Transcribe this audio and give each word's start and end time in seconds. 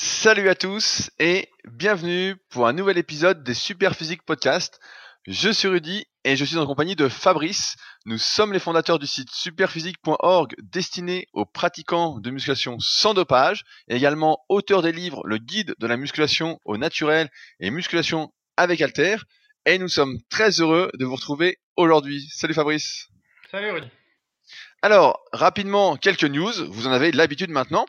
Salut 0.00 0.48
à 0.48 0.54
tous 0.54 1.10
et 1.18 1.48
bienvenue 1.64 2.36
pour 2.50 2.68
un 2.68 2.72
nouvel 2.72 2.98
épisode 2.98 3.42
des 3.42 3.52
Super 3.52 3.96
Physique 3.96 4.22
Podcast. 4.22 4.78
Je 5.26 5.50
suis 5.50 5.66
Rudy 5.66 6.06
et 6.22 6.36
je 6.36 6.44
suis 6.44 6.56
en 6.56 6.66
compagnie 6.66 6.94
de 6.94 7.08
Fabrice. 7.08 7.74
Nous 8.06 8.16
sommes 8.16 8.52
les 8.52 8.60
fondateurs 8.60 9.00
du 9.00 9.08
site 9.08 9.28
superphysique.org 9.32 10.54
destiné 10.62 11.26
aux 11.32 11.44
pratiquants 11.44 12.20
de 12.20 12.30
musculation 12.30 12.78
sans 12.78 13.12
dopage 13.12 13.64
et 13.88 13.96
également 13.96 14.44
auteur 14.48 14.82
des 14.82 14.92
livres 14.92 15.26
Le 15.26 15.38
guide 15.38 15.74
de 15.80 15.86
la 15.88 15.96
musculation 15.96 16.60
au 16.64 16.76
naturel 16.76 17.28
et 17.58 17.72
musculation 17.72 18.32
avec 18.56 18.80
Alter. 18.80 19.16
Et 19.66 19.78
nous 19.78 19.88
sommes 19.88 20.20
très 20.30 20.60
heureux 20.60 20.92
de 20.94 21.04
vous 21.04 21.16
retrouver 21.16 21.58
aujourd'hui. 21.76 22.28
Salut 22.32 22.54
Fabrice. 22.54 23.08
Salut 23.50 23.72
Rudy. 23.72 23.88
Alors, 24.80 25.24
rapidement, 25.32 25.96
quelques 25.96 26.22
news. 26.22 26.52
Vous 26.70 26.86
en 26.86 26.92
avez 26.92 27.10
l'habitude 27.10 27.50
maintenant. 27.50 27.84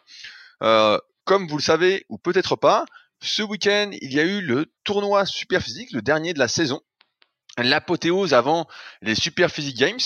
Euh, 0.63 0.97
comme 1.29 1.47
vous 1.47 1.57
le 1.57 1.61
savez, 1.61 2.07
ou 2.09 2.17
peut-être 2.17 2.55
pas, 2.55 2.85
ce 3.21 3.43
week-end, 3.43 3.91
il 4.01 4.11
y 4.11 4.19
a 4.19 4.23
eu 4.23 4.41
le 4.41 4.65
tournoi 4.83 5.27
Super 5.27 5.61
Physique, 5.61 5.91
le 5.91 6.01
dernier 6.01 6.33
de 6.33 6.39
la 6.39 6.47
saison. 6.47 6.81
L'apothéose 7.59 8.33
avant 8.33 8.65
les 9.03 9.13
Super 9.13 9.51
Physique 9.51 9.77
Games. 9.77 9.99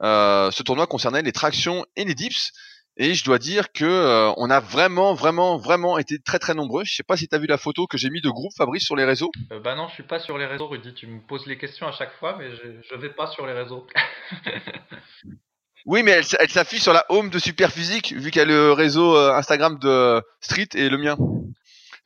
Euh, 0.00 0.52
ce 0.52 0.62
tournoi 0.62 0.86
concernait 0.86 1.22
les 1.22 1.32
tractions 1.32 1.84
et 1.96 2.04
les 2.04 2.14
dips. 2.14 2.52
Et 2.96 3.14
je 3.14 3.24
dois 3.24 3.40
dire 3.40 3.72
que 3.72 3.84
euh, 3.84 4.32
on 4.36 4.48
a 4.48 4.60
vraiment, 4.60 5.12
vraiment, 5.12 5.56
vraiment 5.56 5.98
été 5.98 6.20
très, 6.20 6.38
très 6.38 6.54
nombreux. 6.54 6.84
Je 6.84 6.94
sais 6.94 7.02
pas 7.02 7.16
si 7.16 7.26
tu 7.26 7.34
as 7.34 7.40
vu 7.40 7.48
la 7.48 7.58
photo 7.58 7.88
que 7.88 7.98
j'ai 7.98 8.08
mis 8.08 8.20
de 8.20 8.30
groupe, 8.30 8.52
Fabrice, 8.56 8.84
sur 8.84 8.94
les 8.94 9.04
réseaux. 9.04 9.32
Euh, 9.50 9.58
bah 9.58 9.74
non, 9.74 9.88
je 9.88 9.94
suis 9.94 10.04
pas 10.04 10.20
sur 10.20 10.38
les 10.38 10.46
réseaux, 10.46 10.68
Rudy. 10.68 10.94
Tu 10.94 11.08
me 11.08 11.20
poses 11.20 11.46
les 11.46 11.58
questions 11.58 11.88
à 11.88 11.92
chaque 11.92 12.12
fois, 12.12 12.36
mais 12.38 12.48
je, 12.54 12.80
je 12.88 12.94
vais 12.94 13.10
pas 13.10 13.26
sur 13.26 13.44
les 13.44 13.54
réseaux. 13.54 13.88
Oui, 15.86 16.02
mais 16.02 16.12
elle, 16.12 16.24
elle 16.38 16.50
s'affiche 16.50 16.82
sur 16.82 16.92
la 16.92 17.04
home 17.08 17.30
de 17.30 17.38
Superphysique, 17.38 18.12
vu 18.12 18.30
qu'il 18.30 18.40
y 18.40 18.42
a 18.42 18.46
le 18.46 18.72
réseau 18.72 19.16
euh, 19.16 19.32
Instagram 19.34 19.78
de 19.78 20.22
Street 20.40 20.68
et 20.74 20.88
le 20.88 20.98
mien. 20.98 21.16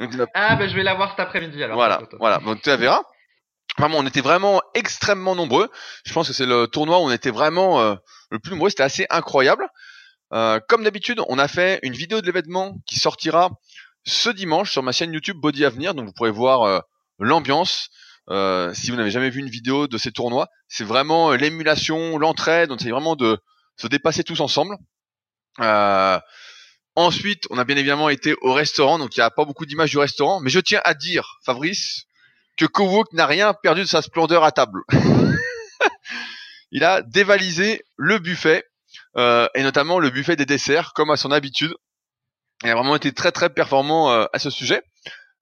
Donc, 0.01 0.11
ah, 0.35 0.57
ben 0.57 0.69
je 0.69 0.75
vais 0.75 0.83
la 0.83 0.95
voir 0.95 1.11
cet 1.11 1.21
après-midi 1.21 1.63
alors. 1.63 1.77
Voilà, 1.77 2.01
voilà. 2.19 2.39
Donc 2.39 2.63
tu 2.63 2.69
la 2.69 2.77
verras. 2.77 3.03
Vraiment, 3.79 3.99
on 3.99 4.07
était 4.07 4.21
vraiment 4.21 4.63
extrêmement 4.75 5.35
nombreux. 5.35 5.69
Je 6.05 6.13
pense 6.13 6.29
que 6.29 6.35
c'est 6.35 6.47
le 6.47 6.67
tournoi 6.67 6.99
où 6.99 7.03
on 7.03 7.11
était 7.11 7.31
vraiment 7.31 7.81
euh, 7.81 7.95
le 8.31 8.39
plus 8.39 8.53
nombreux. 8.53 8.71
C'était 8.71 8.83
assez 8.85 9.07
incroyable. 9.11 9.67
Euh, 10.33 10.61
comme 10.69 10.85
d'habitude, 10.85 11.21
on 11.29 11.39
a 11.39 11.49
fait 11.49 11.81
une 11.83 11.95
vidéo 11.95 12.21
de 12.21 12.27
l'événement 12.27 12.77
qui 12.87 12.99
sortira 12.99 13.51
ce 14.05 14.31
dimanche 14.31 14.71
sur 14.71 14.83
ma 14.83 14.93
chaîne 14.93 15.13
YouTube 15.13 15.39
Body 15.39 15.65
Avenir. 15.65 15.95
Donc 15.95 16.07
vous 16.07 16.13
pourrez 16.13 16.31
voir 16.31 16.63
euh, 16.63 16.81
l'ambiance. 17.19 17.89
si 18.29 18.91
vous 18.91 18.97
n'avez 18.97 19.11
jamais 19.11 19.31
vu 19.31 19.41
une 19.41 19.51
vidéo 19.51 19.89
de 19.89 19.99
ces 19.99 20.13
tournois, 20.13 20.49
c'est 20.69 20.85
vraiment 20.85 21.33
l'émulation, 21.33 22.19
l'entraide. 22.19 22.69
Donc 22.69 22.81
c'est 22.81 22.91
vraiment 22.91 23.17
de 23.17 23.39
se 23.77 23.87
dépasser 23.87 24.25
tous 24.25 24.41
ensemble. 24.41 24.77
Euh, 25.61 26.19
ensuite, 26.95 27.45
on 27.51 27.59
a 27.59 27.65
bien 27.65 27.77
évidemment 27.77 28.09
été 28.09 28.35
au 28.43 28.53
restaurant, 28.53 28.99
donc 28.99 29.17
il 29.17 29.21
n'y 29.21 29.25
a 29.25 29.31
pas 29.31 29.45
beaucoup 29.45 29.67
d'images 29.67 29.91
du 29.91 29.99
restaurant, 29.99 30.41
mais 30.41 30.51
je 30.51 30.61
tiens 30.61 30.81
à 30.85 30.95
dire, 30.95 31.39
Fabrice, 31.45 32.05
que 32.57 32.65
Kowok 32.67 33.13
n'a 33.13 33.27
rien 33.27 33.55
perdu 33.55 33.83
de 33.83 33.87
sa 33.87 34.03
splendeur 34.03 34.45
à 34.45 34.53
table. 34.53 34.83
il 36.71 36.85
a 36.85 37.03
dévalisé 37.03 37.83
le 37.97 38.19
buffet, 38.19 38.65
euh, 39.17 39.49
et 39.55 39.63
notamment 39.63 39.99
le 39.99 40.11
buffet 40.11 40.37
des 40.37 40.47
desserts, 40.47 40.93
comme 40.95 41.11
à 41.11 41.17
son 41.17 41.31
habitude. 41.31 41.75
Il 42.63 42.71
a 42.71 42.75
vraiment 42.75 42.97
été 42.97 43.13
très 43.13 43.33
très 43.33 43.51
performant 43.51 44.11
euh, 44.11 44.27
à 44.33 44.39
ce 44.39 44.51
sujet. 44.51 44.83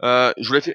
Je 0.03 0.47
voulais 0.47 0.61
faire, 0.61 0.75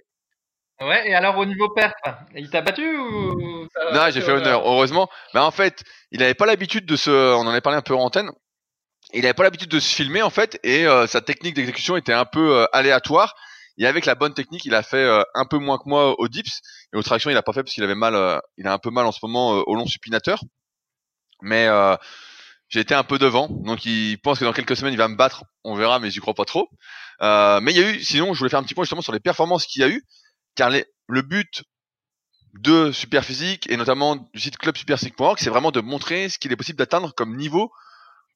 Ouais, 0.79 1.09
et 1.09 1.15
alors 1.15 1.37
au 1.37 1.45
niveau 1.45 1.69
perf, 1.69 1.93
il 2.35 2.49
t'a 2.49 2.61
battu 2.61 2.97
ou 2.97 3.67
Non, 3.93 4.09
j'ai 4.11 4.21
fait 4.21 4.31
honneur, 4.31 4.61
heureusement. 4.67 5.09
Mais 5.33 5.39
en 5.39 5.51
fait, 5.51 5.83
il 6.11 6.19
n'avait 6.19 6.35
pas 6.35 6.45
l'habitude 6.45 6.85
de 6.85 6.95
se, 6.95 7.09
on 7.09 7.39
en 7.39 7.49
avait 7.49 7.61
parlé 7.61 7.77
un 7.77 7.81
peu 7.81 7.95
en 7.95 8.01
antenne, 8.01 8.29
il 9.13 9.21
n'avait 9.21 9.33
pas 9.33 9.43
l'habitude 9.43 9.69
de 9.69 9.79
se 9.79 9.95
filmer 9.95 10.21
en 10.21 10.29
fait, 10.29 10.59
et 10.63 10.85
euh, 10.85 11.07
sa 11.07 11.21
technique 11.21 11.55
d'exécution 11.55 11.97
était 11.97 12.13
un 12.13 12.25
peu 12.25 12.57
euh, 12.57 12.65
aléatoire. 12.73 13.35
Et 13.79 13.85
avec 13.85 14.05
la 14.05 14.15
bonne 14.15 14.33
technique, 14.33 14.65
il 14.65 14.73
a 14.73 14.81
fait 14.81 14.97
euh, 14.97 15.21
un 15.35 15.45
peu 15.45 15.59
moins 15.59 15.77
que 15.77 15.87
moi 15.87 16.19
au 16.19 16.27
dips, 16.27 16.61
et 16.93 16.97
aux 16.97 17.03
tractions, 17.03 17.29
il 17.29 17.37
a 17.37 17.43
pas 17.43 17.53
fait 17.53 17.63
parce 17.63 17.73
qu'il 17.73 17.83
avait 17.83 17.95
mal, 17.95 18.41
il 18.57 18.67
a 18.67 18.73
un 18.73 18.79
peu 18.79 18.89
mal 18.89 19.05
en 19.05 19.11
ce 19.11 19.19
moment 19.23 19.51
au 19.51 19.75
long 19.75 19.85
supinateur. 19.85 20.41
Mais 21.41 21.67
j'ai 22.69 22.79
été 22.79 22.95
un 22.95 23.03
peu 23.03 23.19
devant, 23.19 23.47
donc 23.49 23.85
il 23.85 24.17
pense 24.17 24.39
que 24.39 24.45
dans 24.45 24.53
quelques 24.53 24.75
semaines 24.75 24.93
il 24.93 24.97
va 24.97 25.07
me 25.07 25.15
battre, 25.15 25.43
on 25.63 25.75
verra, 25.75 25.99
mais 25.99 26.09
j'y 26.09 26.19
crois 26.19 26.33
pas 26.33 26.45
trop. 26.45 26.69
mais 27.21 27.71
il 27.71 27.77
y 27.77 27.83
a 27.83 27.89
eu, 27.91 28.03
sinon, 28.03 28.33
je 28.33 28.39
voulais 28.39 28.49
faire 28.49 28.59
un 28.59 28.63
petit 28.63 28.73
point 28.73 28.83
justement 28.83 29.01
sur 29.01 29.13
les 29.13 29.19
performances 29.19 29.67
qu'il 29.67 29.81
y 29.81 29.85
a 29.85 29.89
eu 29.89 30.03
car 30.57 30.69
le 30.69 31.21
but 31.21 31.63
de 32.55 32.91
Superphysique 32.91 33.69
et 33.69 33.77
notamment 33.77 34.15
du 34.33 34.39
site 34.39 34.57
clubsuperphysique.org, 34.57 35.37
c'est 35.39 35.49
vraiment 35.49 35.71
de 35.71 35.79
montrer 35.79 36.27
ce 36.27 36.39
qu'il 36.39 36.51
est 36.51 36.55
possible 36.57 36.79
d'atteindre 36.79 37.13
comme 37.15 37.37
niveau 37.37 37.71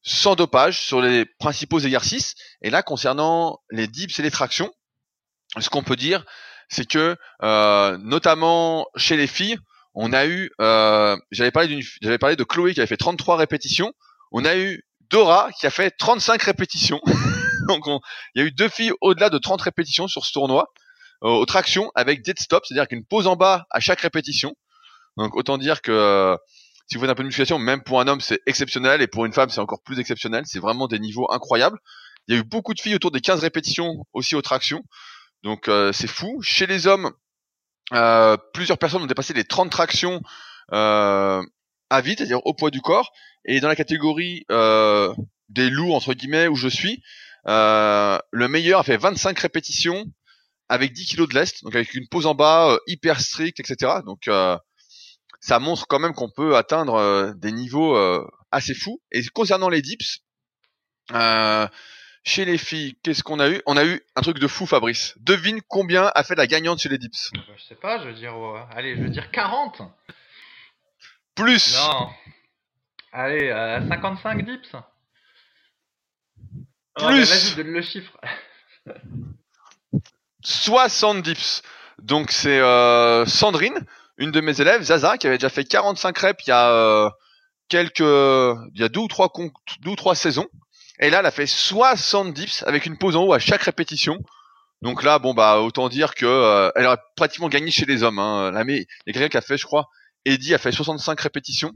sans 0.04 0.36
dopage 0.36 0.82
sur 0.82 1.02
les 1.02 1.26
principaux 1.26 1.80
exercices. 1.80 2.36
Et 2.62 2.70
là, 2.70 2.84
concernant 2.84 3.60
les 3.70 3.88
dips 3.88 4.18
et 4.20 4.24
les 4.24 4.32
tractions, 4.32 4.72
ce 5.60 5.70
qu'on 5.70 5.84
peut 5.84 5.96
dire, 5.96 6.26
c'est 6.70 6.88
que 6.88 7.18
euh, 7.44 7.98
notamment 7.98 8.88
chez 8.96 9.18
les 9.18 9.28
filles, 9.28 9.58
on 9.94 10.14
a 10.14 10.26
eu, 10.26 10.52
euh, 10.62 11.18
j'avais 11.32 11.52
parlé 11.52 11.68
d'une, 11.68 11.82
j'avais 12.02 12.18
parlé 12.18 12.36
de 12.36 12.44
Chloé 12.44 12.74
qui 12.74 12.80
avait 12.80 12.88
fait 12.88 12.98
33 12.98 13.38
répétitions. 13.38 13.92
On 14.32 14.46
a 14.46 14.56
eu 14.56 14.84
Dora 15.10 15.50
qui 15.60 15.68
a 15.68 15.70
fait 15.70 15.92
35 15.92 16.42
répétitions. 16.44 17.02
Donc 17.68 17.84
il 18.36 18.42
y 18.42 18.44
a 18.44 18.48
eu 18.48 18.52
deux 18.52 18.70
filles 18.70 18.94
au-delà 19.02 19.30
de 19.30 19.38
30 19.38 19.62
répétitions 19.62 20.08
sur 20.08 20.26
ce 20.26 20.32
tournoi. 20.32 20.72
Euh, 21.24 21.30
aux 21.30 21.46
tractions 21.46 21.92
avec 21.94 22.24
dead 22.24 22.40
stop, 22.40 22.66
c'est-à-dire 22.66 22.88
qu'une 22.88 23.06
pause 23.06 23.28
en 23.28 23.36
bas 23.36 23.68
à 23.70 23.80
chaque 23.80 24.02
répétition. 24.02 24.56
Donc 25.18 25.36
autant 25.36 25.60
dire 25.60 25.84
que 25.84 25.92
euh, 25.92 26.36
si 26.88 26.96
vous 26.96 27.02
faites 27.02 27.12
un 27.12 27.16
peu 27.16 27.22
de 27.22 27.28
musculation, 27.28 27.60
même 27.60 27.84
pour 27.84 28.02
un 28.02 28.08
homme 28.08 28.22
c'est 28.22 28.40
exceptionnel 28.48 29.04
et 29.04 29.08
pour 29.08 29.26
une 29.26 29.34
femme 29.34 29.50
c'est 29.50 29.62
encore 29.62 29.84
plus 29.84 30.00
exceptionnel. 30.00 30.46
C'est 30.48 30.60
vraiment 30.60 30.88
des 30.88 30.98
niveaux 30.98 31.32
incroyables. 31.32 31.78
Il 32.28 32.34
y 32.34 32.38
a 32.38 32.42
eu 32.42 32.44
beaucoup 32.44 32.74
de 32.74 32.80
filles 32.80 32.96
autour 32.96 33.12
des 33.12 33.22
15 33.22 33.42
répétitions 33.42 34.06
aussi 34.14 34.36
aux 34.36 34.42
tractions. 34.42 34.84
Donc 35.44 35.68
euh, 35.68 35.92
c'est 35.92 36.08
fou. 36.08 36.42
Chez 36.42 36.66
les 36.66 36.88
hommes, 36.88 37.12
euh, 37.94 38.36
plusieurs 38.54 38.80
personnes 38.80 39.04
ont 39.04 39.08
dépassé 39.08 39.34
les 39.34 39.44
30 39.44 39.70
tractions 39.70 40.22
euh, 40.74 41.44
à 41.92 42.02
vide, 42.02 42.18
c'est-à-dire 42.18 42.46
au 42.46 42.56
poids 42.56 42.72
du 42.72 42.82
corps. 42.82 43.12
Et 43.46 43.60
dans 43.60 43.68
la 43.68 43.76
catégorie 43.76 44.46
des 45.50 45.70
loups 45.70 45.94
entre 45.94 46.14
guillemets 46.14 46.48
où 46.48 46.56
je 46.56 46.68
suis, 46.68 47.04
le 47.46 48.48
meilleur 48.48 48.80
a 48.80 48.84
fait 48.84 48.98
25 48.98 49.38
répétitions 49.38 50.06
avec 50.72 50.94
10 50.94 51.06
kilos 51.06 51.28
de 51.28 51.36
lest, 51.36 51.66
donc 51.66 51.76
avec 51.76 51.94
une 51.96 52.08
pose 52.08 52.26
en 52.26 52.34
bas 52.34 52.72
euh, 52.72 52.80
hyper 52.88 53.20
stricte, 53.20 53.60
etc. 53.60 53.96
Donc 54.06 54.30
euh, 54.30 54.58
ça 55.42 55.60
montre 55.60 55.86
quand 55.86 56.00
même 56.00 56.14
qu'on 56.14 56.30
peut 56.30 56.56
atteindre 56.56 56.96
euh, 56.96 57.34
des 57.34 57.52
niveaux 57.52 57.98
assez 58.52 58.74
fous. 58.74 59.02
Et 59.12 59.22
concernant 59.34 59.68
les 59.68 59.82
dips, 59.82 60.22
chez 62.24 62.46
les 62.46 62.58
filles, 62.58 62.96
qu'est-ce 63.04 63.22
qu'on 63.22 63.42
a 63.42 63.50
eu? 63.50 63.62
On 63.66 63.76
a 63.76 63.84
eu 63.84 64.02
un 64.16 64.22
truc 64.22 64.40
de 64.40 64.48
fou, 64.48 64.66
Fabrice. 64.66 65.14
Devine 65.20 65.60
combien 65.68 66.10
a 66.16 66.24
fait 66.24 66.36
la 66.36 66.48
gagnante 66.48 66.80
chez 66.80 66.90
les 66.90 66.98
dips? 66.98 67.32
Je 67.34 67.64
sais 67.64 67.76
pas, 67.76 68.02
je 68.02 68.08
veux 68.08 68.14
dire, 68.14 68.34
allez, 68.72 68.96
je 68.96 69.02
veux 69.02 69.10
dire 69.10 69.30
40. 69.30 69.82
Plus. 71.36 71.76
Non. 71.76 72.10
Allez, 73.12 73.50
55 73.90 74.46
dips. 74.46 74.72
Plus. 76.96 77.56
Oh, 77.58 77.62
le 77.62 77.82
chiffre. 77.82 78.18
60 80.44 81.22
dips. 81.22 81.62
Donc 82.02 82.32
c'est 82.32 82.60
euh, 82.60 83.26
Sandrine, 83.26 83.86
une 84.18 84.32
de 84.32 84.42
mes 84.42 84.60
élèves, 84.60 84.84
Zaza, 84.84 85.18
qui 85.18 85.28
avait 85.28 85.38
déjà 85.38 85.50
fait 85.50 85.64
45 85.64 86.18
reps 86.18 86.48
il 86.48 86.50
y 86.50 86.54
a 86.54 86.72
euh, 86.72 87.10
quelques, 87.70 88.00
il 88.00 88.82
y 88.82 88.84
a 88.84 88.90
deux 88.90 89.02
ou 89.02 89.08
trois 89.08 89.32
deux 89.82 89.92
ou 89.92 89.96
trois 89.96 90.16
saisons. 90.16 90.48
Et 91.00 91.10
là, 91.10 91.20
elle 91.20 91.26
a 91.26 91.32
fait 91.32 91.48
60 91.48 92.34
dips 92.34 92.64
avec 92.64 92.86
une 92.86 92.98
pause 92.98 93.16
en 93.16 93.24
haut 93.24 93.34
à 93.34 93.40
chaque 93.40 93.64
répétition. 93.64 94.20
Donc 94.82 95.04
là, 95.04 95.20
bon 95.20 95.34
bah 95.34 95.60
autant 95.60 95.90
dire 95.90 96.16
que 96.16 96.26
euh, 96.26 96.72
elle 96.76 96.86
aurait 96.86 96.98
pratiquement 97.16 97.50
gagné 97.50 97.72
chez 97.72 97.86
les 97.86 98.04
hommes. 98.04 98.20
Hein. 98.20 98.52
Là, 98.52 98.64
mais 98.64 98.86
il 99.06 99.16
y 99.16 99.24
a 99.24 99.38
a 99.38 99.42
fait, 99.42 99.58
je 99.58 99.66
crois, 99.66 99.90
Eddie 100.26 100.54
a 100.54 100.58
fait 100.58 100.72
65 100.72 101.20
répétitions 101.20 101.72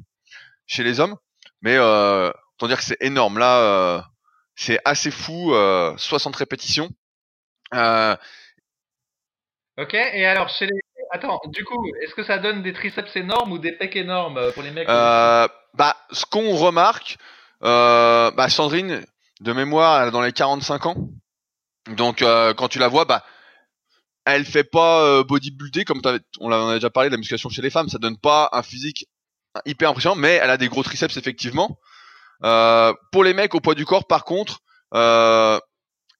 chez 0.65 0.83
les 0.83 0.99
hommes. 0.99 1.15
Mais 1.61 1.75
euh, 1.75 2.31
autant 2.55 2.67
dire 2.67 2.77
que 2.77 2.83
c'est 2.83 2.97
énorme. 3.01 3.37
Là, 3.37 4.03
c'est 4.55 4.79
assez 4.85 5.11
fou, 5.11 5.53
60 5.97 6.35
répétitions. 6.35 6.89
Euh, 7.73 8.15
Ok, 9.77 9.93
et 9.93 10.25
alors 10.25 10.49
chez 10.49 10.67
les. 10.67 10.79
Attends, 11.11 11.39
du 11.45 11.63
coup, 11.63 11.85
est-ce 12.01 12.15
que 12.15 12.23
ça 12.23 12.39
donne 12.39 12.63
des 12.63 12.73
triceps 12.73 13.15
énormes 13.15 13.51
ou 13.51 13.57
des 13.57 13.73
pecs 13.73 13.95
énormes 13.95 14.37
euh, 14.37 14.51
pour 14.51 14.63
les 14.63 14.71
mecs 14.71 14.89
euh, 14.89 15.47
Bah, 15.73 15.95
ce 16.11 16.25
qu'on 16.25 16.55
remarque, 16.55 17.17
euh, 17.63 18.31
bah, 18.31 18.49
Sandrine, 18.49 19.05
de 19.41 19.53
mémoire, 19.53 20.01
elle 20.01 20.07
a 20.09 20.11
dans 20.11 20.21
les 20.21 20.33
45 20.33 20.85
ans. 20.87 20.95
Donc, 21.91 22.21
euh, 22.21 22.53
quand 22.53 22.67
tu 22.67 22.79
la 22.79 22.87
vois, 22.87 23.05
bah, 23.05 23.23
elle 24.25 24.45
fait 24.45 24.63
pas 24.63 25.03
euh, 25.03 25.23
bodybuilder 25.23 25.85
comme 25.85 26.01
on 26.39 26.51
en 26.51 26.69
a 26.69 26.73
déjà 26.75 26.89
parlé 26.89 27.09
de 27.09 27.13
la 27.13 27.17
musculation 27.17 27.49
chez 27.49 27.61
les 27.61 27.69
femmes. 27.69 27.89
Ça 27.89 27.99
donne 27.99 28.17
pas 28.17 28.49
un 28.51 28.63
physique 28.63 29.05
hyper 29.65 29.91
impressionnant, 29.91 30.15
mais 30.15 30.39
elle 30.41 30.49
a 30.49 30.57
des 30.57 30.67
gros 30.67 30.83
triceps 30.83 31.17
effectivement. 31.17 31.79
Euh, 32.43 32.93
pour 33.11 33.23
les 33.23 33.33
mecs 33.33 33.55
au 33.55 33.59
poids 33.59 33.75
du 33.75 33.85
corps, 33.85 34.07
par 34.07 34.25
contre, 34.25 34.59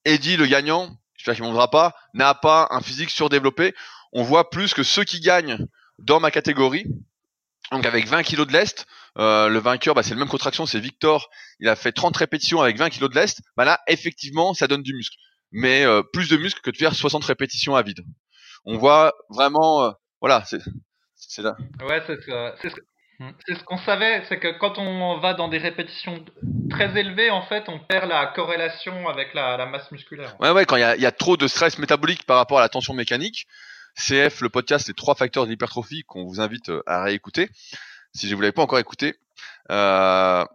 Eddie, 0.06 0.38
le 0.38 0.46
gagnant, 0.46 0.96
ne 1.28 1.68
pas, 1.68 1.94
n'a 2.14 2.34
pas 2.34 2.68
un 2.72 2.82
physique 2.82 3.10
surdéveloppé. 3.10 3.74
On 4.14 4.24
voit 4.24 4.50
plus 4.50 4.74
que 4.74 4.84
ceux 4.84 5.04
qui 5.04 5.20
gagnent 5.20 5.66
dans 6.00 6.20
ma 6.20 6.32
catégorie, 6.32 6.86
donc 7.72 7.86
avec 7.86 8.08
20 8.08 8.24
kg 8.24 8.46
de 8.46 8.54
lest, 8.54 8.86
euh, 9.18 9.48
le 9.48 9.60
vainqueur, 9.60 9.96
bah, 9.96 10.04
c'est 10.04 10.14
le 10.14 10.20
même 10.20 10.28
contraction, 10.30 10.66
c'est 10.66 10.80
Victor. 10.80 11.30
Il 11.60 11.70
a 11.70 11.76
fait 11.76 11.92
30 11.92 12.16
répétitions 12.18 12.62
avec 12.62 12.78
20 12.78 12.90
kg 12.90 13.10
de 13.10 13.16
lest. 13.16 13.42
Bah 13.56 13.66
là, 13.66 13.80
effectivement, 13.88 14.54
ça 14.54 14.68
donne 14.68 14.84
du 14.84 14.94
muscle. 14.94 15.18
mais 15.52 15.86
euh, 15.86 16.04
plus 16.04 16.30
de 16.30 16.38
muscles 16.38 16.62
que 16.62 16.72
de 16.72 16.78
faire 16.78 16.94
60 16.94 17.24
répétitions 17.24 17.76
à 17.76 17.82
vide. 17.82 18.02
On 18.66 18.78
voit 18.78 19.14
vraiment, 19.30 19.86
euh, 19.86 19.92
voilà, 20.22 20.44
c'est 20.46 21.42
là. 21.42 21.56
Ouais, 21.82 22.04
c'est 22.06 22.20
c'est 23.48 23.56
ce 23.56 23.64
qu'on 23.64 23.78
savait, 23.78 24.24
c'est 24.28 24.40
que 24.40 24.58
quand 24.58 24.78
on 24.78 25.18
va 25.20 25.34
dans 25.34 25.48
des 25.48 25.58
répétitions 25.58 26.24
très 26.70 26.98
élevées, 27.00 27.30
en 27.30 27.44
fait, 27.44 27.66
on 27.68 27.80
perd 27.80 28.10
la 28.10 28.28
corrélation 28.28 29.08
avec 29.08 29.34
la, 29.34 29.58
la 29.58 29.66
masse 29.66 29.92
musculaire. 29.92 30.36
Ouais, 30.40 30.52
ouais, 30.52 30.66
quand 30.66 30.76
il 30.76 30.82
y 30.82 30.84
a, 30.84 30.96
il 30.96 31.02
y 31.02 31.06
a 31.06 31.12
trop 31.12 31.38
de 31.38 31.48
stress 31.48 31.78
métabolique 31.80 32.26
par 32.26 32.38
rapport 32.38 32.60
à 32.60 32.62
la 32.62 32.70
tension 32.70 32.94
mécanique. 32.94 33.48
CF, 33.98 34.42
le 34.42 34.50
podcast, 34.50 34.88
les 34.88 34.94
trois 34.94 35.16
facteurs 35.16 35.46
de 35.46 35.52
l'hypertrophie 35.52 36.04
qu'on 36.04 36.26
vous 36.26 36.42
invite 36.42 36.70
euh, 36.70 36.84
à 36.86 37.04
réécouter. 37.04 37.50
Si 38.14 38.28
je 38.28 38.36
vous 38.36 38.42
l'avez 38.42 38.52
pas 38.52 38.62
encore 38.62 38.80
écouté, 38.80 39.16
euh, 39.72 40.46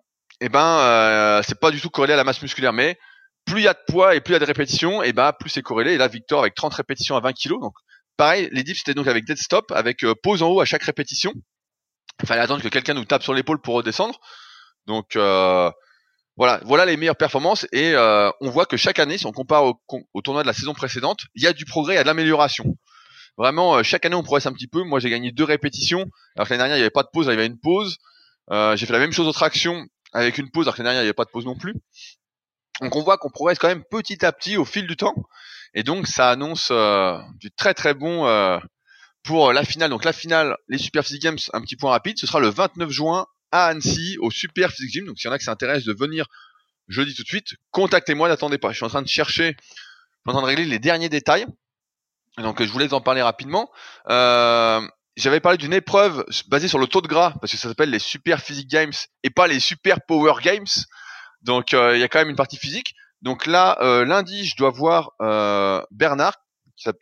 eh 0.41 0.49
ben, 0.49 0.79
euh, 0.81 1.43
c'est 1.47 1.59
pas 1.59 1.71
du 1.71 1.81
tout 1.81 1.91
corrélé 1.91 2.15
à 2.15 2.17
la 2.17 2.25
masse 2.25 2.43
musculaire, 2.43 2.73
mais 2.73 2.99
plus 3.45 3.61
il 3.61 3.65
y 3.65 3.69
a 3.69 3.75
de 3.75 3.79
poids 3.87 4.15
et 4.15 4.21
plus 4.21 4.33
il 4.33 4.35
y 4.35 4.37
a 4.37 4.41
de 4.41 4.45
répétitions, 4.45 5.03
et 5.03 5.09
eh 5.09 5.13
ben 5.13 5.33
plus 5.33 5.51
c'est 5.51 5.63
corrélé. 5.63 5.95
Et 5.95 5.99
là, 5.99 6.09
Victor 6.09 6.41
avec 6.41 6.55
30 6.55 6.75
répétitions 6.75 7.17
à 7.17 7.21
20 7.21 7.33
kg, 7.33 7.61
donc 7.61 7.75
pareil, 8.17 8.49
les 8.53 8.63
dips 8.63 8.79
c'était 8.79 8.95
donc 8.95 9.06
avec 9.06 9.25
dead 9.25 9.39
stop, 9.39 9.73
avec 9.73 10.05
euh, 10.05 10.15
pause 10.15 10.43
en 10.43 10.49
haut 10.49 10.61
à 10.61 10.65
chaque 10.65 10.83
répétition. 10.83 11.33
Il 12.22 12.26
fallait 12.26 12.43
attendre 12.43 12.62
que 12.62 12.69
quelqu'un 12.69 12.94
nous 12.94 13.05
tape 13.05 13.22
sur 13.22 13.34
l'épaule 13.34 13.61
pour 13.61 13.75
redescendre. 13.75 14.20
Donc 14.87 15.17
euh, 15.17 15.70
voilà, 16.37 16.61
voilà 16.64 16.87
les 16.87 16.96
meilleures 16.96 17.17
performances 17.17 17.67
et 17.72 17.93
euh, 17.94 18.31
on 18.40 18.50
voit 18.50 18.67
que 18.67 18.76
chaque 18.76 18.99
année, 18.99 19.19
si 19.19 19.26
on 19.26 19.32
compare 19.32 19.64
au, 19.64 20.20
tournoi 20.22 20.43
de 20.43 20.46
la 20.46 20.52
saison 20.52 20.75
précédente, 20.75 21.20
il 21.34 21.43
y 21.43 21.46
a 21.46 21.52
du 21.52 21.64
progrès, 21.64 21.94
il 21.94 21.96
y 21.96 22.00
a 22.00 22.02
de 22.02 22.08
l'amélioration. 22.08 22.76
Vraiment, 23.37 23.76
euh, 23.76 23.82
chaque 23.82 24.05
année 24.05 24.17
on 24.17 24.22
progresse 24.22 24.46
un 24.46 24.52
petit 24.52 24.69
peu. 24.69 24.82
Moi 24.82 25.00
j'ai 25.00 25.11
gagné 25.11 25.32
deux 25.32 25.44
répétitions, 25.44 26.06
alors 26.37 26.49
que 26.49 26.52
l'année 26.52 26.62
dernière 26.62 26.76
il 26.76 26.81
n'y 26.81 26.84
avait 26.84 26.90
pas 26.90 27.02
de 27.02 27.08
pause, 27.12 27.26
il 27.26 27.31
y 27.31 27.32
avait 27.32 27.46
une 27.46 27.58
pause. 27.58 27.99
J'ai 28.50 28.87
fait 28.87 28.93
la 28.93 28.99
même 28.99 29.12
chose 29.12 29.28
aux 29.28 29.32
tractions 29.32 29.87
avec 30.12 30.38
une 30.38 30.50
pause, 30.50 30.67
alors 30.67 30.75
que 30.75 30.82
l'année 30.82 30.88
dernière 30.88 31.02
il 31.02 31.06
n'y 31.06 31.08
avait 31.08 31.14
pas 31.14 31.25
de 31.25 31.31
pause 31.31 31.46
non 31.46 31.56
plus. 31.56 31.75
Donc 32.81 32.96
on 32.96 33.02
voit 33.02 33.19
qu'on 33.19 33.31
progresse 33.31 33.58
quand 33.58 33.69
même 33.69 33.84
petit 33.88 34.25
à 34.25 34.32
petit 34.32 34.56
au 34.56 34.64
fil 34.64 34.87
du 34.87 34.96
temps, 34.96 35.14
et 35.75 35.82
donc 35.82 36.06
ça 36.06 36.31
annonce 36.31 36.72
du 37.38 37.52
très 37.52 37.75
très 37.75 37.94
bon 37.94 38.26
pour 39.22 39.52
la 39.52 39.64
finale. 39.64 39.90
Donc 39.90 40.05
la 40.05 40.12
finale, 40.12 40.56
les 40.69 40.78
Super 40.78 41.05
Physique 41.05 41.22
Games, 41.22 41.38
un 41.52 41.61
petit 41.61 41.76
point 41.76 41.90
rapide, 41.90 42.19
ce 42.19 42.26
sera 42.26 42.40
le 42.40 42.49
29 42.49 42.90
juin 42.90 43.26
à 43.52 43.67
Annecy 43.67 44.17
au 44.20 44.31
Super 44.31 44.70
Physique 44.70 44.93
Gym. 44.93 45.06
Donc 45.06 45.19
s'il 45.19 45.28
y 45.28 45.31
en 45.31 45.34
a 45.34 45.38
qui 45.38 45.44
s'intéressent 45.44 45.87
de 45.87 45.93
venir, 45.93 46.26
je 46.88 47.02
dis 47.02 47.14
tout 47.14 47.22
de 47.22 47.28
suite, 47.28 47.55
contactez-moi, 47.70 48.28
n'attendez 48.28 48.58
pas. 48.58 48.70
Je 48.70 48.76
suis 48.76 48.84
en 48.84 48.88
train 48.88 49.02
de 49.02 49.08
chercher, 49.08 49.56
je 49.58 49.70
suis 49.70 50.28
en 50.28 50.32
train 50.32 50.43
de 50.43 50.46
régler 50.46 50.64
les 50.64 50.78
derniers 50.78 51.08
détails. 51.08 51.46
Donc 52.38 52.62
je 52.62 52.70
voulais 52.70 52.93
en 52.93 53.00
parler 53.00 53.22
rapidement. 53.22 53.70
Euh, 54.08 54.81
j'avais 55.17 55.40
parlé 55.40 55.58
d'une 55.58 55.72
épreuve 55.72 56.25
basée 56.49 56.69
sur 56.69 56.78
le 56.78 56.87
taux 56.87 57.00
de 57.00 57.08
gras, 57.08 57.34
parce 57.40 57.52
que 57.52 57.58
ça 57.58 57.69
s'appelle 57.69 57.90
les 57.90 57.99
Super 57.99 58.40
Physique 58.40 58.69
Games 58.69 58.93
et 59.22 59.31
pas 59.31 59.46
les 59.46 59.61
Super 59.61 60.00
Power 60.06 60.34
Games. 60.43 60.67
Donc 61.43 61.75
euh, 61.75 61.96
il 61.96 62.00
y 62.00 62.02
a 62.02 62.08
quand 62.08 62.19
même 62.19 62.31
une 62.31 62.37
partie 62.37 62.56
physique. 62.56 62.94
Donc 63.22 63.46
là, 63.46 63.76
euh, 63.82 64.05
lundi, 64.05 64.46
je 64.46 64.56
dois 64.56 64.70
voir 64.70 65.12
euh, 65.20 65.82
Bernard, 65.90 66.37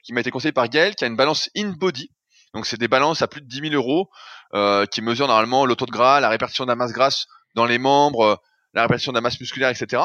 qui 0.03 0.13
m'a 0.13 0.21
été 0.21 0.31
conseillé 0.31 0.53
par 0.53 0.69
Gaël, 0.69 0.95
qui 0.95 1.05
a 1.05 1.07
une 1.07 1.17
balance 1.17 1.51
in-body. 1.57 2.11
Donc 2.55 2.67
c'est 2.67 2.79
des 2.79 2.89
balances 2.89 3.23
à 3.23 3.29
plus 3.29 3.41
de 3.41 3.47
10 3.47 3.71
000 3.71 3.75
euros, 3.75 4.11
euh, 4.55 4.87
qui 4.87 5.03
mesurent 5.03 5.29
normalement 5.29 5.67
le 5.67 5.77
taux 5.77 5.87
de 5.87 5.91
gras, 5.91 6.21
la 6.21 6.29
répartition 6.29 6.65
de 6.65 6.71
la 6.71 6.77
masse 6.77 6.93
grasse 6.93 7.27
dans 7.55 7.67
les 7.67 7.79
membres, 7.79 8.41
la 8.75 8.83
répartition 8.83 9.13
de 9.13 9.17
la 9.17 9.21
masse 9.21 9.41
musculaire, 9.41 9.69
etc. 9.69 10.03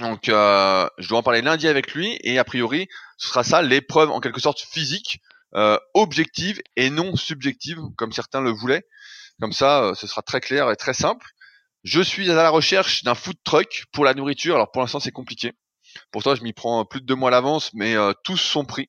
Donc 0.00 0.28
euh, 0.28 0.88
je 0.98 1.08
dois 1.08 1.18
en 1.18 1.22
parler 1.22 1.42
lundi 1.42 1.66
avec 1.66 1.94
lui, 1.94 2.18
et 2.22 2.38
a 2.38 2.44
priori, 2.44 2.86
ce 3.16 3.28
sera 3.28 3.42
ça 3.42 3.62
l'épreuve 3.62 4.10
en 4.10 4.20
quelque 4.20 4.40
sorte 4.40 4.60
physique, 4.60 5.20
euh, 5.54 5.78
objective 5.94 6.60
et 6.76 6.90
non 6.90 7.16
subjective, 7.16 7.78
comme 7.96 8.12
certains 8.12 8.40
le 8.40 8.50
voulaient. 8.50 8.84
Comme 9.40 9.52
ça, 9.52 9.82
euh, 9.82 9.94
ce 9.94 10.06
sera 10.06 10.22
très 10.22 10.40
clair 10.40 10.70
et 10.70 10.76
très 10.76 10.94
simple. 10.94 11.26
Je 11.84 12.00
suis 12.00 12.30
à 12.30 12.34
la 12.34 12.50
recherche 12.50 13.02
d'un 13.04 13.14
food 13.14 13.36
truck 13.44 13.84
pour 13.92 14.04
la 14.04 14.14
nourriture. 14.14 14.54
Alors 14.56 14.70
pour 14.70 14.82
l'instant 14.82 15.00
c'est 15.00 15.12
compliqué. 15.12 15.52
Pourtant 16.10 16.34
je 16.34 16.42
m'y 16.42 16.52
prends 16.52 16.84
plus 16.84 17.00
de 17.00 17.06
deux 17.06 17.14
mois 17.14 17.28
à 17.28 17.32
l'avance, 17.32 17.70
mais 17.74 17.96
euh, 17.96 18.12
tous 18.24 18.36
sont 18.36 18.64
pris. 18.64 18.88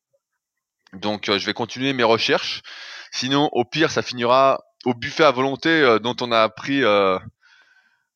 Donc 0.94 1.30
euh, 1.30 1.38
je 1.38 1.46
vais 1.46 1.54
continuer 1.54 1.94
mes 1.94 2.04
recherches. 2.04 2.62
Sinon 3.12 3.50
au 3.52 3.66
pire 3.66 3.92
ça 3.92 4.02
finira 4.02 4.62
au 4.86 4.94
buffet 4.94 5.24
à 5.24 5.32
volonté 5.32 5.70
euh, 5.70 6.00
dont 6.00 6.16
on 6.22 6.32
a 6.32 6.50
pris 6.50 6.82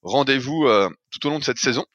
rendez-vous 0.02 0.68
tout 1.12 1.28
au 1.28 1.30
long 1.30 1.40
de 1.40 1.44
cette 1.44 1.60
saison. 1.60 1.86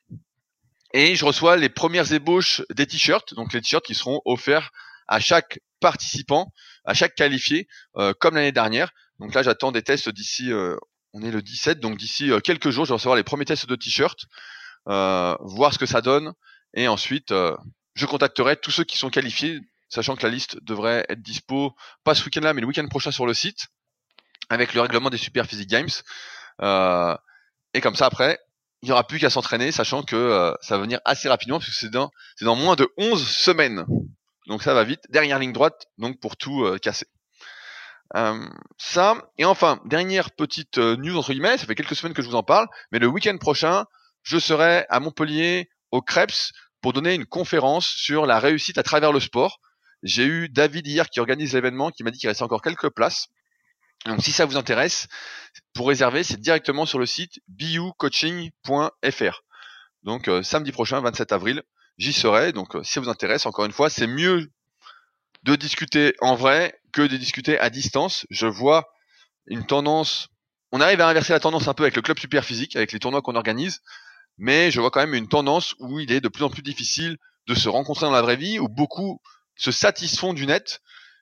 Et 0.95 1.17
je 1.17 1.25
reçois 1.25 1.57
les 1.57 1.69
premières 1.69 2.13
ébauches 2.13 2.63
des 2.71 2.87
t-shirts, 2.87 3.35
donc 3.35 3.53
les 3.53 3.61
t-shirts 3.61 3.85
qui 3.85 3.95
seront 3.95 4.23
offerts 4.25 4.71
à 5.07 5.21
chaque 5.21 5.61
participant, 5.81 6.51
à 6.85 6.95
chaque 6.95 7.15
qualifié, 7.15 7.69
comme 8.19 8.35
l'année 8.35 8.53
dernière. 8.53 8.93
Donc 9.19 9.35
là 9.35 9.43
j'attends 9.43 9.73
des 9.73 9.83
tests 9.83 10.09
d'ici 10.09 10.51
on 11.13 11.23
est 11.23 11.31
le 11.31 11.43
17, 11.43 11.81
donc 11.81 11.99
d'ici 11.99 12.31
quelques 12.43 12.71
jours, 12.71 12.87
je 12.87 12.91
vais 12.91 12.95
recevoir 12.95 13.17
les 13.17 13.25
premiers 13.25 13.45
tests 13.45 13.67
de 13.67 13.77
t-shirt, 13.77 14.19
euh, 14.89 15.37
voir 15.41 15.75
ce 15.75 15.79
que 15.79 15.87
ça 15.87 16.01
donne, 16.01 16.33
et 16.75 16.89
ensuite, 16.89 17.33
euh, 17.33 17.57
je 17.95 18.07
contacterai 18.07 18.57
tous 18.57 18.71
ceux 18.71 18.85
qui 18.85 18.99
sont 18.99 19.11
qualifiés, 19.11 19.61
sachant 19.89 20.17
que 20.17 20.23
la 20.25 20.33
liste 20.33 20.63
devrait 20.63 21.07
être 21.09 21.23
dispo, 21.23 21.75
pas 22.05 22.15
ce 22.15 22.25
week-end-là, 22.25 22.55
mais 22.55 22.61
le 22.61 22.67
week-end 22.67 22.87
prochain 22.89 23.11
sur 23.11 23.27
le 23.27 23.35
site, 23.35 23.69
avec 24.51 24.75
le 24.75 24.81
règlement 24.81 25.11
des 25.11 25.19
Super 25.19 25.47
Physique 25.47 25.69
Games. 25.69 25.89
Euh, 26.63 27.17
et 27.75 27.81
comme 27.81 27.95
ça, 27.95 28.07
après, 28.07 28.39
il 28.83 28.87
n'y 28.87 28.93
aura 28.93 29.07
plus 29.07 29.19
qu'à 29.19 29.31
s'entraîner, 29.31 29.73
sachant 29.73 30.03
que 30.03 30.17
euh, 30.17 30.53
ça 30.61 30.77
va 30.77 30.83
venir 30.83 31.01
assez 31.05 31.29
rapidement, 31.29 31.59
puisque 31.59 31.79
c'est 31.79 31.91
dans, 31.91 32.11
c'est 32.37 32.45
dans 32.45 32.57
moins 32.57 32.77
de 32.77 32.89
11 32.97 33.27
semaines. 33.27 33.85
Donc 34.47 34.63
ça 34.63 34.73
va 34.75 34.85
vite, 34.85 35.03
dernière 35.11 35.39
ligne 35.39 35.53
droite, 35.53 35.87
donc 35.99 36.21
pour 36.21 36.37
tout 36.37 36.65
euh, 36.65 36.79
casser. 36.79 37.07
Euh, 38.17 38.49
ça, 38.79 39.31
et 39.37 39.45
enfin, 39.45 39.81
dernière 39.85 40.31
petite 40.31 40.79
euh, 40.79 40.97
news 40.97 41.17
entre 41.17 41.33
guillemets, 41.33 41.59
ça 41.59 41.67
fait 41.67 41.75
quelques 41.75 41.95
semaines 41.95 42.15
que 42.15 42.23
je 42.23 42.29
vous 42.29 42.35
en 42.35 42.43
parle, 42.43 42.67
mais 42.91 42.99
le 42.99 43.07
week-end 43.07 43.37
prochain, 43.37 43.85
je 44.23 44.39
serai 44.39 44.87
à 44.89 45.01
Montpellier 45.01 45.69
au 45.91 46.03
Krebs 46.03 46.53
pour 46.81 46.93
donner 46.93 47.15
une 47.15 47.27
conférence 47.27 47.87
sur 47.87 48.27
la 48.27 48.39
réussite 48.39 48.79
à 48.79 48.83
travers 48.83 49.13
le 49.13 49.21
sport. 49.21 49.61
J'ai 50.03 50.25
eu 50.25 50.49
David 50.49 50.87
hier 50.87 51.11
qui 51.11 51.21
organise 51.21 51.55
l'événement, 51.55 51.91
qui 51.91 52.05
m'a 52.05 52.11
dit 52.11 52.19
qu'il 52.19 52.29
restait 52.29 52.45
encore 52.45 52.63
quelques 52.63 52.91
places. 52.91 53.29
Donc 54.07 54.23
si 54.23 54.31
ça 54.31 54.47
vous 54.47 54.57
intéresse, 54.57 55.09
pour 55.75 55.89
réserver, 55.89 56.23
c'est 56.23 56.41
directement 56.41 56.87
sur 56.87 56.99
le 56.99 57.07
site 57.07 57.41
biucoaching.fr. 57.49 59.43
Donc 60.05 60.29
euh, 60.29 60.43
samedi 60.43 60.71
prochain, 60.71 61.01
27 61.01 61.33
avril, 61.33 61.63
j'y 61.99 62.13
serai. 62.13 62.53
Donc 62.53 62.77
euh, 62.77 62.83
si 62.85 62.93
ça 62.93 63.01
vous 63.01 63.09
intéresse, 63.09 63.47
encore 63.47 63.65
une 63.65 63.73
fois, 63.73 63.91
c'est 63.91 64.07
mieux 64.07 64.51
de 65.43 65.57
discuter 65.57 66.15
en 66.21 66.37
vrai 66.37 66.79
que 66.93 67.03
de 67.03 67.17
discuter 67.17 67.59
à 67.59 67.71
distance. 67.71 68.27
Je 68.31 68.47
vois 68.47 68.89
une 69.47 69.67
tendance. 69.67 70.29
On 70.71 70.81
arrive 70.81 71.01
à 71.01 71.09
inverser 71.09 71.33
la 71.33 71.41
tendance 71.41 71.67
un 71.67 71.75
peu 71.75 71.83
avec 71.85 71.97
le 71.97 72.03
club 72.03 72.19
super 72.19 72.45
physique, 72.45 72.77
avec 72.77 72.93
les 72.93 72.99
tournois 72.99 73.23
qu'on 73.23 73.35
organise, 73.35 73.81
mais 74.39 74.71
je 74.71 74.81
vois 74.81 74.91
quand 74.91 75.01
même 75.01 75.15
une 75.15 75.29
tendance 75.29 75.75
où 75.79 75.99
il 76.01 76.13
est 76.13 76.21
de 76.21 76.29
plus 76.29 76.45
en 76.45 76.51
plus 76.51 76.63
difficile 76.63 77.19
de 77.49 77.55
se 77.55 77.69
rencontrer 77.69 78.07
dans 78.07 78.13
la 78.13 78.23
vraie 78.23 78.37
vie, 78.37 78.59
où 78.59 78.69
beaucoup 78.69 79.21
se 79.57 79.73
satisfont 79.73 80.33
du 80.33 80.47
net. 80.47 80.81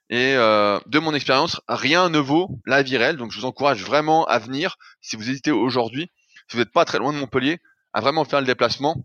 Et 0.09 0.35
euh, 0.35 0.79
de 0.85 0.99
mon 0.99 1.13
expérience, 1.13 1.59
rien 1.67 2.09
ne 2.09 2.19
vaut 2.19 2.49
la 2.65 2.83
vie 2.83 2.97
réelle. 2.97 3.17
Donc 3.17 3.31
je 3.31 3.39
vous 3.39 3.45
encourage 3.45 3.83
vraiment 3.83 4.25
à 4.25 4.39
venir, 4.39 4.77
si 5.01 5.15
vous 5.15 5.29
hésitez 5.29 5.51
aujourd'hui, 5.51 6.11
si 6.47 6.55
vous 6.55 6.59
n'êtes 6.59 6.71
pas 6.71 6.85
très 6.85 6.99
loin 6.99 7.11
de 7.11 7.17
Montpellier, 7.17 7.59
à 7.93 8.01
vraiment 8.01 8.23
faire 8.23 8.39
le 8.39 8.45
déplacement. 8.45 9.03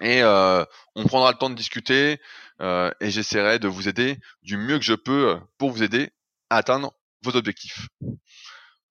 Et 0.00 0.22
euh, 0.22 0.64
on 0.94 1.04
prendra 1.04 1.32
le 1.32 1.38
temps 1.38 1.50
de 1.50 1.54
discuter 1.54 2.20
euh, 2.60 2.90
et 3.00 3.10
j'essaierai 3.10 3.58
de 3.58 3.68
vous 3.68 3.88
aider 3.88 4.18
du 4.42 4.56
mieux 4.56 4.78
que 4.78 4.84
je 4.84 4.94
peux 4.94 5.38
pour 5.58 5.70
vous 5.70 5.82
aider 5.82 6.10
à 6.50 6.56
atteindre 6.58 6.92
vos 7.22 7.36
objectifs. 7.36 7.88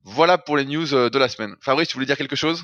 Voilà 0.03 0.37
pour 0.37 0.57
les 0.57 0.65
news 0.65 0.87
de 0.87 1.17
la 1.17 1.29
semaine. 1.29 1.55
Fabrice, 1.61 1.89
tu 1.89 1.95
voulais 1.95 2.05
dire 2.05 2.17
quelque 2.17 2.35
chose? 2.35 2.63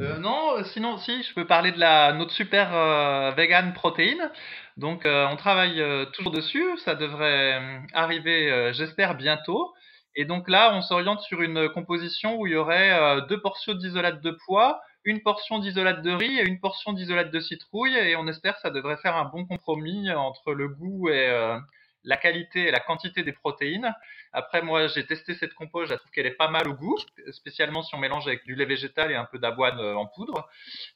Euh, 0.00 0.18
Non, 0.18 0.62
sinon 0.64 0.98
si, 0.98 1.22
je 1.22 1.34
peux 1.34 1.46
parler 1.46 1.72
de 1.72 1.78
la 1.78 2.12
notre 2.12 2.32
super 2.32 2.74
euh, 2.74 3.32
vegan 3.36 3.72
protéine. 3.72 4.30
Donc 4.76 5.02
on 5.06 5.34
travaille 5.36 5.82
toujours 6.12 6.30
dessus, 6.30 6.64
ça 6.84 6.94
devrait 6.94 7.60
arriver, 7.94 8.72
j'espère 8.74 9.16
bientôt. 9.16 9.74
Et 10.14 10.24
donc 10.24 10.48
là, 10.48 10.72
on 10.72 10.82
s'oriente 10.82 11.20
sur 11.22 11.42
une 11.42 11.68
composition 11.70 12.36
où 12.36 12.46
il 12.46 12.52
y 12.52 12.56
aurait 12.56 13.20
deux 13.28 13.40
portions 13.40 13.74
d'isolate 13.74 14.20
de 14.20 14.38
pois, 14.46 14.80
une 15.08 15.22
portion 15.22 15.58
d'isolate 15.58 16.02
de 16.02 16.10
riz 16.10 16.38
et 16.38 16.46
une 16.46 16.60
portion 16.60 16.92
d'isolate 16.92 17.30
de 17.30 17.40
citrouille. 17.40 17.96
Et 17.96 18.16
on 18.16 18.26
espère 18.28 18.54
que 18.54 18.60
ça 18.60 18.70
devrait 18.70 18.98
faire 18.98 19.16
un 19.16 19.24
bon 19.24 19.46
compromis 19.46 20.10
entre 20.12 20.52
le 20.52 20.68
goût 20.68 21.08
et 21.08 21.28
euh, 21.28 21.58
la 22.04 22.16
qualité 22.16 22.68
et 22.68 22.70
la 22.70 22.80
quantité 22.80 23.22
des 23.22 23.32
protéines. 23.32 23.92
Après, 24.32 24.62
moi, 24.62 24.86
j'ai 24.88 25.06
testé 25.06 25.34
cette 25.34 25.54
compo, 25.54 25.86
je 25.86 25.94
trouve 25.94 26.10
qu'elle 26.10 26.26
est 26.26 26.30
pas 26.36 26.48
mal 26.48 26.68
au 26.68 26.74
goût, 26.74 26.98
spécialement 27.30 27.82
si 27.82 27.94
on 27.94 27.98
mélange 27.98 28.26
avec 28.26 28.44
du 28.44 28.54
lait 28.54 28.64
végétal 28.64 29.10
et 29.10 29.14
un 29.14 29.24
peu 29.24 29.38
d'avoine 29.38 29.80
en 29.80 30.06
poudre. 30.06 30.48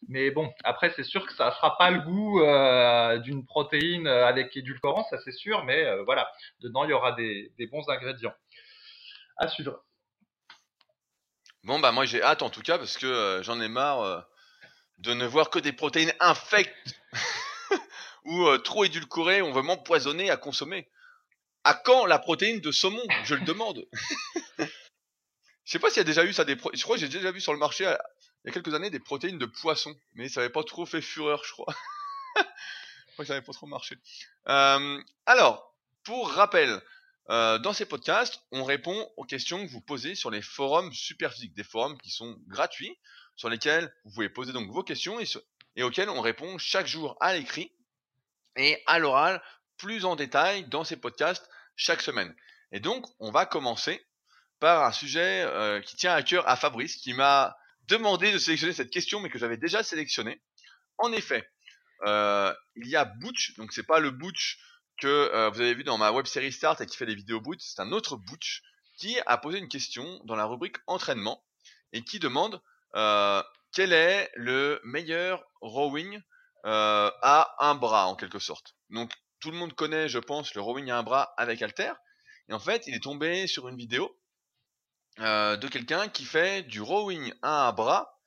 Mais 0.08 0.30
bon, 0.30 0.52
après, 0.64 0.92
c'est 0.96 1.02
sûr 1.02 1.26
que 1.26 1.32
ça 1.34 1.50
fera 1.52 1.76
pas 1.76 1.90
le 1.90 2.00
goût 2.00 2.42
euh, 2.42 3.18
d'une 3.18 3.44
protéine 3.46 4.06
avec 4.06 4.56
édulcorant, 4.56 5.04
ça 5.10 5.18
c'est 5.24 5.32
sûr, 5.32 5.64
mais 5.64 5.84
euh, 5.84 6.02
voilà, 6.04 6.30
dedans, 6.60 6.84
il 6.84 6.90
y 6.90 6.92
aura 6.92 7.12
des, 7.12 7.52
bons 7.70 7.88
ingrédients. 7.88 8.34
À 9.36 9.48
suivre. 9.48 9.82
Bon 11.64 11.78
bah 11.78 11.92
moi 11.92 12.04
j'ai 12.04 12.20
hâte 12.22 12.42
en 12.42 12.50
tout 12.50 12.60
cas 12.60 12.76
parce 12.76 12.98
que 12.98 13.06
euh, 13.06 13.42
j'en 13.44 13.60
ai 13.60 13.68
marre 13.68 14.02
euh, 14.02 14.20
de 14.98 15.14
ne 15.14 15.24
voir 15.24 15.48
que 15.48 15.60
des 15.60 15.72
protéines 15.72 16.12
infectes 16.18 17.00
ou 18.24 18.46
euh, 18.46 18.58
trop 18.58 18.84
édulcorées, 18.84 19.42
on 19.42 19.52
veut 19.52 19.62
m'empoisonner 19.62 20.28
à 20.30 20.36
consommer. 20.36 20.88
À 21.64 21.74
quand 21.74 22.06
la 22.06 22.18
protéine 22.18 22.60
de 22.60 22.72
saumon? 22.72 23.02
Je 23.24 23.34
le 23.34 23.44
demande. 23.44 23.86
Je 25.64 25.70
sais 25.70 25.78
pas 25.78 25.90
s'il 25.90 25.98
y 25.98 26.00
a 26.00 26.04
déjà 26.04 26.24
eu 26.24 26.32
ça 26.32 26.44
des 26.44 26.56
je 26.74 26.82
crois 26.82 26.96
que 26.96 27.00
j'ai 27.00 27.08
déjà 27.08 27.30
vu 27.30 27.40
sur 27.40 27.52
le 27.52 27.58
marché 27.58 27.84
il 27.84 28.48
y 28.48 28.50
a 28.50 28.52
quelques 28.52 28.74
années 28.74 28.90
des 28.90 28.98
protéines 28.98 29.38
de 29.38 29.46
poisson, 29.46 29.96
mais 30.14 30.28
ça 30.28 30.40
avait 30.40 30.50
pas 30.50 30.64
trop 30.64 30.84
fait 30.84 31.00
fureur, 31.00 31.44
je 31.44 31.52
crois. 31.52 31.72
crois 33.12 33.24
que 33.24 33.24
ça 33.26 33.34
n'avait 33.34 33.46
pas 33.46 33.52
trop 33.52 33.66
marché. 33.66 33.96
Euh, 34.48 35.00
alors, 35.26 35.72
pour 36.02 36.30
rappel, 36.30 36.82
euh, 37.30 37.58
dans 37.58 37.72
ces 37.72 37.86
podcasts, 37.86 38.42
on 38.50 38.64
répond 38.64 39.08
aux 39.16 39.24
questions 39.24 39.64
que 39.64 39.70
vous 39.70 39.80
posez 39.80 40.16
sur 40.16 40.30
les 40.30 40.42
forums 40.42 40.92
Superphysique, 40.92 41.54
des 41.54 41.62
forums 41.62 41.96
qui 42.00 42.10
sont 42.10 42.36
gratuits, 42.48 42.98
sur 43.36 43.48
lesquels 43.48 43.94
vous 44.04 44.12
pouvez 44.14 44.28
poser 44.28 44.52
donc 44.52 44.68
vos 44.70 44.82
questions 44.82 45.20
et, 45.20 45.26
et 45.76 45.84
auxquels 45.84 46.10
on 46.10 46.20
répond 46.20 46.58
chaque 46.58 46.88
jour 46.88 47.16
à 47.20 47.34
l'écrit 47.34 47.72
et 48.56 48.82
à 48.86 48.98
l'oral 48.98 49.40
plus 49.82 50.04
en 50.04 50.14
détail 50.14 50.64
dans 50.68 50.84
ces 50.84 50.96
podcasts 50.96 51.50
chaque 51.74 52.02
semaine. 52.02 52.32
Et 52.70 52.78
donc, 52.78 53.04
on 53.18 53.32
va 53.32 53.46
commencer 53.46 54.00
par 54.60 54.84
un 54.84 54.92
sujet 54.92 55.42
euh, 55.42 55.80
qui 55.80 55.96
tient 55.96 56.14
à 56.14 56.22
cœur 56.22 56.48
à 56.48 56.54
Fabrice, 56.54 56.96
qui 56.96 57.14
m'a 57.14 57.56
demandé 57.88 58.30
de 58.30 58.38
sélectionner 58.38 58.72
cette 58.72 58.90
question, 58.90 59.18
mais 59.18 59.28
que 59.28 59.40
j'avais 59.40 59.56
déjà 59.56 59.82
sélectionnée. 59.82 60.40
En 60.98 61.12
effet, 61.12 61.50
euh, 62.06 62.54
il 62.76 62.86
y 62.86 62.94
a 62.94 63.04
Butch, 63.04 63.56
donc 63.56 63.72
c'est 63.72 63.82
pas 63.82 63.98
le 63.98 64.12
Butch 64.12 64.60
que 64.98 65.08
euh, 65.08 65.50
vous 65.50 65.60
avez 65.60 65.74
vu 65.74 65.82
dans 65.82 65.98
ma 65.98 66.12
web 66.12 66.26
série 66.26 66.52
Start 66.52 66.80
et 66.80 66.86
qui 66.86 66.96
fait 66.96 67.06
des 67.06 67.16
vidéos 67.16 67.40
Butch, 67.40 67.60
c'est 67.60 67.82
un 67.82 67.90
autre 67.90 68.16
Butch 68.16 68.62
qui 68.98 69.18
a 69.26 69.36
posé 69.36 69.58
une 69.58 69.68
question 69.68 70.20
dans 70.24 70.36
la 70.36 70.44
rubrique 70.44 70.76
entraînement 70.86 71.44
et 71.92 72.04
qui 72.04 72.20
demande 72.20 72.62
quel 73.72 73.92
est 73.92 74.30
le 74.36 74.80
meilleur 74.84 75.44
rowing 75.60 76.20
à 76.62 77.56
un 77.58 77.74
bras 77.74 78.06
en 78.06 78.14
quelque 78.14 78.38
sorte. 78.38 78.76
Tout 79.42 79.50
le 79.50 79.56
monde 79.58 79.74
connaît, 79.74 80.08
je 80.08 80.20
pense, 80.20 80.54
le 80.54 80.62
rowing 80.62 80.90
à 80.90 80.98
un 80.98 81.02
bras 81.02 81.34
avec 81.36 81.60
halter. 81.60 81.92
Et 82.48 82.54
en 82.54 82.60
fait, 82.60 82.86
il 82.86 82.94
est 82.94 83.02
tombé 83.02 83.46
sur 83.46 83.68
une 83.68 83.76
vidéo 83.76 84.16
euh, 85.18 85.56
de 85.56 85.68
quelqu'un 85.68 86.08
qui 86.08 86.24
fait 86.24 86.62
du 86.62 86.80
rowing 86.80 87.34
à 87.42 87.68
un 87.68 87.72
bras 87.72 88.18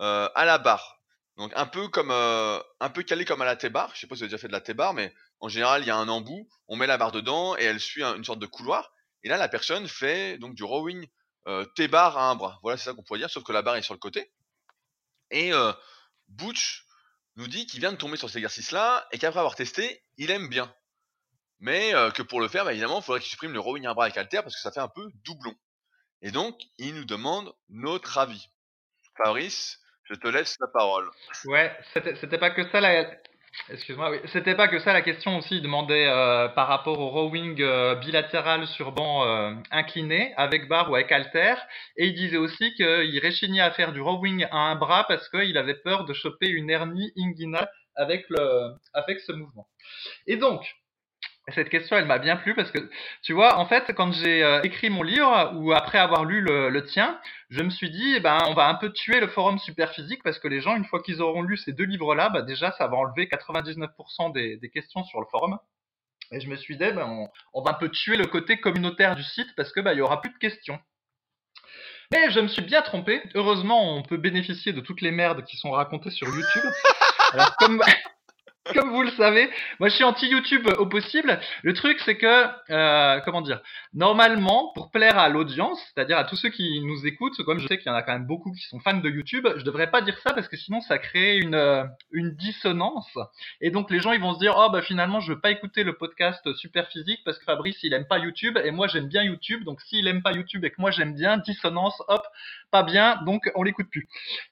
euh, 0.00 0.28
à 0.34 0.44
la 0.44 0.58
barre. 0.58 0.98
Donc 1.36 1.52
un 1.54 1.66
peu 1.66 1.88
comme 1.88 2.10
euh, 2.10 2.58
un 2.80 2.90
peu 2.90 3.02
calé 3.02 3.24
comme 3.24 3.42
à 3.42 3.44
la 3.44 3.54
T-bar. 3.54 3.92
Je 3.94 4.00
sais 4.00 4.06
pas 4.06 4.16
si 4.16 4.20
vous 4.20 4.24
avez 4.24 4.30
déjà 4.30 4.40
fait 4.40 4.48
de 4.48 4.52
la 4.52 4.60
T-bar, 4.60 4.94
mais 4.94 5.14
en 5.40 5.48
général 5.48 5.82
il 5.82 5.86
y 5.86 5.90
a 5.90 5.96
un 5.96 6.08
embout, 6.08 6.48
on 6.68 6.76
met 6.76 6.86
la 6.86 6.98
barre 6.98 7.12
dedans 7.12 7.56
et 7.56 7.64
elle 7.64 7.80
suit 7.80 8.02
une 8.02 8.24
sorte 8.24 8.38
de 8.38 8.46
couloir. 8.46 8.92
Et 9.22 9.28
là 9.28 9.36
la 9.36 9.48
personne 9.48 9.86
fait 9.86 10.38
donc 10.38 10.54
du 10.54 10.64
rowing 10.64 11.06
T-bar 11.74 12.18
à 12.18 12.30
un 12.30 12.34
bras. 12.34 12.58
Voilà 12.62 12.76
c'est 12.76 12.84
ça 12.84 12.92
qu'on 12.92 13.02
pourrait 13.02 13.20
dire, 13.20 13.30
sauf 13.30 13.44
que 13.44 13.52
la 13.52 13.62
barre 13.62 13.76
est 13.76 13.82
sur 13.82 13.94
le 13.94 13.98
côté. 13.98 14.32
Et 15.30 15.52
Butch 16.28 16.84
nous 17.36 17.48
dit 17.48 17.66
qu'il 17.66 17.80
vient 17.80 17.92
de 17.92 17.96
tomber 17.96 18.16
sur 18.16 18.28
cet 18.28 18.36
exercice-là 18.36 19.06
et 19.12 19.18
qu'après 19.18 19.40
avoir 19.40 19.54
testé, 19.54 20.02
il 20.18 20.30
aime 20.30 20.48
bien. 20.48 20.74
Mais 21.60 21.92
que 22.14 22.22
pour 22.22 22.40
le 22.40 22.48
faire, 22.48 22.64
bah, 22.64 22.72
évidemment, 22.72 22.98
il 22.98 23.04
faudrait 23.04 23.20
qu'il 23.20 23.30
supprime 23.30 23.52
le 23.52 23.60
rowing 23.60 23.86
à 23.86 23.94
bras 23.94 24.04
avec 24.06 24.16
halter 24.16 24.42
parce 24.42 24.54
que 24.54 24.60
ça 24.60 24.72
fait 24.72 24.80
un 24.80 24.88
peu 24.88 25.08
doublon. 25.24 25.54
Et 26.20 26.30
donc, 26.30 26.60
il 26.78 26.94
nous 26.94 27.04
demande 27.04 27.54
notre 27.68 28.18
avis. 28.18 28.50
Fabrice, 29.16 29.78
je 30.04 30.14
te 30.14 30.28
laisse 30.28 30.56
la 30.60 30.66
parole. 30.68 31.08
Ouais, 31.44 31.76
c'était 32.20 32.38
pas 32.38 32.50
que 32.50 32.68
ça. 32.70 32.80
Excuse-moi, 33.70 34.10
oui. 34.10 34.18
C'était 34.32 34.54
pas 34.54 34.66
que 34.68 34.78
ça 34.78 34.92
la 34.92 35.02
question 35.02 35.36
aussi. 35.38 35.56
Il 35.56 35.62
demandait 35.62 36.06
euh, 36.06 36.48
par 36.48 36.68
rapport 36.68 36.98
au 36.98 37.10
rowing 37.10 37.60
euh, 37.60 37.94
bilatéral 37.94 38.66
sur 38.66 38.92
banc 38.92 39.26
euh, 39.26 39.54
incliné, 39.70 40.32
avec 40.36 40.68
barre 40.68 40.90
ou 40.90 40.94
avec 40.94 41.12
halter. 41.12 41.54
Et 41.96 42.06
il 42.06 42.14
disait 42.14 42.38
aussi 42.38 42.72
qu'il 42.74 43.18
réchignait 43.18 43.60
à 43.60 43.70
faire 43.70 43.92
du 43.92 44.00
rowing 44.00 44.46
à 44.50 44.56
un 44.56 44.74
bras 44.76 45.04
parce 45.06 45.28
qu'il 45.28 45.56
avait 45.58 45.74
peur 45.74 46.04
de 46.04 46.14
choper 46.14 46.48
une 46.48 46.70
hernie 46.70 47.12
inguinale 47.18 47.70
avec, 47.94 48.24
le, 48.30 48.72
avec 48.94 49.20
ce 49.20 49.32
mouvement. 49.32 49.68
Et 50.26 50.36
donc, 50.36 50.64
cette 51.48 51.70
question, 51.70 51.96
elle 51.96 52.06
m'a 52.06 52.18
bien 52.18 52.36
plu 52.36 52.54
parce 52.54 52.70
que, 52.70 52.78
tu 53.22 53.32
vois, 53.32 53.58
en 53.58 53.66
fait, 53.66 53.92
quand 53.94 54.12
j'ai 54.12 54.44
euh, 54.44 54.62
écrit 54.62 54.90
mon 54.90 55.02
livre 55.02 55.52
ou 55.56 55.72
après 55.72 55.98
avoir 55.98 56.24
lu 56.24 56.40
le, 56.40 56.84
tien, 56.84 57.18
je 57.50 57.62
me 57.62 57.70
suis 57.70 57.90
dit, 57.90 58.14
eh 58.16 58.20
ben, 58.20 58.38
on 58.46 58.54
va 58.54 58.68
un 58.68 58.74
peu 58.74 58.92
tuer 58.92 59.18
le 59.18 59.26
forum 59.26 59.58
Superphysique 59.58 60.22
parce 60.22 60.38
que 60.38 60.46
les 60.46 60.60
gens, 60.60 60.76
une 60.76 60.84
fois 60.84 61.02
qu'ils 61.02 61.20
auront 61.20 61.42
lu 61.42 61.56
ces 61.56 61.72
deux 61.72 61.84
livres-là, 61.84 62.28
bah, 62.28 62.42
déjà, 62.42 62.70
ça 62.72 62.86
va 62.86 62.96
enlever 62.96 63.26
99% 63.26 64.32
des, 64.32 64.56
des, 64.56 64.70
questions 64.70 65.02
sur 65.04 65.20
le 65.20 65.26
forum. 65.26 65.58
Et 66.30 66.40
je 66.40 66.48
me 66.48 66.56
suis 66.56 66.76
dit, 66.76 66.92
ben, 66.92 67.28
on, 67.52 67.62
va 67.62 67.72
un 67.72 67.74
peu 67.74 67.88
tuer 67.88 68.16
le 68.16 68.26
côté 68.26 68.60
communautaire 68.60 69.16
du 69.16 69.24
site 69.24 69.48
parce 69.56 69.72
que, 69.72 69.80
bah, 69.80 69.94
il 69.94 69.98
y 69.98 70.02
aura 70.02 70.20
plus 70.20 70.30
de 70.30 70.38
questions. 70.38 70.78
Mais 72.12 72.30
je 72.30 72.40
me 72.40 72.48
suis 72.48 72.62
bien 72.62 72.82
trompé. 72.82 73.20
Heureusement, 73.34 73.96
on 73.96 74.02
peut 74.02 74.16
bénéficier 74.16 74.72
de 74.72 74.80
toutes 74.80 75.00
les 75.00 75.10
merdes 75.10 75.44
qui 75.44 75.56
sont 75.56 75.72
racontées 75.72 76.10
sur 76.10 76.28
YouTube. 76.28 76.70
Alors, 77.32 77.56
comme, 77.56 77.82
comme 78.74 78.90
vous 78.90 79.02
le 79.02 79.10
savez, 79.10 79.50
moi 79.80 79.88
je 79.88 79.96
suis 79.96 80.04
anti-YouTube 80.04 80.68
au 80.78 80.86
possible. 80.86 81.40
Le 81.62 81.72
truc 81.72 81.98
c'est 82.04 82.16
que, 82.16 82.46
euh, 82.70 83.20
comment 83.24 83.40
dire, 83.40 83.60
normalement, 83.92 84.70
pour 84.74 84.92
plaire 84.92 85.18
à 85.18 85.28
l'audience, 85.28 85.80
c'est-à-dire 85.92 86.16
à 86.16 86.24
tous 86.24 86.36
ceux 86.36 86.50
qui 86.50 86.80
nous 86.80 87.04
écoutent, 87.04 87.42
comme 87.42 87.58
je 87.58 87.66
sais 87.66 87.78
qu'il 87.78 87.88
y 87.88 87.90
en 87.90 87.96
a 87.96 88.02
quand 88.02 88.12
même 88.12 88.26
beaucoup 88.26 88.52
qui 88.52 88.62
sont 88.68 88.78
fans 88.78 88.98
de 88.98 89.10
YouTube, 89.10 89.48
je 89.56 89.64
devrais 89.64 89.90
pas 89.90 90.00
dire 90.00 90.16
ça 90.18 90.32
parce 90.32 90.46
que 90.46 90.56
sinon 90.56 90.80
ça 90.80 90.98
crée 90.98 91.38
une, 91.38 91.56
euh, 91.56 91.82
une 92.12 92.36
dissonance. 92.36 93.18
Et 93.60 93.70
donc 93.70 93.90
les 93.90 93.98
gens 93.98 94.12
ils 94.12 94.20
vont 94.20 94.34
se 94.34 94.38
dire, 94.38 94.54
oh 94.56 94.70
bah 94.70 94.82
finalement 94.82 95.18
je 95.18 95.32
veux 95.32 95.40
pas 95.40 95.50
écouter 95.50 95.82
le 95.82 95.94
podcast 95.94 96.52
Super 96.54 96.86
Physique 96.88 97.20
parce 97.24 97.38
que 97.38 97.44
Fabrice 97.44 97.82
il 97.82 97.92
aime 97.94 98.06
pas 98.06 98.18
YouTube 98.18 98.58
et 98.62 98.70
moi 98.70 98.86
j'aime 98.86 99.08
bien 99.08 99.24
YouTube. 99.24 99.64
Donc 99.64 99.80
s'il 99.80 100.06
aime 100.06 100.22
pas 100.22 100.32
YouTube 100.32 100.64
et 100.64 100.70
que 100.70 100.80
moi 100.80 100.92
j'aime 100.92 101.14
bien, 101.14 101.38
dissonance, 101.38 102.00
hop, 102.06 102.22
pas 102.70 102.84
bien, 102.84 103.20
donc 103.26 103.50
on 103.56 103.64
l'écoute 103.64 103.90
plus. 103.90 104.06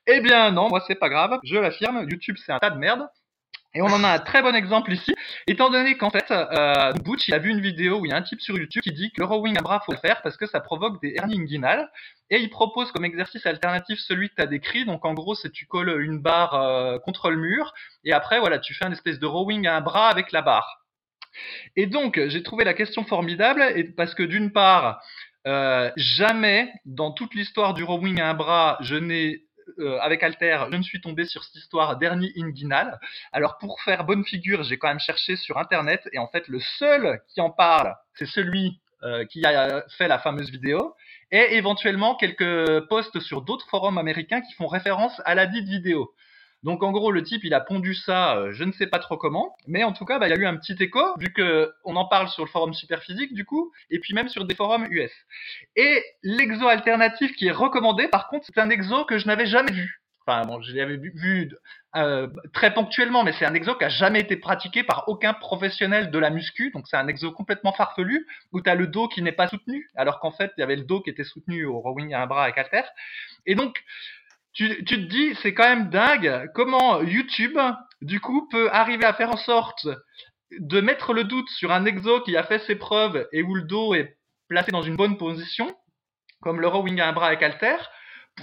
Eh 0.09 0.21
bien 0.21 0.51
non, 0.51 0.69
moi 0.69 0.83
c'est 0.89 0.97
pas 0.97 1.09
grave, 1.09 1.39
je 1.45 1.57
l'affirme, 1.57 2.09
YouTube 2.11 2.37
c'est 2.45 2.51
un 2.51 2.59
tas 2.59 2.71
de 2.71 2.79
merde. 2.79 3.07
Et 3.75 3.83
on 3.83 3.87
en 3.87 4.03
a 4.03 4.09
un 4.09 4.19
très 4.19 4.43
bon 4.43 4.55
exemple 4.55 4.93
ici, 4.93 5.15
étant 5.47 5.71
donné 5.71 5.97
qu'en 5.97 6.11
fait, 6.11 6.29
euh, 6.33 6.93
Butch, 7.05 7.29
il 7.29 7.35
a 7.35 7.39
vu 7.39 7.51
une 7.51 7.61
vidéo 7.61 8.01
où 8.01 8.07
il 8.07 8.11
y 8.11 8.13
a 8.13 8.17
un 8.17 8.23
type 8.23 8.41
sur 8.41 8.59
YouTube 8.59 8.83
qui 8.83 8.93
dit 8.93 9.13
que 9.13 9.21
le 9.21 9.27
rowing 9.27 9.57
à 9.57 9.63
bras 9.63 9.81
faut 9.87 9.93
le 9.93 9.99
faire 9.99 10.23
parce 10.23 10.37
que 10.37 10.47
ça 10.47 10.59
provoque 10.59 11.01
des 11.01 11.15
hernies 11.17 11.41
inguinales. 11.41 11.89
Et 12.31 12.39
il 12.39 12.51
propose 12.51 12.91
comme 12.91 13.05
exercice 13.05 13.47
alternatif 13.47 14.01
celui 14.01 14.29
que 14.29 14.35
tu 14.37 14.43
as 14.43 14.47
décrit. 14.47 14.85
Donc 14.85 15.05
en 15.05 15.15
gros, 15.15 15.37
c'est 15.37 15.51
tu 15.51 15.67
colles 15.67 16.03
une 16.03 16.19
barre 16.19 16.55
euh, 16.55 16.99
contre 16.99 17.31
le 17.31 17.37
mur 17.37 17.73
et 18.05 18.13
après, 18.13 18.41
voilà, 18.41 18.59
tu 18.59 18.75
fais 18.75 18.87
un 18.87 18.93
espèce 18.93 19.21
de 19.21 19.27
rowing 19.27 19.67
à 19.69 19.77
un 19.77 19.81
bras 19.81 20.09
avec 20.09 20.33
la 20.33 20.43
barre. 20.43 20.81
Et 21.77 21.87
donc, 21.87 22.21
j'ai 22.27 22.43
trouvé 22.43 22.65
la 22.65 22.75
question 22.75 23.05
formidable 23.05 23.63
et 23.77 23.85
parce 23.85 24.15
que 24.15 24.25
d'une 24.25 24.51
part, 24.51 25.01
euh, 25.47 25.91
jamais 25.97 26.73
dans 26.85 27.13
toute 27.13 27.35
l'histoire 27.35 27.73
du 27.73 27.85
rowing 27.85 28.21
à 28.21 28.29
un 28.29 28.35
bras, 28.35 28.79
je 28.81 28.97
n'ai 28.97 29.45
euh, 29.79 29.99
avec 30.01 30.23
Alter, 30.23 30.65
je 30.71 30.77
me 30.77 30.83
suis 30.83 31.01
tombé 31.01 31.25
sur 31.25 31.45
cette 31.45 31.57
histoire 31.57 31.97
d'hernie 31.99 32.33
inguinale. 32.37 32.99
Alors 33.33 33.59
pour 33.59 33.81
faire 33.81 34.05
bonne 34.05 34.25
figure, 34.25 34.63
j'ai 34.63 34.79
quand 34.79 34.89
même 34.89 35.01
cherché 35.01 35.37
sur 35.37 35.59
internet 35.59 36.09
et 36.13 36.19
en 36.19 36.29
fait 36.29 36.49
le 36.49 36.61
seul 36.61 37.21
qui 37.29 37.41
en 37.41 37.51
parle, 37.51 37.95
c'est 38.15 38.27
celui 38.27 38.81
euh, 39.03 39.25
qui 39.25 39.45
a 39.47 39.83
fait 39.97 40.09
la 40.09 40.19
fameuse 40.19 40.51
vidéo 40.51 40.95
et 41.31 41.57
éventuellement 41.57 42.17
quelques 42.17 42.87
posts 42.89 43.21
sur 43.21 43.43
d'autres 43.43 43.67
forums 43.69 43.99
américains 43.99 44.41
qui 44.41 44.53
font 44.55 44.67
référence 44.67 45.21
à 45.25 45.35
la 45.35 45.47
dite 45.47 45.69
vidéo. 45.69 46.13
Donc 46.63 46.83
en 46.83 46.93
gros, 46.93 47.11
le 47.11 47.23
type, 47.23 47.45
il 47.45 47.55
a 47.55 47.61
pondu 47.61 47.95
ça, 47.95 48.37
euh, 48.37 48.53
je 48.53 48.65
ne 48.65 48.73
sais 48.73 48.87
pas 48.87 48.99
trop 48.99 49.17
comment, 49.17 49.57
mais 49.67 49.83
en 49.83 49.93
tout 49.93 50.05
cas, 50.05 50.19
bah, 50.19 50.29
il 50.29 50.31
y 50.31 50.35
a 50.35 50.37
eu 50.37 50.47
un 50.47 50.57
petit 50.57 50.77
écho, 50.83 51.01
vu 51.19 51.33
que 51.33 51.73
on 51.85 51.97
en 51.97 52.05
parle 52.05 52.29
sur 52.29 52.45
le 52.45 52.51
forum 52.51 52.75
Superphysique, 52.75 53.33
du 53.33 53.47
coup, 53.47 53.73
et 53.89 53.99
puis 53.99 54.13
même 54.13 54.29
sur 54.29 54.45
des 54.45 54.55
forums 54.55 54.87
US. 54.91 55.13
Et 55.77 56.03
l'exo 56.23 56.69
alternatif 56.69 57.35
qui 57.35 57.47
est 57.47 57.53
recommandé, 57.53 58.09
par 58.09 58.29
contre, 58.29 58.47
c'est 58.47 58.61
un 58.61 58.69
exo 58.69 59.05
que 59.07 59.19
je 59.19 59.27
n'avais 59.27 59.47
jamais 59.47 59.73
vu. 59.73 60.03
Enfin 60.27 60.45
bon, 60.45 60.61
je 60.61 60.75
l'avais 60.75 60.99
vu, 60.99 61.51
euh, 61.97 62.29
très 62.53 62.75
ponctuellement, 62.75 63.25
mais 63.25 63.33
c'est 63.33 63.47
un 63.47 63.55
exo 63.55 63.75
qui 63.75 63.85
a 63.85 63.89
jamais 63.89 64.21
été 64.21 64.37
pratiqué 64.37 64.85
par 64.85 65.09
aucun 65.09 65.33
professionnel 65.33 66.11
de 66.11 66.19
la 66.19 66.29
muscu, 66.29 66.71
donc 66.73 66.87
c'est 66.89 66.99
un 66.99 67.09
exo 67.09 67.33
complètement 67.33 67.73
farfelu, 67.73 68.27
où 68.53 68.61
tu 68.61 68.69
as 68.69 68.75
le 68.75 68.87
dos 68.87 69.09
qui 69.09 69.23
n'est 69.23 69.33
pas 69.33 69.49
soutenu, 69.49 69.89
alors 69.97 70.21
qu'en 70.21 70.31
fait, 70.31 70.53
il 70.59 70.61
y 70.61 70.63
avait 70.63 70.77
le 70.77 70.85
dos 70.85 71.01
qui 71.01 71.09
était 71.09 71.25
soutenu 71.25 71.65
au 71.65 71.81
rowing 71.81 72.13
à 72.13 72.23
un 72.23 72.27
bras 72.27 72.45
avec 72.45 72.59
halter. 72.59 72.83
Et 73.47 73.55
donc, 73.55 73.83
tu, 74.53 74.85
tu 74.85 74.97
te 74.97 75.09
dis, 75.09 75.35
c'est 75.43 75.55
quand 75.55 75.69
même 75.69 75.91
dingue 75.91 76.51
comment 76.55 77.03
YouTube, 77.03 77.59
du 78.03 78.21
coup, 78.21 78.49
peut 78.51 78.71
arriver 78.73 79.05
à 79.05 79.15
faire 79.15 79.31
en 79.31 79.37
sorte 79.37 79.87
de 80.59 80.81
mettre 80.81 81.13
le 81.13 81.25
doute 81.25 81.49
sur 81.51 81.71
un 81.71 81.85
exo 81.85 82.21
qui 82.23 82.37
a 82.37 82.43
fait 82.43 82.59
ses 82.61 82.77
preuves 82.77 83.29
et 83.33 83.43
où 83.43 83.55
le 83.55 83.63
dos 83.63 83.95
est 83.95 84.17
placé 84.49 84.73
dans 84.73 84.83
une 84.83 84.97
bonne 84.97 85.17
position, 85.17 85.73
comme 86.43 86.61
le 86.61 86.67
rowing 86.67 87.01
à 87.01 87.09
un 87.09 87.13
bras 87.13 87.29
avec 87.29 87.43
halter, 87.43 87.77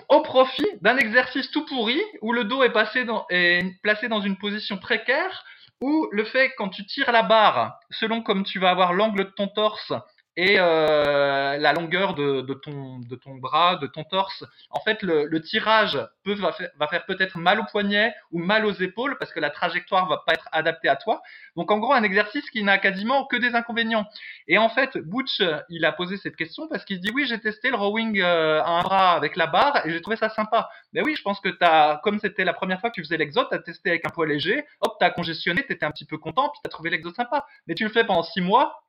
au 0.09 0.21
profit 0.21 0.67
d'un 0.81 0.97
exercice 0.97 1.51
tout 1.51 1.65
pourri 1.65 1.99
où 2.21 2.31
le 2.31 2.43
dos 2.43 2.63
est, 2.63 2.71
passé 2.71 3.03
dans, 3.03 3.25
est 3.29 3.63
placé 3.81 4.07
dans 4.07 4.21
une 4.21 4.37
position 4.37 4.77
précaire, 4.77 5.43
où 5.81 6.07
le 6.11 6.23
fait 6.23 6.53
quand 6.57 6.69
tu 6.69 6.85
tires 6.85 7.11
la 7.11 7.23
barre, 7.23 7.77
selon 7.91 8.21
comme 8.21 8.43
tu 8.43 8.59
vas 8.59 8.69
avoir 8.69 8.93
l'angle 8.93 9.25
de 9.25 9.31
ton 9.35 9.47
torse, 9.47 9.93
et 10.37 10.57
euh, 10.59 11.57
la 11.57 11.73
longueur 11.73 12.13
de, 12.13 12.41
de, 12.41 12.53
ton, 12.53 12.99
de 12.99 13.15
ton 13.15 13.35
bras, 13.35 13.75
de 13.77 13.87
ton 13.87 14.03
torse. 14.03 14.45
En 14.69 14.79
fait, 14.81 15.01
le, 15.01 15.25
le 15.25 15.41
tirage 15.41 15.99
peut, 16.23 16.35
va 16.35 16.51
faire, 16.51 16.69
va 16.79 16.87
faire 16.87 17.05
peut-être 17.07 17.39
mal 17.39 17.59
au 17.59 17.63
poignet 17.65 18.13
ou 18.31 18.37
mal 18.37 18.65
aux 18.67 18.71
épaules 18.73 19.17
parce 19.17 19.33
que 19.33 19.39
la 19.39 19.49
trajectoire 19.49 20.07
va 20.07 20.21
pas 20.25 20.33
être 20.33 20.47
adaptée 20.51 20.89
à 20.89 20.95
toi. 20.95 21.23
Donc 21.55 21.71
en 21.71 21.79
gros, 21.79 21.91
un 21.91 22.03
exercice 22.03 22.47
qui 22.51 22.63
n'a 22.63 22.77
quasiment 22.77 23.25
que 23.25 23.35
des 23.35 23.55
inconvénients. 23.55 24.05
Et 24.47 24.59
en 24.59 24.69
fait, 24.69 24.99
Butch, 24.99 25.41
il 25.69 25.83
a 25.85 25.91
posé 25.91 26.17
cette 26.17 26.35
question 26.35 26.67
parce 26.67 26.85
qu'il 26.85 26.97
se 26.97 27.01
dit 27.01 27.11
oui, 27.15 27.25
j'ai 27.25 27.39
testé 27.39 27.71
le 27.71 27.75
rowing 27.75 28.21
euh, 28.21 28.61
à 28.61 28.69
un 28.69 28.83
bras 28.83 29.13
avec 29.13 29.37
la 29.37 29.47
barre 29.47 29.87
et 29.87 29.89
j'ai 29.89 30.01
trouvé 30.01 30.17
ça 30.17 30.29
sympa. 30.29 30.69
Mais 30.93 31.01
oui, 31.01 31.15
je 31.17 31.23
pense 31.23 31.39
que 31.39 31.49
t'as, 31.49 31.97
comme 31.97 32.19
c'était 32.19 32.45
la 32.45 32.53
première 32.53 32.79
fois 32.79 32.91
que 32.91 32.95
tu 32.95 33.03
faisais 33.03 33.17
l'exo, 33.17 33.43
t'as 33.45 33.57
testé 33.57 33.89
avec 33.89 34.05
un 34.05 34.09
poids 34.09 34.27
léger, 34.27 34.63
hop, 34.81 34.97
t'as 34.99 35.09
congestionné, 35.09 35.63
t'étais 35.63 35.85
un 35.85 35.91
petit 35.91 36.05
peu 36.05 36.19
content, 36.19 36.49
puis 36.49 36.59
t'as 36.63 36.69
trouvé 36.69 36.91
l'exo 36.91 37.11
sympa. 37.11 37.47
Mais 37.65 37.73
tu 37.73 37.83
le 37.83 37.89
fais 37.89 38.03
pendant 38.03 38.21
six 38.21 38.41
mois, 38.41 38.83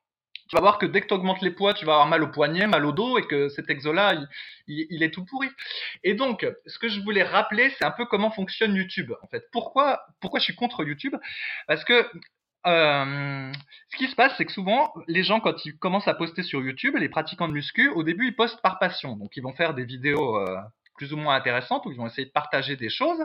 tu 0.49 0.55
vas 0.55 0.61
voir 0.61 0.79
que 0.79 0.87
dès 0.87 1.01
que 1.01 1.07
tu 1.07 1.13
augmentes 1.13 1.41
les 1.41 1.51
poids, 1.51 1.75
tu 1.75 1.85
vas 1.85 1.93
avoir 1.93 2.07
mal 2.07 2.23
au 2.23 2.27
poignet, 2.27 2.65
mal 2.65 2.83
au 2.85 2.91
dos, 2.91 3.19
et 3.19 3.27
que 3.27 3.49
cet 3.49 3.69
exo-là, 3.69 4.15
il, 4.67 5.03
est 5.03 5.13
tout 5.13 5.23
pourri. 5.23 5.47
Et 6.03 6.15
donc, 6.15 6.45
ce 6.65 6.79
que 6.79 6.89
je 6.89 6.99
voulais 7.01 7.23
rappeler, 7.23 7.69
c'est 7.77 7.85
un 7.85 7.91
peu 7.91 8.05
comment 8.05 8.31
fonctionne 8.31 8.75
YouTube, 8.75 9.13
en 9.21 9.27
fait. 9.27 9.47
Pourquoi, 9.51 10.01
pourquoi 10.19 10.39
je 10.39 10.45
suis 10.45 10.55
contre 10.55 10.83
YouTube? 10.83 11.15
Parce 11.67 11.83
que 11.83 12.03
euh, 12.65 13.51
ce 13.89 13.97
qui 13.97 14.07
se 14.07 14.15
passe, 14.15 14.33
c'est 14.37 14.45
que 14.45 14.51
souvent, 14.51 14.91
les 15.07 15.23
gens, 15.23 15.39
quand 15.39 15.65
ils 15.65 15.77
commencent 15.77 16.07
à 16.07 16.15
poster 16.15 16.41
sur 16.41 16.61
YouTube, 16.61 16.95
les 16.97 17.09
pratiquants 17.09 17.47
de 17.47 17.53
muscu, 17.53 17.89
au 17.89 18.03
début, 18.03 18.27
ils 18.27 18.35
postent 18.35 18.61
par 18.61 18.79
passion. 18.79 19.15
Donc, 19.15 19.37
ils 19.37 19.43
vont 19.43 19.53
faire 19.53 19.75
des 19.75 19.85
vidéos 19.85 20.37
euh, 20.37 20.57
plus 20.99 21.13
ou 21.13 21.17
moins 21.17 21.33
intéressantes 21.33 21.85
où 21.85 21.91
ils 21.93 21.97
vont 21.97 22.07
essayer 22.07 22.25
de 22.25 22.31
partager 22.31 22.75
des 22.75 22.89
choses. 22.89 23.23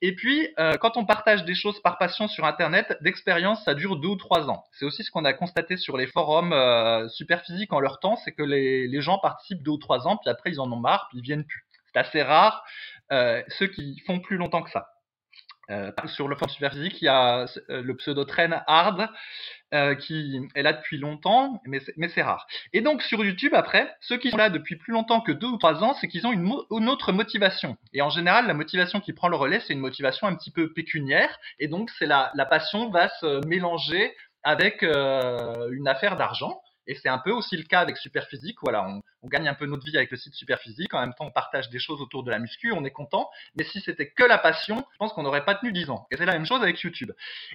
Et 0.00 0.14
puis, 0.14 0.48
euh, 0.58 0.78
quand 0.78 0.96
on 0.96 1.04
partage 1.04 1.44
des 1.44 1.54
choses 1.54 1.78
par 1.82 1.98
passion 1.98 2.28
sur 2.28 2.46
Internet, 2.46 2.96
d'expérience, 3.02 3.62
ça 3.62 3.74
dure 3.74 3.96
deux 3.96 4.08
ou 4.08 4.16
trois 4.16 4.48
ans. 4.48 4.64
C'est 4.72 4.86
aussi 4.86 5.04
ce 5.04 5.10
qu'on 5.10 5.26
a 5.26 5.34
constaté 5.34 5.76
sur 5.76 5.98
les 5.98 6.06
forums 6.06 6.54
euh, 6.54 7.06
super 7.10 7.42
physiques 7.42 7.74
en 7.74 7.80
leur 7.80 8.00
temps, 8.00 8.16
c'est 8.24 8.32
que 8.32 8.42
les, 8.42 8.88
les, 8.88 9.00
gens 9.02 9.18
participent 9.18 9.62
deux 9.62 9.72
ou 9.72 9.76
trois 9.76 10.08
ans, 10.08 10.16
puis 10.16 10.30
après, 10.30 10.50
ils 10.50 10.60
en 10.60 10.72
ont 10.72 10.80
marre, 10.80 11.08
puis 11.10 11.18
ils 11.18 11.22
viennent 11.22 11.44
plus. 11.44 11.66
C'est 11.92 12.00
assez 12.00 12.22
rare, 12.22 12.64
euh, 13.12 13.42
ceux 13.58 13.66
qui 13.66 14.00
font 14.06 14.20
plus 14.20 14.38
longtemps 14.38 14.62
que 14.62 14.70
ça. 14.70 14.88
Euh, 15.70 15.92
sur 16.06 16.26
le 16.26 16.34
forum 16.34 16.50
Superphysique, 16.50 17.00
il 17.00 17.04
y 17.04 17.08
a 17.08 17.46
euh, 17.70 17.82
le 17.82 17.96
pseudo 17.96 18.24
Train 18.24 18.62
Hard 18.66 19.08
euh, 19.72 19.94
qui 19.94 20.40
est 20.56 20.62
là 20.62 20.72
depuis 20.72 20.98
longtemps, 20.98 21.62
mais 21.64 21.80
c'est 22.08 22.22
rare. 22.22 22.46
Et 22.72 22.80
donc 22.80 23.02
sur 23.02 23.24
YouTube, 23.24 23.54
après, 23.54 23.94
ceux 24.00 24.18
qui 24.18 24.30
sont 24.30 24.36
là 24.36 24.50
depuis 24.50 24.76
plus 24.76 24.92
longtemps 24.92 25.20
que 25.20 25.30
deux 25.30 25.46
ou 25.46 25.58
trois 25.58 25.84
ans, 25.84 25.94
c'est 25.94 26.08
qu'ils 26.08 26.26
ont 26.26 26.32
une, 26.32 26.88
autre 26.88 27.12
motivation. 27.12 27.76
Et 27.92 28.02
en 28.02 28.10
général, 28.10 28.46
la 28.46 28.54
motivation 28.54 29.00
qui 29.00 29.12
prend 29.12 29.28
le 29.28 29.36
relais, 29.36 29.60
c'est 29.60 29.72
une 29.72 29.80
motivation 29.80 30.26
un 30.26 30.34
petit 30.34 30.50
peu 30.50 30.72
pécuniaire, 30.72 31.38
et 31.60 31.68
donc 31.68 31.90
c'est 31.98 32.06
la, 32.06 32.32
la 32.34 32.46
passion 32.46 32.90
va 32.90 33.08
se 33.20 33.46
mélanger 33.46 34.12
avec 34.42 34.82
une 34.82 35.86
affaire 35.86 36.16
d'argent. 36.16 36.62
Et 36.90 36.96
c'est 36.96 37.08
un 37.08 37.18
peu 37.18 37.30
aussi 37.30 37.56
le 37.56 37.62
cas 37.62 37.78
avec 37.78 37.96
Superphysique. 37.96 38.56
Voilà, 38.62 38.84
on, 39.22 39.28
gagne 39.28 39.46
un 39.46 39.54
peu 39.54 39.64
notre 39.64 39.84
vie 39.84 39.96
avec 39.96 40.10
le 40.10 40.16
site 40.16 40.34
Superphysique. 40.34 40.92
En 40.92 40.98
même 40.98 41.14
temps, 41.14 41.26
on 41.26 41.30
partage 41.30 41.70
des 41.70 41.78
choses 41.78 42.00
autour 42.00 42.24
de 42.24 42.32
la 42.32 42.40
muscu, 42.40 42.72
on 42.72 42.84
est 42.84 42.90
content. 42.90 43.30
Mais 43.54 43.62
si 43.62 43.80
c'était 43.80 44.10
que 44.10 44.24
la 44.24 44.38
passion, 44.38 44.84
je 44.92 44.96
pense 44.98 45.12
qu'on 45.12 45.22
n'aurait 45.22 45.44
pas 45.44 45.54
tenu 45.54 45.70
10 45.70 45.90
ans. 45.90 46.08
Et 46.10 46.16
c'est 46.16 46.26
la 46.26 46.32
même 46.32 46.46
chose 46.46 46.60
avec 46.64 46.80
YouTube. 46.80 47.12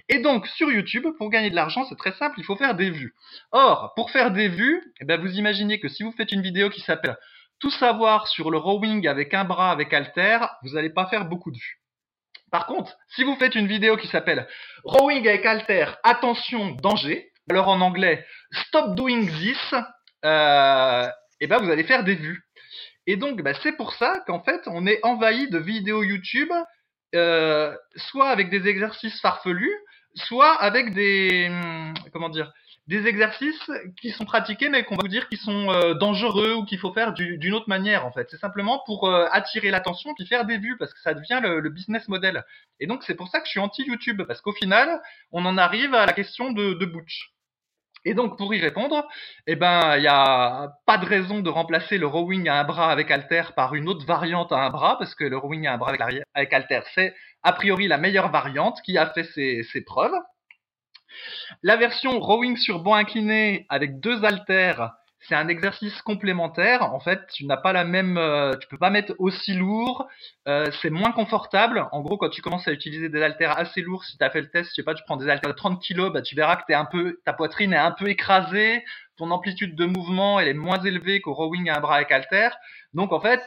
Et 0.08 0.20
donc, 0.20 0.46
sur 0.46 0.72
YouTube, 0.72 1.06
pour 1.18 1.28
gagner 1.28 1.50
de 1.50 1.54
l'argent, 1.54 1.84
c'est 1.84 1.98
très 1.98 2.12
simple, 2.12 2.36
il 2.38 2.44
faut 2.44 2.56
faire 2.56 2.74
des 2.74 2.88
vues. 2.88 3.14
Or, 3.52 3.92
pour 3.94 4.10
faire 4.10 4.30
des 4.30 4.48
vues, 4.48 4.82
eh 5.02 5.04
ben, 5.04 5.20
vous 5.20 5.34
imaginez 5.34 5.80
que 5.80 5.88
si 5.88 6.02
vous 6.02 6.12
faites 6.12 6.32
une 6.32 6.40
vidéo 6.40 6.70
qui 6.70 6.80
s'appelle 6.80 7.18
Tout 7.58 7.70
savoir 7.70 8.28
sur 8.28 8.50
le 8.50 8.56
rowing 8.56 9.06
avec 9.06 9.34
un 9.34 9.44
bras 9.44 9.70
avec 9.70 9.92
halter, 9.92 10.38
vous 10.62 10.76
n'allez 10.76 10.88
pas 10.88 11.08
faire 11.08 11.26
beaucoup 11.26 11.50
de 11.50 11.58
vues. 11.58 11.82
Par 12.50 12.64
contre, 12.64 12.96
si 13.08 13.22
vous 13.22 13.36
faites 13.36 13.54
une 13.54 13.66
vidéo 13.66 13.98
qui 13.98 14.06
s'appelle 14.06 14.48
Rowing 14.84 15.28
avec 15.28 15.44
halter, 15.44 15.98
attention, 16.04 16.70
danger, 16.70 17.32
alors 17.50 17.68
en 17.68 17.80
anglais, 17.80 18.26
stop 18.50 18.94
doing 18.94 19.26
this, 19.26 19.74
euh, 20.24 21.08
et 21.40 21.46
ben 21.46 21.58
vous 21.58 21.70
allez 21.70 21.84
faire 21.84 22.04
des 22.04 22.14
vues. 22.14 22.42
Et 23.06 23.16
donc, 23.16 23.40
bah, 23.42 23.54
c'est 23.62 23.72
pour 23.72 23.92
ça 23.94 24.22
qu'en 24.26 24.42
fait, 24.42 24.62
on 24.66 24.86
est 24.86 24.98
envahi 25.04 25.48
de 25.48 25.58
vidéos 25.58 26.02
YouTube, 26.02 26.50
euh, 27.14 27.76
soit 27.94 28.28
avec 28.30 28.50
des 28.50 28.66
exercices 28.66 29.20
farfelus, 29.20 29.72
soit 30.14 30.54
avec 30.54 30.92
des, 30.92 31.50
comment 32.12 32.28
dire, 32.28 32.52
des 32.88 33.06
exercices 33.06 33.70
qui 34.00 34.10
sont 34.10 34.24
pratiqués, 34.24 34.68
mais 34.68 34.84
qu'on 34.84 34.94
va 34.94 35.02
vous 35.02 35.08
dire 35.08 35.28
qui 35.28 35.36
sont 35.36 35.70
euh, 35.70 35.94
dangereux 35.94 36.54
ou 36.54 36.64
qu'il 36.64 36.78
faut 36.78 36.92
faire 36.92 37.12
d'une 37.12 37.54
autre 37.54 37.68
manière, 37.68 38.06
en 38.06 38.12
fait. 38.12 38.28
C'est 38.30 38.38
simplement 38.38 38.82
pour 38.86 39.08
euh, 39.08 39.26
attirer 39.32 39.70
l'attention 39.70 40.14
puis 40.14 40.26
faire 40.26 40.44
des 40.44 40.58
vues, 40.58 40.76
parce 40.78 40.92
que 40.94 41.00
ça 41.00 41.14
devient 41.14 41.40
le, 41.42 41.68
business 41.68 42.08
model. 42.08 42.44
Et 42.80 42.86
donc, 42.86 43.02
c'est 43.04 43.14
pour 43.14 43.28
ça 43.28 43.40
que 43.40 43.46
je 43.46 43.50
suis 43.50 43.60
anti-YouTube, 43.60 44.22
parce 44.26 44.40
qu'au 44.40 44.52
final, 44.52 45.00
on 45.32 45.44
en 45.46 45.58
arrive 45.58 45.94
à 45.94 46.06
la 46.06 46.12
question 46.12 46.52
de, 46.52 46.74
de 46.74 46.86
Butch. 46.86 47.35
Et 48.06 48.14
donc, 48.14 48.38
pour 48.38 48.54
y 48.54 48.60
répondre, 48.60 49.04
eh 49.48 49.56
ben, 49.56 49.96
il 49.96 50.02
n'y 50.02 50.06
a 50.06 50.70
pas 50.86 50.96
de 50.96 51.04
raison 51.04 51.40
de 51.40 51.50
remplacer 51.50 51.98
le 51.98 52.06
rowing 52.06 52.48
à 52.48 52.60
un 52.60 52.62
bras 52.62 52.92
avec 52.92 53.10
halter 53.10 53.42
par 53.56 53.74
une 53.74 53.88
autre 53.88 54.06
variante 54.06 54.52
à 54.52 54.58
un 54.58 54.70
bras, 54.70 54.96
parce 54.96 55.16
que 55.16 55.24
le 55.24 55.36
rowing 55.36 55.66
à 55.66 55.74
un 55.74 55.76
bras 55.76 55.90
avec, 55.90 56.22
avec 56.32 56.52
halter, 56.52 56.82
c'est 56.94 57.16
a 57.42 57.52
priori 57.52 57.88
la 57.88 57.98
meilleure 57.98 58.30
variante 58.30 58.80
qui 58.82 58.96
a 58.96 59.06
fait 59.10 59.24
ses, 59.24 59.82
preuves. 59.84 60.14
La 61.64 61.76
version 61.76 62.20
rowing 62.20 62.56
sur 62.56 62.78
banc 62.78 62.94
incliné 62.94 63.66
avec 63.70 63.98
deux 63.98 64.24
haltères, 64.24 64.92
c'est 65.28 65.34
un 65.34 65.48
exercice 65.48 66.00
complémentaire. 66.02 66.82
En 66.94 67.00
fait, 67.00 67.20
tu 67.32 67.46
n'as 67.46 67.56
pas 67.56 67.72
la 67.72 67.84
même, 67.84 68.18
euh, 68.18 68.54
tu 68.56 68.68
peux 68.68 68.78
pas 68.78 68.90
mettre 68.90 69.14
aussi 69.18 69.54
lourd. 69.54 70.06
Euh, 70.46 70.66
c'est 70.82 70.90
moins 70.90 71.12
confortable. 71.12 71.86
En 71.92 72.00
gros, 72.00 72.16
quand 72.16 72.28
tu 72.28 72.42
commences 72.42 72.68
à 72.68 72.72
utiliser 72.72 73.08
des 73.08 73.22
haltères 73.22 73.58
assez 73.58 73.82
lourds, 73.82 74.04
si 74.04 74.16
tu 74.16 74.24
as 74.24 74.30
fait 74.30 74.40
le 74.40 74.50
test, 74.50 74.70
je 74.70 74.74
sais 74.74 74.82
pas, 74.82 74.94
tu 74.94 75.02
prends 75.04 75.16
des 75.16 75.28
haltères 75.28 75.50
de 75.50 75.56
30 75.56 75.82
kg, 75.82 76.12
bah, 76.12 76.22
tu 76.22 76.34
verras 76.36 76.56
que 76.56 76.62
t'es 76.66 76.74
un 76.74 76.84
peu, 76.84 77.20
ta 77.24 77.32
poitrine 77.32 77.72
est 77.72 77.78
un 77.78 77.92
peu 77.92 78.08
écrasée. 78.08 78.84
Ton 79.16 79.30
amplitude 79.30 79.74
de 79.74 79.86
mouvement, 79.86 80.38
elle 80.38 80.48
est 80.48 80.54
moins 80.54 80.80
élevée 80.82 81.20
qu'au 81.20 81.32
rowing 81.32 81.70
à 81.70 81.78
un 81.78 81.80
bras 81.80 81.96
avec 81.96 82.12
halter. 82.12 82.50
Donc, 82.92 83.12
en 83.12 83.20
fait, 83.20 83.40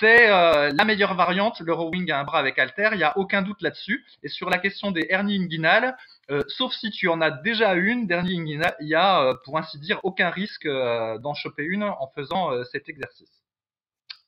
c'est 0.00 0.30
euh, 0.30 0.72
la 0.72 0.84
meilleure 0.84 1.14
variante, 1.14 1.60
le 1.60 1.72
rowing 1.72 2.10
à 2.10 2.20
un 2.20 2.24
bras 2.24 2.38
avec 2.38 2.58
halter, 2.58 2.90
il 2.92 2.98
n'y 2.98 3.04
a 3.04 3.16
aucun 3.16 3.42
doute 3.42 3.60
là-dessus. 3.62 4.04
Et 4.22 4.28
sur 4.28 4.50
la 4.50 4.58
question 4.58 4.90
des 4.90 5.06
hernies 5.08 5.36
inguinales, 5.36 5.96
euh, 6.30 6.42
sauf 6.48 6.72
si 6.74 6.90
tu 6.90 7.08
en 7.08 7.20
as 7.20 7.30
déjà 7.30 7.74
une, 7.74 8.06
dernier 8.06 8.38
inguinale, 8.38 8.76
il 8.80 8.88
y 8.88 8.94
a, 8.94 9.22
euh, 9.22 9.34
pour 9.44 9.58
ainsi 9.58 9.78
dire, 9.78 10.00
aucun 10.02 10.30
risque 10.30 10.66
d'en 10.66 11.34
choper 11.34 11.64
une 11.64 11.84
en 11.84 12.10
faisant 12.14 12.64
cet 12.64 12.88
exercice. 12.88 13.30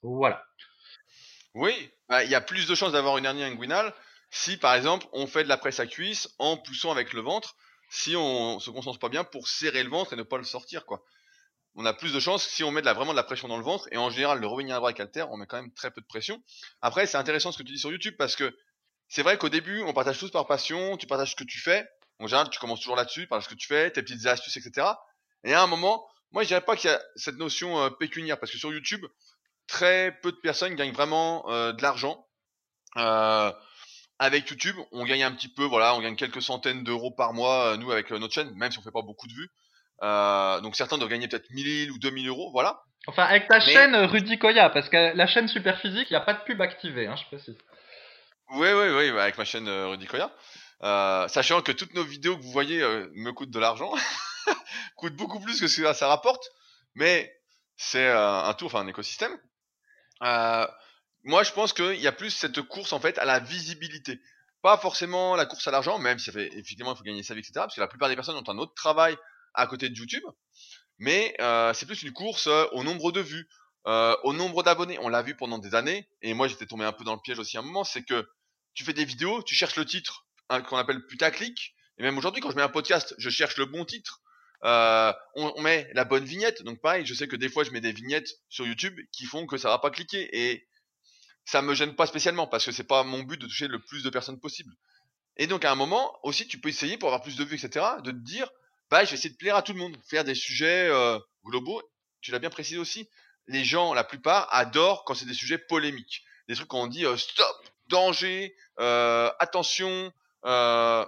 Voilà. 0.03 0.45
Oui, 1.55 1.91
bah, 2.09 2.25
il 2.25 2.31
y 2.31 2.35
a 2.35 2.41
plus 2.41 2.69
de 2.69 2.75
chances 2.75 2.93
d'avoir 2.93 3.19
une 3.19 3.25
hernie 3.25 3.45
inguinale 3.45 3.93
si, 4.31 4.57
par 4.57 4.75
exemple, 4.75 5.07
on 5.13 5.27
fait 5.27 5.43
de 5.43 5.49
la 5.49 5.57
presse 5.57 5.81
à 5.81 5.87
cuisse 5.87 6.29
en 6.39 6.57
poussant 6.57 6.93
avec 6.93 7.13
le 7.13 7.21
ventre, 7.21 7.57
si 7.91 8.15
on 8.17 8.61
se 8.61 8.71
concentre 8.71 9.01
pas 9.01 9.09
bien 9.09 9.25
pour 9.25 9.49
serrer 9.49 9.83
le 9.83 9.91
ventre 9.91 10.13
et 10.13 10.17
ne 10.17 10.23
pas 10.23 10.39
le 10.39 10.45
sortir, 10.45 10.87
quoi. 10.87 11.03
On 11.77 11.85
a 11.87 11.93
plus 11.95 12.13
de 12.13 12.21
chances 12.21 12.47
si 12.47 12.65
on 12.65 12.71
met 12.71 12.83
vraiment 12.83 13.13
de 13.13 13.17
la 13.17 13.23
pression 13.23 13.49
dans 13.49 13.57
le 13.57 13.65
ventre, 13.65 13.89
et 13.93 13.97
en 13.97 14.11
général, 14.11 14.41
le 14.41 14.47
revenu 14.47 14.73
à 14.73 14.81
bras 14.81 14.91
avec 14.91 15.11
on 15.31 15.37
met 15.37 15.47
quand 15.47 15.57
même 15.57 15.73
très 15.73 15.91
peu 15.91 16.01
de 16.01 16.07
pression. 16.07 16.43
Après, 16.83 17.07
c'est 17.07 17.17
intéressant 17.17 17.53
ce 17.53 17.59
que 17.59 17.63
tu 17.63 17.73
dis 17.73 17.79
sur 17.79 17.93
YouTube 17.93 18.15
parce 18.19 18.37
que 18.37 18.53
c'est 19.09 19.23
vrai 19.23 19.39
qu'au 19.39 19.49
début, 19.49 19.83
on 19.83 19.93
partage 19.93 20.19
tous 20.19 20.31
par 20.31 20.47
passion, 20.47 20.97
tu 20.97 21.07
partages 21.07 21.33
ce 21.33 21.37
que 21.37 21.45
tu 21.45 21.59
fais. 21.59 21.89
En 22.21 22.27
général, 22.27 22.51
tu 22.51 22.59
commences 22.61 22.81
toujours 22.81 22.97
là-dessus, 22.97 23.27
par 23.27 23.43
ce 23.43 23.49
que 23.49 23.55
tu 23.55 23.67
fais, 23.67 23.91
tes 23.91 24.03
petites 24.03 24.27
astuces, 24.27 24.57
etc. 24.57 24.87
Et 25.43 25.55
à 25.55 25.63
un 25.63 25.67
moment, 25.67 26.07
moi, 26.33 26.43
je 26.43 26.49
dirais 26.49 26.61
pas 26.61 26.77
qu'il 26.77 26.91
y 26.91 26.93
a 26.93 27.03
cette 27.17 27.37
notion 27.37 27.83
euh, 27.83 27.91
pécuniaire, 27.91 28.39
parce 28.39 28.53
que 28.53 28.59
sur 28.59 28.73
YouTube, 28.73 29.05
très 29.67 30.19
peu 30.23 30.31
de 30.33 30.37
personnes 30.37 30.75
gagnent 30.75 30.93
vraiment 30.93 31.51
euh, 31.51 31.73
de 31.73 31.83
l'argent. 31.83 32.27
Euh, 32.99 33.53
avec 34.19 34.49
YouTube, 34.51 34.77
on 34.93 35.05
gagne 35.05 35.25
un 35.25 35.33
petit 35.33 35.49
peu, 35.49 35.65
voilà, 35.65 35.95
on 35.95 36.01
gagne 36.01 36.15
quelques 36.15 36.43
centaines 36.43 36.85
d'euros 36.85 37.11
par 37.11 37.33
mois, 37.33 37.77
nous, 37.79 37.91
avec 37.91 38.11
notre 38.11 38.35
chaîne, 38.35 38.53
même 38.55 38.71
si 38.71 38.79
on 38.79 38.83
fait 38.83 38.91
pas 38.91 39.03
beaucoup 39.03 39.27
de 39.27 39.33
vues. 39.33 39.51
Donc 40.01 40.77
certains 40.77 40.99
doivent 40.99 41.11
gagner 41.11 41.29
peut-être 41.29 41.51
1000 41.51 41.91
ou 41.91 41.99
2000 41.99 42.29
euros, 42.29 42.51
voilà. 42.53 42.83
Enfin, 43.07 43.25
avec 43.25 43.49
ta 43.49 43.59
Mais... 43.59 43.73
chaîne 43.73 43.97
Rudy 43.97 44.39
Koya, 44.39 44.71
parce 44.71 44.89
que 44.89 45.17
la 45.17 45.27
chaîne 45.27 45.49
Superphysique, 45.49 46.11
il 46.11 46.13
n'y 46.13 46.17
a 46.19 46.21
pas 46.21 46.35
de 46.35 46.43
pub 46.45 46.61
activée, 46.61 47.07
hein, 47.07 47.17
je 47.17 47.25
précise. 47.25 47.57
Oui, 48.53 48.69
oui, 48.73 48.89
oui, 48.91 49.19
avec 49.19 49.39
ma 49.39 49.45
chaîne 49.45 49.69
euh, 49.69 49.89
Rudy 49.89 50.07
Koya. 50.07 50.31
Euh, 50.83 51.29
sachant 51.29 51.61
que 51.63 51.73
toutes 51.73 51.95
nos 51.95 52.05
vidéos 52.05 52.37
que 52.37 52.43
vous 52.43 52.53
voyez 52.53 52.83
euh, 52.83 53.09
me 53.15 53.33
coûtent 53.33 53.51
de 53.51 53.59
l'argent, 53.59 53.93
coûtent 54.97 55.17
beaucoup 55.17 55.41
plus 55.41 55.61
que 55.61 55.69
ce 55.69 55.81
que 55.81 55.93
ça 55.93 56.09
rapporte, 56.09 56.51
mais 56.95 57.35
c'est 57.77 58.07
euh, 58.07 58.43
un 58.43 58.55
tour, 58.55 58.67
enfin 58.67 58.81
un 58.81 58.89
écosystème. 58.89 59.37
Euh, 60.23 60.67
moi, 61.25 61.43
je 61.43 61.53
pense 61.53 61.73
qu'il 61.73 62.01
y 62.01 62.07
a 62.07 62.13
plus 62.13 62.31
cette 62.31 62.63
course 62.63 62.93
en 62.93 63.01
fait 63.01 63.19
à 63.19 63.25
la 63.25 63.41
visibilité, 63.41 64.21
pas 64.63 64.79
forcément 64.79 65.37
la 65.37 65.47
course 65.47 65.67
à 65.69 65.71
l'argent, 65.71 65.99
même 65.99 66.19
si 66.19 66.31
fait, 66.31 66.47
effectivement 66.49 66.93
il 66.93 66.97
faut 66.97 67.05
gagner 67.05 67.23
sa 67.23 67.35
vie, 67.35 67.41
etc. 67.41 67.53
Parce 67.57 67.75
que 67.75 67.81
la 67.81 67.89
plupart 67.89 68.09
des 68.09 68.17
personnes 68.17 68.37
ont 68.37 68.49
un 68.49 68.59
autre 68.59 68.75
travail 68.75 69.17
à 69.55 69.67
côté 69.67 69.89
de 69.89 69.97
YouTube, 69.97 70.25
mais 70.99 71.35
c'est 71.75 71.87
plus 71.87 72.03
une 72.03 72.13
course 72.13 72.49
au 72.73 72.85
nombre 72.85 73.13
de 73.13 73.21
vues, 73.21 73.49
au 73.85 74.33
nombre 74.33 74.63
d'abonnés. 74.63 74.99
On 75.01 75.09
l'a 75.09 75.23
vu 75.23 75.37
pendant 75.37 75.59
des 75.59 75.75
années, 75.75 76.09
et 76.23 76.35
moi 76.35 76.49
j'étais 76.49 76.67
tombé 76.67 76.85
un 76.85 76.93
peu 76.93 77.05
dans 77.05 77.15
le 77.15 77.21
piège 77.21 77.39
aussi 77.39 77.57
à 77.57 77.61
un 77.61 77.65
moment, 77.65 77.85
c'est 77.85 78.03
que 78.03 78.29
tu 78.75 78.85
fais 78.85 78.93
des 78.93 79.05
vidéos, 79.05 79.43
tu 79.43 79.55
cherches 79.55 79.77
le 79.77 79.85
titre 79.85 80.27
qu'on 80.69 80.77
appelle 80.77 81.05
putaclic, 81.07 81.75
et 81.99 82.03
même 82.03 82.17
aujourd'hui 82.19 82.41
quand 82.41 82.51
je 82.51 82.57
mets 82.57 82.63
un 82.63 82.69
podcast, 82.69 83.15
je 83.19 83.31
cherche 83.31 83.57
le 83.57 83.67
bon 83.67 83.85
titre. 83.85 84.21
Euh, 84.65 85.13
on, 85.37 85.55
on, 85.57 85.63
met 85.63 85.91
la 85.95 86.05
bonne 86.05 86.25
vignette, 86.25 86.63
donc 86.65 86.83
pareil, 86.83 87.07
je 87.07 87.15
sais 87.15 87.27
que 87.27 87.37
des 87.37 87.49
fois 87.49 87.65
je 87.65 87.71
mets 87.71 87.81
des 87.81 87.93
vignettes 87.93 88.29
sur 88.51 88.67
YouTube 88.67 88.95
qui 89.11 89.25
font 89.25 89.47
que 89.47 89.57
ça 89.57 89.71
va 89.71 89.79
pas 89.79 89.91
cliquer, 89.91 90.29
et 90.39 90.69
ça 91.45 91.63
me 91.63 91.75
gêne 91.75 91.97
pas 91.97 92.07
spécialement 92.07 92.47
parce 92.47 92.67
que 92.67 92.73
c'est 92.73 92.85
pas 92.85 93.03
mon 93.03 93.23
but 93.23 93.41
de 93.41 93.47
toucher 93.47 93.69
le 93.69 93.81
plus 93.81 94.03
de 94.03 94.11
personnes 94.11 94.39
possible. 94.39 94.75
Et 95.37 95.47
donc 95.47 95.65
à 95.65 95.73
un 95.73 95.75
moment 95.75 96.19
aussi, 96.23 96.47
tu 96.47 96.61
peux 96.61 96.69
essayer 96.69 96.99
pour 96.99 97.09
avoir 97.09 97.23
plus 97.23 97.37
de 97.37 97.45
vues, 97.45 97.57
etc., 97.57 97.87
de 98.05 98.11
te 98.11 98.17
dire, 98.17 98.51
bah 98.91 99.05
je 99.05 99.11
vais 99.11 99.15
essayer 99.15 99.31
de 99.31 99.37
plaire 99.37 99.57
à 99.57 99.63
tout 99.63 99.73
le 99.73 99.79
monde, 99.79 99.97
faire 100.09 100.25
des 100.25 100.35
sujets 100.35 100.89
euh, 100.89 101.19
globaux. 101.45 101.83
Tu 102.21 102.33
l'as 102.33 102.39
bien 102.39 102.51
précisé 102.51 102.79
aussi. 102.79 103.09
Les 103.47 103.65
gens, 103.65 103.95
la 103.95 104.05
plupart, 104.05 104.49
adorent 104.53 105.05
quand 105.05 105.15
c'est 105.15 105.27
des 105.27 105.35
sujets 105.35 105.59
polémiques, 105.59 106.25
des 106.49 106.55
trucs 106.55 106.69
qu'on 106.69 106.87
dit 106.87 107.07
euh, 107.07 107.17
stop, 107.17 107.57
danger, 107.89 108.55
euh, 108.81 109.31
attention. 109.39 110.13
Euh, 110.45 111.07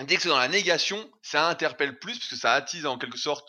dès 0.00 0.16
que 0.16 0.22
c'est 0.22 0.28
dans 0.28 0.38
la 0.38 0.48
négation, 0.48 1.10
ça 1.22 1.48
interpelle 1.48 1.98
plus 1.98 2.18
parce 2.18 2.30
que 2.30 2.36
ça 2.36 2.52
attise 2.52 2.86
en 2.86 2.98
quelque 2.98 3.18
sorte 3.18 3.48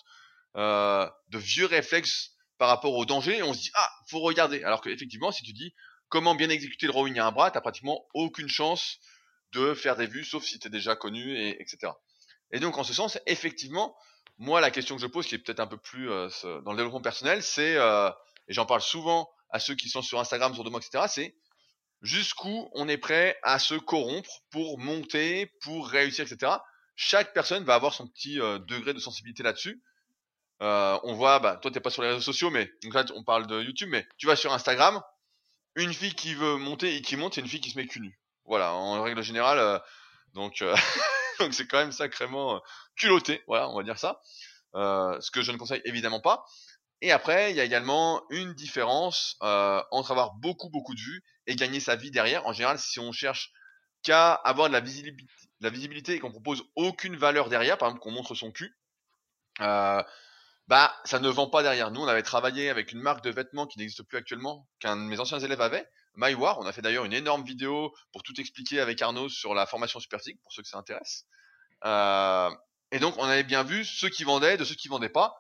euh, 0.56 1.10
de 1.30 1.38
vieux 1.38 1.66
réflexes 1.66 2.32
par 2.58 2.70
rapport 2.70 2.96
au 2.96 3.06
danger 3.06 3.38
et 3.38 3.44
on 3.44 3.54
se 3.54 3.60
dit 3.60 3.72
ah 3.76 3.90
faut 4.10 4.20
regarder. 4.20 4.64
Alors 4.64 4.82
qu'effectivement 4.82 5.32
si 5.32 5.44
tu 5.44 5.54
dis 5.54 5.74
comment 6.10 6.36
bien 6.36 6.50
exécuter 6.50 6.88
le 6.88 6.92
rowing 6.92 7.20
à 7.20 7.28
un 7.28 7.32
bras, 7.32 7.52
t'as 7.52 7.62
pratiquement 7.62 8.08
aucune 8.14 8.50
chance 8.50 8.98
de 9.54 9.74
faire 9.74 9.96
des 9.96 10.08
vues 10.08 10.26
sauf 10.26 10.44
si 10.44 10.58
t'es 10.60 10.70
déjà 10.70 10.96
connu 10.96 11.38
et 11.38 11.62
etc. 11.62 11.92
Et 12.52 12.60
donc 12.60 12.78
en 12.78 12.84
ce 12.84 12.94
sens 12.94 13.20
effectivement 13.26 13.96
moi 14.38 14.62
la 14.62 14.72
question 14.72 14.96
que 14.96 15.02
je 15.02 15.08
pose 15.08 15.26
qui 15.26 15.36
est 15.36 15.40
peut-être 15.40 15.60
un 15.60 15.68
peu 15.68 15.78
plus 15.78 16.10
euh, 16.10 16.30
dans 16.62 16.72
le 16.72 16.78
développement 16.78 17.02
personnel 17.02 17.42
c'est 17.42 17.76
euh, 17.76 18.10
et 18.48 18.54
j'en 18.54 18.66
parle 18.66 18.82
souvent 18.82 19.30
à 19.50 19.60
ceux 19.60 19.76
qui 19.76 19.90
sont 19.90 20.02
sur 20.02 20.20
Instagram 20.20 20.54
sur 20.54 20.64
de 20.64 20.70
moi 20.70 20.80
etc 20.80 21.06
c'est 21.10 21.36
jusqu'où 22.02 22.70
on 22.74 22.88
est 22.88 22.98
prêt 22.98 23.38
à 23.44 23.58
se 23.58 23.74
corrompre 23.74 24.42
pour 24.52 24.78
monter, 24.78 25.48
pour 25.62 25.88
réussir, 25.88 26.26
etc. 26.32 26.54
chaque 26.96 27.34
personne 27.34 27.64
va 27.64 27.74
avoir 27.74 27.94
son 27.94 28.08
petit 28.08 28.36
degré 28.36 28.94
de 28.94 29.00
sensibilité 29.00 29.42
là-dessus. 29.42 29.82
on 30.60 31.14
voit, 31.16 31.40
bah, 31.40 31.58
toi 31.60 31.72
t'es 31.72 31.80
pas 31.80 31.90
sur 31.90 32.04
les 32.04 32.10
réseaux 32.10 32.22
sociaux, 32.22 32.52
mais 32.52 32.72
donc 32.84 32.94
là 32.94 33.04
on 33.16 33.24
parle 33.24 33.48
de 33.48 33.64
YouTube, 33.64 33.90
mais 33.90 34.08
tu 34.20 34.28
vas 34.28 34.36
sur 34.36 34.54
Instagram, 34.54 35.02
une 35.74 35.92
fille 35.92 36.14
qui 36.14 36.36
veut 36.36 36.58
monter 36.58 36.96
et 36.96 37.02
qui 37.02 37.16
monte, 37.16 37.34
c'est 37.34 37.42
une 37.42 37.48
fille 37.48 37.62
qui 37.62 37.72
se 37.72 37.78
met 37.80 37.88
cul 37.88 38.02
nu. 38.02 38.20
Voilà, 38.46 38.74
en 38.76 39.02
règle 39.02 39.24
générale, 39.24 39.82
donc 40.36 40.64
donc 41.40 41.54
c'est 41.54 41.68
quand 41.68 41.80
même 41.80 41.92
sacrément 41.92 42.62
culotté, 42.96 43.44
voilà, 43.48 43.70
on 43.70 43.78
va 43.78 43.84
dire 43.84 43.98
ça. 43.98 44.22
ce 44.74 45.32
que 45.32 45.42
je 45.42 45.52
ne 45.52 45.58
conseille 45.58 45.82
évidemment 45.86 46.22
pas. 46.22 46.46
Et 47.02 47.12
après, 47.12 47.52
il 47.52 47.58
y 47.58 47.60
a 47.60 47.64
également 47.64 48.24
une 48.30 48.54
différence 48.54 49.38
euh, 49.44 49.82
entre 49.92 50.12
avoir 50.12 50.34
beaucoup 50.34 50.70
beaucoup 50.70 50.96
de 50.96 51.00
vues 51.00 51.24
et 51.46 51.56
gagner 51.56 51.80
sa 51.80 51.96
vie 51.96 52.12
derrière. 52.12 52.46
En 52.48 52.54
général, 52.54 52.80
si 52.80 53.00
on 53.00 53.12
cherche 53.12 53.52
qu'à 54.04 54.34
avoir 54.34 54.68
de 54.68 54.74
la 54.74 54.80
visibilité, 55.70 56.14
et 56.16 56.20
qu'on 56.20 56.32
propose 56.32 56.64
aucune 56.76 57.16
valeur 57.16 57.50
derrière, 57.50 57.78
par 57.78 57.90
exemple 57.90 58.04
qu'on 58.04 58.12
montre 58.12 58.34
son 58.36 58.52
cul, 58.52 58.76
euh, 59.62 60.04
bah 60.68 60.96
ça 61.06 61.20
ne 61.20 61.30
vend 61.30 61.50
pas 61.50 61.62
derrière. 61.62 61.92
Nous, 61.92 62.02
on 62.02 62.08
avait 62.08 62.24
travaillé 62.24 62.70
avec 62.70 62.92
une 62.92 63.00
marque 63.00 63.24
de 63.24 63.30
vêtements 63.30 63.68
qui 63.68 63.78
n'existe 63.78 64.04
plus 64.04 64.18
actuellement, 64.18 64.68
qu'un 64.80 64.96
de 64.96 65.02
mes 65.02 65.20
anciens 65.20 65.40
élèves 65.40 65.62
avait, 65.62 65.88
MyWar. 66.18 66.60
On 66.60 66.66
a 66.66 66.74
fait 66.74 66.82
d'ailleurs 66.82 67.06
une 67.06 67.14
énorme 67.14 67.44
vidéo 67.44 67.94
pour 68.12 68.24
tout 68.24 68.40
expliquer 68.42 68.82
avec 68.82 69.02
Arnaud 69.02 69.30
sur 69.30 69.54
la 69.54 69.66
formation 69.66 70.00
Superphysique, 70.00 70.42
pour 70.42 70.52
ceux 70.52 70.64
que 70.64 70.68
ça 70.68 70.78
intéresse. 70.78 71.26
Euh, 71.86 72.50
et 72.92 73.00
donc, 73.00 73.16
on 73.18 73.24
avait 73.24 73.44
bien 73.44 73.64
vu 73.64 73.86
ceux 73.86 74.10
qui 74.10 74.24
vendaient 74.24 74.58
de 74.58 74.66
ceux 74.66 74.76
qui 74.76 74.88
vendaient 74.88 75.10
pas. 75.10 75.36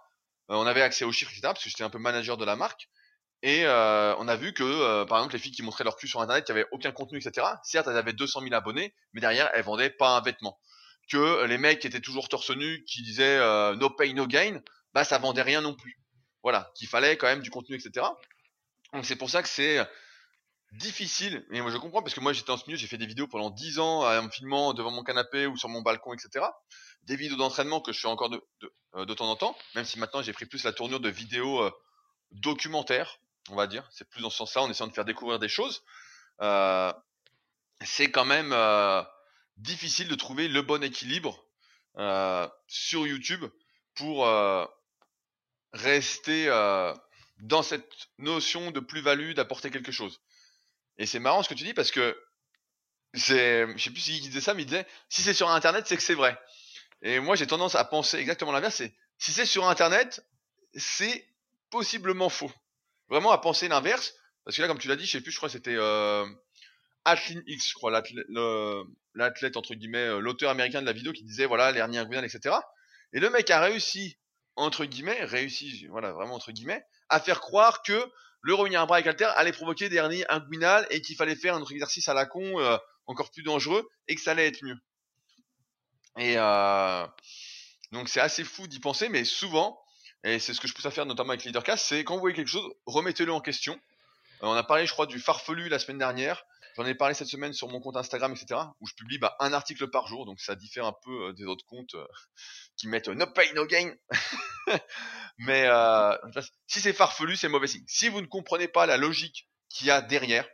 Euh, 0.50 0.56
on 0.56 0.66
avait 0.66 0.82
accès 0.82 1.04
aux 1.04 1.12
chiffres, 1.12 1.32
etc. 1.32 1.50
Parce 1.50 1.64
que 1.64 1.70
j'étais 1.70 1.84
un 1.84 1.90
peu 1.90 2.00
manager 2.00 2.38
de 2.38 2.46
la 2.46 2.56
marque. 2.56 2.90
Et 3.44 3.66
euh, 3.66 4.16
on 4.18 4.28
a 4.28 4.36
vu 4.36 4.54
que, 4.54 5.04
par 5.06 5.20
exemple, 5.20 5.34
les 5.34 5.40
filles 5.40 5.52
qui 5.52 5.62
montraient 5.62 5.84
leur 5.84 5.96
cul 5.96 6.08
sur 6.08 6.22
Internet, 6.22 6.46
qui 6.46 6.52
avaient 6.52 6.66
aucun 6.72 6.92
contenu, 6.92 7.20
etc. 7.20 7.46
Certes, 7.64 7.88
elles 7.88 7.98
avaient 7.98 8.14
200 8.14 8.42
000 8.42 8.54
abonnés, 8.54 8.96
mais 9.14 9.22
derrière, 9.22 9.50
elles 9.54 9.64
vendaient 9.64 9.92
pas 9.92 10.18
un 10.18 10.22
vêtement. 10.22 10.60
Que 11.12 11.46
les 11.46 11.58
mecs 11.58 11.80
qui 11.80 11.88
étaient 11.88 12.02
toujours 12.02 12.30
torse 12.30 12.50
nu, 12.50 12.84
qui 12.86 13.04
disaient 13.04 13.38
no 13.76 13.90
pay, 13.92 14.14
no 14.14 14.26
gain, 14.26 14.60
bah 14.94 15.04
ça 15.04 15.20
vendait 15.20 15.44
rien 15.44 15.62
non 15.62 15.76
plus. 15.76 16.00
Voilà, 16.42 16.72
qu'il 16.76 16.88
fallait 16.88 17.16
quand 17.16 17.28
même 17.28 17.42
du 17.42 17.52
contenu, 17.52 17.76
etc. 17.76 18.08
Donc 18.94 19.06
c'est 19.06 19.16
pour 19.16 19.30
ça 19.30 19.44
que 19.44 19.50
c'est 19.50 19.88
difficile. 20.74 21.46
Et 21.52 21.62
moi 21.62 21.72
je 21.72 21.78
comprends 21.78 22.02
parce 22.02 22.14
que 22.14 22.20
moi 22.20 22.34
j'étais 22.34 22.52
en 22.52 22.58
ce 22.58 22.66
milieu, 22.68 22.78
j'ai 22.78 22.88
fait 22.88 22.98
des 22.98 23.06
vidéos 23.06 23.28
pendant 23.28 23.50
10 23.50 23.80
ans 23.80 24.06
en 24.06 24.24
me 24.24 24.30
filmant 24.30 24.74
devant 24.74 24.92
mon 24.92 25.04
canapé 25.04 25.48
ou 25.48 25.58
sur 25.58 25.70
mon 25.70 25.82
balcon, 25.82 26.14
etc 26.14 26.46
des 27.08 27.16
vidéos 27.16 27.38
d'entraînement 27.38 27.82
que 27.82 27.94
je 27.94 28.00
fais 28.02 28.08
encore 28.08 28.30
de, 28.30 28.42
euh, 28.96 29.06
de, 29.06 29.14
temps 29.14 29.30
en 29.30 29.36
temps, 29.36 29.58
même 29.76 29.86
si 29.86 29.98
maintenant 29.98 30.22
j'ai 30.22 30.34
pris 30.34 30.46
plus 30.46 30.64
la 30.64 30.74
tournure 30.74 31.00
de 31.00 31.10
vidéos 31.10 31.64
euh, 31.64 31.72
documentaires, 32.32 33.20
on 33.50 33.56
va 33.56 33.66
dire. 33.66 33.88
C'est 33.92 34.08
plus 34.10 34.22
dans 34.22 34.30
ce 34.30 34.38
sens-là, 34.38 34.64
en 34.64 34.70
essayant 34.70 34.88
de 34.88 34.94
faire 34.94 35.06
découvrir 35.06 35.40
des 35.40 35.48
choses. 35.48 35.84
Euh, 36.42 36.92
c'est 37.82 38.12
quand 38.12 38.26
même 38.26 38.54
difficile 39.56 40.08
de 40.08 40.16
trouver 40.16 40.48
le 40.48 40.62
bon 40.64 40.84
équilibre 40.84 41.46
sur 42.68 43.06
YouTube 43.06 43.46
pour 43.94 44.28
rester 45.74 46.48
dans 47.38 47.62
cette 47.62 47.88
notion 48.18 48.72
de 48.72 48.80
plus-value, 48.80 49.34
d'apporter 49.34 49.70
quelque 49.70 49.92
chose. 49.92 50.20
Et 50.98 51.06
c'est 51.06 51.20
marrant 51.20 51.44
ce 51.44 51.50
que 51.50 51.54
tu 51.54 51.64
dis 51.64 51.74
parce 51.74 51.92
que 51.92 52.18
c'est, 53.14 53.68
je 53.78 53.84
sais 53.84 53.90
plus 53.90 54.02
qui 54.02 54.20
disait 54.20 54.42
ça, 54.42 54.54
mais 54.54 54.64
il 54.64 54.66
disait 54.66 54.86
si 55.10 55.22
c'est 55.22 55.34
sur 55.34 55.50
Internet, 55.50 55.86
c'est 55.88 55.98
que 55.98 56.04
c'est 56.04 56.14
vrai. 56.14 56.38
Et 57.02 57.20
moi, 57.20 57.36
j'ai 57.36 57.48
tendance 57.48 57.76
à 57.76 57.86
penser 57.86 58.18
exactement 58.18 58.52
l'inverse. 58.52 58.76
C'est 58.76 58.94
si 59.18 59.32
c'est 59.32 59.46
sur 59.46 59.68
Internet, 59.68 60.26
c'est 60.74 61.28
possiblement 61.70 62.30
faux. 62.30 62.52
Vraiment 63.10 63.32
à 63.32 63.38
penser 63.38 63.68
l'inverse. 63.68 64.14
Parce 64.44 64.56
que 64.56 64.62
là, 64.62 64.68
comme 64.68 64.80
tu 64.80 64.88
l'as 64.88 64.96
dit, 64.96 65.06
je 65.06 65.12
sais 65.12 65.22
plus, 65.22 65.32
je 65.32 65.38
crois 65.38 65.50
que 65.50 65.54
c'était 65.54 65.76
euh, 65.76 66.26
X, 67.48 67.70
je 67.70 67.74
crois, 67.74 67.92
l'athlète 69.14 69.58
entre 69.58 69.76
guillemets, 69.76 70.08
euh, 70.08 70.20
l'auteur 70.20 70.50
américain 70.50 70.82
de 70.82 70.86
la 70.86 70.94
vidéo 70.94 71.12
qui 71.14 71.24
disait 71.24 71.46
voilà 71.46 71.72
l'hernie 71.72 71.98
inguinale, 71.98 72.26
etc. 72.26 72.56
Et 73.14 73.20
le 73.20 73.30
mec 73.30 73.50
a 73.50 73.60
réussi 73.60 74.18
entre 74.56 74.86
guillemets, 74.86 75.24
réussi, 75.24 75.86
voilà, 75.88 76.12
vraiment 76.12 76.34
entre 76.34 76.52
guillemets, 76.52 76.84
à 77.10 77.20
faire 77.20 77.42
croire 77.42 77.84
que 77.84 78.12
le 78.42 78.54
revenir 78.54 78.82
à 78.82 78.86
bras 78.86 78.98
avec 78.98 79.08
alter 79.08 79.32
allait 79.36 79.52
provoquer 79.52 79.90
des 79.90 79.98
hernies 79.98 80.24
inguinales 80.30 80.88
et 80.90 81.02
qu'il 81.02 81.16
fallait 81.16 81.36
faire 81.36 81.56
un 81.56 81.62
autre 81.62 81.72
exercice 81.72 82.08
à 82.08 82.14
la 82.14 82.26
con 82.26 82.60
euh, 82.60 82.78
encore 83.06 83.32
plus 83.32 83.44
dangereux 83.44 83.88
et 84.08 84.16
que 84.16 84.22
ça 84.22 84.32
allait 84.32 84.48
être 84.48 84.64
mieux. 84.64 84.78
Et 86.18 86.36
euh, 86.38 87.06
donc 87.92 88.10
c'est 88.10 88.20
assez 88.20 88.44
fou 88.44 88.68
d'y 88.68 88.80
penser, 88.80 89.10
mais 89.10 89.24
souvent, 89.24 89.80
et 90.24 90.40
c'est 90.40 90.54
ce 90.54 90.62
que 90.62 90.68
je 90.68 90.74
pousse 90.74 90.86
à 90.86 90.92
faire 90.92 91.06
notamment 91.06 91.32
avec 91.32 91.44
Leadercast, 91.44 91.86
c'est 91.86 92.04
quand 92.04 92.16
vous 92.16 92.22
voyez 92.22 92.36
quelque 92.36 92.48
chose, 92.48 92.70
remettez-le 92.86 93.32
en 93.32 93.42
question. 93.42 93.80
Euh, 94.44 94.48
on 94.48 94.54
a 94.54 94.64
parlé, 94.64 94.86
je 94.86 94.92
crois, 94.92 95.06
du 95.06 95.20
farfelu 95.20 95.70
la 95.70 95.80
semaine 95.80 95.98
dernière. 95.98 96.44
J'en 96.78 96.86
ai 96.86 96.96
parlé 96.96 97.14
cette 97.14 97.28
semaine 97.28 97.54
sur 97.54 97.68
mon 97.68 97.82
compte 97.82 97.98
Instagram, 97.98 98.32
etc., 98.32 98.62
où 98.80 98.88
je 98.88 98.94
publie 98.94 99.18
bah, 99.18 99.36
un 99.40 99.52
article 99.52 99.90
par 99.90 100.08
jour, 100.08 100.26
donc 100.26 100.40
ça 100.40 100.56
diffère 100.56 100.86
un 100.86 100.96
peu 101.04 101.30
euh, 101.30 101.34
des 101.34 101.44
autres 101.44 101.66
comptes 101.66 101.96
qui 102.78 102.88
mettent 102.88 103.10
no 103.10 103.26
pay, 103.28 103.52
no 103.54 103.66
gain. 103.66 103.94
Mais 105.40 105.68
si 106.68 106.80
c'est 106.80 106.94
farfelu, 106.94 107.36
c'est 107.36 107.50
mauvais 107.50 107.68
signe. 107.68 107.84
Si 107.88 108.10
vous 108.10 108.22
ne 108.22 108.28
comprenez 108.28 108.68
pas 108.68 108.86
la 108.86 108.98
logique 108.98 109.50
qu'il 109.70 109.88
y 109.88 109.92
a 109.92 110.02
derrière, 110.02 110.48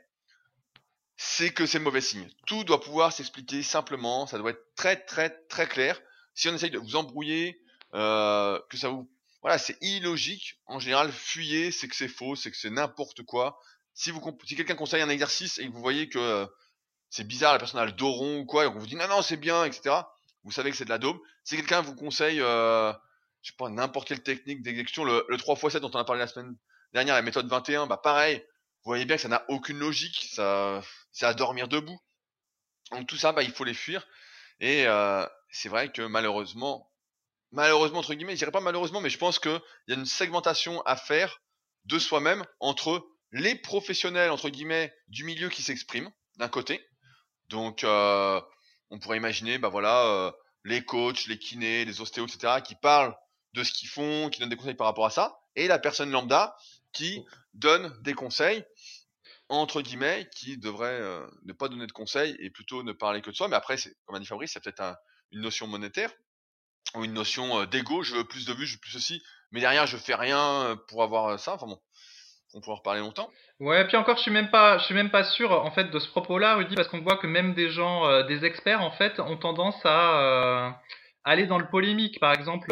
c'est 1.17 1.53
que 1.53 1.65
c'est 1.65 1.79
mauvais 1.79 2.01
signe. 2.01 2.27
Tout 2.47 2.63
doit 2.63 2.81
pouvoir 2.81 3.13
s'expliquer 3.13 3.63
simplement, 3.63 4.27
ça 4.27 4.37
doit 4.37 4.51
être 4.51 4.75
très 4.75 4.97
très 4.97 5.29
très 5.47 5.67
clair. 5.67 6.01
Si 6.33 6.49
on 6.49 6.55
essaye 6.55 6.71
de 6.71 6.79
vous 6.79 6.95
embrouiller, 6.95 7.61
euh, 7.93 8.59
que 8.69 8.77
ça 8.77 8.89
vous... 8.89 9.09
Voilà, 9.41 9.57
c'est 9.57 9.77
illogique. 9.81 10.59
En 10.65 10.79
général, 10.79 11.11
fuyez, 11.11 11.71
c'est 11.71 11.87
que 11.87 11.95
c'est 11.95 12.07
faux, 12.07 12.35
c'est 12.35 12.49
que 12.49 12.57
c'est 12.57 12.69
n'importe 12.69 13.23
quoi. 13.23 13.59
Si 13.93 14.11
vous 14.11 14.21
si 14.45 14.55
quelqu'un 14.55 14.75
conseille 14.75 15.01
un 15.01 15.09
exercice 15.09 15.59
et 15.59 15.67
que 15.67 15.71
vous 15.71 15.81
voyez 15.81 16.09
que 16.09 16.19
euh, 16.19 16.45
c'est 17.09 17.27
bizarre, 17.27 17.53
la 17.53 17.59
personne 17.59 17.79
a 17.79 17.85
le 17.85 17.91
dos 17.91 18.11
rond 18.11 18.39
ou 18.39 18.45
quoi, 18.45 18.65
et 18.65 18.67
qu'on 18.71 18.79
vous 18.79 18.87
dit 18.87 18.95
non 18.95 19.07
non 19.07 19.21
c'est 19.21 19.37
bien, 19.37 19.65
etc. 19.65 19.95
Vous 20.43 20.51
savez 20.51 20.71
que 20.71 20.77
c'est 20.77 20.85
de 20.85 20.89
la 20.89 20.97
daube. 20.97 21.17
Si 21.43 21.55
quelqu'un 21.55 21.81
vous 21.81 21.95
conseille, 21.95 22.41
euh, 22.41 22.91
je 23.41 23.51
sais 23.51 23.57
pas, 23.57 23.69
n'importe 23.69 24.07
quelle 24.07 24.23
technique 24.23 24.61
d'exécution, 24.61 25.03
le, 25.03 25.25
le 25.29 25.37
3x7 25.37 25.79
dont 25.79 25.91
on 25.93 25.99
a 25.99 26.05
parlé 26.05 26.19
la 26.19 26.27
semaine 26.27 26.55
dernière, 26.93 27.15
la 27.15 27.21
méthode 27.21 27.47
21, 27.47 27.87
bah 27.87 27.97
pareil, 27.97 28.43
vous 28.83 28.89
voyez 28.89 29.05
bien 29.05 29.15
que 29.15 29.21
ça 29.21 29.29
n'a 29.29 29.45
aucune 29.47 29.79
logique, 29.79 30.27
ça, 30.33 30.81
c'est 31.11 31.25
à 31.25 31.33
dormir 31.33 31.67
debout. 31.67 31.99
Donc 32.91 33.07
tout 33.07 33.17
ça, 33.17 33.31
bah, 33.31 33.43
il 33.43 33.51
faut 33.51 33.63
les 33.63 33.73
fuir. 33.73 34.05
Et 34.59 34.85
euh, 34.87 35.25
c'est 35.49 35.69
vrai 35.69 35.91
que 35.91 36.01
malheureusement, 36.01 36.91
malheureusement 37.51 37.99
entre 37.99 38.13
guillemets, 38.13 38.33
je 38.33 38.39
dirais 38.39 38.51
pas 38.51 38.59
malheureusement, 38.59 39.01
mais 39.01 39.09
je 39.09 39.17
pense 39.17 39.39
qu'il 39.39 39.61
y 39.87 39.93
a 39.93 39.95
une 39.95 40.05
segmentation 40.05 40.81
à 40.81 40.95
faire 40.95 41.41
de 41.85 41.99
soi-même 41.99 42.45
entre 42.59 43.07
les 43.33 43.55
professionnels 43.55 44.31
entre 44.31 44.49
guillemets 44.49 44.93
du 45.07 45.25
milieu 45.25 45.49
qui 45.49 45.63
s'expriment 45.63 46.11
d'un 46.37 46.47
côté. 46.47 46.87
Donc 47.49 47.83
euh, 47.83 48.39
on 48.89 48.99
pourrait 48.99 49.17
imaginer, 49.17 49.57
bah 49.57 49.69
voilà, 49.69 50.05
euh, 50.05 50.31
les 50.63 50.85
coachs, 50.85 51.25
les 51.25 51.39
kinés, 51.39 51.83
les 51.83 51.99
ostéos, 51.99 52.27
etc., 52.27 52.61
qui 52.63 52.75
parlent 52.75 53.15
de 53.53 53.63
ce 53.63 53.73
qu'ils 53.73 53.89
font, 53.89 54.29
qui 54.29 54.39
donnent 54.39 54.49
des 54.49 54.55
conseils 54.55 54.75
par 54.75 54.87
rapport 54.87 55.05
à 55.05 55.09
ça, 55.09 55.39
et 55.55 55.67
la 55.67 55.79
personne 55.79 56.11
lambda 56.11 56.55
qui 56.93 57.23
donne 57.53 57.93
des 58.03 58.13
conseils 58.13 58.63
entre 59.49 59.81
guillemets, 59.81 60.29
qui 60.35 60.57
devrait 60.57 60.99
euh, 61.01 61.27
ne 61.43 61.53
pas 61.53 61.67
donner 61.67 61.85
de 61.85 61.91
conseils 61.91 62.35
et 62.39 62.49
plutôt 62.49 62.81
ne 62.81 62.91
parler 62.91 63.21
que 63.21 63.29
de 63.29 63.35
soi. 63.35 63.47
Mais 63.47 63.55
après, 63.55 63.75
comme 64.05 64.15
a 64.15 64.19
dit 64.19 64.25
Fabrice, 64.25 64.53
c'est 64.53 64.63
peut-être 64.63 64.95
une 65.31 65.41
notion 65.41 65.67
monétaire 65.67 66.11
ou 66.95 67.03
une 67.03 67.13
notion 67.13 67.65
d'ego. 67.65 68.03
Je 68.03 68.15
veux 68.15 68.23
plus 68.23 68.45
de 68.45 68.53
vues, 68.53 68.65
je 68.65 68.75
veux 68.75 68.79
plus 68.79 68.91
ceci. 68.91 69.21
Mais 69.51 69.59
derrière, 69.59 69.85
je 69.85 69.97
fais 69.97 70.15
rien 70.15 70.79
pour 70.87 71.03
avoir 71.03 71.39
ça. 71.39 71.53
Enfin 71.53 71.67
bon, 71.67 71.79
on 72.53 72.61
pourra 72.61 72.73
en 72.73 72.77
reparler 72.77 72.99
longtemps. 72.99 73.29
Ouais, 73.59 73.85
puis 73.85 73.97
encore, 73.97 74.17
je 74.17 74.23
suis 74.23 74.31
même 74.31 74.49
pas, 74.49 74.77
je 74.77 74.85
suis 74.85 74.95
même 74.95 75.09
pas 75.09 75.23
sûr 75.23 75.51
en 75.51 75.71
fait 75.71 75.85
de 75.85 75.99
ce 75.99 76.07
propos-là, 76.09 76.55
Rudy, 76.55 76.75
parce 76.75 76.87
qu'on 76.87 77.01
voit 77.01 77.17
que 77.17 77.27
même 77.27 77.53
des 77.53 77.69
gens, 77.69 78.23
des 78.23 78.45
experts 78.45 78.81
en 78.81 78.91
fait, 78.91 79.19
ont 79.19 79.37
tendance 79.37 79.79
à 79.85 80.81
aller 81.23 81.45
dans 81.45 81.57
le 81.57 81.67
polémique. 81.67 82.19
Par 82.19 82.33
exemple, 82.33 82.67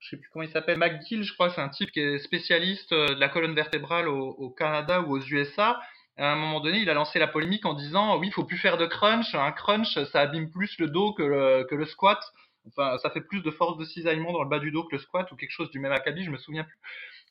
je 0.00 0.08
sais 0.08 0.16
plus 0.16 0.28
comment 0.32 0.44
il 0.44 0.50
s'appelle, 0.50 0.78
McGill, 0.78 1.22
je 1.22 1.32
crois, 1.34 1.50
c'est 1.50 1.60
un 1.60 1.68
type 1.68 1.90
qui 1.90 2.00
est 2.00 2.18
spécialiste 2.18 2.92
de 2.92 3.18
la 3.18 3.28
colonne 3.28 3.54
vertébrale 3.54 4.08
au, 4.08 4.50
Canada 4.50 5.00
ou 5.00 5.16
aux 5.16 5.20
USA 5.20 5.80
à 6.18 6.32
un 6.32 6.36
moment 6.36 6.60
donné, 6.60 6.78
il 6.78 6.90
a 6.90 6.94
lancé 6.94 7.18
la 7.18 7.26
polémique 7.26 7.64
en 7.64 7.74
disant 7.74 8.18
oui, 8.18 8.28
il 8.28 8.32
faut 8.32 8.44
plus 8.44 8.58
faire 8.58 8.76
de 8.76 8.86
crunch. 8.86 9.34
Un 9.34 9.52
crunch, 9.52 9.98
ça 10.12 10.20
abîme 10.20 10.50
plus 10.50 10.78
le 10.78 10.88
dos 10.88 11.12
que 11.14 11.74
le 11.74 11.86
squat. 11.86 12.20
Enfin, 12.68 12.98
ça 12.98 13.10
fait 13.10 13.20
plus 13.20 13.42
de 13.42 13.50
force 13.50 13.78
de 13.78 13.84
cisaillement 13.84 14.32
dans 14.32 14.42
le 14.42 14.48
bas 14.48 14.58
du 14.58 14.70
dos 14.70 14.84
que 14.84 14.96
le 14.96 15.02
squat 15.02 15.30
ou 15.32 15.36
quelque 15.36 15.50
chose 15.50 15.70
du 15.70 15.80
même 15.80 15.92
acabit, 15.92 16.24
je 16.24 16.30
me 16.30 16.38
souviens 16.38 16.64
plus. 16.64 16.78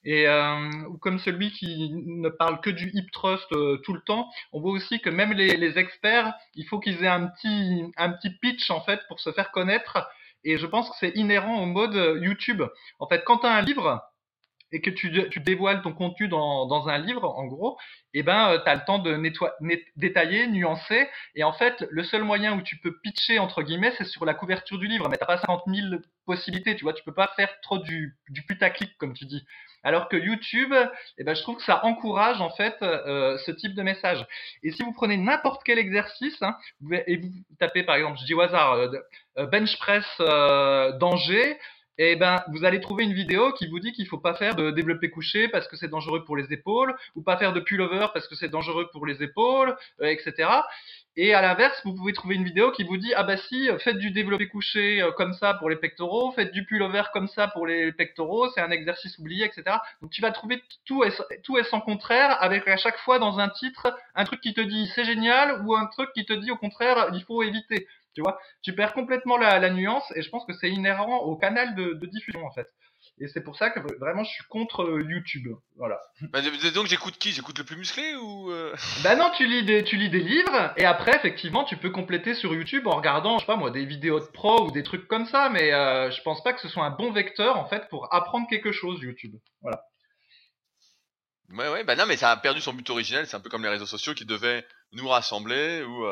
Et 0.03 0.27
euh, 0.27 0.69
ou 0.89 0.97
comme 0.97 1.19
celui 1.19 1.51
qui 1.51 1.91
ne 1.93 2.29
parle 2.29 2.59
que 2.61 2.71
du 2.71 2.89
hip 2.93 3.11
thrust 3.11 3.51
euh, 3.53 3.77
tout 3.83 3.93
le 3.93 4.01
temps, 4.01 4.29
on 4.51 4.59
voit 4.59 4.71
aussi 4.71 4.99
que 4.99 5.09
même 5.09 5.31
les, 5.33 5.77
experts, 5.77 6.33
il 6.55 6.65
faut 6.65 6.79
qu'ils 6.79 7.03
aient 7.03 7.07
un 7.07 7.27
petit 7.27 7.83
un 7.97 8.09
petit 8.11 8.31
pitch 8.31 8.71
en 8.71 8.81
fait 8.81 8.99
pour 9.07 9.19
se 9.19 9.31
faire 9.31 9.51
connaître. 9.51 10.09
Et 10.43 10.57
je 10.57 10.65
pense 10.65 10.89
que 10.89 10.95
c'est 10.99 11.15
inhérent 11.15 11.61
au 11.61 11.67
mode 11.67 11.93
YouTube. 12.19 12.63
En 12.97 13.07
fait, 13.07 13.23
quand 13.25 13.39
tu 13.39 13.47
un 13.47 13.61
livre, 13.61 14.01
et 14.71 14.81
que 14.81 14.89
tu, 14.89 15.29
tu 15.29 15.39
dévoiles 15.39 15.81
ton 15.81 15.93
contenu 15.93 16.27
dans, 16.27 16.65
dans 16.65 16.87
un 16.87 16.97
livre, 16.97 17.25
en 17.25 17.45
gros, 17.45 17.77
eh 18.13 18.23
ben, 18.23 18.59
tu 18.63 18.69
as 18.69 18.75
le 18.75 18.85
temps 18.85 18.99
de 18.99 19.19
détailler, 19.95 20.47
nuancer. 20.47 21.07
Et 21.35 21.43
en 21.43 21.53
fait, 21.53 21.85
le 21.89 22.03
seul 22.03 22.23
moyen 22.23 22.57
où 22.57 22.61
tu 22.61 22.77
peux 22.77 22.99
pitcher, 23.01 23.39
entre 23.39 23.63
guillemets, 23.63 23.93
c'est 23.97 24.05
sur 24.05 24.25
la 24.25 24.33
couverture 24.33 24.77
du 24.77 24.87
livre. 24.87 25.09
Mais 25.09 25.17
t'as 25.17 25.25
pas 25.25 25.37
50 25.37 25.63
000 25.67 26.01
possibilités, 26.25 26.75
tu 26.75 26.83
vois. 26.83 26.93
Tu 26.93 27.03
peux 27.03 27.13
pas 27.13 27.31
faire 27.35 27.59
trop 27.61 27.79
du, 27.79 28.17
du 28.29 28.43
putaclic, 28.43 28.97
comme 28.97 29.13
tu 29.13 29.25
dis. 29.25 29.43
Alors 29.83 30.09
que 30.09 30.15
YouTube, 30.15 30.73
eh 31.17 31.23
ben, 31.23 31.35
je 31.35 31.41
trouve 31.41 31.57
que 31.57 31.63
ça 31.63 31.83
encourage 31.85 32.39
en 32.39 32.51
fait 32.51 32.75
euh, 32.81 33.37
ce 33.39 33.51
type 33.51 33.73
de 33.73 33.81
message. 33.81 34.25
Et 34.63 34.71
si 34.71 34.83
vous 34.83 34.93
prenez 34.93 35.17
n'importe 35.17 35.63
quel 35.65 35.79
exercice 35.79 36.37
hein, 36.41 36.55
et 37.07 37.17
vous 37.17 37.29
tapez 37.59 37.83
par 37.83 37.95
exemple, 37.95 38.19
je 38.19 38.25
dis 38.25 38.33
au 38.33 38.41
hasard, 38.41 38.73
euh, 38.73 38.91
euh, 39.37 39.45
bench 39.47 39.77
press 39.79 40.05
danger, 40.99 41.57
et 41.97 42.13
eh 42.13 42.15
ben 42.15 42.43
vous 42.47 42.63
allez 42.65 42.79
trouver 42.79 43.03
une 43.03 43.13
vidéo 43.13 43.51
qui 43.53 43.67
vous 43.67 43.79
dit 43.79 43.91
qu'il 43.91 44.07
faut 44.07 44.17
pas 44.17 44.33
faire 44.33 44.55
de 44.55 44.71
développé 44.71 45.09
couché 45.09 45.47
parce 45.47 45.67
que 45.67 45.75
c'est 45.75 45.89
dangereux 45.89 46.23
pour 46.23 46.37
les 46.37 46.51
épaules, 46.53 46.95
ou 47.15 47.21
pas 47.21 47.37
faire 47.37 47.53
de 47.53 47.59
pullover 47.59 48.07
parce 48.13 48.27
que 48.27 48.35
c'est 48.35 48.49
dangereux 48.49 48.89
pour 48.91 49.05
les 49.05 49.21
épaules, 49.21 49.75
etc. 50.01 50.49
Et 51.17 51.33
à 51.33 51.41
l'inverse, 51.41 51.81
vous 51.83 51.93
pouvez 51.93 52.13
trouver 52.13 52.35
une 52.35 52.45
vidéo 52.45 52.71
qui 52.71 52.85
vous 52.85 52.95
dit 52.95 53.13
ah 53.15 53.23
bah 53.23 53.35
si, 53.35 53.69
faites 53.79 53.97
du 53.97 54.11
développé 54.11 54.47
couché 54.47 55.01
euh, 55.01 55.11
comme 55.11 55.33
ça 55.33 55.53
pour 55.55 55.69
les 55.69 55.75
pectoraux, 55.75 56.31
faites 56.31 56.53
du 56.53 56.65
pullover 56.65 57.03
comme 57.11 57.27
ça 57.27 57.49
pour 57.49 57.67
les 57.67 57.91
pectoraux, 57.91 58.49
c'est 58.49 58.61
un 58.61 58.71
exercice 58.71 59.17
oublié, 59.17 59.45
etc. 59.45 59.77
Donc 60.01 60.11
tu 60.11 60.21
vas 60.21 60.31
trouver 60.31 60.63
tout 60.85 61.03
et, 61.03 61.11
tout 61.43 61.57
est 61.57 61.65
son 61.65 61.81
contraire 61.81 62.41
avec 62.41 62.65
à 62.69 62.77
chaque 62.77 62.97
fois 62.97 63.19
dans 63.19 63.39
un 63.39 63.49
titre 63.49 63.93
un 64.15 64.23
truc 64.23 64.39
qui 64.39 64.53
te 64.53 64.61
dit 64.61 64.89
c'est 64.95 65.03
génial 65.03 65.61
ou 65.65 65.75
un 65.75 65.87
truc 65.87 66.13
qui 66.13 66.25
te 66.25 66.33
dit 66.33 66.49
au 66.49 66.57
contraire 66.57 67.09
il 67.13 67.23
faut 67.23 67.43
éviter. 67.43 67.87
Tu 68.13 68.21
vois, 68.21 68.39
tu 68.61 68.73
perds 68.75 68.93
complètement 68.93 69.37
la, 69.37 69.59
la 69.59 69.69
nuance 69.69 70.11
et 70.15 70.21
je 70.21 70.29
pense 70.29 70.45
que 70.45 70.53
c'est 70.53 70.69
inhérent 70.69 71.19
au 71.19 71.35
canal 71.35 71.75
de, 71.75 71.93
de 71.93 72.05
diffusion 72.07 72.45
en 72.45 72.51
fait. 72.51 72.67
Et 73.19 73.27
c'est 73.27 73.41
pour 73.41 73.55
ça 73.55 73.69
que 73.69 73.79
vraiment 73.99 74.23
je 74.23 74.31
suis 74.31 74.43
contre 74.49 74.83
euh, 74.83 75.03
YouTube. 75.07 75.47
Voilà. 75.75 75.99
Bah, 76.31 76.39
donc 76.73 76.87
j'écoute 76.87 77.17
qui? 77.17 77.31
J'écoute 77.31 77.57
le 77.57 77.63
plus 77.63 77.75
musclé 77.75 78.15
ou 78.15 78.51
euh? 78.51 78.75
Bah 79.03 79.15
non, 79.15 79.31
tu 79.35 79.45
lis 79.47 79.63
des 79.63 79.83
tu 79.83 79.95
lis 79.97 80.09
des 80.09 80.19
livres 80.19 80.73
et 80.77 80.85
après 80.85 81.15
effectivement 81.15 81.63
tu 81.63 81.77
peux 81.77 81.89
compléter 81.89 82.33
sur 82.35 82.53
YouTube 82.53 82.87
en 82.87 82.95
regardant 82.95 83.37
je 83.37 83.41
sais 83.41 83.47
pas 83.47 83.55
moi 83.55 83.71
des 83.71 83.85
vidéos 83.85 84.19
de 84.19 84.25
pro 84.25 84.65
ou 84.65 84.71
des 84.71 84.83
trucs 84.83 85.07
comme 85.07 85.25
ça, 85.25 85.49
mais 85.49 85.73
euh, 85.73 86.11
je 86.11 86.21
pense 86.21 86.43
pas 86.43 86.53
que 86.53 86.61
ce 86.61 86.67
soit 86.67 86.85
un 86.85 86.91
bon 86.91 87.11
vecteur 87.11 87.57
en 87.57 87.67
fait 87.67 87.87
pour 87.89 88.13
apprendre 88.13 88.47
quelque 88.49 88.71
chose 88.71 88.99
YouTube. 89.01 89.35
Voilà. 89.61 89.83
Ouais 91.49 91.69
ouais 91.69 91.83
bah 91.83 91.95
non 91.95 92.05
mais 92.07 92.17
ça 92.17 92.31
a 92.31 92.37
perdu 92.37 92.61
son 92.61 92.73
but 92.73 92.89
originel. 92.89 93.27
C'est 93.27 93.35
un 93.35 93.41
peu 93.41 93.49
comme 93.49 93.63
les 93.63 93.69
réseaux 93.69 93.85
sociaux 93.85 94.13
qui 94.13 94.25
devaient 94.25 94.65
nous 94.93 95.07
rassembler 95.07 95.83
ou 95.83 96.05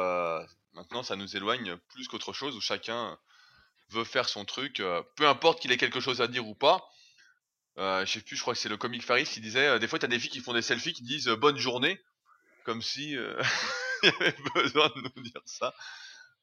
maintenant 0.80 1.04
ça 1.04 1.18
nous 1.18 1.36
éloigne 1.36 1.76
plus 1.90 2.08
qu'autre 2.08 2.32
chose 2.32 2.56
où 2.56 2.62
chacun 2.62 3.18
veut 3.90 4.06
faire 4.06 4.30
son 4.30 4.46
truc, 4.46 4.82
peu 5.16 5.28
importe 5.28 5.62
qu'il 5.62 5.72
ait 5.72 5.78
quelque 5.78 6.00
chose 6.00 6.22
à 6.22 6.28
dire 6.28 6.48
ou 6.48 6.56
pas. 6.56 6.90
Euh, 7.78 8.06
je 8.06 8.12
sais 8.12 8.22
plus, 8.22 8.36
je 8.36 8.42
crois 8.42 8.54
que 8.54 8.60
c'est 8.60 8.70
le 8.70 8.78
comic 8.78 9.04
Faris 9.04 9.26
qui 9.26 9.40
disait 9.40 9.68
euh, 9.68 9.80
des 9.80 9.88
fois 9.88 10.00
t'as 10.00 10.08
des 10.08 10.20
filles 10.20 10.30
qui 10.30 10.42
font 10.42 10.54
des 10.54 10.62
selfies 10.62 10.94
qui 10.94 11.04
disent 11.04 11.30
euh, 11.30 11.36
bonne 11.36 11.58
journée, 11.58 12.02
comme 12.66 12.82
si 12.82 13.16
euh, 13.16 13.42
il 14.04 14.10
y 14.10 14.14
avait 14.16 14.36
besoin 14.54 14.90
de 14.90 15.02
nous 15.16 15.24
dire 15.24 15.42
ça. 15.46 15.74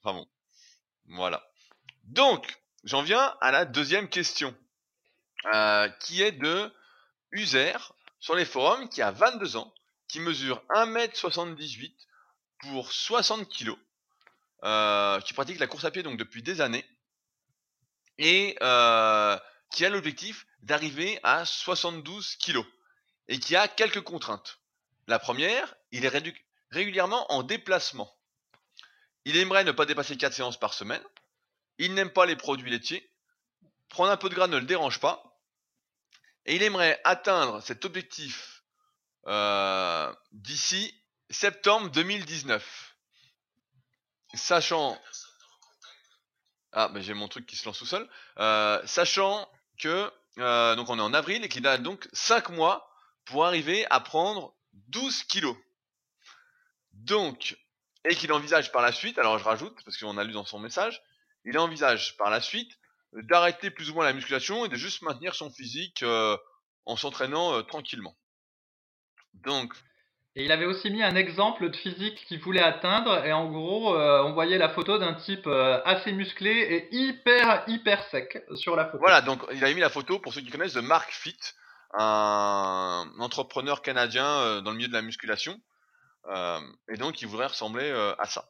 Enfin 0.03 0.18
bon, 0.18 0.29
voilà. 1.07 1.46
Donc, 2.05 2.59
j'en 2.85 3.03
viens 3.03 3.37
à 3.40 3.51
la 3.51 3.64
deuxième 3.64 4.09
question, 4.09 4.57
qui 6.01 6.22
est 6.22 6.33
de 6.33 6.72
User 7.33 7.77
sur 8.18 8.35
les 8.35 8.44
forums 8.44 8.88
qui 8.88 9.03
a 9.03 9.11
22 9.11 9.57
ans, 9.57 9.72
qui 10.09 10.20
mesure 10.20 10.64
1m78 10.70 11.94
pour 12.61 12.92
60 12.92 13.49
kg, 13.49 13.72
qui 14.62 15.33
pratique 15.35 15.59
la 15.59 15.66
course 15.66 15.85
à 15.85 15.90
pied 15.90 16.03
donc 16.03 16.19
depuis 16.19 16.42
des 16.42 16.61
années, 16.61 16.85
et 18.19 18.57
qui 18.59 19.85
a 19.85 19.88
l'objectif 19.90 20.47
d'arriver 20.62 21.19
à 21.23 21.45
72 21.45 22.37
kg 22.37 22.64
et 23.29 23.38
qui 23.38 23.57
a 23.57 23.69
quelques 23.69 24.03
contraintes. 24.03 24.59
La 25.07 25.19
première, 25.19 25.75
il 25.92 26.05
est 26.05 26.33
régulièrement 26.71 27.31
en 27.33 27.42
déplacement. 27.42 28.12
Il 29.25 29.37
aimerait 29.37 29.64
ne 29.64 29.73
pas 29.73 29.87
dépasser 29.87 30.16
4 30.16 30.33
séances 30.33 30.59
par 30.59 30.75
semaine. 30.75 31.03
Il 31.79 31.95
n'aime 31.95 32.11
pas 32.11 32.27
les 32.27 32.37
produits 32.37 32.71
laitiers. 32.71 33.11
Prendre 33.88 34.11
un 34.11 34.16
peu 34.16 34.29
de 34.29 34.35
gras 34.35 34.47
ne 34.47 34.59
le 34.59 34.66
dérange 34.66 35.01
pas. 35.01 35.40
Et 36.47 36.57
il 36.57 36.62
aimerait 36.62 37.01
atteindre 37.05 37.61
cet 37.61 37.85
objectif 37.85 38.62
euh, 39.27 40.12
d'ici 40.33 40.95
septembre 41.29 41.90
2019. 41.90 42.86
Sachant... 44.37 45.01
Ah, 46.72 46.90
mais 46.92 47.03
j'ai 47.03 47.14
mon 47.14 47.27
truc 47.29 47.46
qui 47.46 47.57
se 47.57 47.64
lance 47.64 47.79
tout 47.79 47.87
seul. 47.87 48.07
Euh, 48.38 48.83
sachant 48.87 49.49
que 49.79 50.12
euh, 50.38 50.75
donc 50.75 50.90
on 50.90 50.99
est 50.99 51.03
en 51.03 51.14
avril 51.14 51.42
et 51.42 51.49
qu'il 51.49 51.66
a 51.66 51.79
donc 51.79 52.07
5 52.12 52.51
mois 52.51 52.90
pour 53.25 53.46
arriver 53.46 53.87
à 53.90 54.01
prendre 54.01 54.55
12 54.88 55.22
kilos. 55.25 55.57
Donc, 56.92 57.57
et 58.05 58.14
qu'il 58.14 58.33
envisage 58.33 58.72
par 58.72 58.83
la 58.83 58.92
suite, 58.92 59.18
alors 59.18 59.38
je 59.38 59.44
rajoute, 59.44 59.77
parce 59.85 59.96
qu'on 59.96 60.18
a 60.18 60.25
lu 60.25 60.33
dans 60.33 60.44
son 60.44 60.59
message, 60.59 61.03
il 61.44 61.59
envisage 61.59 62.16
par 62.18 62.31
la 62.31 62.40
suite 62.42 62.70
d'arrêter 63.12 63.70
plus 63.70 63.90
ou 63.90 63.94
moins 63.94 64.05
la 64.05 64.12
musculation 64.12 64.66
et 64.66 64.68
de 64.68 64.77
juste 64.77 65.01
maintenir 65.01 65.35
son 65.35 65.51
physique 65.51 66.03
euh, 66.03 66.37
en 66.85 66.96
s'entraînant 66.96 67.62
tranquillement. 67.62 68.16
Donc, 69.33 69.72
et 70.37 70.44
il 70.44 70.53
avait 70.53 70.66
aussi 70.66 70.90
mis 70.90 71.03
un 71.03 71.16
exemple 71.16 71.70
de 71.70 71.77
physique 71.77 72.27
qu'il 72.27 72.38
voulait 72.40 72.62
atteindre. 72.62 73.25
Et 73.25 73.33
en 73.33 73.51
gros, 73.51 73.96
euh, 73.96 74.22
on 74.22 74.35
voyait 74.35 74.59
la 74.59 74.68
photo 74.68 74.99
d'un 74.99 75.14
type 75.14 75.46
euh, 75.46 75.81
assez 75.87 76.12
musclé 76.12 76.51
et 76.51 76.94
hyper, 76.94 77.64
hyper 77.66 78.05
sec 78.11 78.44
sur 78.55 78.77
la 78.77 78.85
photo. 78.85 78.99
Voilà, 78.99 79.22
donc 79.22 79.42
il 79.55 79.64
avait 79.64 79.72
mis 79.72 79.81
la 79.81 79.88
photo, 79.88 80.18
pour 80.18 80.35
ceux 80.35 80.42
qui 80.42 80.51
connaissent, 80.51 80.75
de 80.75 80.83
Mark 80.83 81.11
Fit, 81.11 81.38
un 81.94 83.11
entrepreneur 83.18 83.81
canadien 83.81 84.27
euh, 84.27 84.61
dans 84.61 84.72
le 84.72 84.77
milieu 84.77 84.88
de 84.88 84.92
la 84.92 85.01
musculation. 85.01 85.59
et 86.90 86.96
donc, 86.99 87.22
il 87.22 87.29
voudrait 87.29 87.46
ressembler 87.46 87.90
à 88.18 88.27
ça. 88.27 88.44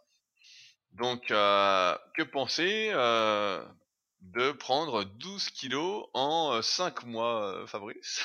Donc, 0.92 1.26
que 1.28 2.22
penser 2.22 2.90
de 4.22 4.50
prendre 4.52 5.04
12 5.04 5.50
kilos 5.50 6.06
en 6.14 6.60
5 6.62 7.04
mois, 7.04 7.64
Fabrice? 7.68 8.24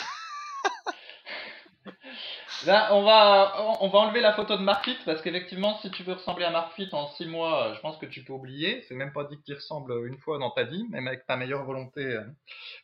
Là, 2.66 2.94
on 2.94 3.04
va, 3.04 3.78
on 3.82 3.88
va 3.88 4.00
enlever 4.00 4.22
la 4.22 4.34
photo 4.34 4.58
de 4.58 4.62
Marfit 4.62 4.98
parce 5.06 5.22
qu'effectivement, 5.22 5.80
si 5.82 5.90
tu 5.92 6.04
veux 6.04 6.14
ressembler 6.14 6.46
à 6.46 6.52
Marfit 6.52 6.90
en 6.92 7.08
6 7.08 7.26
mois, 7.26 7.74
je 7.76 7.80
pense 7.80 7.98
que 7.98 8.06
tu 8.06 8.24
peux 8.24 8.34
oublier. 8.34 8.84
C'est 8.88 8.96
même 8.96 9.14
pas 9.14 9.24
dit 9.24 9.38
que 9.38 9.44
tu 9.44 9.54
ressembles 9.54 10.08
une 10.08 10.18
fois 10.20 10.38
dans 10.38 10.52
ta 10.52 10.64
vie, 10.64 10.86
même 10.90 11.08
avec 11.08 11.26
ta 11.26 11.38
meilleure 11.38 11.64
volonté 11.64 12.02
euh, 12.02 12.24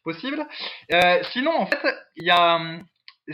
possible. 0.04 0.46
Euh, 0.94 1.24
sinon, 1.32 1.52
en 1.52 1.66
fait, 1.68 1.96
il 2.16 2.26
y 2.26 2.32
a, 2.32 2.60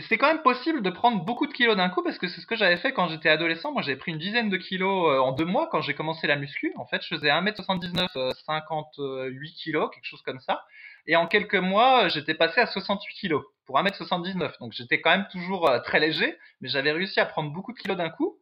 c'est 0.00 0.18
quand 0.18 0.26
même 0.26 0.42
possible 0.42 0.82
de 0.82 0.90
prendre 0.90 1.24
beaucoup 1.24 1.46
de 1.46 1.52
kilos 1.52 1.76
d'un 1.76 1.88
coup 1.88 2.02
parce 2.02 2.18
que 2.18 2.26
c'est 2.26 2.40
ce 2.40 2.46
que 2.46 2.56
j'avais 2.56 2.76
fait 2.76 2.92
quand 2.92 3.08
j'étais 3.08 3.28
adolescent. 3.28 3.72
Moi, 3.72 3.82
j'avais 3.82 3.96
pris 3.96 4.10
une 4.10 4.18
dizaine 4.18 4.50
de 4.50 4.56
kilos 4.56 5.08
euh, 5.08 5.20
en 5.20 5.32
deux 5.32 5.44
mois 5.44 5.68
quand 5.70 5.82
j'ai 5.82 5.94
commencé 5.94 6.26
la 6.26 6.36
muscu. 6.36 6.72
En 6.76 6.86
fait, 6.86 7.00
je 7.02 7.14
faisais 7.14 7.28
1m79, 7.28 8.32
58 8.44 9.52
kilos, 9.52 9.90
quelque 9.92 10.06
chose 10.06 10.22
comme 10.22 10.40
ça. 10.40 10.64
Et 11.06 11.16
en 11.16 11.26
quelques 11.26 11.54
mois, 11.54 12.08
j'étais 12.08 12.34
passé 12.34 12.60
à 12.60 12.66
68 12.66 13.14
kilos 13.14 13.44
pour 13.66 13.78
1m79. 13.78 14.58
Donc 14.58 14.72
j'étais 14.72 15.00
quand 15.00 15.10
même 15.10 15.28
toujours 15.30 15.68
euh, 15.68 15.78
très 15.80 16.00
léger, 16.00 16.36
mais 16.60 16.68
j'avais 16.68 16.92
réussi 16.92 17.20
à 17.20 17.26
prendre 17.26 17.52
beaucoup 17.52 17.72
de 17.72 17.78
kilos 17.78 17.96
d'un 17.96 18.10
coup. 18.10 18.38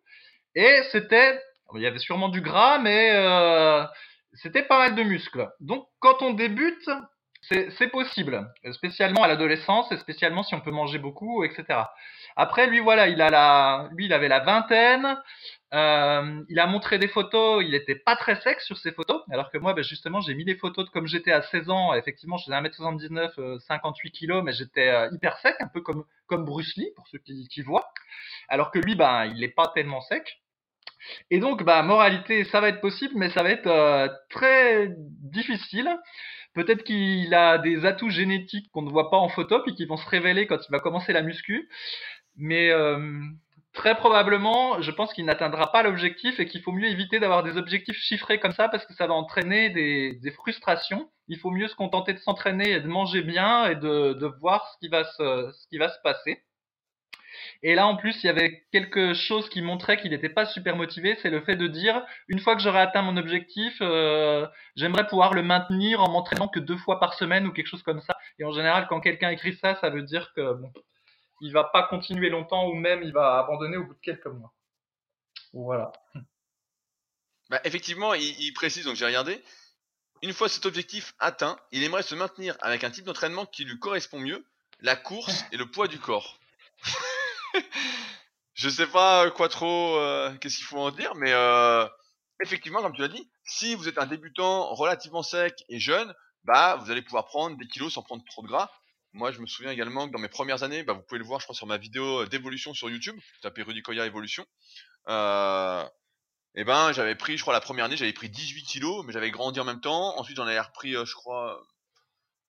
Et 0.54 0.82
c'était, 0.90 1.38
il 1.74 1.82
y 1.82 1.86
avait 1.86 1.98
sûrement 1.98 2.28
du 2.28 2.40
gras, 2.40 2.78
mais 2.78 3.10
euh, 3.14 3.84
c'était 4.34 4.62
pas 4.62 4.78
mal 4.78 4.94
de 4.94 5.02
muscles. 5.02 5.48
Donc 5.60 5.86
quand 6.00 6.22
on 6.22 6.32
débute, 6.32 6.88
c'est 7.42 7.88
possible, 7.88 8.52
spécialement 8.72 9.22
à 9.24 9.28
l'adolescence 9.28 9.90
et 9.90 9.96
spécialement 9.96 10.42
si 10.42 10.54
on 10.54 10.60
peut 10.60 10.70
manger 10.70 10.98
beaucoup, 10.98 11.44
etc. 11.44 11.80
Après, 12.36 12.66
lui, 12.68 12.78
voilà, 12.80 13.08
il 13.08 13.20
a 13.20 13.30
la, 13.30 13.88
lui, 13.92 14.06
il 14.06 14.12
avait 14.12 14.28
la 14.28 14.40
vingtaine. 14.40 15.18
Euh, 15.74 16.42
il 16.50 16.60
a 16.60 16.66
montré 16.66 16.98
des 16.98 17.08
photos, 17.08 17.64
il 17.66 17.74
était 17.74 17.94
pas 17.94 18.14
très 18.14 18.38
sec 18.42 18.60
sur 18.60 18.76
ses 18.76 18.92
photos, 18.92 19.22
alors 19.30 19.50
que 19.50 19.56
moi, 19.56 19.72
ben, 19.72 19.82
justement, 19.82 20.20
j'ai 20.20 20.34
mis 20.34 20.44
des 20.44 20.54
photos 20.54 20.84
de 20.84 20.90
comme 20.90 21.06
j'étais 21.06 21.32
à 21.32 21.42
16 21.42 21.70
ans. 21.70 21.94
Effectivement, 21.94 22.36
je 22.36 22.44
faisais 22.44 22.56
1m79, 22.56 23.58
58 23.60 24.12
kg, 24.12 24.42
mais 24.42 24.52
j'étais 24.52 24.88
euh, 24.88 25.08
hyper 25.12 25.38
sec, 25.38 25.56
un 25.60 25.68
peu 25.68 25.80
comme, 25.80 26.04
comme 26.26 26.44
Bruce 26.44 26.76
Lee, 26.76 26.92
pour 26.94 27.08
ceux 27.08 27.18
qui, 27.18 27.48
qui 27.48 27.62
voient. 27.62 27.88
Alors 28.48 28.70
que 28.70 28.78
lui, 28.78 28.94
ben, 28.94 29.24
il 29.24 29.40
n'est 29.40 29.48
pas 29.48 29.68
tellement 29.74 30.02
sec. 30.02 30.42
Et 31.30 31.38
donc, 31.38 31.64
bah, 31.64 31.82
moralité, 31.82 32.44
ça 32.44 32.60
va 32.60 32.68
être 32.68 32.80
possible, 32.80 33.14
mais 33.16 33.30
ça 33.30 33.42
va 33.42 33.50
être 33.50 33.66
euh, 33.66 34.08
très 34.30 34.88
difficile. 34.98 35.88
Peut-être 36.54 36.84
qu'il 36.84 37.32
a 37.34 37.58
des 37.58 37.86
atouts 37.86 38.10
génétiques 38.10 38.70
qu'on 38.72 38.82
ne 38.82 38.90
voit 38.90 39.10
pas 39.10 39.16
en 39.16 39.28
photo, 39.28 39.60
puis 39.62 39.74
qui 39.74 39.86
vont 39.86 39.96
se 39.96 40.08
révéler 40.08 40.46
quand 40.46 40.58
il 40.58 40.70
va 40.70 40.80
commencer 40.80 41.12
la 41.12 41.22
muscu. 41.22 41.68
Mais 42.36 42.70
euh, 42.70 43.20
très 43.72 43.94
probablement, 43.94 44.80
je 44.82 44.90
pense 44.90 45.12
qu'il 45.14 45.24
n'atteindra 45.24 45.72
pas 45.72 45.82
l'objectif 45.82 46.40
et 46.40 46.46
qu'il 46.46 46.62
faut 46.62 46.72
mieux 46.72 46.88
éviter 46.88 47.20
d'avoir 47.20 47.42
des 47.42 47.56
objectifs 47.56 47.96
chiffrés 47.96 48.38
comme 48.38 48.52
ça 48.52 48.68
parce 48.68 48.86
que 48.86 48.94
ça 48.94 49.06
va 49.06 49.14
entraîner 49.14 49.70
des, 49.70 50.30
frustrations. 50.32 51.10
Il 51.28 51.38
faut 51.38 51.50
mieux 51.50 51.68
se 51.68 51.74
contenter 51.74 52.12
de 52.12 52.18
s'entraîner 52.18 52.72
et 52.72 52.80
de 52.80 52.88
manger 52.88 53.22
bien 53.22 53.66
et 53.66 53.76
de, 53.76 54.26
voir 54.40 54.68
ce 54.72 54.78
qui 54.78 54.88
va 54.88 55.04
se 55.04 56.02
passer. 56.02 56.42
Et 57.64 57.76
là, 57.76 57.86
en 57.86 57.96
plus, 57.96 58.22
il 58.22 58.26
y 58.26 58.30
avait 58.30 58.64
quelque 58.72 59.14
chose 59.14 59.48
qui 59.48 59.62
montrait 59.62 60.00
qu'il 60.00 60.10
n'était 60.10 60.28
pas 60.28 60.46
super 60.46 60.74
motivé, 60.74 61.16
c'est 61.22 61.30
le 61.30 61.40
fait 61.42 61.54
de 61.54 61.68
dire, 61.68 62.04
une 62.26 62.40
fois 62.40 62.56
que 62.56 62.62
j'aurai 62.62 62.80
atteint 62.80 63.02
mon 63.02 63.16
objectif, 63.16 63.76
euh, 63.80 64.48
j'aimerais 64.74 65.06
pouvoir 65.06 65.32
le 65.32 65.44
maintenir 65.44 66.00
en 66.00 66.10
m'entraînant 66.10 66.48
que 66.48 66.58
deux 66.58 66.76
fois 66.76 66.98
par 66.98 67.14
semaine 67.14 67.46
ou 67.46 67.52
quelque 67.52 67.68
chose 67.68 67.84
comme 67.84 68.00
ça. 68.00 68.16
Et 68.40 68.44
en 68.44 68.50
général, 68.50 68.86
quand 68.88 69.00
quelqu'un 69.00 69.30
écrit 69.30 69.54
ça, 69.54 69.76
ça 69.76 69.90
veut 69.90 70.02
dire 70.02 70.32
que 70.34 70.54
bon, 70.54 70.72
il 71.40 71.52
va 71.52 71.62
pas 71.62 71.84
continuer 71.84 72.30
longtemps 72.30 72.66
ou 72.66 72.74
même 72.74 73.02
il 73.04 73.12
va 73.12 73.38
abandonner 73.38 73.76
au 73.76 73.84
bout 73.84 73.94
de 73.94 74.00
quelques 74.00 74.26
mois. 74.26 74.52
Voilà. 75.52 75.92
Bah, 77.48 77.60
effectivement, 77.62 78.14
il, 78.14 78.40
il 78.40 78.52
précise, 78.54 78.86
donc 78.86 78.96
j'ai 78.96 79.06
regardé, 79.06 79.40
une 80.22 80.32
fois 80.32 80.48
cet 80.48 80.66
objectif 80.66 81.14
atteint, 81.20 81.56
il 81.70 81.84
aimerait 81.84 82.02
se 82.02 82.16
maintenir 82.16 82.56
avec 82.60 82.82
un 82.82 82.90
type 82.90 83.04
d'entraînement 83.04 83.46
qui 83.46 83.64
lui 83.64 83.78
correspond 83.78 84.18
mieux, 84.18 84.44
la 84.80 84.96
course 84.96 85.44
et 85.52 85.56
le 85.56 85.70
poids 85.70 85.86
du 85.86 86.00
corps. 86.00 86.40
Je 88.54 88.68
sais 88.68 88.86
pas 88.86 89.30
quoi 89.30 89.48
trop, 89.48 89.96
euh, 89.96 90.34
qu'est-ce 90.38 90.56
qu'il 90.56 90.66
faut 90.66 90.78
en 90.78 90.90
dire, 90.90 91.14
mais 91.14 91.32
euh, 91.32 91.86
effectivement, 92.42 92.80
comme 92.82 92.94
tu 92.94 93.00
l'as 93.00 93.08
dit, 93.08 93.30
si 93.44 93.74
vous 93.74 93.88
êtes 93.88 93.98
un 93.98 94.06
débutant 94.06 94.72
relativement 94.74 95.22
sec 95.22 95.64
et 95.68 95.80
jeune, 95.80 96.14
bah 96.44 96.76
vous 96.76 96.90
allez 96.90 97.02
pouvoir 97.02 97.26
prendre 97.26 97.56
des 97.56 97.66
kilos 97.66 97.94
sans 97.94 98.02
prendre 98.02 98.24
trop 98.24 98.42
de 98.42 98.48
gras. 98.48 98.70
Moi, 99.14 99.30
je 99.30 99.40
me 99.40 99.46
souviens 99.46 99.70
également 99.70 100.06
que 100.08 100.12
dans 100.12 100.18
mes 100.18 100.28
premières 100.28 100.62
années, 100.62 100.84
bah, 100.84 100.94
vous 100.94 101.02
pouvez 101.02 101.18
le 101.18 101.24
voir, 101.24 101.38
je 101.38 101.44
crois, 101.44 101.54
sur 101.54 101.66
ma 101.66 101.76
vidéo 101.76 102.24
d'évolution 102.26 102.72
sur 102.72 102.88
YouTube. 102.88 103.18
Tapez 103.42 103.62
Rudy 103.62 103.82
Koya 103.82 104.06
évolution. 104.06 104.46
Euh, 105.08 105.86
ben, 106.54 106.92
j'avais 106.92 107.14
pris, 107.14 107.36
je 107.36 107.42
crois, 107.42 107.52
la 107.52 107.60
première 107.60 107.84
année, 107.84 107.96
j'avais 107.96 108.14
pris 108.14 108.30
18 108.30 108.62
kilos, 108.64 109.04
mais 109.04 109.12
j'avais 109.12 109.30
grandi 109.30 109.60
en 109.60 109.64
même 109.64 109.82
temps. 109.82 110.18
Ensuite, 110.18 110.38
j'en 110.38 110.46
avais 110.46 110.58
repris, 110.58 110.96
euh, 110.96 111.04
je 111.04 111.14
crois, 111.14 111.62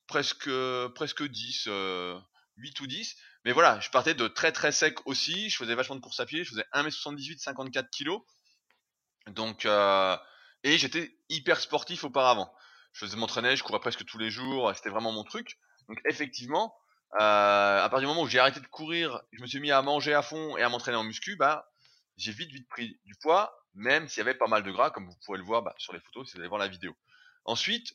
presque, 0.07 0.49
presque 0.95 1.23
10, 1.23 1.67
8 2.55 2.79
ou 2.79 2.87
10. 2.87 3.15
Mais 3.45 3.51
voilà, 3.51 3.79
je 3.79 3.89
partais 3.89 4.13
de 4.13 4.27
très 4.27 4.51
très 4.51 4.71
sec 4.71 5.05
aussi. 5.05 5.49
Je 5.49 5.57
faisais 5.57 5.75
vachement 5.75 5.95
de 5.95 6.01
course 6.01 6.19
à 6.19 6.25
pied. 6.25 6.43
Je 6.43 6.49
faisais 6.49 6.65
1m78, 6.73 7.39
54 7.39 7.89
kilos. 7.89 8.21
Donc, 9.27 9.65
euh, 9.65 10.17
et 10.63 10.77
j'étais 10.77 11.17
hyper 11.29 11.59
sportif 11.59 12.03
auparavant. 12.03 12.53
Je 12.93 13.05
faisais 13.05 13.17
m'entraîner, 13.17 13.55
je 13.55 13.63
courais 13.63 13.79
presque 13.79 14.05
tous 14.05 14.17
les 14.17 14.29
jours. 14.29 14.71
C'était 14.75 14.89
vraiment 14.89 15.11
mon 15.11 15.23
truc. 15.23 15.57
Donc, 15.89 15.99
effectivement, 16.05 16.75
euh, 17.15 17.83
à 17.83 17.89
partir 17.89 17.99
du 17.99 18.05
moment 18.07 18.21
où 18.21 18.27
j'ai 18.27 18.39
arrêté 18.39 18.59
de 18.59 18.67
courir, 18.67 19.21
je 19.31 19.41
me 19.41 19.47
suis 19.47 19.59
mis 19.59 19.71
à 19.71 19.81
manger 19.81 20.13
à 20.13 20.21
fond 20.21 20.57
et 20.57 20.63
à 20.63 20.69
m'entraîner 20.69 20.97
en 20.97 21.03
muscu, 21.03 21.35
bah, 21.35 21.69
j'ai 22.17 22.31
vite 22.31 22.51
vite 22.51 22.67
pris 22.69 22.99
du 23.05 23.15
poids, 23.15 23.67
même 23.73 24.07
s'il 24.07 24.19
y 24.19 24.21
avait 24.21 24.33
pas 24.35 24.47
mal 24.47 24.63
de 24.63 24.71
gras, 24.71 24.89
comme 24.89 25.07
vous 25.07 25.17
pouvez 25.25 25.37
le 25.37 25.43
voir 25.43 25.63
bah, 25.63 25.75
sur 25.77 25.93
les 25.93 25.99
photos 25.99 26.27
si 26.27 26.33
vous 26.33 26.39
allez 26.39 26.49
voir 26.49 26.59
la 26.59 26.67
vidéo. 26.67 26.95
Ensuite, 27.45 27.93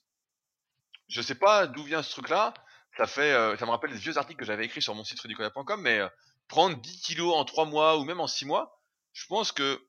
je 1.08 1.22
sais 1.22 1.34
pas 1.34 1.66
d'où 1.66 1.82
vient 1.84 2.02
ce 2.02 2.10
truc-là 2.10 2.52
euh, 3.00 3.56
ça 3.56 3.66
me 3.66 3.70
rappelle 3.70 3.92
des 3.92 3.98
vieux 3.98 4.18
articles 4.18 4.38
que 4.38 4.44
j'avais 4.44 4.64
écrits 4.64 4.82
sur 4.82 4.94
mon 4.94 5.04
site 5.04 5.20
rudicoya.com, 5.20 5.80
mais 5.80 5.98
euh, 5.98 6.08
prendre 6.48 6.76
10 6.76 7.00
kilos 7.00 7.34
en 7.34 7.44
3 7.44 7.66
mois 7.66 7.98
ou 7.98 8.04
même 8.04 8.20
en 8.20 8.26
6 8.26 8.46
mois, 8.46 8.80
je 9.12 9.26
pense 9.26 9.52
que 9.52 9.80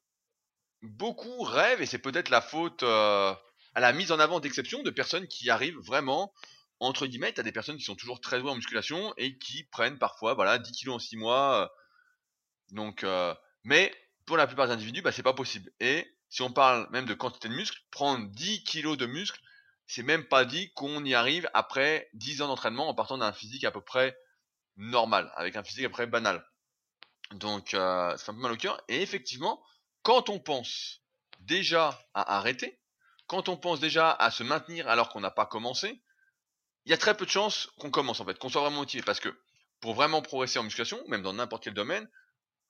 beaucoup 0.81 1.43
rêvent 1.43 1.81
et 1.81 1.85
c'est 1.85 1.99
peut-être 1.99 2.29
la 2.29 2.41
faute 2.41 2.83
euh, 2.83 3.33
à 3.75 3.79
la 3.79 3.93
mise 3.93 4.11
en 4.11 4.19
avant 4.19 4.39
d'exception 4.39 4.81
de 4.83 4.89
personnes 4.89 5.27
qui 5.27 5.49
arrivent 5.49 5.79
vraiment 5.79 6.33
entre 6.81 7.07
guillemets, 7.07 7.33
t'as 7.33 7.43
des 7.43 7.51
personnes 7.51 7.75
qui 7.75 7.83
sont 7.83 7.95
toujours 7.95 8.21
très 8.21 8.39
douées 8.39 8.51
en 8.51 8.55
musculation 8.55 9.13
et 9.17 9.37
qui 9.37 9.65
prennent 9.65 9.97
parfois 9.97 10.33
voilà 10.33 10.57
10 10.57 10.71
kilos 10.71 10.95
en 10.95 10.99
6 10.99 11.17
mois. 11.17 11.73
donc, 12.71 13.05
mais 13.65 13.93
pour 14.25 14.37
la 14.37 14.47
plupart 14.47 14.67
des 14.67 14.73
individus, 14.73 15.01
bah, 15.01 15.11
c'est 15.11 15.23
pas 15.23 15.33
possible. 15.33 15.71
Et 15.81 16.07
si 16.29 16.41
on 16.41 16.53
parle 16.53 16.87
même 16.91 17.05
de 17.05 17.13
quantité 17.13 17.49
de 17.49 17.53
muscles, 17.53 17.81
prendre 17.91 18.29
10 18.29 18.63
kilos 18.63 18.97
de 18.97 19.07
muscles, 19.07 19.41
c'est 19.89 20.03
même 20.03 20.23
pas 20.23 20.45
dit 20.45 20.71
qu'on 20.73 21.03
y 21.03 21.15
arrive 21.15 21.49
après 21.55 22.11
10 22.13 22.43
ans 22.43 22.47
d'entraînement 22.47 22.89
en 22.89 22.93
partant 22.93 23.17
d'un 23.17 23.33
physique 23.33 23.63
à 23.63 23.71
peu 23.71 23.81
près 23.81 24.15
normal, 24.77 25.33
avec 25.35 25.55
un 25.55 25.63
physique 25.63 25.83
à 25.83 25.89
peu 25.89 25.93
près 25.93 26.05
banal. 26.05 26.47
Donc 27.31 27.73
euh, 27.73 28.15
c'est 28.15 28.29
un 28.29 28.35
peu 28.35 28.39
mal 28.39 28.51
au 28.51 28.55
cœur. 28.55 28.79
Et 28.87 29.01
effectivement, 29.01 29.63
quand 30.03 30.29
on 30.29 30.39
pense 30.39 31.01
déjà 31.39 31.99
à 32.13 32.37
arrêter, 32.37 32.79
quand 33.25 33.49
on 33.49 33.57
pense 33.57 33.79
déjà 33.79 34.11
à 34.11 34.29
se 34.29 34.43
maintenir 34.43 34.87
alors 34.87 35.09
qu'on 35.09 35.21
n'a 35.21 35.31
pas 35.31 35.47
commencé, 35.47 36.03
il 36.85 36.91
y 36.91 36.93
a 36.93 36.97
très 36.97 37.17
peu 37.17 37.25
de 37.25 37.31
chances 37.31 37.71
qu'on 37.79 37.89
commence 37.89 38.19
en 38.19 38.25
fait, 38.25 38.37
qu'on 38.37 38.49
soit 38.49 38.61
vraiment 38.61 38.81
motivé. 38.81 39.01
Parce 39.01 39.19
que 39.19 39.35
pour 39.79 39.95
vraiment 39.95 40.21
progresser 40.21 40.59
en 40.59 40.63
musculation, 40.63 41.03
même 41.07 41.23
dans 41.23 41.33
n'importe 41.33 41.63
quel 41.63 41.73
domaine, 41.73 42.07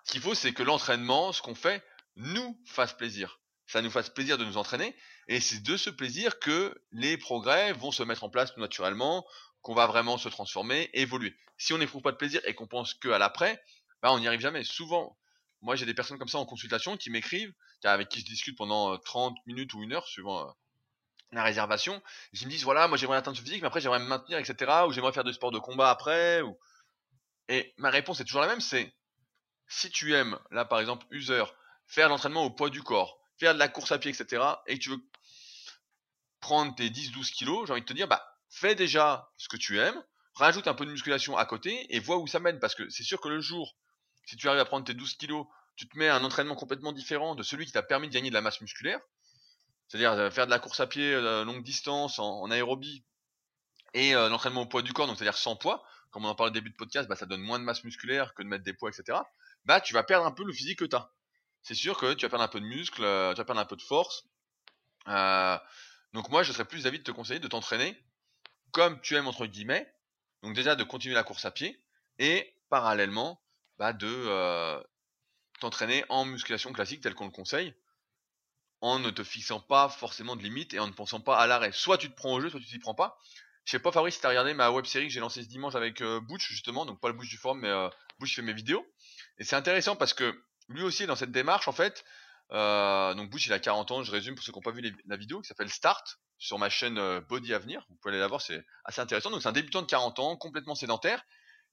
ce 0.05 0.13
qu'il 0.13 0.21
faut 0.21 0.35
c'est 0.35 0.53
que 0.53 0.63
l'entraînement, 0.63 1.33
ce 1.33 1.41
qu'on 1.41 1.53
fait, 1.53 1.83
nous 2.15 2.57
fasse 2.65 2.93
plaisir 2.93 3.38
ça 3.69 3.83
nous 3.83 3.91
fasse 3.91 4.09
plaisir 4.09 4.39
de 4.39 4.45
nous 4.45 4.57
entraîner. 4.57 4.95
Et 5.27 5.39
c'est 5.39 5.61
de 5.61 5.77
ce 5.77 5.91
plaisir 5.91 6.39
que 6.39 6.75
les 6.91 7.17
progrès 7.17 7.71
vont 7.73 7.91
se 7.91 8.01
mettre 8.01 8.23
en 8.23 8.29
place 8.29 8.51
tout 8.51 8.59
naturellement, 8.59 9.27
qu'on 9.61 9.75
va 9.75 9.85
vraiment 9.85 10.17
se 10.17 10.27
transformer, 10.27 10.89
évoluer. 10.93 11.37
Si 11.57 11.71
on 11.73 11.77
n'éprouve 11.77 12.01
pas 12.01 12.11
de 12.11 12.17
plaisir 12.17 12.41
et 12.45 12.55
qu'on 12.55 12.65
pense 12.65 12.95
que 12.95 13.09
à 13.09 13.19
l'après, 13.19 13.63
bah 14.01 14.11
on 14.11 14.19
n'y 14.19 14.27
arrive 14.27 14.39
jamais. 14.39 14.63
Souvent, 14.63 15.15
moi 15.61 15.75
j'ai 15.75 15.85
des 15.85 15.93
personnes 15.93 16.17
comme 16.17 16.27
ça 16.27 16.39
en 16.39 16.45
consultation 16.45 16.97
qui 16.97 17.11
m'écrivent, 17.11 17.53
avec 17.83 18.09
qui 18.09 18.21
je 18.21 18.25
discute 18.25 18.57
pendant 18.57 18.97
30 18.97 19.33
euh, 19.33 19.41
minutes 19.45 19.71
ou 19.75 19.83
une 19.83 19.93
heure, 19.93 20.07
suivant 20.07 20.47
euh, 20.47 20.51
la 21.31 21.43
réservation. 21.43 22.01
Ils 22.33 22.47
me 22.47 22.51
disent 22.51 22.63
voilà, 22.63 22.87
moi 22.87 22.97
j'aimerais 22.97 23.17
atteindre 23.17 23.37
ce 23.37 23.43
physique, 23.43 23.61
mais 23.61 23.67
après 23.67 23.81
j'aimerais 23.81 23.99
me 23.99 24.07
maintenir, 24.07 24.39
etc. 24.39 24.71
Ou 24.87 24.91
j'aimerais 24.93 25.13
faire 25.13 25.23
du 25.23 25.33
sport 25.33 25.51
de 25.51 25.59
combat 25.59 25.91
après. 25.91 26.41
Et 27.49 27.71
ma 27.77 27.91
réponse 27.91 28.19
est 28.19 28.25
toujours 28.25 28.41
la 28.41 28.47
même, 28.47 28.61
c'est 28.61 28.91
si 29.67 29.91
tu 29.91 30.15
aimes, 30.15 30.39
là 30.49 30.65
par 30.65 30.79
exemple, 30.79 31.05
user, 31.11 31.43
faire 31.85 32.09
l'entraînement 32.09 32.45
au 32.45 32.49
poids 32.49 32.71
du 32.71 32.81
corps, 32.81 33.18
faire 33.39 33.53
de 33.53 33.59
la 33.59 33.67
course 33.67 33.91
à 33.91 33.99
pied, 33.99 34.11
etc., 34.11 34.43
et 34.67 34.77
que 34.77 34.83
tu 34.83 34.89
veux 34.89 35.01
prendre 36.39 36.75
tes 36.75 36.89
10-12 36.89 37.31
kilos, 37.31 37.67
j'ai 37.67 37.73
envie 37.73 37.81
de 37.81 37.85
te 37.85 37.93
dire, 37.93 38.07
bah, 38.07 38.25
fais 38.49 38.75
déjà 38.75 39.29
ce 39.37 39.47
que 39.47 39.57
tu 39.57 39.79
aimes, 39.79 40.01
rajoute 40.35 40.67
un 40.67 40.73
peu 40.73 40.85
de 40.85 40.91
musculation 40.91 41.37
à 41.37 41.45
côté 41.45 41.85
et 41.93 41.99
vois 41.99 42.17
où 42.17 42.27
ça 42.27 42.39
mène. 42.39 42.59
Parce 42.59 42.75
que 42.75 42.89
c'est 42.89 43.03
sûr 43.03 43.19
que 43.21 43.27
le 43.27 43.41
jour, 43.41 43.75
si 44.25 44.35
tu 44.35 44.47
arrives 44.47 44.61
à 44.61 44.65
prendre 44.65 44.85
tes 44.85 44.93
12 44.93 45.15
kilos, 45.15 45.45
tu 45.75 45.87
te 45.87 45.97
mets 45.97 46.09
un 46.09 46.23
entraînement 46.23 46.55
complètement 46.55 46.91
différent 46.91 47.35
de 47.35 47.43
celui 47.43 47.65
qui 47.65 47.71
t'a 47.71 47.83
permis 47.83 48.07
de 48.09 48.13
gagner 48.13 48.29
de 48.29 48.33
la 48.33 48.41
masse 48.41 48.61
musculaire. 48.61 48.99
C'est-à-dire 49.87 50.11
euh, 50.13 50.29
faire 50.29 50.45
de 50.45 50.51
la 50.51 50.59
course 50.59 50.79
à 50.79 50.87
pied 50.87 51.13
euh, 51.13 51.43
longue 51.45 51.63
distance 51.63 52.19
en, 52.19 52.49
aérobie 52.51 53.03
et 53.93 54.15
euh, 54.15 54.29
l'entraînement 54.29 54.61
au 54.61 54.65
poids 54.67 54.83
du 54.83 54.93
corps, 54.93 55.07
donc 55.07 55.17
c'est-à-dire 55.17 55.37
sans 55.37 55.55
poids, 55.55 55.83
comme 56.11 56.25
on 56.25 56.29
en 56.29 56.35
parlait 56.35 56.51
au 56.51 56.53
début 56.53 56.69
de 56.69 56.75
podcast, 56.75 57.09
bah, 57.09 57.15
ça 57.15 57.25
donne 57.25 57.41
moins 57.41 57.59
de 57.59 57.63
masse 57.63 57.83
musculaire 57.83 58.33
que 58.35 58.43
de 58.43 58.47
mettre 58.47 58.63
des 58.63 58.73
poids, 58.73 58.91
etc. 58.91 59.17
Bah, 59.65 59.81
tu 59.81 59.93
vas 59.93 60.03
perdre 60.03 60.25
un 60.25 60.31
peu 60.31 60.43
le 60.43 60.53
physique 60.53 60.79
que 60.79 60.85
tu 60.85 60.95
as 60.95 61.11
c'est 61.61 61.75
sûr 61.75 61.97
que 61.97 62.13
tu 62.13 62.25
vas 62.25 62.29
perdre 62.29 62.45
un 62.45 62.49
peu 62.49 62.59
de 62.59 62.65
muscle, 62.65 63.03
euh, 63.03 63.33
tu 63.33 63.37
vas 63.37 63.45
perdre 63.45 63.61
un 63.61 63.65
peu 63.65 63.75
de 63.75 63.81
force. 63.81 64.25
Euh, 65.07 65.57
donc 66.13 66.29
moi, 66.29 66.43
je 66.43 66.51
serais 66.51 66.65
plus 66.65 66.83
d'avis 66.83 66.99
de 66.99 67.03
te 67.03 67.11
conseiller 67.11 67.39
de 67.39 67.47
t'entraîner 67.47 67.97
comme 68.71 68.99
tu 69.01 69.15
aimes 69.15 69.27
entre 69.27 69.45
guillemets. 69.45 69.91
Donc 70.41 70.55
déjà 70.55 70.75
de 70.75 70.83
continuer 70.83 71.15
la 71.15 71.23
course 71.23 71.45
à 71.45 71.51
pied 71.51 71.83
et 72.17 72.55
parallèlement 72.69 73.41
bah, 73.77 73.93
de 73.93 74.07
euh, 74.07 74.81
t'entraîner 75.59 76.05
en 76.09 76.25
musculation 76.25 76.71
classique 76.71 77.01
tel 77.01 77.13
qu'on 77.13 77.25
le 77.25 77.31
conseille, 77.31 77.73
en 78.81 78.99
ne 78.99 79.09
te 79.09 79.23
fixant 79.23 79.59
pas 79.59 79.89
forcément 79.89 80.35
de 80.35 80.43
limites 80.43 80.73
et 80.73 80.79
en 80.79 80.87
ne 80.87 80.93
pensant 80.93 81.19
pas 81.19 81.37
à 81.37 81.47
l'arrêt. 81.47 81.71
Soit 81.73 81.97
tu 81.97 82.09
te 82.09 82.15
prends 82.15 82.33
au 82.33 82.41
jeu, 82.41 82.49
soit 82.49 82.59
tu 82.59 82.67
t'y 82.67 82.79
prends 82.79 82.95
pas. 82.95 83.17
Je 83.65 83.71
sais 83.71 83.79
pas 83.79 83.91
Fabrice 83.91 84.15
si 84.15 84.21
t'as 84.21 84.29
regardé 84.29 84.53
ma 84.53 84.71
web 84.71 84.85
série 84.85 85.07
que 85.07 85.13
j'ai 85.13 85.19
lancée 85.19 85.43
ce 85.43 85.47
dimanche 85.47 85.75
avec 85.75 86.01
Butch 86.01 86.47
justement, 86.49 86.85
donc 86.85 86.99
pas 86.99 87.09
le 87.09 87.13
Butch 87.13 87.29
du 87.29 87.37
forum 87.37 87.59
mais 87.59 87.89
Butch 88.17 88.35
fait 88.35 88.41
mes 88.41 88.53
vidéos. 88.53 88.87
Et 89.37 89.43
c'est 89.43 89.55
intéressant 89.55 89.95
parce 89.95 90.13
que 90.13 90.41
lui 90.69 90.83
aussi 90.83 91.03
est 91.03 91.07
dans 91.07 91.15
cette 91.15 91.31
démarche 91.31 91.67
en 91.67 91.71
fait. 91.71 92.03
Euh, 92.51 93.13
donc 93.13 93.29
Bush 93.29 93.45
il 93.45 93.53
a 93.53 93.59
40 93.59 93.91
ans, 93.91 94.03
je 94.03 94.11
résume 94.11 94.35
pour 94.35 94.43
ceux 94.43 94.51
qui 94.51 94.57
n'ont 94.57 94.63
pas 94.63 94.71
vu 94.71 94.81
la 95.05 95.17
vidéo, 95.17 95.41
qui 95.41 95.47
s'appelle 95.47 95.69
Start 95.69 96.19
sur 96.37 96.57
ma 96.57 96.69
chaîne 96.69 96.97
euh, 96.97 97.21
Body 97.21 97.53
Avenir. 97.53 97.85
Vous 97.89 97.95
pouvez 97.95 98.13
aller 98.13 98.21
la 98.21 98.27
voir, 98.27 98.41
c'est 98.41 98.63
assez 98.85 99.01
intéressant. 99.01 99.29
Donc 99.29 99.41
c'est 99.41 99.49
un 99.49 99.53
débutant 99.53 99.81
de 99.81 99.87
40 99.87 100.19
ans, 100.19 100.37
complètement 100.37 100.75
sédentaire. 100.75 101.23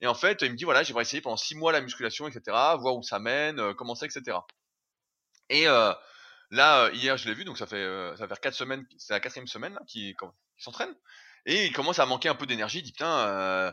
Et 0.03 0.07
en 0.07 0.15
fait, 0.15 0.43
il 0.43 0.51
me 0.51 0.57
dit 0.57 0.65
voilà, 0.65 0.83
j'aimerais 0.83 1.03
essayer 1.03 1.23
pendant 1.23 1.39
6 1.39 1.55
mois 1.55 1.73
la 1.73 1.81
musculation, 1.81 2.29
etc. 2.29 2.43
Voir 2.79 2.97
où 2.97 3.03
ça 3.03 3.19
mène, 3.19 3.59
euh, 3.61 3.75
comment 3.75 3.95
c'est, 3.95 4.07
etc. 4.07 4.39
Et 5.49 5.65
là, 6.51 6.91
hier, 6.93 7.17
je 7.17 7.29
l'ai 7.29 7.35
vu, 7.35 7.45
donc 7.45 7.57
ça 7.57 7.67
fait 7.67 7.85
ça 8.17 8.27
va 8.27 8.29
faire 8.29 8.41
4 8.41 8.55
semaines, 8.55 8.85
c'est 8.99 9.13
la 9.13 9.21
quatrième 9.21 9.47
semaine 9.47 9.79
qu'il 9.87 10.15
s'entraîne. 10.59 10.95
Et 11.47 11.67
il 11.67 11.73
commence 11.73 12.01
à 12.01 12.07
manquer 12.07 12.29
un 12.29 12.35
peu 12.35 12.47
d'énergie. 12.47 12.81
Il 12.81 12.83
dit 12.83 12.93
putain, 12.93 13.73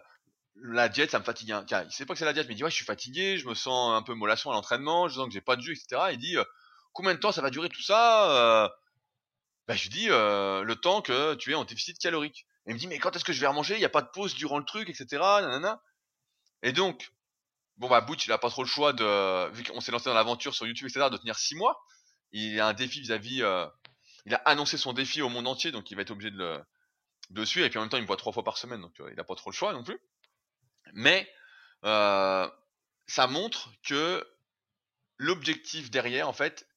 la 0.56 0.89
diète, 0.89 1.12
ça 1.12 1.20
me 1.20 1.24
fatigue. 1.24 1.52
Hein. 1.52 1.66
Il 1.86 1.92
sait 1.92 2.06
pas 2.06 2.13
que 2.13 2.20
c'est 2.20 2.26
la 2.26 2.34
diète, 2.34 2.48
mais 2.48 2.54
il 2.54 2.58
dit 2.58 2.63
ouais, 2.63 2.70
je 2.70 2.76
suis 2.76 2.86
fatigué, 2.86 3.38
je 3.38 3.48
me 3.48 3.54
sens 3.54 3.96
un 3.96 4.02
peu 4.02 4.13
mollasson 4.13 4.52
à 4.52 4.54
l'entraînement, 4.54 5.08
je 5.08 5.16
sens 5.16 5.28
que 5.28 5.34
j'ai 5.34 5.42
pas 5.42 5.56
de 5.56 5.62
jus, 5.62 5.74
etc. 5.74 6.10
Il 6.12 6.20
dit 6.20 6.38
euh, 6.38 6.44
combien 6.94 7.13
de 7.13 7.20
temps 7.20 7.32
ça 7.32 7.42
va 7.42 7.50
durer 7.50 7.70
tout 7.70 7.82
ça 7.82 8.66
euh... 8.66 8.70
bah, 9.68 9.76
je 9.76 9.89
dis 9.89 10.10
euh, 10.10 10.63
le 10.63 10.76
temps 10.76 11.02
que 11.02 11.36
tu 11.36 11.52
es 11.52 11.56
en 11.56 11.66
déficit 11.66 11.98
calorique. 11.98 12.46
Il 12.68 12.74
me 12.74 12.80
dit 12.80 12.88
mais 12.88 13.00
quand 13.00 13.16
est-ce 13.16 13.26
que 13.26 13.34
je 13.34 13.42
vais 13.42 13.48
remanger? 13.48 13.76
Il 13.76 13.82
y 13.82 13.86
a 13.86 13.89
pas 13.89 14.02
de 14.02 14.10
pause 14.10 14.36
durant 14.36 14.58
le 14.58 14.66
truc, 14.66 14.89
etc. 14.89 15.22
Et 16.62 16.72
donc 16.72 17.12
bon 17.78 17.89
bah 17.89 18.02
Butch 18.02 18.26
il 18.28 18.32
a 18.32 18.38
pas 18.38 18.50
trop 18.50 18.63
le 18.63 18.70
choix 18.70 18.94
de 18.94 19.50
vu 19.52 19.63
qu'on 19.63 19.82
s'est 19.82 19.92
lancé 19.92 20.06
dans 20.06 20.13
l'aventure 20.13 20.54
sur 20.54 20.66
YouTube, 20.66 20.88
etc. 20.88 21.08
de 21.12 21.18
tenir 21.18 21.38
6 21.38 21.56
mois. 21.56 21.84
Il 22.32 22.60
a 22.60 22.68
un 22.68 22.74
défi 22.74 23.02
vis-à-vis. 23.02 23.44
Euh, 23.44 23.66
il 24.26 24.34
a 24.34 24.38
annoncé 24.46 24.78
son 24.78 24.94
défi 24.94 25.22
au 25.22 25.30
monde 25.30 25.48
entier, 25.48 25.72
donc 25.72 25.92
il 25.92 25.96
va 25.96 26.04
être 26.04 26.12
obligé 26.12 26.32
de 26.32 26.63
le 27.32 27.46
suivre. 27.46 27.66
Et 27.66 27.70
puis 27.70 27.80
en 27.80 27.82
même 27.82 27.89
temps 27.89 27.98
il 27.98 28.04
me 28.04 28.08
voit 28.08 28.18
trois 28.18 28.32
fois 28.32 28.44
par 28.44 28.58
semaine, 28.58 28.82
donc 28.82 28.94
il 29.12 29.20
a 29.20 29.24
pas 29.26 29.36
trop 29.36 29.50
le 29.50 29.56
choix 29.56 29.74
non 29.74 29.84
plus. 29.84 30.00
Mais 30.94 31.30
euh, 31.84 32.50
ça 33.08 33.28
montre 33.28 33.70
que 33.84 34.26
l'objectif 35.18 35.91
derrière, 35.91 36.30
en 36.30 36.34
fait, 36.34 36.68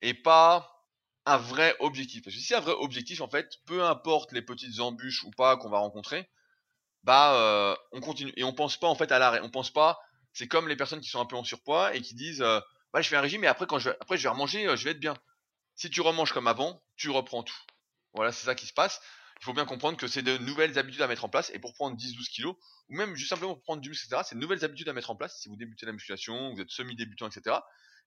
est 0.00 0.14
pas 0.14 0.86
un 1.26 1.36
vrai 1.36 1.76
objectif. 1.80 2.22
Parce 2.22 2.34
que 2.34 2.40
si 2.40 2.46
c'est 2.46 2.54
un 2.54 2.60
vrai 2.60 2.72
objectif, 2.72 3.20
en 3.20 3.28
fait, 3.28 3.58
peu 3.66 3.84
importe 3.84 4.32
les 4.32 4.42
petites 4.42 4.80
embûches 4.80 5.24
ou 5.24 5.30
pas 5.30 5.56
qu'on 5.56 5.70
va 5.70 5.78
rencontrer, 5.78 6.28
bah 7.04 7.34
euh, 7.34 7.76
on 7.92 8.00
continue 8.00 8.32
et 8.36 8.44
on 8.44 8.52
pense 8.52 8.76
pas 8.76 8.86
en 8.86 8.94
fait 8.94 9.10
à 9.10 9.18
l'arrêt. 9.18 9.40
On 9.42 9.50
pense 9.50 9.72
pas 9.72 9.98
c'est 10.32 10.48
comme 10.48 10.68
les 10.68 10.76
personnes 10.76 11.00
qui 11.00 11.08
sont 11.08 11.20
un 11.20 11.26
peu 11.26 11.36
en 11.36 11.44
surpoids 11.44 11.94
et 11.94 12.00
qui 12.00 12.14
disent 12.14 12.42
euh, 12.42 12.60
je 12.96 13.02
fais 13.02 13.16
un 13.16 13.20
régime 13.20 13.40
mais 13.40 13.46
après 13.46 13.66
je 13.78 13.90
vais, 13.90 13.96
après 14.00 14.16
je 14.16 14.22
vais 14.22 14.28
remanger, 14.28 14.76
je 14.76 14.84
vais 14.84 14.92
être 14.92 15.00
bien. 15.00 15.14
Si 15.74 15.90
tu 15.90 16.00
remanges 16.00 16.32
comme 16.32 16.46
avant, 16.46 16.82
tu 16.96 17.10
reprends 17.10 17.42
tout. 17.42 17.58
Voilà, 18.14 18.30
c'est 18.32 18.44
ça 18.44 18.54
qui 18.54 18.66
se 18.66 18.72
passe. 18.72 19.00
Il 19.42 19.44
faut 19.44 19.52
bien 19.52 19.64
comprendre 19.66 19.98
que 19.98 20.06
c'est 20.06 20.22
de 20.22 20.38
nouvelles 20.38 20.78
habitudes 20.78 21.02
à 21.02 21.08
mettre 21.08 21.24
en 21.24 21.28
place 21.28 21.50
et 21.52 21.58
pour 21.58 21.74
prendre 21.74 21.96
10-12 21.96 22.30
kilos 22.30 22.56
ou 22.88 22.94
même 22.94 23.14
juste 23.16 23.28
simplement 23.28 23.54
pour 23.54 23.62
prendre 23.62 23.82
du 23.82 23.88
muscle, 23.88 24.06
etc. 24.06 24.22
C'est 24.28 24.36
de 24.36 24.40
nouvelles 24.40 24.64
habitudes 24.64 24.88
à 24.88 24.92
mettre 24.92 25.10
en 25.10 25.16
place. 25.16 25.40
Si 25.40 25.48
vous 25.48 25.56
débutez 25.56 25.84
la 25.84 25.92
musculation, 25.92 26.54
vous 26.54 26.60
êtes 26.60 26.70
semi-débutant, 26.70 27.28
etc. 27.28 27.56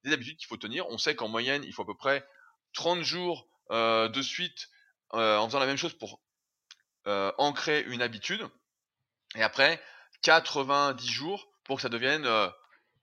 Des 0.03 0.13
habitudes 0.13 0.37
qu'il 0.37 0.47
faut 0.47 0.57
tenir. 0.57 0.87
On 0.89 0.97
sait 0.97 1.15
qu'en 1.15 1.27
moyenne, 1.27 1.63
il 1.63 1.73
faut 1.73 1.81
à 1.81 1.85
peu 1.85 1.95
près 1.95 2.25
30 2.73 3.03
jours 3.03 3.47
euh, 3.71 4.07
de 4.07 4.21
suite 4.21 4.69
en 5.11 5.45
faisant 5.47 5.59
la 5.59 5.65
même 5.65 5.77
chose 5.77 5.93
pour 5.93 6.21
ancrer 7.05 7.83
une 7.87 8.01
habitude. 8.01 8.45
Et 9.35 9.43
après, 9.43 9.81
90 10.23 11.07
jours 11.07 11.47
pour 11.63 11.77
que 11.77 11.81
ça 11.81 11.89
devienne 11.89 12.25
euh, 12.25 12.49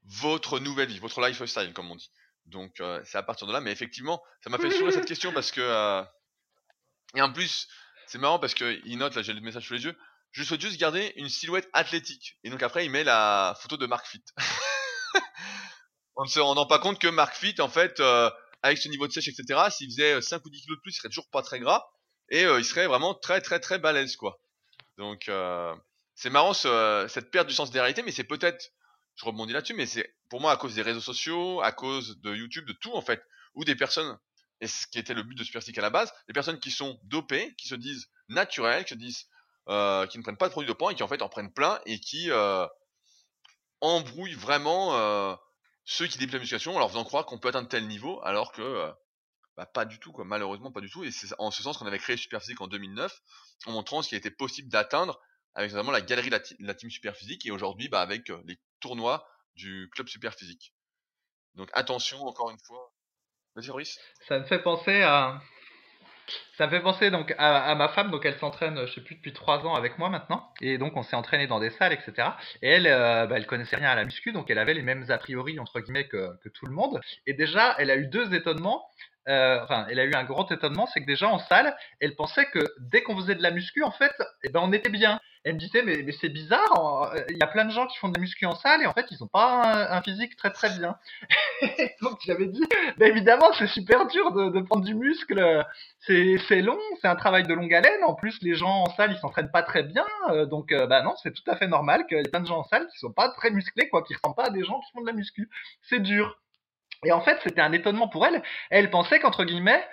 votre 0.05 0.59
nouvelle 0.59 0.89
vie, 0.89 0.99
votre 0.99 1.20
lifestyle, 1.20 1.72
comme 1.72 1.91
on 1.91 1.97
dit. 1.97 2.11
Donc 2.47 2.80
euh, 2.80 3.01
c'est 3.05 3.18
à 3.18 3.22
partir 3.22 3.47
de 3.47 3.53
là, 3.53 3.61
mais 3.61 3.70
effectivement, 3.70 4.22
ça 4.43 4.51
m'a 4.51 4.59
fait 4.59 4.70
sourire 4.70 4.93
cette 4.93 5.05
question 5.07 5.33
parce 5.33 5.53
que 5.53 5.61
euh, 5.61 6.03
et 7.14 7.22
en 7.22 7.33
plus 7.33 7.68
c'est 8.07 8.19
marrant 8.19 8.39
parce 8.39 8.55
que 8.55 8.81
il 8.85 8.99
note 8.99 9.15
là, 9.15 9.23
j'ai 9.23 9.33
le 9.33 9.41
message 9.41 9.67
sous 9.67 9.75
les 9.75 9.85
yeux. 9.85 9.97
Je 10.31 10.45
souhaite 10.45 10.61
juste 10.61 10.79
garder 10.79 11.13
une 11.17 11.29
silhouette 11.29 11.69
athlétique. 11.73 12.39
Et 12.45 12.51
donc 12.51 12.63
après 12.63 12.85
il 12.85 12.91
met 12.91 13.05
la 13.05 13.57
photo 13.61 13.77
de 13.77 13.87
Mark 13.87 14.07
Fit. 14.07 14.25
on 16.17 16.25
ne 16.25 16.29
se 16.29 16.41
rend 16.41 16.67
pas 16.67 16.79
compte 16.79 16.99
que 16.99 17.09
Mark 17.09 17.35
Fit 17.35 17.61
en 17.61 17.69
fait 17.69 18.01
avec 18.63 18.79
ce 18.79 18.89
niveau 18.89 19.07
de 19.07 19.13
sèche 19.13 19.29
etc. 19.29 19.61
S'il 19.71 19.91
faisait 19.91 20.21
5 20.21 20.45
ou 20.45 20.51
10 20.51 20.63
kilos 20.63 20.79
de 20.79 20.83
plus, 20.83 20.93
il 20.93 20.97
serait 20.97 21.09
toujours 21.09 21.29
pas 21.31 21.43
très 21.43 21.61
gras 21.61 21.85
et 22.31 22.43
il 22.43 22.65
serait 22.65 22.87
vraiment 22.87 23.15
très 23.15 23.41
très 23.41 23.61
très 23.61 23.79
balèze 23.79 24.17
quoi. 24.17 24.41
Donc 24.97 25.31
c'est 26.15 26.31
marrant 26.31 26.55
cette 26.55 27.31
perte 27.31 27.49
du 27.49 27.55
sens 27.55 27.71
des 27.71 27.81
réalités, 27.81 28.03
mais 28.03 28.13
c'est 28.13 28.25
peut-être, 28.25 28.71
je 29.17 29.25
rebondis 29.25 29.53
là-dessus, 29.53 29.75
mais 29.75 29.87
c'est 29.87 30.15
pour 30.31 30.41
moi 30.41 30.53
à 30.53 30.57
cause 30.57 30.75
des 30.75 30.83
réseaux 30.83 31.01
sociaux, 31.01 31.61
à 31.63 31.73
cause 31.73 32.21
de 32.21 32.35
YouTube, 32.35 32.67
de 32.67 32.73
tout 32.75 32.93
en 32.93 33.03
fait, 33.03 33.23
ou 33.55 33.65
des 33.65 33.75
personnes, 33.75 34.19
et 34.63 34.69
ce 34.69 34.87
qui 34.87 35.01
était 35.01 35.13
le 35.13 35.25
but 35.25 35.37
de 35.37 35.43
Superstick 35.43 35.77
à 35.77 35.83
la 35.83 35.91
base, 35.91 36.15
des 36.29 36.33
personnes 36.33 36.61
qui 36.61 36.71
sont 36.71 36.99
dopées, 37.03 37.53
qui 37.59 37.67
se 37.67 37.75
disent 37.75 38.09
naturelles, 38.29 38.85
qui 38.85 38.95
se 38.95 38.99
disent, 38.99 39.27
euh, 39.69 40.07
qui 40.07 40.19
ne 40.19 40.23
prennent 40.23 40.37
pas 40.37 40.47
de 40.47 40.53
produits 40.53 40.69
dopants 40.69 40.89
et 40.89 40.95
qui 40.95 41.03
en 41.03 41.09
fait 41.09 41.21
en 41.21 41.29
prennent 41.29 41.53
plein 41.53 41.81
et 41.85 41.99
qui 41.99 42.31
euh, 42.31 42.65
embrouillent 43.81 44.35
vraiment 44.35 44.95
euh, 44.97 45.35
ceux 45.85 46.07
qui 46.07 46.17
débutent 46.17 46.35
la 46.35 46.39
musculation 46.39 46.77
en 46.77 46.79
leur 46.79 46.89
faisant 46.89 47.03
croire 47.03 47.27
qu'on 47.27 47.41
peut 47.41 47.49
atteindre 47.49 47.69
tel 47.69 47.89
niveau, 47.89 48.23
alors 48.23 48.53
que 48.53 48.89
bah, 49.57 49.67
pas 49.67 49.85
du 49.85 49.99
tout, 49.99 50.15
malheureusement 50.25 50.71
pas 50.71 50.81
du 50.81 50.89
tout. 50.89 51.03
Et 51.03 51.11
c'est 51.11 51.35
en 51.39 51.51
ce 51.51 51.61
sens 51.65 51.77
qu'on 51.77 51.87
avait 51.87 51.99
créé 51.99 52.17
Superphysique 52.17 52.61
en 52.61 52.69
2009, 52.69 53.21
en 53.67 53.73
montrant 53.73 54.01
ce 54.01 54.11
qui 54.11 54.15
était 54.15 54.31
possible 54.31 54.69
d'atteindre 54.69 55.21
avec 55.55 55.73
notamment 55.73 55.91
la 55.91 56.03
galerie 56.03 56.31
de 56.31 56.39
la, 56.61 56.75
team 56.75 56.89
super 56.89 57.17
physique 57.17 57.45
et 57.47 57.51
aujourd'hui 57.51 57.89
bah, 57.89 58.01
avec 58.01 58.29
les 58.45 58.61
tournois 58.79 59.27
du 59.57 59.91
club 59.93 60.07
super 60.07 60.35
physique. 60.35 60.73
Donc 61.57 61.69
attention 61.75 62.23
encore 62.23 62.51
une 62.51 62.61
fois. 62.61 62.93
Ça 64.29 64.39
me 64.39 64.45
fait 64.45 64.63
penser 64.63 65.03
à 65.03 65.41
ça 66.57 66.67
me 66.67 66.71
fait 66.71 66.81
penser 66.81 67.11
donc 67.11 67.35
à, 67.39 67.75
ma 67.75 67.89
femme, 67.89 68.11
donc 68.11 68.25
elle 68.25 68.39
s'entraîne, 68.39 68.87
je 68.87 68.93
sais 68.93 69.01
plus 69.01 69.17
depuis 69.17 69.33
trois 69.33 69.67
ans 69.67 69.75
avec 69.75 69.99
moi 69.99 70.09
maintenant, 70.09 70.49
et 70.61 70.79
donc 70.79 70.97
on 70.97 71.03
s'est 71.03 71.17
entraîné 71.17 71.47
dans 71.47 71.61
des 71.61 71.71
salles, 71.71 71.93
etc. 71.93 72.29
Et 72.63 72.69
elle, 72.69 72.87
euh, 72.87 73.27
bah, 73.27 73.37
elle 73.37 73.47
connaissait 73.47 73.77
rien 73.77 73.91
à 73.91 73.95
la 73.95 74.05
muscu, 74.05 74.33
donc 74.33 74.51
elle 74.51 74.59
avait 74.59 74.75
les 74.75 74.83
mêmes 74.83 75.05
a 75.09 75.19
priori 75.19 75.59
entre 75.59 75.81
guillemets 75.81 76.07
que, 76.07 76.39
que 76.43 76.49
tout 76.49 76.67
le 76.67 76.73
monde. 76.73 77.01
Et 77.27 77.35
déjà, 77.35 77.75
elle 77.79 77.91
a 77.91 77.97
eu 77.97 78.07
deux 78.07 78.35
étonnements. 78.35 78.87
Euh, 79.29 79.63
enfin, 79.63 79.87
elle 79.89 80.01
a 80.01 80.05
eu 80.05 80.15
un 80.15 80.25
grand 80.25 80.51
étonnement, 80.51 80.87
c'est 80.87 81.01
que 81.01 81.07
déjà 81.07 81.29
en 81.29 81.39
salle, 81.39 81.77
elle 82.01 82.17
pensait 82.17 82.47
que 82.47 82.61
dès 82.81 83.03
qu'on 83.03 83.17
faisait 83.17 83.37
de 83.37 83.43
la 83.43 83.51
muscu, 83.51 83.83
en 83.83 83.93
fait, 83.93 84.15
eh 84.43 84.49
ben 84.49 84.61
on 84.63 84.73
était 84.73 84.91
bien 84.91 85.21
elle 85.45 85.55
me 85.55 85.59
disait 85.59 85.82
mais, 85.82 86.03
mais 86.05 86.12
c'est 86.12 86.28
bizarre, 86.28 87.14
il 87.28 87.36
y 87.36 87.43
a 87.43 87.47
plein 87.47 87.64
de 87.64 87.70
gens 87.70 87.86
qui 87.86 87.99
font 87.99 88.09
des 88.09 88.20
muscu 88.20 88.47
en 88.47 88.55
salle 88.55 88.82
et 88.82 88.86
en 88.86 88.93
fait 88.93 89.07
ils 89.11 89.22
ont 89.22 89.28
pas 89.28 89.88
un, 89.90 90.03
physique 90.03 90.36
très 90.36 90.51
très 90.51 90.70
bien. 90.70 90.97
Donc 92.03 92.18
j'avais 92.24 92.47
dit, 92.47 92.62
bah, 92.99 93.07
évidemment 93.07 93.53
c'est 93.59 93.66
super 93.66 94.07
dur 94.07 94.32
de, 94.32 94.51
de, 94.51 94.61
prendre 94.61 94.84
du 94.84 94.95
muscle, 94.95 95.64
c'est 96.07 96.62
long, 96.62 96.78
c'est 97.01 97.09
un 97.09 97.16
travail 97.16 97.45
de 97.45 97.55
longue 97.55 97.74
haleine. 97.74 98.05
En 98.05 98.14
plus 98.14 98.40
les 98.43 98.55
gens 98.55 98.84
en 98.84 98.90
salle 98.95 99.12
ils 99.12 99.18
s'entraînent 99.18 99.51
pas 99.51 99.62
très 99.62 99.82
bien, 99.82 100.07
euh, 100.30 100.47
donc 100.47 100.72
euh, 100.72 100.86
bah 100.86 101.03
non 101.03 101.14
c'est 101.22 101.32
tout 101.32 101.49
à 101.51 101.57
fait 101.57 101.68
normal 101.68 102.07
qu'il 102.07 102.18
y 102.18 102.20
ait 102.20 102.28
plein 102.28 102.40
de 102.40 102.47
gens 102.47 102.59
en 102.59 102.64
salle 102.64 102.86
qui 102.88 102.99
sont 102.99 103.12
pas 103.12 103.28
très 103.30 103.51
musclés 103.51 103.88
quoi, 103.88 104.03
qui 104.03 104.14
ressemblent 104.14 104.36
pas 104.36 104.47
à 104.47 104.51
des 104.51 104.64
gens 104.64 104.80
qui 104.80 104.93
font 104.93 105.01
de 105.01 105.07
la 105.07 105.12
muscu. 105.12 105.49
C'est 105.82 106.01
dur. 106.01 106.38
Et 107.05 107.12
en 107.12 107.20
fait, 107.20 107.38
c'était 107.43 107.61
un 107.61 107.72
étonnement 107.72 108.09
pour 108.09 108.26
elle. 108.26 108.43
Elle 108.70 108.90
pensait 108.90 109.18
qu'entre 109.18 109.45
guillemets, 109.45 109.84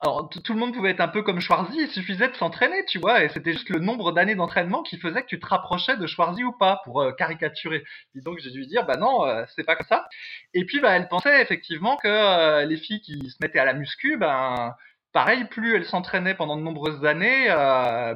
alors, 0.00 0.30
tout 0.30 0.52
le 0.52 0.60
monde 0.60 0.74
pouvait 0.74 0.90
être 0.90 1.00
un 1.00 1.08
peu 1.08 1.22
comme 1.22 1.40
Schwarzy, 1.40 1.76
il 1.76 1.90
suffisait 1.90 2.28
de 2.28 2.34
s'entraîner, 2.36 2.84
tu 2.84 3.00
vois, 3.00 3.24
et 3.24 3.28
c'était 3.30 3.52
juste 3.52 3.68
le 3.68 3.80
nombre 3.80 4.12
d'années 4.12 4.36
d'entraînement 4.36 4.84
qui 4.84 4.96
faisait 4.96 5.22
que 5.22 5.26
tu 5.26 5.40
te 5.40 5.46
rapprochais 5.46 5.96
de 5.96 6.06
Schwarzy 6.06 6.44
ou 6.44 6.52
pas, 6.52 6.80
pour 6.84 7.02
euh, 7.02 7.10
caricaturer. 7.12 7.84
Et 8.14 8.20
donc, 8.20 8.38
j'ai 8.38 8.52
dû 8.52 8.64
dire, 8.66 8.86
bah 8.86 8.96
non, 8.96 9.26
euh, 9.26 9.44
c'est 9.56 9.64
pas 9.64 9.74
comme 9.74 9.88
ça. 9.88 10.08
Et 10.54 10.64
puis, 10.64 10.78
bah, 10.80 10.92
elle 10.96 11.08
pensait 11.08 11.42
effectivement 11.42 11.96
que 11.96 12.06
euh, 12.06 12.64
les 12.64 12.76
filles 12.76 13.00
qui 13.00 13.18
se 13.28 13.38
mettaient 13.40 13.58
à 13.58 13.64
la 13.64 13.72
muscu, 13.74 14.16
ben, 14.16 14.76
pareil, 15.12 15.44
plus 15.46 15.74
elles 15.74 15.84
s'entraînaient 15.86 16.34
pendant 16.34 16.56
de 16.56 16.62
nombreuses 16.62 17.04
années, 17.04 17.48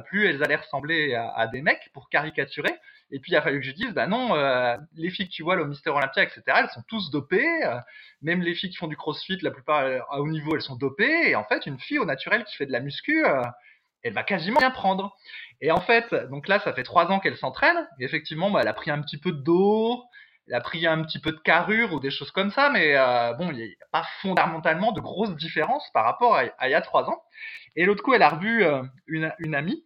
plus 0.05 0.25
elles 0.25 0.41
allaient 0.41 0.55
ressembler 0.55 1.15
à, 1.15 1.33
à, 1.35 1.47
des 1.47 1.61
mecs, 1.61 1.89
pour 1.93 2.09
caricaturer. 2.09 2.73
Et 3.13 3.19
puis 3.19 3.31
il 3.31 3.35
a 3.35 3.43
fallu 3.43 3.59
que 3.59 3.65
je 3.65 3.71
dise, 3.71 3.93
bah 3.93 4.07
non, 4.07 4.35
euh, 4.35 4.75
les 4.95 5.11
filles 5.11 5.27
que 5.27 5.33
tu 5.33 5.43
vois, 5.43 5.55
le 5.55 5.67
Mister 5.67 5.91
Olympia, 5.91 6.23
etc., 6.23 6.41
elles 6.47 6.69
sont 6.69 6.81
tous 6.87 7.11
dopées. 7.11 7.63
Euh, 7.63 7.77
même 8.23 8.41
les 8.41 8.55
filles 8.55 8.71
qui 8.71 8.77
font 8.77 8.87
du 8.87 8.97
crossfit, 8.97 9.37
la 9.43 9.51
plupart 9.51 9.81
euh, 9.81 9.99
à 10.09 10.19
haut 10.19 10.27
niveau, 10.27 10.55
elles 10.55 10.63
sont 10.63 10.75
dopées. 10.75 11.29
Et 11.29 11.35
en 11.35 11.43
fait, 11.43 11.67
une 11.67 11.79
fille 11.79 11.99
au 11.99 12.05
naturel 12.05 12.43
qui 12.43 12.55
fait 12.55 12.65
de 12.65 12.71
la 12.71 12.79
muscu, 12.79 13.23
elle 14.01 14.13
va 14.13 14.23
quasiment 14.23 14.59
bien 14.59 14.71
prendre. 14.71 15.15
Et 15.61 15.71
en 15.71 15.79
fait, 15.79 16.11
donc 16.31 16.47
là, 16.47 16.59
ça 16.59 16.73
fait 16.73 16.81
trois 16.81 17.11
ans 17.11 17.19
qu'elle 17.19 17.37
s'entraîne. 17.37 17.87
Et 17.99 18.03
effectivement, 18.03 18.49
bah, 18.49 18.61
elle 18.63 18.67
a 18.67 18.73
pris 18.73 18.89
un 18.89 18.99
petit 18.99 19.19
peu 19.19 19.31
de 19.31 19.43
dos, 19.43 20.03
elle 20.47 20.55
a 20.55 20.61
pris 20.61 20.87
un 20.87 21.03
petit 21.03 21.19
peu 21.19 21.31
de 21.31 21.39
carrure 21.39 21.93
ou 21.93 21.99
des 21.99 22.09
choses 22.09 22.31
comme 22.31 22.49
ça, 22.49 22.71
mais 22.71 22.95
bon, 23.37 23.51
il 23.51 23.57
n'y 23.57 23.63
a 23.63 23.85
pas 23.91 24.07
fondamentalement 24.23 24.91
de 24.91 25.01
grosses 25.01 25.35
différences 25.35 25.87
par 25.93 26.03
rapport 26.03 26.35
à, 26.35 26.45
il 26.45 26.71
y 26.71 26.73
a 26.73 26.81
trois 26.81 27.07
ans. 27.07 27.21
Et 27.75 27.85
l'autre 27.85 28.01
coup, 28.01 28.15
elle 28.15 28.23
a 28.23 28.29
revu 28.29 28.65
une 29.07 29.55
amie 29.55 29.85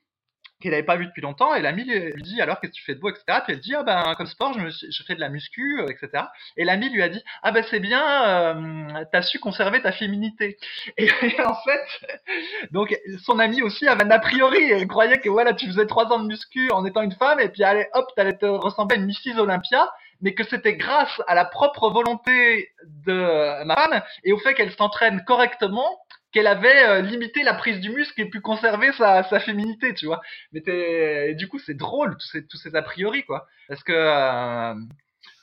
qu'elle 0.59 0.71
n'avait 0.71 0.83
pas 0.83 0.95
vu 0.95 1.05
depuis 1.05 1.21
longtemps, 1.21 1.53
et 1.53 1.61
l'ami 1.61 1.83
lui 1.83 2.21
dit 2.23 2.41
alors 2.41 2.59
qu'est-ce 2.59 2.71
que 2.71 2.77
tu 2.77 2.83
fais 2.83 2.95
de 2.95 2.99
beau, 2.99 3.09
etc. 3.09 3.23
Puis 3.43 3.53
elle 3.53 3.59
dit 3.59 3.75
ah 3.75 3.83
ben 3.83 4.15
comme 4.15 4.27
sport 4.27 4.53
je, 4.53 4.59
me 4.59 4.69
je 4.69 5.03
fais 5.03 5.15
de 5.15 5.19
la 5.19 5.29
muscu, 5.29 5.79
euh, 5.81 5.87
etc. 5.87 6.25
Et 6.55 6.63
l'ami 6.63 6.89
lui 6.89 7.03
a 7.03 7.09
dit 7.09 7.23
ah 7.43 7.51
ben 7.51 7.63
c'est 7.69 7.79
bien, 7.79 8.25
euh, 8.25 9.03
t'as 9.11 9.21
su 9.21 9.39
conserver 9.39 9.81
ta 9.81 9.91
féminité. 9.91 10.57
Et, 10.97 11.09
en 11.45 11.55
fait, 11.55 12.17
donc 12.71 12.95
son 13.23 13.39
ami 13.39 13.61
aussi 13.61 13.87
avait 13.87 14.03
un 14.03 14.11
a 14.11 14.19
priori, 14.19 14.63
elle 14.63 14.87
croyait 14.87 15.19
que 15.19 15.29
voilà 15.29 15.53
tu 15.53 15.67
faisais 15.67 15.85
trois 15.85 16.05
ans 16.11 16.19
de 16.19 16.27
muscu 16.27 16.71
en 16.71 16.85
étant 16.85 17.01
une 17.01 17.13
femme, 17.13 17.39
et 17.39 17.49
puis 17.49 17.63
allez 17.63 17.87
hop 17.93 18.07
t'allais 18.15 18.37
te 18.37 18.45
ressembler 18.45 18.97
à 18.97 18.99
une 18.99 19.05
Mrs 19.05 19.39
Olympia 19.39 19.89
mais 20.19 20.33
que 20.33 20.43
c'était 20.43 20.75
grâce 20.75 21.21
à 21.27 21.35
la 21.35 21.45
propre 21.45 21.91
volonté 21.91 22.71
de 23.05 23.63
ma 23.65 23.75
femme 23.75 24.01
et 24.23 24.33
au 24.33 24.39
fait 24.39 24.55
qu'elle 24.55 24.71
s'entraîne 24.71 25.23
correctement 25.25 25.99
qu'elle 26.37 26.45
avait 26.45 26.83
euh, 26.83 27.01
limité 27.01 27.41
la 27.41 27.55
prise 27.55 27.79
du 27.79 27.89
muscle 27.89 28.21
et 28.21 28.29
pu 28.29 28.41
conserver 28.41 28.93
sa, 28.93 29.23
sa 29.23 29.39
féminité, 29.39 29.95
tu 29.95 30.05
vois. 30.05 30.21
Mais 30.51 30.61
et 30.67 31.33
du 31.33 31.47
coup, 31.47 31.57
c'est 31.57 31.73
drôle, 31.73 32.15
tous 32.15 32.27
ces, 32.27 32.45
tous 32.45 32.57
ces 32.57 32.75
a 32.75 32.83
priori, 32.83 33.23
quoi. 33.23 33.47
Parce 33.67 33.81
que, 33.81 33.91
euh, 33.91 34.75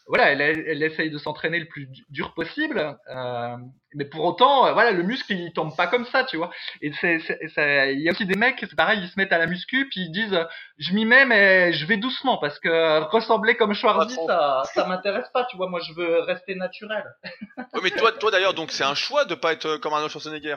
voilà, 0.07 0.31
elle, 0.31 0.41
elle, 0.41 0.83
essaye 0.85 1.11
de 1.11 1.19
s'entraîner 1.19 1.59
le 1.59 1.67
plus 1.67 1.89
dur 2.11 2.33
possible, 2.35 2.97
euh, 3.11 3.57
mais 3.97 4.05
pour 4.05 4.25
autant, 4.25 4.73
voilà, 4.73 4.93
le 4.93 5.03
muscle, 5.03 5.33
il 5.33 5.53
tombe 5.53 5.75
pas 5.77 5.89
comme 5.89 6.05
ça, 6.05 6.23
tu 6.23 6.37
vois. 6.37 6.51
Et 6.81 6.93
il 7.03 8.01
y 8.01 8.09
a 8.09 8.13
aussi 8.13 8.27
des 8.27 8.37
mecs, 8.37 8.59
c'est 8.61 8.77
pareil, 8.77 9.01
ils 9.03 9.09
se 9.09 9.15
mettent 9.17 9.33
à 9.33 9.39
la 9.39 9.49
muscu, 9.49 9.89
puis 9.89 10.03
ils 10.03 10.13
disent, 10.13 10.47
je 10.79 10.95
m'y 10.95 11.07
mets, 11.07 11.25
mais 11.25 11.73
je 11.73 11.87
vais 11.87 11.97
doucement, 11.97 12.39
parce 12.39 12.61
que 12.61 13.01
ressembler 13.11 13.57
comme 13.57 13.75
Schwarzy, 13.75 14.17
ça, 14.29 14.63
ça 14.73 14.87
m'intéresse 14.87 15.29
pas, 15.35 15.45
tu 15.47 15.57
vois. 15.57 15.69
Moi, 15.69 15.81
je 15.81 15.93
veux 15.95 16.21
rester 16.21 16.55
naturel. 16.55 17.05
oui, 17.73 17.81
mais 17.83 17.91
toi, 17.91 18.13
toi 18.13 18.31
d'ailleurs, 18.31 18.55
donc 18.55 18.71
c'est 18.71 18.85
un 18.85 18.95
choix 18.95 19.25
de 19.25 19.35
pas 19.35 19.55
être 19.55 19.79
comme 19.79 19.93
Arnold 19.93 20.13
Schwarzenegger. 20.13 20.57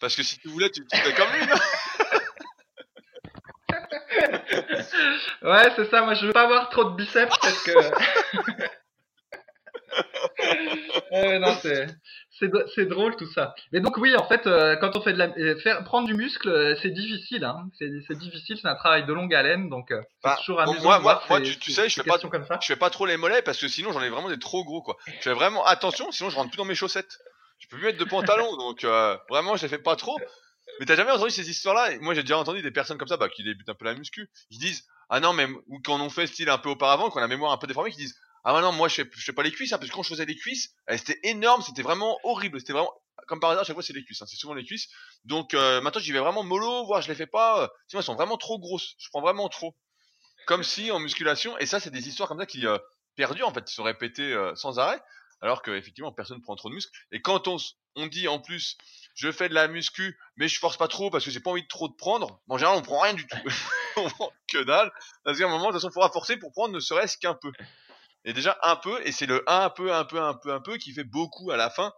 Parce 0.00 0.16
que 0.16 0.22
si 0.22 0.38
tu 0.38 0.48
voulais, 0.48 0.70
tu, 0.70 0.86
tu 0.86 1.14
comme 1.14 1.28
lui, 1.32 1.42
Ouais, 5.42 5.70
c'est 5.76 5.90
ça. 5.90 6.02
Moi, 6.02 6.14
je 6.14 6.26
veux 6.26 6.32
pas 6.32 6.42
avoir 6.42 6.68
trop 6.70 6.84
de 6.84 6.96
biceps 6.96 7.36
parce 7.40 7.62
que. 7.62 7.72
ouais, 11.12 11.38
non, 11.38 11.56
c'est 11.62 11.86
c'est 12.74 12.86
drôle 12.86 13.16
tout 13.16 13.30
ça. 13.32 13.54
Mais 13.72 13.80
donc 13.80 13.96
oui, 13.96 14.14
en 14.16 14.26
fait, 14.26 14.46
euh, 14.46 14.76
quand 14.76 14.96
on 14.96 15.00
fait 15.00 15.12
de 15.12 15.18
la 15.18 15.28
euh, 15.38 15.58
faire 15.60 15.82
prendre 15.84 16.06
du 16.06 16.14
muscle, 16.14 16.48
euh, 16.48 16.76
c'est 16.82 16.90
difficile. 16.90 17.44
Hein. 17.44 17.68
C'est 17.78 18.18
difficile, 18.18 18.58
c'est 18.60 18.68
un 18.68 18.74
travail 18.74 19.06
de 19.06 19.12
longue 19.12 19.34
haleine, 19.34 19.70
donc 19.70 19.86
c'est 19.88 20.00
bah, 20.22 20.36
toujours 20.38 20.60
amusant. 20.60 20.82
Moi, 20.82 20.98
moi, 20.98 21.22
moi 21.28 21.40
tu, 21.40 21.58
tu, 21.58 21.72
sais, 21.72 21.88
je 21.88 21.94
fais 21.94 22.08
pas, 22.08 22.18
comme 22.18 22.44
ça. 22.44 22.58
je 22.60 22.66
fais 22.66 22.76
pas 22.76 22.90
trop 22.90 23.06
les 23.06 23.16
mollets 23.16 23.42
parce 23.42 23.58
que 23.58 23.68
sinon 23.68 23.92
j'en 23.92 24.02
ai 24.02 24.10
vraiment 24.10 24.28
des 24.28 24.38
trop 24.38 24.64
gros 24.64 24.82
quoi. 24.82 24.96
Je 25.06 25.22
fais 25.22 25.32
vraiment 25.32 25.64
attention, 25.64 26.10
sinon 26.12 26.30
je 26.30 26.36
rentre 26.36 26.50
plus 26.50 26.58
dans 26.58 26.64
mes 26.64 26.74
chaussettes 26.74 27.18
je 27.58 27.68
peux 27.68 27.76
plus 27.76 27.86
mettre 27.86 27.98
de 27.98 28.04
pantalon, 28.04 28.56
donc 28.58 28.84
euh, 28.84 29.16
vraiment, 29.28 29.56
je 29.56 29.62
les 29.62 29.68
fais 29.68 29.78
pas 29.78 29.96
trop. 29.96 30.18
Mais 30.80 30.86
t'as 30.86 30.96
jamais 30.96 31.10
entendu 31.10 31.30
ces 31.30 31.48
histoires-là? 31.48 31.98
Moi, 32.00 32.14
j'ai 32.14 32.22
déjà 32.22 32.38
entendu 32.38 32.60
des 32.60 32.70
personnes 32.70 32.98
comme 32.98 33.08
ça, 33.08 33.16
bah, 33.16 33.28
qui 33.28 33.44
débutent 33.44 33.68
un 33.68 33.74
peu 33.74 33.84
la 33.84 33.94
muscu. 33.94 34.28
Ils 34.50 34.58
disent, 34.58 34.84
ah 35.08 35.20
non, 35.20 35.32
mais 35.32 35.46
ou 35.68 35.80
quand 35.82 36.00
on 36.00 36.10
fait 36.10 36.26
style 36.26 36.50
un 36.50 36.58
peu 36.58 36.68
auparavant, 36.68 37.08
qu'on 37.08 37.18
a 37.18 37.22
la 37.22 37.28
mémoire 37.28 37.52
un 37.52 37.56
peu 37.56 37.66
déformée, 37.66 37.90
qui 37.90 37.98
disent, 37.98 38.16
ah 38.44 38.60
non, 38.60 38.72
moi, 38.72 38.88
je 38.88 38.96
fais, 38.96 39.10
je 39.12 39.24
fais 39.24 39.32
pas 39.32 39.42
les 39.42 39.52
cuisses, 39.52 39.72
hein, 39.72 39.78
parce 39.78 39.90
que 39.90 39.94
quand 39.94 40.02
je 40.02 40.08
faisais 40.08 40.24
les 40.24 40.36
cuisses, 40.36 40.74
c'était 40.96 41.18
énorme, 41.22 41.62
c'était 41.62 41.82
vraiment 41.82 42.18
horrible, 42.24 42.60
c'était 42.60 42.72
vraiment, 42.72 42.92
comme 43.26 43.40
par 43.40 43.50
hasard, 43.50 43.62
à 43.62 43.64
chaque 43.64 43.74
fois, 43.74 43.82
c'est 43.82 43.92
les 43.92 44.04
cuisses, 44.04 44.22
hein, 44.22 44.26
c'est 44.28 44.36
souvent 44.36 44.54
les 44.54 44.64
cuisses. 44.64 44.88
Donc 45.24 45.54
euh, 45.54 45.80
maintenant, 45.80 46.00
j'y 46.00 46.12
vais 46.12 46.18
vraiment 46.18 46.42
mollo, 46.42 46.84
voir, 46.86 47.00
je 47.00 47.08
les 47.08 47.14
fais 47.14 47.26
pas. 47.26 47.62
Euh, 47.62 47.68
sinon, 47.88 48.00
elles 48.00 48.06
sont 48.06 48.14
vraiment 48.14 48.36
trop 48.36 48.58
grosses. 48.58 48.94
Je 48.98 49.08
prends 49.10 49.20
vraiment 49.20 49.48
trop. 49.48 49.74
Comme 50.46 50.62
si 50.62 50.90
en 50.90 51.00
musculation, 51.00 51.58
et 51.58 51.66
ça, 51.66 51.80
c'est 51.80 51.90
des 51.90 52.08
histoires 52.08 52.28
comme 52.28 52.38
ça 52.38 52.46
qui, 52.46 52.64
perdus 53.16 53.42
en 53.42 53.52
fait, 53.52 53.68
ils 53.68 53.74
sont 53.74 53.82
répétés 53.82 54.32
euh, 54.32 54.54
sans 54.54 54.78
arrêt, 54.78 55.00
alors 55.40 55.62
que 55.62 55.70
effectivement 55.70 56.12
personne 56.12 56.40
prend 56.40 56.56
trop 56.56 56.68
de 56.68 56.74
muscles. 56.74 56.96
Et 57.12 57.20
quand 57.20 57.48
on 57.48 57.56
on 57.94 58.06
dit 58.06 58.28
en 58.28 58.38
plus 58.38 58.76
je 59.14 59.32
fais 59.32 59.48
de 59.48 59.54
la 59.54 59.66
muscu, 59.66 60.18
mais 60.36 60.46
je 60.46 60.58
force 60.58 60.76
pas 60.76 60.88
trop 60.88 61.10
parce 61.10 61.24
que 61.24 61.30
j'ai 61.30 61.40
pas 61.40 61.50
envie 61.50 61.62
de 61.62 61.68
trop 61.68 61.88
de 61.88 61.94
prendre. 61.94 62.40
en 62.48 62.58
général, 62.58 62.78
on 62.78 62.82
prend 62.82 63.00
rien 63.00 63.14
du 63.14 63.26
tout. 63.26 63.38
on 63.96 64.08
prend 64.10 64.32
que 64.48 64.62
dalle. 64.62 64.92
Parce 65.24 65.38
qu'à 65.38 65.46
un 65.46 65.48
moment, 65.48 65.68
de 65.68 65.72
toute 65.72 65.80
façon, 65.80 65.88
il 65.88 65.94
faudra 65.94 66.10
forcer 66.10 66.36
pour 66.36 66.52
prendre 66.52 66.74
ne 66.74 66.80
serait-ce 66.80 67.18
qu'un 67.18 67.34
peu. 67.34 67.50
Et 68.24 68.32
déjà 68.32 68.58
un 68.62 68.76
peu, 68.76 69.00
et 69.06 69.12
c'est 69.12 69.26
le 69.26 69.42
un 69.50 69.70
peu, 69.70 69.92
un 69.94 70.04
peu, 70.04 70.20
un 70.20 70.34
peu, 70.34 70.52
un 70.52 70.60
peu 70.60 70.76
qui 70.76 70.92
fait 70.92 71.04
beaucoup 71.04 71.50
à 71.50 71.56
la 71.56 71.70
fin. 71.70 71.92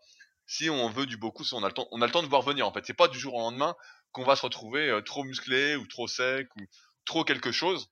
Si 0.46 0.70
on 0.70 0.88
veut 0.88 1.06
du 1.06 1.16
beaucoup, 1.16 1.44
si 1.44 1.54
on 1.54 1.62
a 1.62 1.68
le 1.68 1.74
temps, 1.74 1.88
on 1.90 2.00
a 2.00 2.06
le 2.06 2.12
temps 2.12 2.22
de 2.22 2.28
voir 2.28 2.42
venir. 2.42 2.66
En 2.66 2.72
fait, 2.72 2.84
c'est 2.86 2.94
pas 2.94 3.08
du 3.08 3.18
jour 3.18 3.34
au 3.34 3.40
lendemain 3.40 3.74
qu'on 4.12 4.24
va 4.24 4.36
se 4.36 4.42
retrouver 4.42 4.88
euh, 4.88 5.02
trop 5.02 5.24
musclé 5.24 5.76
ou 5.76 5.86
trop 5.86 6.06
sec 6.06 6.48
ou 6.56 6.60
trop 7.04 7.24
quelque 7.24 7.52
chose. 7.52 7.88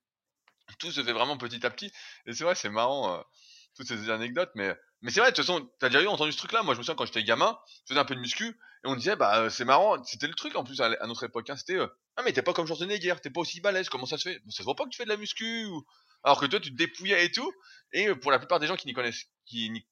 Tout 0.79 0.91
se 0.91 1.03
fait 1.03 1.13
vraiment 1.13 1.37
petit 1.37 1.65
à 1.67 1.71
petit. 1.71 1.93
Et 2.27 2.33
c'est 2.33 2.45
vrai, 2.45 2.55
c'est 2.55 2.71
marrant. 2.71 3.15
Euh, 3.15 3.23
toutes 3.77 3.89
ces 3.89 4.09
anecdotes, 4.09 4.51
mais 4.55 4.75
mais 5.03 5.11
c'est 5.11 5.21
vrai, 5.21 5.31
de 5.31 5.37
toute 5.37 5.45
façon, 5.45 5.69
t'as 5.79 5.89
déjà 5.89 6.03
eu 6.03 6.07
entendu 6.07 6.33
ce 6.33 6.39
truc-là. 6.39 6.63
Moi, 6.63 6.75
je 6.75 6.79
me 6.79 6.83
souviens 6.83 6.95
quand 6.95 7.07
j'étais 7.07 7.23
gamin, 7.23 7.59
je 7.85 7.93
faisais 7.93 8.01
un 8.01 8.05
peu 8.05 8.15
de 8.15 8.21
muscu 8.21 8.47
et 8.47 8.89
on 8.89 8.97
disait, 8.97 9.17
bah, 9.17 9.41
euh, 9.41 9.51
c'est 9.51 9.65
marrant. 9.65 10.03
C'était 10.05 10.27
le 10.27 10.35
truc 10.35 10.57
en 10.57 10.65
plus 10.65 10.81
à, 10.81 11.07
notre 11.07 11.25
époque. 11.25 11.51
Hein, 11.51 11.57
c'était, 11.57 11.77
euh, 11.77 11.87
ah 12.17 12.23
mais 12.23 12.33
t'es 12.33 12.43
pas 12.43 12.53
comme 12.53 12.67
Schwarzenegger, 12.67 13.15
t'es 13.23 13.31
pas 13.31 13.41
aussi 13.41 13.61
balèze. 13.61 13.89
Comment 13.89 14.07
ça 14.07 14.17
se 14.19 14.31
fait? 14.31 14.41
Ça 14.49 14.59
se 14.59 14.63
voit 14.63 14.75
pas 14.75 14.85
que 14.85 14.91
tu 14.91 14.97
fais 14.97 15.05
de 15.05 15.11
la 15.11 15.17
muscu 15.17 15.69
alors 16.25 16.41
que 16.41 16.47
toi, 16.47 16.59
tu 16.61 16.71
te 16.71 16.77
dépouillais 16.77 17.27
et 17.27 17.31
tout. 17.31 17.53
Et 17.93 18.09
euh, 18.09 18.17
pour 18.17 18.31
la 18.31 18.39
plupart 18.39 18.59
des 18.59 18.67
gens 18.67 18.77
qui 18.77 18.87
n'y 18.87 18.95
connaissent, 18.95 19.27
qui 19.45 19.71
n'y 19.71 19.85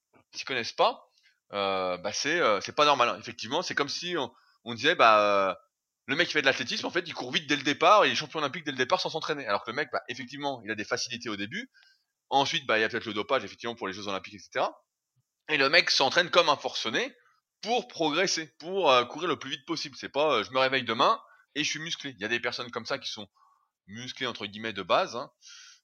connaissent 0.45 0.73
pas, 0.73 1.07
bah 1.51 2.11
c'est 2.11 2.41
c'est 2.61 2.75
pas 2.75 2.85
normal. 2.85 3.09
Hein. 3.09 3.17
Effectivement, 3.19 3.61
c'est 3.61 3.75
comme 3.75 3.89
si 3.89 4.17
on, 4.17 4.31
on 4.65 4.73
disait, 4.73 4.95
bah 4.95 5.57
le 6.07 6.15
mec 6.15 6.27
qui 6.27 6.33
fait 6.33 6.41
de 6.41 6.45
l'athlétisme, 6.45 6.85
en 6.85 6.91
fait, 6.91 7.03
il 7.07 7.13
court 7.13 7.31
vite 7.31 7.47
dès 7.47 7.55
le 7.55 7.63
départ, 7.63 8.05
il 8.05 8.11
est 8.11 8.15
champion 8.15 8.39
olympique 8.39 8.63
dès 8.65 8.71
le 8.71 8.77
départ 8.77 8.99
sans 8.99 9.09
s'entraîner. 9.09 9.47
Alors 9.47 9.63
que 9.63 9.71
le 9.71 9.75
mec, 9.75 9.89
bah, 9.91 10.01
effectivement, 10.07 10.61
il 10.63 10.71
a 10.71 10.75
des 10.75 10.83
facilités 10.83 11.29
au 11.29 11.35
début, 11.35 11.71
Ensuite, 12.29 12.65
bah, 12.65 12.77
il 12.77 12.81
y 12.81 12.83
a 12.83 12.89
peut-être 12.89 13.05
le 13.05 13.13
dopage, 13.13 13.43
effectivement, 13.43 13.75
pour 13.75 13.87
les 13.87 13.93
Jeux 13.93 14.07
Olympiques, 14.07 14.33
etc. 14.33 14.65
Et 15.49 15.57
le 15.57 15.69
mec 15.69 15.91
s'entraîne 15.91 16.29
comme 16.29 16.49
un 16.49 16.55
forcené 16.55 17.15
pour 17.61 17.87
progresser, 17.87 18.47
pour 18.59 18.91
euh, 18.91 19.05
courir 19.05 19.27
le 19.27 19.37
plus 19.37 19.51
vite 19.51 19.65
possible. 19.65 19.95
C'est 19.97 20.09
pas, 20.09 20.35
euh, 20.35 20.43
je 20.43 20.51
me 20.51 20.59
réveille 20.59 20.83
demain 20.83 21.21
et 21.53 21.63
je 21.63 21.69
suis 21.69 21.79
musclé. 21.79 22.11
Il 22.11 22.21
y 22.21 22.25
a 22.25 22.27
des 22.27 22.39
personnes 22.39 22.71
comme 22.71 22.85
ça 22.85 22.97
qui 22.97 23.09
sont 23.09 23.27
musclées 23.87 24.27
entre 24.27 24.45
guillemets 24.45 24.73
de 24.73 24.83
base, 24.83 25.15
hein, 25.15 25.31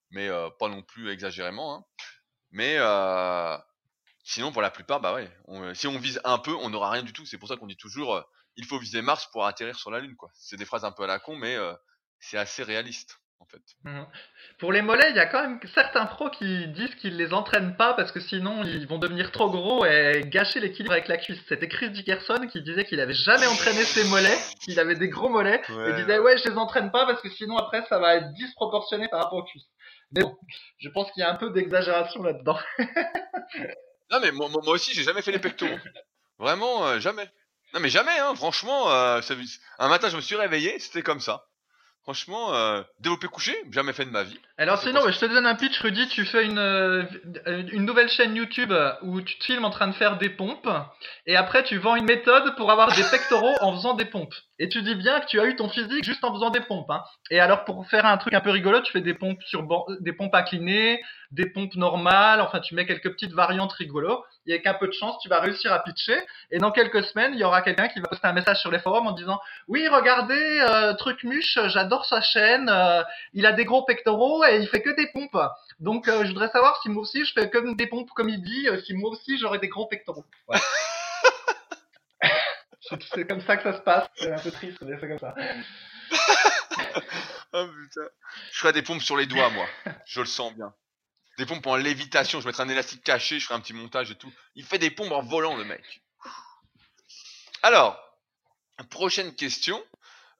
mais 0.09 0.28
euh, 0.28 0.49
pas 0.59 0.68
non 0.68 0.82
plus 0.82 1.09
exagérément. 1.12 1.76
Hein. 1.76 1.86
Mais 2.51 2.78
sinon, 4.24 4.51
pour 4.51 4.62
la 4.62 4.72
plupart, 4.72 4.99
bah 4.99 5.14
ouais, 5.14 5.32
si 5.74 5.88
on 5.88 5.97
vise 5.97 6.20
un 6.26 6.38
peu, 6.38 6.53
on 6.53 6.70
n'aura 6.70 6.91
rien 6.91 7.03
du 7.03 7.14
tout. 7.14 7.26
C'est 7.26 7.38
pour 7.38 7.47
ça 7.47 7.55
qu'on 7.55 7.68
dit 7.68 7.78
toujours, 7.78 8.22
il 8.57 8.66
faut 8.66 8.78
viser 8.78 9.01
Mars 9.01 9.30
pour 9.32 9.45
atterrir 9.45 9.80
sur 9.80 9.89
la 9.89 10.01
Lune. 10.01 10.18
C'est 10.34 10.57
des 10.57 10.66
phrases 10.66 10.84
un 10.84 10.91
peu 10.91 11.03
à 11.03 11.07
la 11.07 11.20
con, 11.20 11.38
mais 11.38 11.55
c'est 12.20 12.38
assez 12.38 12.64
réaliste. 12.64 13.21
Mmh. 13.84 14.04
Pour 14.60 14.72
les 14.72 14.82
mollets, 14.82 15.10
il 15.10 15.16
y 15.16 15.20
a 15.20 15.26
quand 15.26 15.42
même 15.42 15.60
certains 15.74 16.06
pros 16.06 16.30
qui 16.30 16.68
disent 16.68 16.94
qu'ils 16.96 17.18
les 17.18 17.34
entraînent 17.34 17.76
pas 17.76 17.94
parce 17.94 18.12
que 18.12 18.20
sinon 18.20 18.64
ils 18.64 18.88
vont 18.88 19.00
devenir 19.00 19.32
trop 19.32 19.50
gros 19.50 19.86
et 19.86 20.24
gâcher 20.26 20.60
l'équilibre 20.60 20.94
avec 20.94 21.08
la 21.08 21.18
cuisse. 21.18 21.39
C'était 21.48 21.68
Chris 21.68 21.89
Dickerson 21.89 22.48
qui 22.52 22.62
disait 22.62 22.86
qu'il 22.86 23.00
avait 23.00 23.14
jamais 23.14 23.48
entraîné 23.48 23.84
ses 23.84 24.04
mollets, 24.06 24.38
qu'il 24.64 24.80
avait 24.80 24.96
des 24.96 25.10
gros 25.10 25.30
mollets 25.30 25.62
et 25.88 25.94
disait 25.94 26.20
ouais 26.20 26.38
je 26.38 26.50
les 26.50 26.58
entraîne 26.58 26.92
pas 26.92 27.06
parce 27.06 27.22
que 27.22 27.30
sinon 27.30 27.58
après 27.58 27.84
ça 27.89 28.00
va 28.00 28.16
être 28.16 28.32
disproportionné 28.34 29.08
par 29.10 29.24
rapport 29.24 29.39
aux 29.39 29.44
cuisses. 29.44 29.70
Mais 30.14 30.22
bon, 30.22 30.38
je 30.78 30.89
pense 30.89 31.12
qu'il 31.12 31.22
y 31.22 31.24
a 31.24 31.32
un 31.32 31.36
peu 31.36 31.50
d'exagération 31.52 32.22
là-dedans. 32.22 32.60
non 34.12 34.20
mais 34.22 34.32
moi, 34.32 34.50
moi 34.50 34.74
aussi 34.74 34.94
j'ai 34.94 35.04
jamais 35.04 35.22
fait 35.22 35.32
les 35.32 35.39
pectoraux. 35.39 35.80
Vraiment 36.38 36.88
euh, 36.88 37.00
jamais. 37.00 37.30
Non 37.74 37.80
mais 37.80 37.89
jamais 37.89 38.18
hein, 38.20 38.36
franchement 38.36 38.92
euh, 38.92 39.22
un 39.80 39.88
matin 39.89 40.10
je 40.10 40.16
me 40.16 40.22
suis 40.22 40.36
réveillé, 40.36 40.78
c'était 40.80 41.02
comme 41.02 41.22
ça. 41.22 41.46
Franchement, 42.04 42.54
euh, 42.56 42.82
développé 42.99 43.28
couché, 43.28 43.56
jamais 43.72 43.93
fait 43.93 44.06
de 44.06 44.10
ma 44.10 44.24
vie. 44.24 44.39
Alors 44.58 44.80
sinon, 44.80 45.02
je 45.08 45.20
te 45.20 45.26
donne 45.26 45.45
un 45.45 45.56
pitch, 45.56 45.80
Rudy. 45.80 46.08
Tu 46.08 46.26
fais 46.26 46.45
une, 46.45 46.58
euh, 46.58 47.04
une 47.45 47.86
nouvelle 47.86 48.10
chaîne 48.10 48.36
YouTube 48.36 48.74
où 49.04 49.22
tu 49.22 49.38
te 49.38 49.43
filmes 49.43 49.66
en 49.66 49.70
train 49.70 49.88
de 49.88 49.93
faire 49.93 50.18
des 50.18 50.30
pompes, 50.30 50.70
et 51.28 51.36
après 51.36 51.64
tu 51.64 51.78
vends 51.78 51.95
une 51.95 52.06
méthode 52.06 52.56
pour 52.56 52.72
avoir 52.72 52.95
des 52.95 53.04
pectoraux 53.04 53.54
en 53.62 53.76
faisant 53.76 53.93
des 53.93 54.06
pompes. 54.06 54.34
Et 54.62 54.70
tu 54.70 54.84
dis 54.84 54.93
bien 54.93 55.20
que 55.20 55.26
tu 55.26 55.39
as 55.39 55.45
eu 55.45 55.55
ton 55.55 55.70
physique 55.70 56.03
juste 56.03 56.24
en 56.24 56.32
faisant 56.32 56.51
des 56.51 56.62
pompes. 56.62 56.91
Hein. 56.91 57.03
Et 57.32 57.39
alors 57.39 57.66
pour 57.66 57.84
faire 57.88 58.05
un 58.05 58.18
truc 58.18 58.36
un 58.36 58.41
peu 58.41 58.51
rigolo, 58.51 58.80
tu 58.82 58.91
fais 58.91 59.01
des 59.01 59.16
pompes 59.16 59.41
sur 59.41 59.66
des 60.01 60.14
pompes 60.14 60.36
inclinées, 60.36 61.01
des 61.32 61.47
pompes 61.47 61.74
normales. 61.74 62.41
Enfin, 62.41 62.59
tu 62.59 62.76
mets 62.76 62.86
quelques 62.86 63.12
petites 63.12 63.34
variantes 63.34 63.74
rigolos 63.74 64.24
et 64.45 64.53
avec 64.53 64.68
un 64.68 64.76
peu 64.76 64.86
de 64.86 64.91
chance, 64.91 65.18
tu 65.20 65.30
vas 65.30 65.39
réussir 65.39 65.74
à 65.74 65.84
pitcher. 65.84 66.20
Et 66.51 66.59
dans 66.59 66.72
quelques 66.72 67.03
semaines, 67.05 67.32
il 67.34 67.39
y 67.39 67.43
aura 67.43 67.64
quelqu'un 67.64 67.88
qui 67.88 67.99
va 68.01 68.07
poster 68.07 68.28
un 68.28 68.34
message 68.34 68.59
sur 68.59 68.70
les 68.70 68.78
forums 68.78 69.07
en 69.07 69.14
disant 69.14 69.39
Oui, 69.68 69.88
regardez, 69.88 70.59
euh, 70.70 70.93
Truc 70.93 71.24
Muche, 71.24 71.57
j'adore 71.70 72.05
sa 72.05 72.22
chaîne, 72.22 72.70
euh, 72.70 73.01
il 73.34 73.47
a 73.47 73.53
des 73.53 73.66
gros 73.66 73.84
pectoraux 73.84 74.45
et 74.45 74.57
il 74.57 74.68
fait 74.68 74.84
que 74.84 74.95
des 74.95 75.07
pompes. 75.07 75.41
Donc, 75.80 76.07
euh, 76.07 76.24
je 76.24 76.28
voudrais 76.28 76.49
savoir 76.49 76.80
si 76.84 76.89
moi 76.89 77.01
aussi 77.01 77.26
je 77.26 77.34
fais 77.34 77.49
comme 77.49 77.76
des 77.76 77.88
pompes 77.88 78.12
comme 78.12 78.30
il 78.30 78.43
dit, 78.43 78.68
si 78.86 78.93
moi 78.93 79.09
aussi 79.09 79.39
j'aurais 79.39 79.57
des 79.57 79.70
gros 79.70 79.88
pectoraux. 79.88 80.26
C'est 82.82 83.28
comme 83.28 83.42
ça 83.42 83.58
que 83.58 83.64
ça 83.64 83.78
se 83.78 83.82
passe. 83.82 84.08
C'est 84.16 84.32
un 84.32 84.40
peu 84.40 84.52
triste, 84.52 84.82
mais 84.82 84.98
c'est 85.00 85.08
comme 85.08 85.20
ça. 85.20 85.36
oh 87.54 87.68
putain. 87.68 88.08
Je 88.52 88.60
ferai 88.60 88.74
des 88.74 88.82
pompes 88.82 89.02
sur 89.02 89.18
les 89.18 89.28
doigts, 89.28 89.50
moi. 89.50 89.68
Je 90.06 90.20
le 90.20 90.26
sens 90.26 90.54
bien 90.54 90.74
des 91.38 91.48
pompes 91.48 91.66
en 91.66 91.76
lévitation, 91.76 92.40
je 92.40 92.46
mettrai 92.46 92.64
un 92.64 92.70
élastique 92.70 93.04
caché, 93.04 93.40
je 93.40 93.46
ferai 93.46 93.56
un 93.56 93.62
petit 93.62 93.74
montage 93.74 94.12
et 94.12 94.16
tout. 94.16 94.32
Il 94.54 94.64
fait 94.64 94.78
des 94.78 94.92
pompes 94.92 95.12
en 95.12 95.24
volant, 95.24 95.56
le 95.56 95.64
mec. 95.64 96.04
Alors, 97.64 98.00
prochaine 98.90 99.34
question. 99.36 99.84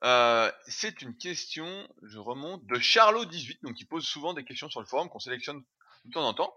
Euh, 0.04 0.50
c'est 0.66 1.02
une 1.02 1.16
question, 1.16 1.88
je 2.02 2.18
remonte, 2.18 2.64
de 2.66 2.76
Charlot18, 2.76 3.58
donc 3.62 3.74
qui 3.74 3.84
pose 3.84 4.04
souvent 4.04 4.32
des 4.34 4.44
questions 4.44 4.68
sur 4.68 4.80
le 4.80 4.86
forum 4.86 5.08
qu'on 5.08 5.20
sélectionne 5.20 5.62
de 6.04 6.12
temps 6.12 6.26
en 6.26 6.34
temps. 6.34 6.54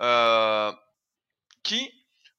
Euh, 0.00 0.72
qui, 1.62 1.90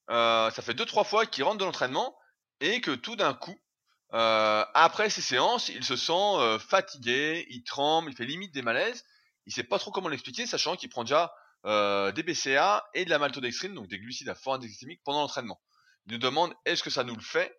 euh, 0.09 0.49
ça 0.49 0.61
fait 0.61 0.73
deux 0.73 0.85
trois 0.85 1.03
fois 1.03 1.27
qu'il 1.27 1.43
rentre 1.43 1.59
de 1.59 1.65
l'entraînement 1.65 2.15
et 2.61 2.79
que 2.79 2.91
tout 2.91 3.17
d'un 3.17 3.33
coup, 3.33 3.59
après 4.11 5.09
ces 5.09 5.21
séances, 5.21 5.69
il 5.69 5.83
se 5.83 5.95
sent 5.95 6.59
fatigué, 6.59 7.45
il 7.49 7.63
tremble, 7.63 8.11
il 8.11 8.15
fait 8.15 8.25
limite 8.25 8.53
des 8.53 8.61
malaises 8.61 9.03
il 9.45 9.53
sait 9.53 9.63
pas 9.63 9.79
trop 9.79 9.91
comment 9.91 10.09
l'expliquer, 10.09 10.45
sachant 10.45 10.75
qu'il 10.75 10.89
prend 10.89 11.03
déjà 11.03 11.33
euh, 11.65 12.11
des 12.11 12.23
BCA 12.23 12.87
et 12.93 13.05
de 13.05 13.09
la 13.09 13.19
maltodextrine, 13.19 13.73
donc 13.73 13.87
des 13.87 13.99
glucides 13.99 14.29
à 14.29 14.35
fort 14.35 14.59
glycémique, 14.59 15.01
pendant 15.03 15.21
l'entraînement. 15.21 15.61
Il 16.05 16.13
nous 16.13 16.19
demande 16.19 16.53
est-ce 16.65 16.83
que 16.83 16.89
ça 16.89 17.03
nous 17.03 17.15
le 17.15 17.21
fait 17.21 17.55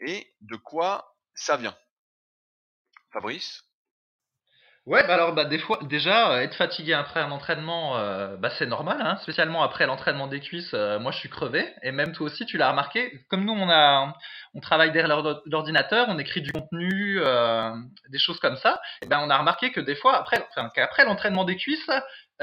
et 0.00 0.34
de 0.40 0.56
quoi 0.56 1.16
ça 1.34 1.56
vient? 1.56 1.76
Fabrice? 3.12 3.64
Ouais, 4.86 5.02
bah 5.06 5.14
alors 5.14 5.32
bah 5.32 5.46
des 5.46 5.58
fois 5.58 5.78
déjà 5.84 6.32
euh, 6.32 6.40
être 6.42 6.54
fatigué 6.56 6.92
après 6.92 7.20
un 7.20 7.30
entraînement, 7.30 7.96
euh, 7.96 8.36
bah 8.36 8.50
c'est 8.58 8.66
normal, 8.66 8.98
hein, 9.00 9.16
spécialement 9.22 9.62
après 9.62 9.86
l'entraînement 9.86 10.26
des 10.26 10.40
cuisses. 10.40 10.72
Euh, 10.74 10.98
moi, 10.98 11.10
je 11.10 11.16
suis 11.16 11.30
crevé 11.30 11.72
et 11.82 11.90
même 11.90 12.12
toi 12.12 12.26
aussi, 12.26 12.44
tu 12.44 12.58
l'as 12.58 12.68
remarqué. 12.68 13.24
Comme 13.30 13.46
nous, 13.46 13.54
on 13.54 13.70
a, 13.70 14.14
on 14.52 14.60
travaille 14.60 14.92
derrière 14.92 15.22
l'ordinateur, 15.46 16.06
on 16.10 16.18
écrit 16.18 16.42
du 16.42 16.52
contenu, 16.52 17.18
des 18.10 18.18
choses 18.18 18.38
comme 18.40 18.56
ça. 18.56 18.78
Et 19.02 19.06
ben 19.06 19.20
on 19.22 19.30
a 19.30 19.38
remarqué 19.38 19.72
que 19.72 19.80
des 19.80 19.94
fois 19.94 20.16
après, 20.18 20.46
enfin, 20.50 20.70
qu'après 20.74 21.06
l'entraînement 21.06 21.44
des 21.44 21.56
cuisses, 21.56 21.90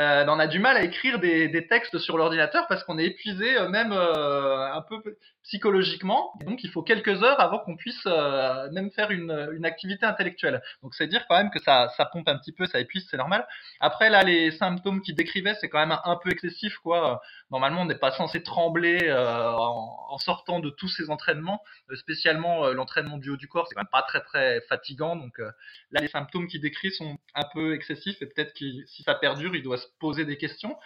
euh, 0.02 0.26
on 0.28 0.40
a 0.40 0.48
du 0.48 0.60
mal 0.60 0.78
à 0.78 0.84
écrire 0.84 1.20
des, 1.20 1.48
des 1.48 1.68
textes 1.68 1.98
sur 2.00 2.18
l'ordinateur 2.18 2.66
parce 2.68 2.84
qu'on 2.84 2.98
est 2.98 3.06
épuisé 3.06 3.58
euh, 3.58 3.70
même 3.70 3.92
euh, 3.92 4.74
un 4.74 4.82
peu 4.82 5.02
psychologiquement. 5.44 6.34
Donc 6.46 6.64
il 6.64 6.70
faut 6.70 6.82
quelques 6.82 7.24
heures 7.24 7.40
avant 7.40 7.60
qu'on 7.60 7.76
puisse 7.76 8.04
euh, 8.06 8.70
même 8.72 8.92
faire 8.92 9.12
une, 9.12 9.50
une, 9.54 9.66
activité 9.66 10.06
intellectuelle. 10.06 10.62
Donc 10.82 10.94
c'est 10.96 11.08
dire 11.08 11.26
quand 11.28 11.38
même 11.38 11.50
que 11.52 11.60
ça, 11.60 11.90
ça 11.98 12.06
pompe 12.06 12.28
un 12.30 12.38
petit 12.38 12.52
peu, 12.52 12.66
ça 12.66 12.80
épuise, 12.80 13.08
c'est 13.10 13.18
normal. 13.18 13.46
Après 13.80 14.10
là, 14.10 14.24
les 14.24 14.52
symptômes 14.52 15.02
qu'il 15.02 15.16
décrivait, 15.16 15.56
c'est 15.60 15.70
quand 15.70 15.86
même 15.86 15.98
un, 16.04 16.16
peu 16.16 16.32
excessif 16.32 16.78
quoi. 16.78 17.22
Normalement, 17.52 17.82
on 17.82 17.86
n'est 17.86 17.96
pas 17.96 18.12
censé 18.12 18.42
trembler 18.44 19.12
en, 19.12 20.08
en, 20.10 20.18
sortant 20.18 20.60
de 20.60 20.70
tous 20.70 20.88
ces 20.88 21.10
entraînements, 21.10 21.62
spécialement 21.96 22.68
l'entraînement 22.70 23.18
du 23.18 23.30
haut 23.30 23.38
du 23.38 23.48
corps, 23.48 23.68
c'est 23.68 23.76
quand 23.76 23.82
même 23.82 23.88
pas 23.92 24.04
très 24.04 24.22
très 24.22 24.62
fatigant. 24.62 25.16
Donc 25.16 25.38
là, 25.38 26.02
les 26.02 26.08
symptômes 26.08 26.48
qu'il 26.48 26.62
décrit 26.62 26.92
sont 26.92 27.18
un 27.36 27.44
peu 27.54 27.74
excessifs 27.74 28.22
et 28.22 28.26
peut-être 28.26 28.54
que 28.54 28.86
si 28.88 29.04
ça 29.04 29.16
perdure, 29.16 29.56
il 29.56 29.64
doit 29.64 29.78
poser 30.00 30.26
des 30.26 30.38
questions. 30.38 30.78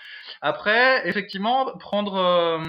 Après, 0.41 1.07
effectivement, 1.07 1.77
prendre 1.77 2.15
euh, 2.15 2.59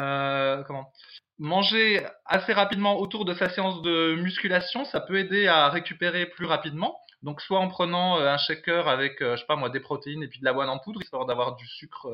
euh, 0.00 0.62
comment 0.64 0.92
manger 1.38 2.06
assez 2.26 2.52
rapidement 2.52 2.98
autour 3.00 3.24
de 3.24 3.34
sa 3.34 3.48
séance 3.48 3.82
de 3.82 4.14
musculation, 4.14 4.84
ça 4.84 5.00
peut 5.00 5.18
aider 5.18 5.48
à 5.48 5.68
récupérer 5.68 6.26
plus 6.26 6.46
rapidement. 6.46 7.00
Donc 7.22 7.40
soit 7.40 7.58
en 7.58 7.68
prenant 7.68 8.18
euh, 8.20 8.28
un 8.28 8.38
shaker 8.38 8.86
avec, 8.88 9.16
je 9.20 9.36
sais 9.36 9.46
pas 9.46 9.56
moi, 9.56 9.70
des 9.70 9.80
protéines 9.80 10.22
et 10.22 10.28
puis 10.28 10.38
de 10.38 10.44
l'avoine 10.44 10.68
en 10.68 10.78
poudre, 10.78 11.02
histoire 11.02 11.26
d'avoir 11.26 11.56
du 11.56 11.66
sucre 11.66 12.08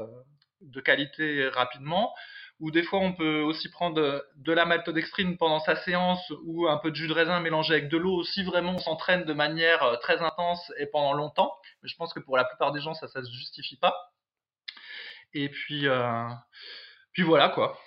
de 0.61 0.81
qualité 0.81 1.49
rapidement, 1.49 2.15
ou 2.61 2.71
des 2.71 2.83
fois 2.83 3.01
on 3.01 3.13
peut 3.13 3.41
aussi 3.41 3.71
prendre 3.71 4.25
de 4.37 4.53
la 4.53 4.67
maltodextrine 4.67 5.37
pendant 5.39 5.61
sa 5.61 5.77
séance 5.77 6.33
ou 6.45 6.69
un 6.69 6.77
peu 6.77 6.91
de 6.91 6.97
jus 6.97 7.09
de 7.09 7.13
raisin 7.13 7.41
mélangé 7.41 7.73
avec 7.73 7.89
de 7.89 7.97
l'eau 7.97 8.23
si 8.23 8.45
vraiment 8.45 8.75
on 8.75 8.79
s'entraîne 8.79 9.25
de 9.25 9.33
manière 9.33 9.83
euh, 9.83 9.97
très 9.97 10.19
intense 10.19 10.71
et 10.79 10.87
pendant 10.87 11.15
longtemps. 11.15 11.53
Mais 11.83 11.89
je 11.89 11.97
pense 11.97 12.13
que 12.13 12.21
pour 12.21 12.37
la 12.37 12.45
plupart 12.45 12.73
des 12.73 12.81
gens 12.81 12.95
ça 12.95 13.09
ça 13.09 13.23
se 13.25 13.33
justifie 13.33 13.77
pas. 13.77 14.13
Et 15.33 15.49
puis 15.49 15.89
euh, 15.89 16.29
puis 17.13 17.23
voilà 17.23 17.49
quoi. 17.49 17.79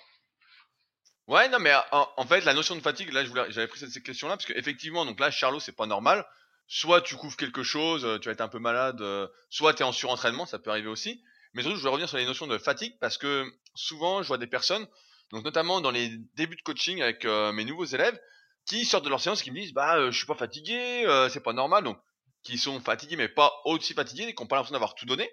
Ouais, 1.26 1.48
non, 1.48 1.58
mais 1.58 1.72
en, 1.90 2.26
fait, 2.26 2.44
la 2.44 2.52
notion 2.52 2.76
de 2.76 2.82
fatigue, 2.82 3.10
là, 3.10 3.24
j'avais 3.48 3.66
pris 3.66 3.78
cette, 3.78 4.02
question 4.02 4.28
là, 4.28 4.36
parce 4.36 4.44
qu'effectivement, 4.44 5.06
donc 5.06 5.18
là, 5.18 5.30
Charlot, 5.30 5.58
c'est 5.58 5.74
pas 5.74 5.86
normal. 5.86 6.26
Soit 6.66 7.00
tu 7.00 7.16
couvres 7.16 7.36
quelque 7.38 7.62
chose, 7.62 8.04
euh, 8.04 8.18
tu 8.18 8.28
vas 8.28 8.32
être 8.32 8.42
un 8.42 8.48
peu 8.48 8.58
malade, 8.58 9.02
soit 9.48 9.72
tu 9.72 9.80
es 9.80 9.86
en 9.86 9.92
surentraînement, 9.92 10.44
ça 10.44 10.58
peut 10.58 10.68
arriver 10.68 10.88
aussi. 10.88 11.24
Mais 11.54 11.62
surtout, 11.62 11.76
je 11.76 11.80
voulais 11.80 11.92
revenir 11.92 12.08
sur 12.08 12.18
les 12.18 12.26
notions 12.26 12.46
de 12.46 12.58
fatigue 12.58 12.96
parce 13.00 13.16
que 13.16 13.50
souvent, 13.74 14.22
je 14.22 14.28
vois 14.28 14.38
des 14.38 14.46
personnes, 14.46 14.86
donc 15.30 15.44
notamment 15.44 15.80
dans 15.80 15.90
les 15.90 16.10
débuts 16.34 16.56
de 16.56 16.62
coaching 16.62 17.00
avec 17.00 17.24
euh, 17.24 17.52
mes 17.52 17.64
nouveaux 17.64 17.84
élèves, 17.84 18.18
qui 18.66 18.84
sortent 18.84 19.04
de 19.04 19.10
leur 19.10 19.20
séance 19.20 19.40
et 19.40 19.44
qui 19.44 19.50
me 19.50 19.60
disent 19.60 19.72
bah 19.72 19.96
euh, 19.96 20.10
je 20.10 20.16
suis 20.16 20.26
pas 20.26 20.34
fatigué, 20.34 21.04
euh, 21.06 21.28
c'est 21.28 21.42
pas 21.42 21.52
normal, 21.52 21.84
donc 21.84 21.98
qui 22.42 22.58
sont 22.58 22.80
fatigués 22.80 23.16
mais 23.16 23.28
pas 23.28 23.52
aussi 23.64 23.94
fatigués 23.94 24.34
qui 24.34 24.42
n'ont 24.42 24.46
pas 24.46 24.56
l'impression 24.56 24.72
d'avoir 24.74 24.94
tout 24.94 25.06
donné. 25.06 25.30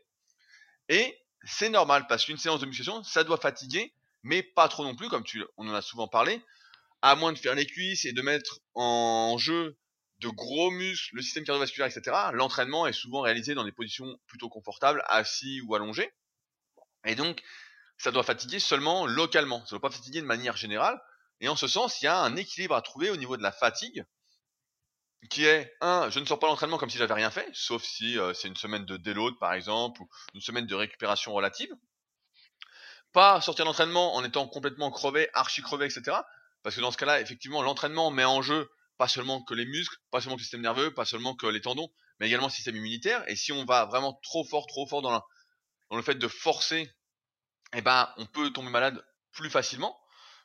Et 0.90 1.18
c'est 1.44 1.70
normal 1.70 2.06
parce 2.08 2.26
qu'une 2.26 2.38
séance 2.38 2.60
de 2.60 2.66
musculation, 2.66 3.04
ça 3.04 3.24
doit 3.24 3.38
fatiguer, 3.38 3.94
mais 4.24 4.44
pas 4.44 4.68
trop 4.68 4.84
non 4.84 4.96
plus, 4.96 5.10
comme 5.10 5.24
tu, 5.24 5.44
on 5.58 5.68
en 5.68 5.74
a 5.74 5.82
souvent 5.82 6.08
parlé, 6.08 6.42
à 7.02 7.16
moins 7.16 7.34
de 7.34 7.38
faire 7.38 7.56
les 7.56 7.66
cuisses 7.66 8.06
et 8.06 8.14
de 8.14 8.22
mettre 8.22 8.60
en 8.76 9.38
jeu 9.38 9.78
de 10.22 10.30
gros 10.30 10.70
muscles, 10.70 11.16
le 11.16 11.22
système 11.22 11.44
cardiovasculaire, 11.44 11.90
etc. 11.90 12.16
L'entraînement 12.34 12.86
est 12.88 12.94
souvent 12.94 13.22
réalisé 13.22 13.56
dans 13.56 13.64
des 13.64 13.72
positions 13.72 14.20
plutôt 14.28 14.50
confortables, 14.50 15.04
assis 15.08 15.62
ou 15.62 15.76
allongés. 15.76 16.12
Et 17.06 17.16
donc, 17.16 17.42
ça 17.98 18.12
doit 18.12 18.24
fatiguer 18.24 18.60
seulement 18.60 19.08
localement. 19.08 19.60
Ça 19.60 19.76
ne 19.76 19.80
doit 19.80 19.90
pas 19.90 19.96
fatiguer 19.96 20.22
de 20.22 20.28
manière 20.28 20.56
générale. 20.56 21.02
Et 21.40 21.50
en 21.50 21.56
ce 21.56 21.68
sens, 21.68 22.02
il 22.02 22.06
y 22.06 22.08
a 22.08 22.20
un 22.20 22.36
équilibre 22.36 22.76
à 22.76 22.84
trouver 22.84 23.10
au 23.10 23.18
niveau 23.18 23.36
de 23.36 23.42
la 23.42 23.52
fatigue, 23.52 24.06
qui 25.30 25.46
est, 25.46 25.76
un, 25.82 26.10
je 26.12 26.20
ne 26.20 26.26
sors 26.26 26.38
pas 26.38 26.48
l'entraînement 26.48 26.78
comme 26.78 26.90
si 26.90 27.00
j'avais 27.00 27.16
rien 27.16 27.32
fait, 27.32 27.50
sauf 27.54 27.84
si 27.84 28.20
euh, 28.20 28.34
c'est 28.34 28.48
une 28.48 28.56
semaine 28.56 28.86
de 28.86 28.98
déload, 28.98 29.38
par 29.40 29.54
exemple, 29.54 30.02
ou 30.04 30.10
une 30.36 30.42
semaine 30.42 30.68
de 30.68 30.76
récupération 30.76 31.34
relative. 31.34 31.72
Pas 33.12 33.42
sortir 33.42 33.66
l'entraînement 33.66 34.16
en 34.16 34.24
étant 34.24 34.48
complètement 34.48 34.92
crevé, 34.92 35.30
archi 35.34 35.64
crevé, 35.64 35.86
etc. 35.86 36.18
Parce 36.62 36.76
que 36.76 36.82
dans 36.82 36.92
ce 36.92 36.98
cas-là, 36.98 37.22
effectivement, 37.22 37.64
l'entraînement 37.64 38.12
met 38.12 38.24
en 38.24 38.44
jeu 38.44 38.70
pas 38.98 39.08
seulement 39.08 39.44
que 39.44 39.54
les 39.54 39.66
muscles, 39.66 39.96
pas 40.12 40.22
seulement 40.22 40.36
le 40.36 40.42
système 40.42 40.62
nerveux, 40.62 40.94
pas 40.94 41.06
seulement 41.06 41.36
que 41.36 41.48
les 41.48 41.62
tendons, 41.62 41.90
mais 42.20 42.28
également 42.28 42.48
le 42.48 42.52
système 42.52 42.76
immunitaire. 42.76 43.24
Et 43.28 43.36
si 43.36 43.52
on 43.52 43.66
va 43.66 43.86
vraiment 43.86 44.20
trop 44.24 44.44
fort, 44.44 44.68
trop 44.68 44.86
fort 44.88 45.02
dans, 45.02 45.24
dans 45.90 45.98
le 45.98 46.04
fait 46.04 46.16
de 46.16 46.28
forcer, 46.28 46.92
eh 47.74 47.82
ben, 47.82 48.12
on 48.18 48.26
peut 48.26 48.52
tomber 48.52 48.70
malade 48.70 49.04
plus 49.32 49.50
facilement. 49.50 50.00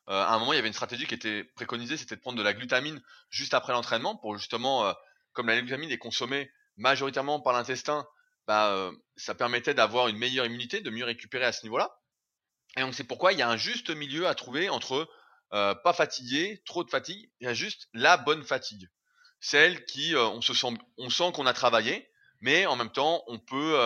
Euh, 0.08 0.22
à 0.22 0.34
un 0.34 0.38
moment, 0.38 0.52
il 0.52 0.56
y 0.56 0.58
avait 0.58 0.68
une 0.68 0.74
stratégie 0.74 1.06
qui 1.06 1.14
était 1.14 1.44
préconisée, 1.56 1.96
c'était 1.96 2.16
de 2.16 2.20
prendre 2.20 2.38
de 2.38 2.42
la 2.42 2.52
glutamine 2.52 3.02
juste 3.28 3.54
après 3.54 3.72
l'entraînement 3.72 4.16
pour 4.16 4.36
justement, 4.36 4.86
euh, 4.86 4.92
comme 5.32 5.48
la 5.48 5.60
glutamine 5.60 5.90
est 5.90 5.98
consommée 5.98 6.50
majoritairement 6.76 7.40
par 7.40 7.52
l'intestin, 7.52 8.06
bah, 8.46 8.70
euh, 8.72 8.92
ça 9.16 9.34
permettait 9.34 9.74
d'avoir 9.74 10.08
une 10.08 10.16
meilleure 10.16 10.46
immunité, 10.46 10.80
de 10.80 10.90
mieux 10.90 11.04
récupérer 11.04 11.44
à 11.44 11.52
ce 11.52 11.64
niveau-là. 11.64 11.98
Et 12.76 12.80
donc 12.80 12.94
c'est 12.94 13.04
pourquoi 13.04 13.32
il 13.32 13.38
y 13.38 13.42
a 13.42 13.48
un 13.48 13.56
juste 13.56 13.90
milieu 13.90 14.28
à 14.28 14.34
trouver 14.34 14.68
entre 14.68 15.08
pas 15.50 15.92
fatigué, 15.94 16.62
trop 16.66 16.84
de 16.84 16.90
fatigue, 16.90 17.30
il 17.40 17.44
y 17.44 17.48
a 17.48 17.54
juste 17.54 17.88
la 17.92 18.16
bonne 18.16 18.44
fatigue, 18.44 18.88
celle 19.40 19.84
qui 19.84 20.14
on 20.16 20.40
se 20.40 20.54
sent, 20.54 20.74
on 20.98 21.10
sent 21.10 21.32
qu'on 21.32 21.46
a 21.46 21.52
travaillé, 21.52 22.08
mais 22.40 22.66
en 22.66 22.76
même 22.76 22.90
temps 22.90 23.22
on 23.26 23.38
peut 23.38 23.76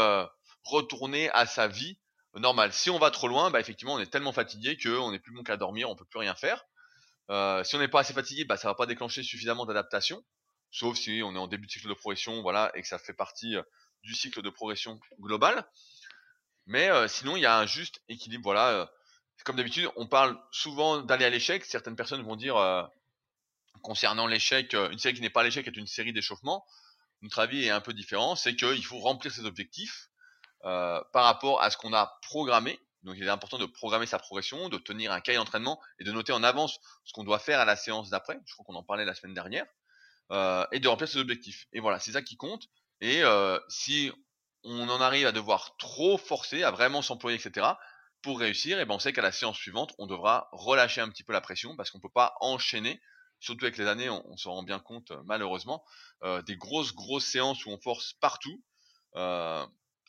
retourner 0.65 1.31
à 1.31 1.47
sa 1.47 1.69
vie 1.69 1.99
normal. 2.39 2.73
Si 2.73 2.91
on 2.91 2.99
va 2.99 3.11
trop 3.11 3.29
loin, 3.29 3.51
bah 3.51 3.61
effectivement, 3.61 3.95
on 3.95 3.99
est 3.99 4.11
tellement 4.11 4.33
fatigué 4.33 4.77
qu'on 4.77 5.11
n'est 5.11 5.19
plus 5.19 5.33
bon 5.33 5.43
qu'à 5.43 5.57
dormir, 5.57 5.91
on 5.91 5.97
peut 5.97 6.05
plus 6.05 6.21
rien 6.21 6.35
faire. 6.35 6.65
Euh, 7.31 7.65
si 7.65 7.75
on 7.75 7.79
n'est 7.79 7.89
pas 7.89 8.01
assez 8.01 8.13
fatigué, 8.13 8.45
bah 8.45 8.57
ça 8.57 8.69
va 8.69 8.75
pas 8.75 8.87
déclencher 8.87 9.23
suffisamment 9.23 9.67
d'adaptation, 9.67 10.25
sauf 10.71 10.97
si 10.97 11.23
on 11.25 11.35
est 11.35 11.39
en 11.39 11.49
début 11.49 11.67
de 11.67 11.73
cycle 11.73 11.89
de 11.89 11.95
progression, 11.95 12.43
voilà, 12.43 12.71
et 12.75 12.83
que 12.83 12.89
ça 12.89 12.99
fait 12.99 13.13
partie 13.13 13.57
euh, 13.57 13.63
du 14.03 14.15
cycle 14.15 14.43
de 14.43 14.51
progression 14.51 14.99
global. 15.21 15.69
Mais 16.67 16.91
euh, 16.91 17.09
sinon, 17.09 17.37
il 17.37 17.41
y 17.41 17.47
a 17.47 17.57
un 17.59 17.67
juste 17.67 18.01
équilibre, 18.09 18.45
voilà. 18.45 18.91
Comme 19.45 19.57
d'habitude, 19.57 19.89
on 19.97 20.07
parle 20.07 20.39
souvent 20.51 21.03
d'aller 21.03 21.25
à 21.25 21.31
l'échec. 21.31 21.65
Certaines 21.65 21.97
personnes 21.97 22.23
vont 22.23 22.37
dire 22.37 22.57
concernant 23.83 24.27
l'échec, 24.27 24.75
une 24.75 24.99
série 24.99 25.15
qui 25.15 25.21
n'est 25.21 25.31
pas 25.31 25.43
l'échec 25.43 25.67
est 25.67 25.77
une 25.77 25.87
série 25.87 26.13
d'échauffement. 26.13 26.65
Notre 27.23 27.39
avis 27.41 27.65
est 27.65 27.71
un 27.71 27.81
peu 27.81 27.93
différent, 27.93 28.35
c'est 28.35 28.57
qu'il 28.57 28.85
faut 28.85 28.99
remplir 28.99 29.33
ses 29.33 29.45
objectifs 29.45 30.09
euh, 30.65 31.03
par 31.13 31.25
rapport 31.25 31.63
à 31.63 31.71
ce 31.71 31.77
qu'on 31.77 31.93
a 31.93 32.19
programmé. 32.23 32.79
Donc 33.03 33.17
il 33.17 33.25
est 33.25 33.31
important 33.31 33.59
de 33.59 33.67
programmer 33.67 34.07
sa 34.07 34.19
progression, 34.19 34.69
de 34.69 34.79
tenir 34.79 35.13
un 35.13 35.21
cahier 35.21 35.39
d'entraînement 35.39 35.81
et 35.99 36.05
de 36.05 36.13
noter 36.13 36.33
en 36.33 36.43
avance 36.43 36.79
ce 37.05 37.13
qu'on 37.13 37.25
doit 37.25 37.39
faire 37.39 37.61
à 37.61 37.65
la 37.65 37.77
séance 37.77 38.11
d'après. 38.11 38.39
Je 38.47 38.53
crois 38.53 38.65
qu'on 38.65 38.75
en 38.75 38.83
parlait 38.83 39.05
la 39.05 39.15
semaine 39.15 39.35
dernière. 39.35 39.67
Euh, 40.33 40.65
et 40.71 40.79
de 40.79 40.87
remplir 40.87 41.09
ses 41.09 41.19
objectifs. 41.19 41.67
Et 41.73 41.81
voilà, 41.81 41.99
c'est 41.99 42.13
ça 42.13 42.23
qui 42.23 42.37
compte. 42.37 42.69
Et 43.01 43.25
euh, 43.25 43.59
si 43.69 44.13
on 44.63 44.89
en 44.89 45.01
arrive 45.01 45.27
à 45.27 45.33
devoir 45.33 45.77
trop 45.77 46.19
forcer, 46.19 46.63
à 46.63 46.71
vraiment 46.71 47.03
s'employer, 47.03 47.37
etc., 47.37 47.67
pour 48.23 48.39
réussir, 48.41 48.79
et 48.79 48.85
ben 48.85 48.95
on 48.95 48.99
sait 48.99 49.13
qu'à 49.13 49.23
la 49.23 49.33
séance 49.33 49.57
suivante, 49.57 49.95
on 49.99 50.07
devra 50.07 50.49
relâcher 50.53 51.01
un 51.01 51.09
petit 51.09 51.25
peu 51.25 51.33
la 51.33 51.41
pression 51.41 51.77
parce 51.77 51.91
qu'on 51.91 52.01
peut 52.01 52.11
pas 52.13 52.35
enchaîner, 52.41 53.01
surtout 53.39 53.65
avec 53.65 53.79
les 53.79 53.87
années, 53.87 54.11
on, 54.11 54.25
on 54.31 54.37
s'en 54.37 54.53
rend 54.53 54.63
bien 54.63 54.79
compte 54.79 55.13
malheureusement, 55.25 55.85
euh, 56.25 56.43
des 56.43 56.57
grosses 56.57 56.95
grosses 56.95 57.27
séances 57.27 57.65
où 57.67 57.71
on 57.71 57.81
force 57.81 58.15
partout. 58.15 58.63
Euh, 59.17 59.67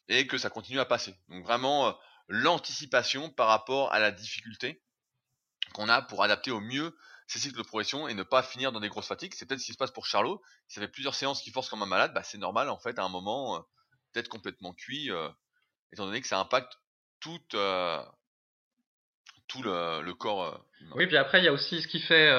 et 0.08 0.28
que 0.28 0.38
ça 0.38 0.50
continue 0.50 0.80
à 0.80 0.86
passer. 0.86 1.16
Donc 1.30 1.44
vraiment 1.44 1.88
euh, 1.88 1.92
l'anticipation 2.28 3.30
par 3.30 3.48
rapport 3.48 3.92
à 3.94 4.00
la 4.00 4.12
difficulté 4.12 4.84
qu'on 5.74 5.90
a 5.90 6.02
pour 6.02 6.24
adapter 6.24 6.52
au 6.52 6.60
mieux 6.60 6.98
ces 7.28 7.40
cycles 7.40 7.58
de 7.58 7.64
progression 7.64 8.08
et 8.08 8.14
ne 8.14 8.24
pas 8.24 8.44
finir 8.44 8.72
dans 8.72 8.82
des 8.82 8.90
grosses 8.90 9.08
fatigues. 9.08 9.34
C'est 9.36 9.46
peut-être 9.46 9.62
ce 9.62 9.66
qui 9.66 9.74
se 9.74 9.78
passe 9.78 9.92
pour 9.92 10.06
Charlot. 10.06 10.42
Ça 10.68 10.82
fait 10.82 10.90
plusieurs 10.90 11.16
séances 11.16 11.42
qui 11.42 11.52
force 11.52 11.70
comme 11.70 11.82
un 11.82 11.88
malade, 11.88 12.14
bah, 12.14 12.24
c'est 12.24 12.38
normal 12.38 12.70
en 12.70 12.78
fait 12.78 13.00
à 13.00 13.04
un 13.04 13.10
moment 13.10 13.56
euh, 13.56 13.60
d'être 14.14 14.28
complètement 14.28 14.74
cuit, 14.74 15.10
euh, 15.12 15.30
étant 15.94 16.06
donné 16.06 16.20
que 16.20 16.28
ça 16.28 16.40
impacte 16.40 16.78
toute, 17.22 17.56
tout 19.48 19.64
le, 19.64 20.14
corps. 20.14 20.64
Oui, 20.96 21.08
puis 21.08 21.18
après, 21.18 21.40
il 21.40 21.46
y 21.46 21.48
a 21.48 21.54
aussi 21.54 21.82
ce 21.82 21.88
qu'il 21.88 22.02
fait 22.02 22.30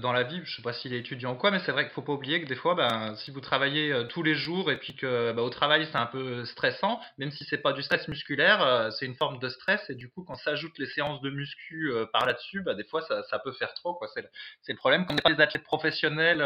dans 0.00 0.12
la 0.12 0.22
vie. 0.22 0.40
Je 0.44 0.56
sais 0.56 0.62
pas 0.62 0.72
s'il 0.72 0.92
est 0.92 0.98
étudiant 0.98 1.32
ou 1.32 1.36
quoi, 1.36 1.50
mais 1.50 1.60
c'est 1.60 1.72
vrai 1.72 1.84
qu'il 1.84 1.92
faut 1.92 2.02
pas 2.02 2.12
oublier 2.12 2.42
que 2.42 2.46
des 2.46 2.54
fois, 2.56 2.74
ben, 2.74 3.14
si 3.16 3.30
vous 3.30 3.40
travaillez 3.40 4.06
tous 4.08 4.22
les 4.22 4.34
jours 4.34 4.70
et 4.70 4.78
puis 4.78 4.94
que 4.94 5.32
ben, 5.32 5.42
au 5.42 5.50
travail 5.50 5.86
c'est 5.90 5.98
un 5.98 6.06
peu 6.06 6.44
stressant, 6.44 7.00
même 7.18 7.30
si 7.30 7.44
c'est 7.44 7.58
pas 7.58 7.72
du 7.72 7.82
stress 7.82 8.06
musculaire, 8.08 8.90
c'est 8.92 9.06
une 9.06 9.16
forme 9.16 9.38
de 9.38 9.48
stress 9.48 9.88
et 9.90 9.94
du 9.94 10.10
coup, 10.10 10.24
quand 10.24 10.36
s'ajoutent 10.36 10.78
les 10.78 10.86
séances 10.86 11.20
de 11.20 11.30
muscu 11.30 11.92
par 12.12 12.26
là-dessus, 12.26 12.62
ben, 12.62 12.74
des 12.74 12.84
fois 12.84 13.02
ça, 13.02 13.22
ça, 13.24 13.38
peut 13.38 13.52
faire 13.52 13.74
trop. 13.74 13.98
C'est, 14.14 14.22
le, 14.22 14.28
le 14.68 14.76
problème. 14.76 15.06
Quand 15.06 15.14
on 15.14 15.16
n'est 15.16 15.22
pas 15.22 15.32
des 15.32 15.42
athlètes 15.42 15.64
professionnels 15.64 16.42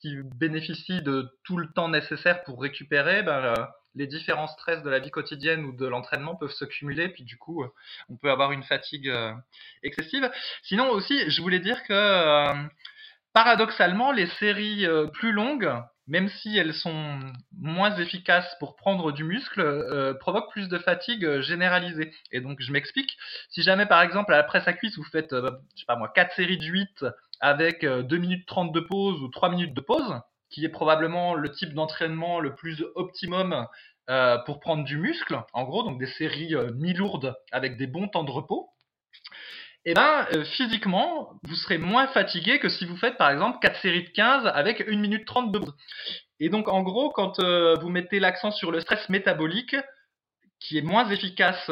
qui 0.00 0.16
bénéficient 0.36 1.02
de 1.02 1.28
tout 1.44 1.56
le 1.56 1.68
temps 1.72 1.88
nécessaire 1.88 2.42
pour 2.44 2.60
récupérer, 2.60 3.22
ben, 3.22 3.54
les 3.94 4.06
différents 4.06 4.46
stress 4.46 4.82
de 4.82 4.90
la 4.90 4.98
vie 4.98 5.10
quotidienne 5.10 5.64
ou 5.64 5.72
de 5.72 5.86
l'entraînement 5.86 6.36
peuvent 6.36 6.52
se 6.52 6.64
cumuler, 6.64 7.08
puis 7.08 7.24
du 7.24 7.36
coup, 7.36 7.62
euh, 7.62 7.72
on 8.08 8.16
peut 8.16 8.30
avoir 8.30 8.52
une 8.52 8.62
fatigue 8.62 9.08
euh, 9.08 9.32
excessive. 9.82 10.30
Sinon 10.62 10.90
aussi, 10.90 11.28
je 11.30 11.42
voulais 11.42 11.58
dire 11.58 11.82
que 11.84 11.92
euh, 11.92 12.54
paradoxalement, 13.32 14.12
les 14.12 14.26
séries 14.38 14.86
plus 15.12 15.32
longues, 15.32 15.72
même 16.06 16.28
si 16.28 16.56
elles 16.56 16.74
sont 16.74 17.20
moins 17.56 17.96
efficaces 17.96 18.56
pour 18.58 18.74
prendre 18.74 19.12
du 19.12 19.22
muscle, 19.22 20.16
provoquent 20.18 20.50
plus 20.50 20.68
de 20.68 20.78
fatigue 20.78 21.40
généralisée. 21.40 22.12
Et 22.32 22.40
donc, 22.40 22.60
je 22.60 22.72
m'explique. 22.72 23.16
Si 23.48 23.62
jamais, 23.62 23.86
par 23.86 24.02
exemple, 24.02 24.34
à 24.34 24.36
la 24.36 24.42
presse 24.42 24.66
à 24.66 24.72
cuisse, 24.72 24.96
vous 24.96 25.04
faites, 25.04 25.30
je 25.30 25.80
sais 25.80 25.86
pas 25.86 25.94
moi, 25.94 26.10
4 26.12 26.34
séries 26.34 26.58
de 26.58 26.64
8 26.64 27.04
avec 27.40 27.84
2 27.84 28.16
minutes 28.16 28.46
30 28.46 28.72
de 28.72 28.80
pause 28.80 29.20
ou 29.22 29.28
3 29.28 29.50
minutes 29.50 29.74
de 29.74 29.80
pause, 29.80 30.20
qui 30.50 30.64
est 30.64 30.68
probablement 30.68 31.34
le 31.34 31.50
type 31.50 31.74
d'entraînement 31.74 32.40
le 32.40 32.54
plus 32.54 32.84
optimum 32.94 33.66
euh, 34.10 34.38
pour 34.38 34.58
prendre 34.58 34.84
du 34.84 34.96
muscle, 34.96 35.40
en 35.52 35.62
gros, 35.62 35.84
donc 35.84 35.98
des 36.00 36.08
séries 36.08 36.56
euh, 36.56 36.72
mi-lourdes 36.74 37.36
avec 37.52 37.76
des 37.76 37.86
bons 37.86 38.08
temps 38.08 38.24
de 38.24 38.30
repos, 38.32 38.68
et 39.84 39.92
eh 39.92 39.94
ben 39.94 40.26
euh, 40.34 40.44
physiquement, 40.44 41.38
vous 41.44 41.54
serez 41.54 41.78
moins 41.78 42.08
fatigué 42.08 42.58
que 42.58 42.68
si 42.68 42.84
vous 42.84 42.96
faites 42.96 43.16
par 43.16 43.30
exemple 43.30 43.60
4 43.62 43.80
séries 43.80 44.02
de 44.02 44.10
15 44.10 44.46
avec 44.52 44.80
1 44.80 44.96
minute 44.96 45.24
30 45.26 45.52
de 45.52 45.58
pause. 45.60 45.74
Et 46.40 46.48
donc 46.48 46.68
en 46.68 46.82
gros, 46.82 47.10
quand 47.10 47.40
vous 47.40 47.88
mettez 47.88 48.18
l'accent 48.18 48.50
sur 48.50 48.72
le 48.72 48.80
stress 48.80 49.08
métabolique, 49.08 49.76
qui 50.58 50.76
est 50.76 50.82
moins 50.82 51.08
efficace 51.08 51.70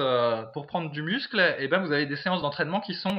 pour 0.53 0.67
prendre 0.67 0.91
du 0.91 1.03
muscle, 1.03 1.41
et 1.41 1.65
eh 1.65 1.69
ben 1.69 1.81
vous 1.81 1.93
avez 1.93 2.07
des 2.07 2.17
séances 2.17 2.41
d'entraînement 2.41 2.81
qui 2.81 2.95
sont 2.95 3.19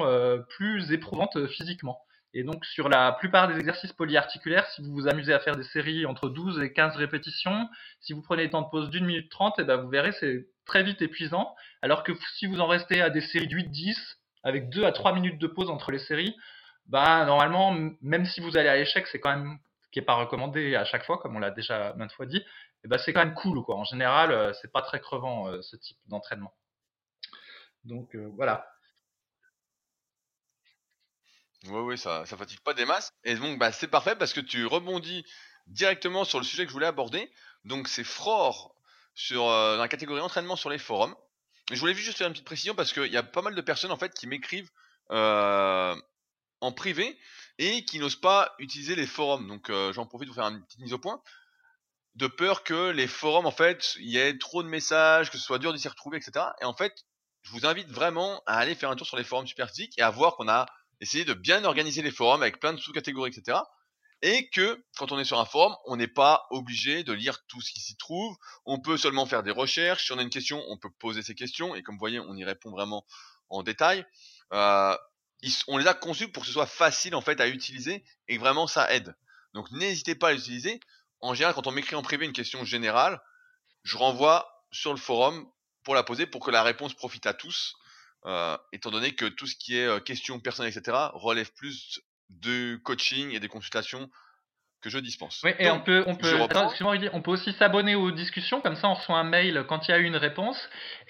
plus 0.49 0.91
éprouvantes 0.91 1.45
physiquement. 1.47 1.99
Et 2.33 2.43
donc 2.43 2.63
sur 2.65 2.89
la 2.89 3.11
plupart 3.13 3.47
des 3.47 3.57
exercices 3.57 3.93
polyarticulaires, 3.93 4.67
si 4.69 4.81
vous 4.81 4.91
vous 4.91 5.07
amusez 5.07 5.33
à 5.33 5.39
faire 5.39 5.55
des 5.55 5.63
séries 5.63 6.05
entre 6.05 6.29
12 6.29 6.61
et 6.61 6.71
15 6.73 6.95
répétitions, 6.95 7.67
si 8.01 8.13
vous 8.13 8.21
prenez 8.21 8.43
le 8.43 8.49
temps 8.51 8.61
de 8.61 8.69
pause 8.69 8.89
d'une 8.89 9.05
minute 9.05 9.31
30, 9.31 9.57
et 9.57 9.63
eh 9.63 9.65
ben 9.65 9.77
vous 9.77 9.89
verrez 9.89 10.11
c'est 10.13 10.47
très 10.65 10.83
vite 10.83 11.01
épuisant. 11.01 11.55
Alors 11.81 12.03
que 12.03 12.11
si 12.35 12.45
vous 12.45 12.59
en 12.59 12.67
restez 12.67 13.01
à 13.01 13.09
des 13.09 13.21
séries 13.21 13.47
de 13.47 13.55
8-10, 13.55 13.95
avec 14.43 14.69
2 14.69 14.85
à 14.85 14.91
3 14.91 15.13
minutes 15.13 15.39
de 15.39 15.47
pause 15.47 15.69
entre 15.69 15.91
les 15.91 15.99
séries, 15.99 16.35
bah 16.85 17.25
normalement, 17.25 17.75
même 18.01 18.25
si 18.25 18.41
vous 18.41 18.57
allez 18.57 18.69
à 18.69 18.75
l'échec, 18.75 19.07
c'est 19.07 19.19
quand 19.19 19.35
même 19.35 19.57
qui 19.91 19.99
n'est 19.99 20.05
pas 20.05 20.15
recommandé 20.15 20.75
à 20.75 20.85
chaque 20.85 21.03
fois, 21.05 21.17
comme 21.17 21.35
on 21.35 21.39
l'a 21.39 21.51
déjà 21.51 21.93
maintes 21.95 22.11
fois 22.11 22.25
dit, 22.27 22.37
et 22.37 22.43
eh 22.85 22.87
ben 22.87 22.97
c'est 22.99 23.11
quand 23.11 23.23
même 23.25 23.33
cool 23.33 23.63
quoi. 23.63 23.75
En 23.75 23.83
général, 23.83 24.31
euh, 24.31 24.53
c'est 24.53 24.71
pas 24.71 24.81
très 24.81 24.99
crevant 24.99 25.47
euh, 25.47 25.61
ce 25.61 25.75
type 25.75 25.97
d'entraînement. 26.07 26.53
Donc 27.83 28.15
euh, 28.15 28.29
voilà. 28.35 28.67
Oui, 31.65 31.79
oui, 31.81 31.97
ça, 31.97 32.25
ça 32.25 32.37
fatigue 32.37 32.61
pas 32.61 32.73
des 32.73 32.85
masses. 32.85 33.11
Et 33.23 33.35
donc, 33.35 33.59
bah, 33.59 33.71
c'est 33.71 33.87
parfait 33.87 34.15
parce 34.15 34.33
que 34.33 34.39
tu 34.39 34.65
rebondis 34.65 35.25
directement 35.67 36.23
sur 36.23 36.39
le 36.39 36.45
sujet 36.45 36.63
que 36.63 36.69
je 36.69 36.73
voulais 36.73 36.87
aborder. 36.87 37.31
Donc, 37.65 37.87
c'est 37.87 38.03
Frore 38.03 38.75
sur, 39.13 39.47
euh, 39.49 39.75
dans 39.75 39.81
la 39.81 39.89
catégorie 39.89 40.21
entraînement 40.21 40.55
sur 40.55 40.69
les 40.69 40.77
forums. 40.79 41.15
je 41.71 41.79
voulais 41.79 41.93
juste 41.93 42.17
faire 42.17 42.27
une 42.27 42.33
petite 42.33 42.45
précision 42.45 42.75
parce 42.75 42.93
qu'il 42.93 43.11
y 43.11 43.17
a 43.17 43.23
pas 43.23 43.41
mal 43.41 43.53
de 43.55 43.61
personnes 43.61 43.91
en 43.91 43.97
fait 43.97 44.13
qui 44.13 44.25
m'écrivent 44.27 44.71
euh, 45.11 45.95
en 46.61 46.71
privé 46.71 47.17
et 47.57 47.83
qui 47.85 47.99
n'osent 47.99 48.15
pas 48.19 48.55
utiliser 48.59 48.95
les 48.95 49.05
forums. 49.07 49.47
Donc, 49.47 49.69
euh, 49.69 49.91
j'en 49.93 50.05
profite 50.05 50.29
pour 50.29 50.35
faire 50.35 50.45
une 50.47 50.63
petite 50.65 50.79
mise 50.79 50.93
au 50.93 50.99
point. 50.99 51.21
de 52.15 52.27
peur 52.27 52.63
que 52.63 52.89
les 52.91 53.07
forums, 53.07 53.45
en 53.45 53.51
fait, 53.51 53.95
il 53.99 54.09
y 54.09 54.17
ait 54.17 54.37
trop 54.37 54.63
de 54.63 54.67
messages, 54.67 55.31
que 55.31 55.37
ce 55.37 55.43
soit 55.43 55.59
dur 55.59 55.71
de 55.73 55.77
s'y 55.77 55.87
retrouver, 55.87 56.17
etc. 56.17 56.45
Et 56.61 56.65
en 56.65 56.73
fait, 56.73 57.05
je 57.43 57.51
vous 57.51 57.65
invite 57.65 57.89
vraiment 57.89 58.41
à 58.45 58.57
aller 58.57 58.75
faire 58.75 58.89
un 58.89 58.95
tour 58.95 59.07
sur 59.07 59.17
les 59.17 59.23
forums 59.23 59.47
Superphysique 59.47 59.93
et 59.97 60.01
à 60.01 60.09
voir 60.09 60.35
qu'on 60.35 60.49
a 60.49 60.65
essayé 61.01 61.25
de 61.25 61.33
bien 61.33 61.63
organiser 61.63 62.01
les 62.01 62.11
forums 62.11 62.41
avec 62.41 62.59
plein 62.59 62.73
de 62.73 62.79
sous-catégories, 62.79 63.31
etc. 63.35 63.59
Et 64.21 64.49
que 64.49 64.83
quand 64.97 65.11
on 65.11 65.19
est 65.19 65.25
sur 65.25 65.39
un 65.39 65.45
forum, 65.45 65.75
on 65.85 65.95
n'est 65.95 66.07
pas 66.07 66.45
obligé 66.51 67.03
de 67.03 67.13
lire 67.13 67.37
tout 67.47 67.61
ce 67.61 67.71
qui 67.71 67.79
s'y 67.79 67.95
trouve. 67.95 68.35
On 68.65 68.79
peut 68.79 68.97
seulement 68.97 69.25
faire 69.25 69.43
des 69.43 69.51
recherches. 69.51 70.05
Si 70.05 70.11
on 70.11 70.17
a 70.17 70.21
une 70.21 70.29
question, 70.29 70.61
on 70.67 70.77
peut 70.77 70.89
poser 70.99 71.21
ces 71.21 71.35
questions. 71.35 71.73
Et 71.75 71.83
comme 71.83 71.95
vous 71.95 71.99
voyez, 71.99 72.19
on 72.19 72.35
y 72.35 72.43
répond 72.43 72.69
vraiment 72.69 73.05
en 73.49 73.63
détail. 73.63 74.05
Euh, 74.51 74.95
on 75.67 75.77
les 75.77 75.87
a 75.87 75.93
conçus 75.93 76.27
pour 76.27 76.43
que 76.43 76.47
ce 76.47 76.53
soit 76.53 76.65
facile 76.65 77.15
en 77.15 77.21
fait 77.21 77.39
à 77.39 77.47
utiliser 77.47 78.03
et 78.27 78.37
vraiment 78.37 78.67
ça 78.67 78.93
aide. 78.93 79.15
Donc 79.53 79.71
n'hésitez 79.71 80.15
pas 80.15 80.29
à 80.29 80.33
l'utiliser. 80.33 80.79
En 81.21 81.33
général, 81.33 81.55
quand 81.55 81.67
on 81.67 81.71
m'écrit 81.71 81.95
en 81.95 82.01
privé 82.01 82.25
une 82.25 82.33
question 82.33 82.65
générale, 82.65 83.21
je 83.83 83.97
renvoie 83.97 84.65
sur 84.71 84.91
le 84.91 84.99
forum 84.99 85.49
pour 85.83 85.95
la 85.95 86.03
poser 86.03 86.25
pour 86.25 86.43
que 86.43 86.51
la 86.51 86.63
réponse 86.63 86.93
profite 86.93 87.25
à 87.25 87.33
tous, 87.33 87.75
euh, 88.25 88.57
étant 88.73 88.91
donné 88.91 89.15
que 89.15 89.25
tout 89.25 89.47
ce 89.47 89.55
qui 89.55 89.77
est 89.77 89.85
euh, 89.85 89.99
questions 89.99 90.39
personnelles, 90.39 90.73
etc., 90.75 90.97
relève 91.13 91.51
plus 91.53 92.01
de 92.29 92.75
coaching 92.83 93.31
et 93.33 93.39
des 93.39 93.47
consultations 93.47 94.09
que 94.81 94.89
je 94.89 94.97
dispense. 94.97 95.41
Oui, 95.43 95.51
et 95.59 95.69
on 95.69 95.81
peut, 95.81 96.03
on 96.07 96.15
peut, 96.15 96.39
on 97.11 97.21
peut 97.21 97.31
aussi 97.31 97.51
s'abonner 97.53 97.95
aux 97.95 98.11
discussions, 98.11 98.61
comme 98.61 98.75
ça 98.75 98.87
on 98.87 98.93
reçoit 98.93 99.17
un 99.17 99.23
mail 99.23 99.65
quand 99.67 99.87
il 99.87 99.91
y 99.91 99.93
a 99.93 99.97
eu 99.97 100.05
une 100.05 100.15
réponse. 100.15 100.57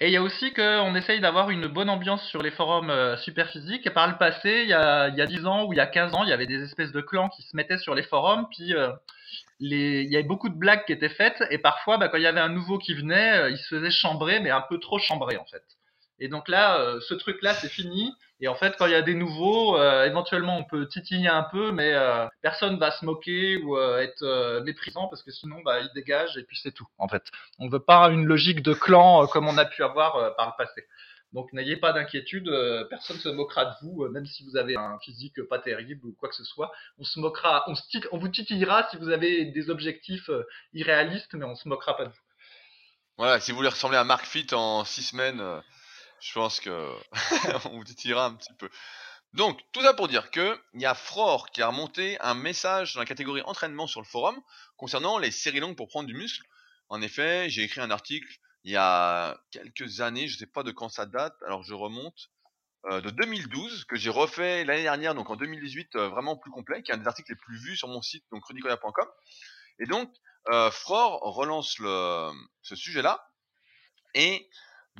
Et 0.00 0.08
il 0.08 0.12
y 0.12 0.16
a 0.16 0.22
aussi 0.22 0.52
qu'on 0.52 0.94
essaye 0.94 1.20
d'avoir 1.20 1.50
une 1.50 1.68
bonne 1.68 1.88
ambiance 1.88 2.26
sur 2.28 2.42
les 2.42 2.50
forums 2.50 2.90
euh, 2.90 3.16
super 3.18 3.48
physiques. 3.50 3.86
Et 3.86 3.90
par 3.90 4.08
le 4.08 4.18
passé, 4.18 4.62
il 4.62 4.68
y, 4.68 4.72
a, 4.72 5.08
il 5.08 5.16
y 5.16 5.22
a 5.22 5.26
10 5.26 5.46
ans 5.46 5.64
ou 5.66 5.72
il 5.72 5.76
y 5.76 5.80
a 5.80 5.86
15 5.86 6.14
ans, 6.14 6.24
il 6.24 6.30
y 6.30 6.32
avait 6.32 6.46
des 6.46 6.62
espèces 6.64 6.92
de 6.92 7.00
clans 7.00 7.28
qui 7.28 7.42
se 7.42 7.56
mettaient 7.56 7.78
sur 7.78 7.94
les 7.94 8.02
forums, 8.02 8.48
puis 8.50 8.74
euh, 8.74 8.90
les, 9.60 10.02
il 10.02 10.10
y 10.10 10.16
avait 10.16 10.26
beaucoup 10.26 10.48
de 10.48 10.56
blagues 10.56 10.84
qui 10.84 10.92
étaient 10.92 11.08
faites, 11.08 11.42
et 11.50 11.58
parfois, 11.58 11.98
bah, 11.98 12.08
quand 12.08 12.18
il 12.18 12.24
y 12.24 12.26
avait 12.26 12.40
un 12.40 12.48
nouveau 12.48 12.78
qui 12.78 12.94
venait, 12.94 13.38
euh, 13.38 13.50
il 13.50 13.58
se 13.58 13.68
faisait 13.68 13.90
chambrer, 13.90 14.40
mais 14.40 14.50
un 14.50 14.62
peu 14.62 14.78
trop 14.80 14.98
chambrer 14.98 15.36
en 15.36 15.44
fait. 15.44 15.62
Et 16.20 16.28
donc 16.28 16.48
là, 16.48 16.78
euh, 16.78 17.00
ce 17.00 17.14
truc-là, 17.14 17.54
c'est 17.54 17.70
fini. 17.70 18.14
Et 18.40 18.48
en 18.48 18.54
fait, 18.54 18.76
quand 18.78 18.86
il 18.86 18.92
y 18.92 18.94
a 18.94 19.02
des 19.02 19.14
nouveaux, 19.14 19.78
euh, 19.78 20.04
éventuellement, 20.04 20.58
on 20.58 20.64
peut 20.64 20.86
titiller 20.86 21.28
un 21.28 21.42
peu, 21.42 21.72
mais 21.72 21.92
euh, 21.94 22.26
personne 22.42 22.78
va 22.78 22.90
se 22.90 23.04
moquer 23.04 23.56
ou 23.56 23.78
être 23.78 24.60
méprisant 24.64 25.08
parce 25.08 25.22
que 25.22 25.30
sinon, 25.30 25.60
bah, 25.64 25.80
il 25.80 25.90
dégage 25.94 26.36
et 26.36 26.44
puis 26.44 26.58
c'est 26.62 26.72
tout. 26.72 26.86
En 26.98 27.08
fait, 27.08 27.24
on 27.58 27.68
veut 27.68 27.80
pas 27.80 28.10
une 28.10 28.26
logique 28.26 28.62
de 28.62 28.74
clan 28.74 29.26
comme 29.26 29.48
on 29.48 29.58
a 29.58 29.64
pu 29.64 29.82
avoir 29.82 30.36
par 30.36 30.46
le 30.46 30.52
passé. 30.64 30.86
Donc 31.32 31.52
n'ayez 31.52 31.76
pas 31.76 31.92
d'inquiétude, 31.92 32.50
personne 32.88 33.18
se 33.18 33.28
moquera 33.28 33.66
de 33.66 33.74
vous, 33.82 34.08
même 34.08 34.26
si 34.26 34.42
vous 34.44 34.56
avez 34.56 34.76
un 34.76 34.98
physique 34.98 35.40
pas 35.48 35.58
terrible 35.60 36.06
ou 36.06 36.12
quoi 36.18 36.28
que 36.28 36.34
ce 36.34 36.44
soit. 36.44 36.72
On 36.98 37.04
se 37.04 37.20
moquera, 37.20 37.64
on 38.10 38.18
vous 38.18 38.28
titillera 38.28 38.88
si 38.90 38.96
vous 38.96 39.10
avez 39.10 39.44
des 39.44 39.70
objectifs 39.70 40.30
irréalistes, 40.72 41.34
mais 41.34 41.44
on 41.44 41.54
se 41.54 41.68
moquera 41.68 41.96
pas 41.96 42.06
de 42.06 42.10
vous. 42.10 42.24
Voilà, 43.16 43.38
si 43.38 43.52
vous 43.52 43.58
voulez 43.58 43.68
ressembler 43.68 43.98
à 43.98 44.04
Mark 44.04 44.24
Fit 44.24 44.46
en 44.52 44.84
six 44.84 45.02
semaines 45.02 45.42
je 46.20 46.32
pense 46.32 46.60
que 46.60 46.94
on 47.66 47.78
vous 47.78 47.84
titillera 47.84 48.26
un 48.26 48.34
petit 48.34 48.52
peu. 48.54 48.70
Donc, 49.32 49.60
tout 49.72 49.82
ça 49.82 49.94
pour 49.94 50.08
dire 50.08 50.30
que 50.30 50.60
il 50.74 50.80
y 50.80 50.86
a 50.86 50.94
Frore 50.94 51.50
qui 51.50 51.62
a 51.62 51.68
remonté 51.68 52.20
un 52.20 52.34
message 52.34 52.94
dans 52.94 53.00
la 53.00 53.06
catégorie 53.06 53.42
entraînement 53.42 53.86
sur 53.86 54.00
le 54.00 54.06
forum 54.06 54.40
concernant 54.76 55.18
les 55.18 55.30
séries 55.30 55.60
longues 55.60 55.76
pour 55.76 55.88
prendre 55.88 56.08
du 56.08 56.14
muscle. 56.14 56.44
En 56.88 57.00
effet, 57.00 57.48
j'ai 57.48 57.62
écrit 57.62 57.80
un 57.80 57.90
article 57.90 58.28
il 58.64 58.72
y 58.72 58.76
a 58.76 59.40
quelques 59.50 60.00
années, 60.00 60.28
je 60.28 60.34
ne 60.34 60.38
sais 60.38 60.46
pas 60.46 60.62
de 60.62 60.70
quand 60.70 60.88
ça 60.88 61.06
date, 61.06 61.34
alors 61.46 61.62
je 61.62 61.74
remonte, 61.74 62.30
euh, 62.86 63.00
de 63.00 63.10
2012, 63.10 63.84
que 63.84 63.96
j'ai 63.96 64.10
refait 64.10 64.64
l'année 64.64 64.82
dernière, 64.82 65.14
donc 65.14 65.30
en 65.30 65.36
2018, 65.36 65.96
euh, 65.96 66.08
vraiment 66.08 66.36
plus 66.36 66.50
complet, 66.50 66.82
qui 66.82 66.90
est 66.90 66.94
un 66.94 66.98
des 66.98 67.06
articles 67.06 67.30
les 67.30 67.36
plus 67.36 67.58
vus 67.58 67.76
sur 67.76 67.88
mon 67.88 68.02
site, 68.02 68.24
donc 68.32 68.44
rudicola.com. 68.44 69.08
Et 69.78 69.86
donc, 69.86 70.10
euh, 70.50 70.70
Frore 70.70 71.20
relance 71.20 71.78
le, 71.78 72.30
ce 72.62 72.74
sujet-là 72.76 73.26
et 74.14 74.48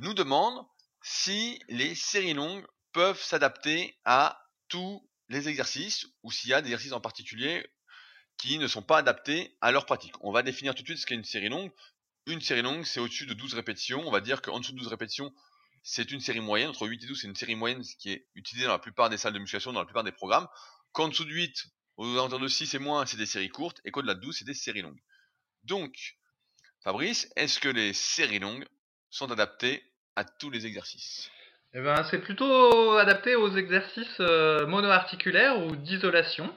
nous 0.01 0.13
demande 0.13 0.65
si 1.01 1.59
les 1.67 1.95
séries 1.95 2.33
longues 2.33 2.65
peuvent 2.91 3.21
s'adapter 3.21 3.97
à 4.05 4.47
tous 4.67 5.07
les 5.29 5.47
exercices 5.49 6.07
ou 6.23 6.31
s'il 6.31 6.49
y 6.49 6.53
a 6.53 6.61
des 6.61 6.67
exercices 6.67 6.93
en 6.93 7.01
particulier 7.01 7.65
qui 8.37 8.57
ne 8.57 8.67
sont 8.67 8.81
pas 8.81 8.97
adaptés 8.97 9.55
à 9.61 9.71
leur 9.71 9.85
pratique. 9.85 10.13
On 10.21 10.31
va 10.31 10.43
définir 10.43 10.75
tout 10.75 10.81
de 10.81 10.87
suite 10.87 10.97
ce 10.97 11.05
qu'est 11.05 11.15
une 11.15 11.23
série 11.23 11.49
longue. 11.49 11.71
Une 12.25 12.41
série 12.41 12.61
longue, 12.61 12.83
c'est 12.85 12.99
au-dessus 12.99 13.25
de 13.25 13.33
12 13.33 13.53
répétitions. 13.53 14.01
On 14.05 14.11
va 14.11 14.21
dire 14.21 14.41
qu'en 14.41 14.59
dessous 14.59 14.73
de 14.73 14.77
12 14.77 14.87
répétitions, 14.87 15.33
c'est 15.83 16.11
une 16.11 16.21
série 16.21 16.39
moyenne. 16.39 16.69
Entre 16.69 16.87
8 16.87 17.03
et 17.03 17.07
12, 17.07 17.21
c'est 17.21 17.27
une 17.27 17.35
série 17.35 17.55
moyenne 17.55 17.83
ce 17.83 17.95
qui 17.95 18.11
est 18.11 18.27
utilisée 18.35 18.65
dans 18.65 18.73
la 18.73 18.79
plupart 18.79 19.09
des 19.09 19.17
salles 19.17 19.33
de 19.33 19.39
musculation, 19.39 19.73
dans 19.73 19.79
la 19.79 19.85
plupart 19.85 20.03
des 20.03 20.11
programmes. 20.11 20.47
Qu'en 20.91 21.07
dessous 21.07 21.25
de 21.25 21.31
8, 21.31 21.67
aux 21.97 22.13
alentours 22.13 22.39
de 22.39 22.47
6 22.47 22.73
et 22.73 22.79
moins, 22.79 23.05
c'est 23.05 23.17
des 23.17 23.25
séries 23.25 23.49
courtes. 23.49 23.79
Et 23.85 23.91
qu'au-delà 23.91 24.15
de 24.15 24.21
12, 24.21 24.37
c'est 24.39 24.45
des 24.45 24.53
séries 24.53 24.81
longues. 24.81 25.01
Donc, 25.63 26.17
Fabrice, 26.83 27.31
est-ce 27.35 27.59
que 27.59 27.69
les 27.69 27.93
séries 27.93 28.39
longues 28.39 28.67
sont 29.09 29.31
adaptées 29.31 29.90
à 30.15 30.23
tous 30.23 30.49
les 30.49 30.65
exercices 30.65 31.29
eh 31.73 31.81
ben, 31.81 32.03
C'est 32.03 32.19
plutôt 32.19 32.97
adapté 32.97 33.35
aux 33.35 33.55
exercices 33.55 34.19
euh, 34.19 34.65
monoarticulaires 34.67 35.59
ou 35.65 35.75
d'isolation. 35.75 36.53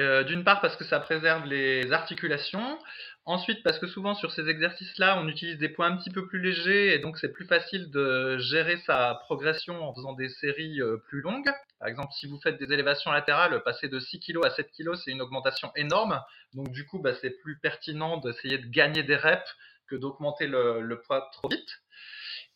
Euh, 0.00 0.24
d'une 0.24 0.42
part 0.42 0.60
parce 0.60 0.76
que 0.76 0.84
ça 0.84 0.98
préserve 0.98 1.46
les 1.46 1.92
articulations, 1.92 2.78
ensuite 3.24 3.62
parce 3.62 3.78
que 3.78 3.86
souvent 3.86 4.14
sur 4.14 4.32
ces 4.32 4.48
exercices-là 4.48 5.18
on 5.20 5.28
utilise 5.28 5.56
des 5.56 5.68
points 5.68 5.86
un 5.86 5.96
petit 5.96 6.10
peu 6.10 6.26
plus 6.26 6.40
légers 6.40 6.92
et 6.92 6.98
donc 6.98 7.16
c'est 7.16 7.32
plus 7.32 7.46
facile 7.46 7.90
de 7.92 8.36
gérer 8.38 8.76
sa 8.86 9.14
progression 9.22 9.88
en 9.88 9.94
faisant 9.94 10.12
des 10.12 10.28
séries 10.28 10.82
euh, 10.82 10.96
plus 11.08 11.20
longues. 11.20 11.48
Par 11.78 11.88
exemple 11.88 12.12
si 12.18 12.26
vous 12.26 12.40
faites 12.40 12.58
des 12.58 12.74
élévations 12.74 13.12
latérales, 13.12 13.62
passer 13.62 13.88
de 13.88 14.00
6 14.00 14.18
kg 14.18 14.44
à 14.44 14.50
7 14.50 14.68
kg 14.76 14.96
c'est 14.96 15.12
une 15.12 15.22
augmentation 15.22 15.70
énorme, 15.76 16.20
donc 16.54 16.70
du 16.72 16.84
coup 16.84 16.98
bah, 16.98 17.14
c'est 17.20 17.30
plus 17.30 17.58
pertinent 17.60 18.16
d'essayer 18.16 18.58
de 18.58 18.66
gagner 18.66 19.04
des 19.04 19.16
reps 19.16 19.56
que 19.86 19.94
d'augmenter 19.94 20.48
le 20.48 21.00
poids 21.06 21.30
trop 21.32 21.48
vite. 21.48 21.70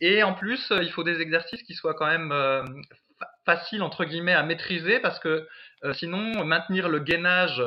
Et 0.01 0.23
en 0.23 0.35
plus, 0.35 0.71
euh, 0.71 0.83
il 0.83 0.91
faut 0.91 1.03
des 1.03 1.21
exercices 1.21 1.63
qui 1.63 1.75
soient 1.75 1.95
quand 1.95 2.07
même 2.07 2.33
euh, 2.33 2.63
faciles 3.45 3.83
entre 3.83 4.05
guillemets 4.05 4.35
à 4.35 4.43
maîtriser 4.43 5.01
parce 5.01 5.19
que 5.19 5.49
euh, 5.85 5.93
sinon 5.95 6.45
maintenir 6.45 6.89
le 6.89 7.01
gainage 7.01 7.63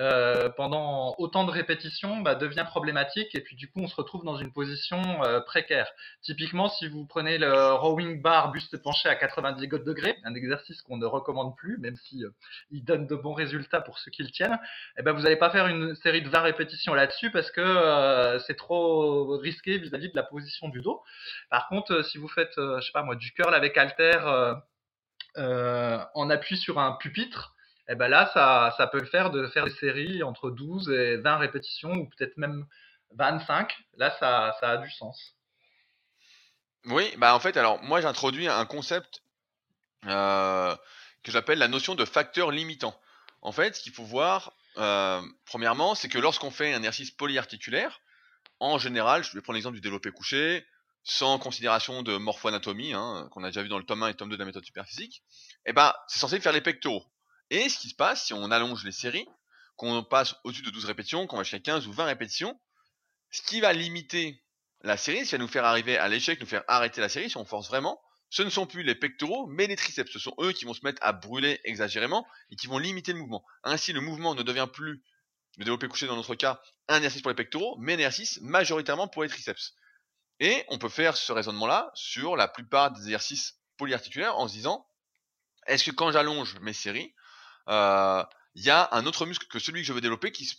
euh, 0.00 0.48
pendant 0.50 1.16
autant 1.18 1.42
de 1.42 1.50
répétitions 1.50 2.18
bah, 2.18 2.36
devient 2.36 2.64
problématique 2.64 3.34
et 3.34 3.40
puis 3.40 3.56
du 3.56 3.68
coup 3.68 3.80
on 3.80 3.88
se 3.88 3.96
retrouve 3.96 4.24
dans 4.24 4.36
une 4.36 4.52
position 4.52 5.02
euh, 5.24 5.40
précaire. 5.40 5.90
Typiquement 6.22 6.68
si 6.68 6.86
vous 6.86 7.04
prenez 7.04 7.36
le 7.36 7.72
rowing 7.74 8.22
bar 8.22 8.52
buste 8.52 8.80
penché 8.80 9.08
à 9.08 9.16
90 9.16 9.66
degrés, 9.66 10.16
un 10.22 10.36
exercice 10.36 10.82
qu'on 10.82 10.98
ne 10.98 11.06
recommande 11.06 11.56
plus 11.56 11.78
même 11.78 11.96
si 11.96 12.24
euh, 12.24 12.30
il 12.70 12.84
donne 12.84 13.08
de 13.08 13.16
bons 13.16 13.32
résultats 13.32 13.80
pour 13.80 13.98
ceux 13.98 14.12
qui 14.12 14.22
le 14.22 14.30
tiennent, 14.30 14.58
eh 14.98 15.02
ben 15.02 15.10
vous 15.12 15.22
n'allez 15.22 15.36
pas 15.36 15.50
faire 15.50 15.66
une 15.66 15.96
série 15.96 16.22
de 16.22 16.28
20 16.28 16.42
répétitions 16.42 16.94
là-dessus 16.94 17.32
parce 17.32 17.50
que 17.50 18.38
c'est 18.46 18.56
trop 18.56 19.36
risqué 19.38 19.78
vis-à-vis 19.78 20.10
de 20.10 20.16
la 20.16 20.22
position 20.22 20.68
du 20.68 20.80
dos. 20.80 21.02
Par 21.50 21.66
contre 21.68 22.02
si 22.04 22.18
vous 22.18 22.28
faites 22.28 22.54
je 22.56 22.80
sais 22.80 22.92
pas 22.92 23.02
moi 23.02 23.16
du 23.16 23.32
curl 23.32 23.52
avec 23.52 23.76
halter 23.76 24.16
en 25.34 26.30
appui 26.30 26.56
sur 26.56 26.78
un 26.78 26.92
pupitre, 26.92 27.56
et 27.88 27.92
eh 27.92 27.94
ben 27.94 28.08
là, 28.08 28.30
ça, 28.34 28.86
peut 28.88 29.00
le 29.00 29.06
faire 29.06 29.30
de 29.30 29.46
faire 29.46 29.64
des 29.64 29.70
séries 29.70 30.22
entre 30.22 30.50
12 30.50 30.90
et 30.90 31.16
20 31.16 31.38
répétitions, 31.38 31.92
ou 31.92 32.06
peut-être 32.06 32.36
même 32.36 32.66
25. 33.16 33.74
Là, 33.96 34.14
ça, 34.20 34.54
ça 34.60 34.72
a 34.72 34.76
du 34.76 34.90
sens. 34.90 35.34
Oui, 36.84 37.10
bah 37.16 37.34
en 37.34 37.40
fait, 37.40 37.56
alors 37.56 37.82
moi 37.82 38.02
j'introduis 38.02 38.46
un 38.46 38.66
concept 38.66 39.22
euh, 40.06 40.76
que 41.22 41.32
j'appelle 41.32 41.58
la 41.58 41.68
notion 41.68 41.94
de 41.94 42.04
facteur 42.04 42.50
limitant. 42.50 42.94
En 43.40 43.52
fait, 43.52 43.76
ce 43.76 43.82
qu'il 43.82 43.92
faut 43.92 44.04
voir, 44.04 44.52
euh, 44.76 45.22
premièrement, 45.46 45.94
c'est 45.94 46.10
que 46.10 46.18
lorsqu'on 46.18 46.50
fait 46.50 46.74
un 46.74 46.78
exercice 46.78 47.10
polyarticulaire, 47.10 48.00
en 48.60 48.78
général, 48.78 49.24
je 49.24 49.32
vais 49.32 49.40
prendre 49.40 49.54
l'exemple 49.54 49.76
du 49.76 49.80
développé 49.80 50.10
couché, 50.10 50.66
sans 51.04 51.38
considération 51.38 52.02
de 52.02 52.18
morpho-anatomie, 52.18 52.92
hein, 52.92 53.28
qu'on 53.32 53.44
a 53.44 53.48
déjà 53.48 53.62
vu 53.62 53.68
dans 53.68 53.78
le 53.78 53.84
tome 53.84 54.02
1 54.02 54.08
et 54.08 54.14
tome 54.14 54.28
2 54.28 54.36
de 54.36 54.40
la 54.40 54.46
méthode 54.46 54.64
superphysique, 54.64 55.22
eh 55.64 55.72
ben, 55.72 55.94
c'est 56.06 56.18
censé 56.18 56.38
faire 56.38 56.52
les 56.52 56.60
pectoraux. 56.60 57.06
Et 57.50 57.68
ce 57.68 57.78
qui 57.78 57.88
se 57.88 57.94
passe, 57.94 58.26
si 58.26 58.34
on 58.34 58.50
allonge 58.50 58.84
les 58.84 58.92
séries, 58.92 59.26
qu'on 59.76 60.02
passe 60.02 60.34
au-dessus 60.44 60.62
de 60.62 60.70
12 60.70 60.84
répétitions, 60.84 61.26
qu'on 61.26 61.36
va 61.36 61.44
jusqu'à 61.44 61.60
15 61.60 61.86
ou 61.86 61.92
20 61.92 62.04
répétitions, 62.04 62.60
ce 63.30 63.42
qui 63.42 63.60
va 63.60 63.72
limiter 63.72 64.42
la 64.82 64.96
série, 64.96 65.24
ce 65.24 65.30
qui 65.30 65.32
va 65.32 65.38
nous 65.38 65.48
faire 65.48 65.64
arriver 65.64 65.96
à 65.96 66.08
l'échec, 66.08 66.40
nous 66.40 66.46
faire 66.46 66.64
arrêter 66.68 67.00
la 67.00 67.08
série, 67.08 67.30
si 67.30 67.36
on 67.36 67.44
force 67.44 67.68
vraiment, 67.68 68.00
ce 68.30 68.42
ne 68.42 68.50
sont 68.50 68.66
plus 68.66 68.82
les 68.82 68.94
pectoraux, 68.94 69.46
mais 69.46 69.66
les 69.66 69.76
triceps. 69.76 70.12
Ce 70.12 70.18
sont 70.18 70.34
eux 70.40 70.52
qui 70.52 70.64
vont 70.64 70.74
se 70.74 70.84
mettre 70.84 71.02
à 71.02 71.12
brûler 71.12 71.60
exagérément 71.64 72.26
et 72.50 72.56
qui 72.56 72.66
vont 72.66 72.78
limiter 72.78 73.12
le 73.12 73.18
mouvement. 73.18 73.44
Ainsi, 73.64 73.92
le 73.92 74.00
mouvement 74.00 74.34
ne 74.34 74.42
devient 74.42 74.68
plus, 74.70 75.02
le 75.56 75.64
développé 75.64 75.88
couché 75.88 76.06
dans 76.06 76.16
notre 76.16 76.34
cas, 76.34 76.60
un 76.88 76.96
exercice 76.96 77.22
pour 77.22 77.30
les 77.30 77.36
pectoraux, 77.36 77.76
mais 77.78 77.94
un 77.94 77.98
exercice 77.98 78.40
majoritairement 78.42 79.08
pour 79.08 79.22
les 79.22 79.28
triceps. 79.28 79.74
Et 80.40 80.64
on 80.68 80.78
peut 80.78 80.88
faire 80.88 81.16
ce 81.16 81.32
raisonnement-là 81.32 81.90
sur 81.94 82.36
la 82.36 82.48
plupart 82.48 82.92
des 82.92 83.00
exercices 83.02 83.58
polyarticulaires 83.76 84.36
en 84.36 84.46
se 84.46 84.52
disant, 84.52 84.86
est-ce 85.66 85.84
que 85.84 85.90
quand 85.90 86.12
j'allonge 86.12 86.58
mes 86.60 86.72
séries, 86.72 87.14
il 87.68 87.74
euh, 87.74 88.22
y 88.54 88.70
a 88.70 88.88
un 88.92 89.06
autre 89.06 89.26
muscle 89.26 89.46
que 89.46 89.58
celui 89.58 89.82
que 89.82 89.86
je 89.86 89.92
veux 89.92 90.00
développer 90.00 90.32
qui, 90.32 90.50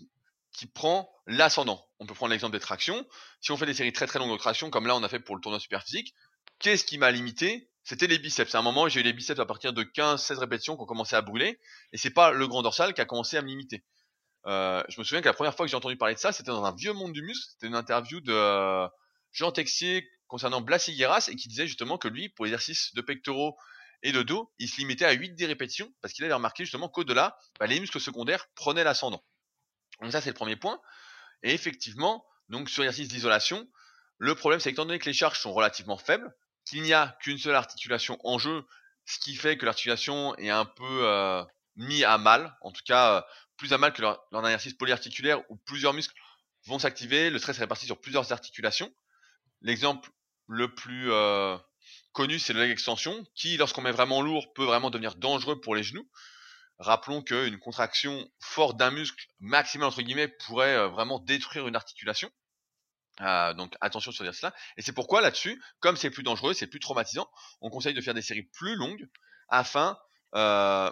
qui 0.53 0.67
prend 0.67 1.11
l'ascendant. 1.25 1.83
On 1.99 2.05
peut 2.05 2.13
prendre 2.13 2.31
l'exemple 2.31 2.53
des 2.53 2.59
tractions. 2.59 3.05
Si 3.41 3.51
on 3.51 3.57
fait 3.57 3.65
des 3.65 3.73
séries 3.73 3.93
très 3.93 4.07
très 4.07 4.19
longues 4.19 4.31
de 4.31 4.37
tractions, 4.37 4.69
comme 4.69 4.85
là 4.85 4.95
on 4.95 5.03
a 5.03 5.09
fait 5.09 5.19
pour 5.19 5.35
le 5.35 5.41
tournoi 5.41 5.59
super 5.59 5.83
physique, 5.83 6.13
qu'est-ce 6.59 6.85
qui 6.85 6.97
m'a 6.97 7.11
limité? 7.11 7.69
C'était 7.83 8.07
les 8.07 8.19
biceps. 8.19 8.53
À 8.53 8.59
un 8.59 8.61
moment, 8.61 8.87
j'ai 8.87 8.99
eu 8.99 9.03
les 9.03 9.13
biceps 9.13 9.39
à 9.39 9.45
partir 9.45 9.73
de 9.73 9.83
15-16 9.83 10.37
répétitions 10.37 10.75
qui 10.75 10.83
ont 10.83 10.85
commencé 10.85 11.15
à 11.15 11.21
brûler, 11.21 11.59
et 11.91 11.97
c'est 11.97 12.11
pas 12.11 12.31
le 12.31 12.47
grand 12.47 12.61
dorsal 12.61 12.93
qui 12.93 13.01
a 13.01 13.05
commencé 13.05 13.37
à 13.37 13.41
me 13.41 13.47
limiter. 13.47 13.83
Euh, 14.45 14.83
je 14.89 14.99
me 14.99 15.03
souviens 15.03 15.21
que 15.21 15.27
la 15.27 15.33
première 15.33 15.55
fois 15.55 15.65
que 15.65 15.71
j'ai 15.71 15.75
entendu 15.75 15.97
parler 15.97 16.13
de 16.13 16.19
ça, 16.19 16.31
c'était 16.31 16.51
dans 16.51 16.63
un 16.63 16.75
vieux 16.75 16.93
monde 16.93 17.13
du 17.13 17.21
muscle. 17.23 17.51
C'était 17.51 17.67
une 17.67 17.75
interview 17.75 18.21
de 18.21 18.31
euh, 18.31 18.87
Jean 19.31 19.51
Texier 19.51 20.07
concernant 20.27 20.61
Blas 20.61 20.87
Higueras 20.87 21.29
et 21.31 21.35
qui 21.35 21.47
disait 21.47 21.67
justement 21.67 21.97
que 21.97 22.07
lui, 22.07 22.29
pour 22.29 22.45
l'exercice 22.45 22.93
de 22.93 23.01
pectoraux 23.01 23.57
et 24.03 24.11
de 24.11 24.21
dos, 24.21 24.51
il 24.59 24.69
se 24.69 24.77
limitait 24.77 25.05
à 25.05 25.11
8 25.11 25.35
des 25.35 25.45
répétitions 25.45 25.93
parce 26.01 26.13
qu'il 26.13 26.23
avait 26.25 26.33
remarqué 26.33 26.63
justement 26.63 26.89
qu'au-delà, 26.89 27.37
bah, 27.59 27.67
les 27.67 27.79
muscles 27.79 27.99
secondaires 27.99 28.47
prenaient 28.55 28.83
l'ascendant. 28.83 29.23
Donc 30.01 30.11
ça, 30.11 30.21
c'est 30.21 30.29
le 30.29 30.35
premier 30.35 30.55
point. 30.55 30.79
Et 31.43 31.53
effectivement, 31.53 32.25
donc 32.47 32.69
sur 32.69 32.81
l'exercice 32.81 33.09
d'isolation, 33.09 33.67
le 34.17 34.35
problème, 34.35 34.59
c'est 34.59 34.71
qu'étant 34.71 34.85
donné 34.85 34.99
que 34.99 35.05
les 35.05 35.13
charges 35.13 35.39
sont 35.39 35.53
relativement 35.53 35.97
faibles, 35.97 36.33
qu'il 36.65 36.81
n'y 36.81 36.93
a 36.93 37.17
qu'une 37.21 37.37
seule 37.37 37.55
articulation 37.55 38.17
en 38.23 38.37
jeu, 38.37 38.65
ce 39.05 39.19
qui 39.19 39.35
fait 39.35 39.57
que 39.57 39.65
l'articulation 39.65 40.35
est 40.35 40.49
un 40.49 40.65
peu 40.65 41.07
euh, 41.07 41.43
mis 41.75 42.03
à 42.03 42.17
mal, 42.17 42.55
en 42.61 42.71
tout 42.71 42.81
cas 42.85 43.17
euh, 43.17 43.21
plus 43.57 43.73
à 43.73 43.77
mal 43.77 43.93
que 43.93 44.01
lors 44.01 44.21
d'un 44.31 44.43
exercice 44.43 44.73
polyarticulaire 44.73 45.41
où 45.49 45.57
plusieurs 45.57 45.93
muscles 45.93 46.13
vont 46.65 46.79
s'activer, 46.79 47.29
le 47.29 47.39
stress 47.39 47.57
est 47.57 47.61
réparti 47.61 47.85
sur 47.85 47.99
plusieurs 47.99 48.31
articulations. 48.31 48.93
L'exemple 49.61 50.09
le 50.47 50.73
plus 50.73 51.11
euh, 51.11 51.57
connu, 52.11 52.39
c'est 52.39 52.53
le 52.53 52.59
leg 52.61 52.71
extension, 52.71 53.25
qui, 53.35 53.57
lorsqu'on 53.57 53.81
met 53.81 53.91
vraiment 53.91 54.21
lourd, 54.21 54.51
peut 54.53 54.65
vraiment 54.65 54.89
devenir 54.89 55.15
dangereux 55.15 55.59
pour 55.61 55.75
les 55.75 55.83
genoux. 55.83 56.09
Rappelons 56.79 57.21
qu'une 57.21 57.59
contraction 57.59 58.29
forte 58.39 58.77
d'un 58.77 58.91
muscle 58.91 59.27
maximal 59.39 59.89
entre 59.89 60.01
guillemets 60.01 60.29
pourrait 60.29 60.75
euh, 60.75 60.87
vraiment 60.87 61.19
détruire 61.19 61.67
une 61.67 61.75
articulation. 61.75 62.31
Euh, 63.21 63.53
donc 63.53 63.75
attention 63.81 64.13
sur 64.13 64.33
cela. 64.33 64.53
Et 64.77 64.81
c'est 64.81 64.93
pourquoi 64.93 65.19
là-dessus, 65.19 65.61
comme 65.81 65.97
c'est 65.97 66.09
plus 66.09 66.23
dangereux, 66.23 66.53
c'est 66.53 66.67
plus 66.67 66.79
traumatisant, 66.79 67.29
on 67.59 67.69
conseille 67.69 67.93
de 67.93 67.99
faire 67.99 68.13
des 68.13 68.21
séries 68.21 68.49
plus 68.53 68.75
longues 68.75 69.09
afin 69.49 69.97
euh, 70.35 70.89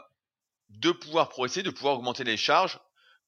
de 0.69 0.91
pouvoir 0.91 1.29
progresser, 1.29 1.63
de 1.63 1.69
pouvoir 1.69 1.95
augmenter 1.95 2.25
les 2.25 2.35
charges 2.35 2.79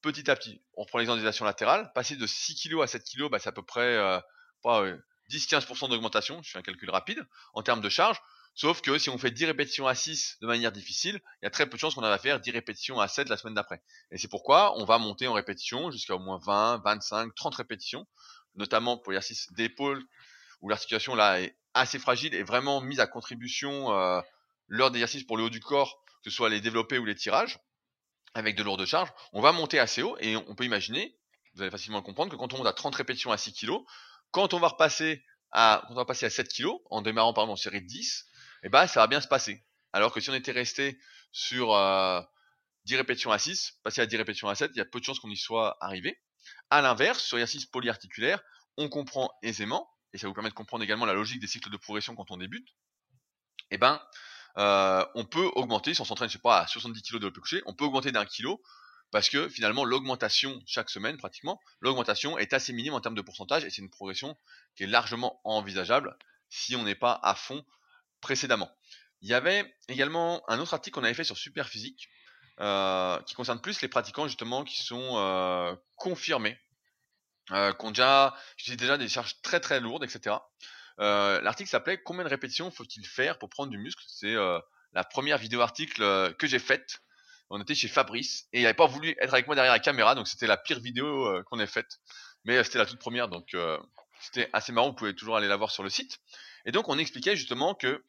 petit 0.02 0.30
à 0.30 0.36
petit. 0.36 0.62
On 0.74 0.82
reprend 0.82 0.98
l'exemple 0.98 1.20
des 1.20 1.26
actions 1.26 1.44
latérales. 1.44 1.90
Passer 1.94 2.16
de 2.16 2.26
6 2.26 2.56
kg 2.56 2.82
à 2.82 2.86
7 2.86 3.04
kg, 3.04 3.30
bah, 3.30 3.38
c'est 3.38 3.48
à 3.48 3.52
peu 3.52 3.64
près 3.64 3.96
euh, 3.96 4.18
10-15% 5.30 5.88
d'augmentation, 5.88 6.42
je 6.42 6.50
fais 6.50 6.58
un 6.58 6.62
calcul 6.62 6.90
rapide, 6.90 7.26
en 7.54 7.62
termes 7.62 7.80
de 7.80 7.88
charge. 7.88 8.20
Sauf 8.54 8.80
que 8.82 8.98
si 8.98 9.08
on 9.10 9.18
fait 9.18 9.30
10 9.30 9.46
répétitions 9.46 9.86
à 9.86 9.94
6 9.94 10.38
de 10.40 10.46
manière 10.46 10.72
difficile, 10.72 11.20
il 11.40 11.44
y 11.44 11.46
a 11.46 11.50
très 11.50 11.66
peu 11.66 11.76
de 11.76 11.80
chances 11.80 11.94
qu'on 11.94 12.00
va 12.00 12.18
faire 12.18 12.40
10 12.40 12.50
répétitions 12.50 13.00
à 13.00 13.06
7 13.08 13.28
la 13.28 13.36
semaine 13.36 13.54
d'après. 13.54 13.80
Et 14.10 14.18
c'est 14.18 14.28
pourquoi 14.28 14.78
on 14.78 14.84
va 14.84 14.98
monter 14.98 15.28
en 15.28 15.32
répétition 15.32 15.90
jusqu'à 15.90 16.16
au 16.16 16.18
moins 16.18 16.38
20, 16.44 16.82
25, 16.84 17.34
30 17.34 17.54
répétitions, 17.54 18.06
notamment 18.56 18.98
pour 18.98 19.12
l'exercice 19.12 19.52
d'épaule, 19.52 20.04
où 20.60 20.68
l'articulation 20.68 21.14
là 21.14 21.40
est 21.40 21.56
assez 21.74 21.98
fragile 21.98 22.34
et 22.34 22.42
vraiment 22.42 22.80
mise 22.80 23.00
à 23.00 23.06
contribution 23.06 23.92
euh, 23.92 24.20
lors 24.66 24.90
d'exercices 24.90 25.24
pour 25.24 25.36
le 25.36 25.44
haut 25.44 25.50
du 25.50 25.60
corps, 25.60 26.02
que 26.24 26.30
ce 26.30 26.36
soit 26.36 26.48
les 26.48 26.60
développés 26.60 26.98
ou 26.98 27.04
les 27.04 27.14
tirages, 27.14 27.58
avec 28.34 28.56
de 28.56 28.62
lourdes 28.62 28.84
charges. 28.84 29.10
On 29.32 29.40
va 29.40 29.52
monter 29.52 29.78
assez 29.78 30.02
haut 30.02 30.16
et 30.20 30.36
on 30.36 30.54
peut 30.54 30.64
imaginer, 30.64 31.16
vous 31.54 31.62
allez 31.62 31.70
facilement 31.70 31.98
le 31.98 32.04
comprendre, 32.04 32.30
que 32.30 32.36
quand 32.36 32.52
on 32.52 32.58
monte 32.58 32.66
à 32.66 32.72
30 32.72 32.94
répétitions 32.94 33.32
à 33.32 33.36
6 33.36 33.54
kg, 33.54 33.72
quand 34.30 34.54
on 34.54 34.60
va 34.60 34.68
repasser 34.68 35.24
à, 35.52 35.82
passer 36.06 36.26
à 36.26 36.30
7 36.30 36.52
kg, 36.52 36.68
en 36.90 37.02
démarrant 37.02 37.32
par 37.32 37.44
exemple 37.44 37.54
en 37.54 37.56
série 37.56 37.82
de 37.82 37.86
10, 37.86 38.26
eh 38.62 38.68
ben, 38.68 38.86
ça 38.86 39.00
va 39.00 39.06
bien 39.06 39.20
se 39.20 39.28
passer. 39.28 39.64
Alors 39.92 40.12
que 40.12 40.20
si 40.20 40.30
on 40.30 40.34
était 40.34 40.52
resté 40.52 40.98
sur 41.32 41.74
euh, 41.74 42.20
10 42.84 42.96
répétitions 42.96 43.32
à 43.32 43.38
6, 43.38 43.78
passer 43.82 44.00
à 44.00 44.06
10 44.06 44.16
répétitions 44.16 44.48
à 44.48 44.54
7, 44.54 44.70
il 44.74 44.78
y 44.78 44.80
a 44.80 44.84
peu 44.84 45.00
de 45.00 45.04
chances 45.04 45.18
qu'on 45.18 45.30
y 45.30 45.36
soit 45.36 45.76
arrivé. 45.80 46.20
À 46.70 46.80
l'inverse, 46.80 47.22
sur 47.22 47.36
l'exercice 47.36 47.66
polyarticulaire, 47.66 48.40
on 48.76 48.88
comprend 48.88 49.30
aisément, 49.42 49.90
et 50.12 50.18
ça 50.18 50.26
vous 50.26 50.34
permet 50.34 50.50
de 50.50 50.54
comprendre 50.54 50.84
également 50.84 51.06
la 51.06 51.14
logique 51.14 51.40
des 51.40 51.46
cycles 51.46 51.70
de 51.70 51.76
progression 51.76 52.14
quand 52.14 52.30
on 52.30 52.36
débute, 52.36 52.68
eh 53.70 53.78
ben, 53.78 54.00
euh, 54.58 55.04
on 55.14 55.24
peut 55.24 55.50
augmenter, 55.54 55.94
si 55.94 56.00
on 56.00 56.04
s'entraîne, 56.04 56.28
je 56.28 56.34
sais 56.34 56.40
pas, 56.40 56.60
à 56.60 56.66
70 56.66 57.02
kg 57.02 57.18
de 57.18 57.26
l'OP 57.26 57.38
couché, 57.38 57.62
on 57.66 57.74
peut 57.74 57.84
augmenter 57.84 58.12
d'un 58.12 58.24
kilo, 58.24 58.62
parce 59.10 59.28
que 59.28 59.48
finalement, 59.48 59.84
l'augmentation, 59.84 60.60
chaque 60.66 60.90
semaine 60.90 61.16
pratiquement, 61.16 61.60
l'augmentation 61.80 62.38
est 62.38 62.52
assez 62.52 62.72
minime 62.72 62.94
en 62.94 63.00
termes 63.00 63.14
de 63.14 63.22
pourcentage, 63.22 63.64
et 63.64 63.70
c'est 63.70 63.82
une 63.82 63.90
progression 63.90 64.36
qui 64.76 64.84
est 64.84 64.86
largement 64.86 65.40
envisageable 65.44 66.16
si 66.48 66.76
on 66.76 66.82
n'est 66.84 66.94
pas 66.94 67.18
à 67.22 67.34
fond 67.34 67.64
précédemment. 68.20 68.70
Il 69.22 69.28
y 69.28 69.34
avait 69.34 69.74
également 69.88 70.42
un 70.48 70.58
autre 70.58 70.74
article 70.74 70.98
qu'on 70.98 71.04
avait 71.04 71.14
fait 71.14 71.24
sur 71.24 71.36
Superphysique, 71.36 72.08
euh, 72.60 73.20
qui 73.22 73.34
concerne 73.34 73.60
plus 73.60 73.80
les 73.80 73.88
pratiquants 73.88 74.26
justement 74.26 74.64
qui 74.64 74.82
sont 74.82 75.16
euh, 75.16 75.74
confirmés, 75.96 76.58
euh, 77.52 77.72
qui 77.72 77.86
ont 77.86 77.90
déjà, 77.90 78.36
déjà 78.68 78.98
des 78.98 79.08
charges 79.08 79.40
très 79.42 79.60
très 79.60 79.80
lourdes, 79.80 80.04
etc. 80.04 80.36
Euh, 81.00 81.40
l'article 81.40 81.70
s'appelait 81.70 82.02
Combien 82.02 82.24
de 82.24 82.28
répétitions 82.28 82.70
faut-il 82.70 83.06
faire 83.06 83.38
pour 83.38 83.48
prendre 83.48 83.70
du 83.70 83.78
muscle? 83.78 84.02
C'est 84.06 84.34
la 84.92 85.04
première 85.04 85.38
vidéo 85.38 85.60
article 85.60 86.34
que 86.34 86.46
j'ai 86.46 86.58
faite. 86.58 87.00
On 87.50 87.60
était 87.60 87.74
chez 87.74 87.88
Fabrice 87.88 88.46
et 88.52 88.60
il 88.60 88.62
n'avait 88.62 88.74
pas 88.74 88.86
voulu 88.86 89.10
être 89.20 89.34
avec 89.34 89.46
moi 89.46 89.54
derrière 89.54 89.72
la 89.72 89.80
caméra, 89.80 90.14
donc 90.14 90.28
c'était 90.28 90.46
la 90.46 90.56
pire 90.56 90.80
vidéo 90.80 91.42
qu'on 91.46 91.58
ait 91.58 91.66
faite. 91.66 91.98
Mais 92.44 92.62
c'était 92.64 92.78
la 92.78 92.86
toute 92.86 93.00
première, 93.00 93.28
donc 93.28 93.56
c'était 94.20 94.48
assez 94.52 94.72
marrant. 94.72 94.88
Vous 94.90 94.94
pouvez 94.94 95.14
toujours 95.14 95.36
aller 95.36 95.48
la 95.48 95.56
voir 95.56 95.70
sur 95.70 95.82
le 95.82 95.90
site. 95.90 96.18
Et 96.64 96.72
donc 96.72 96.88
on 96.88 96.98
expliquait 96.98 97.36
justement 97.36 97.74
que 97.74 98.04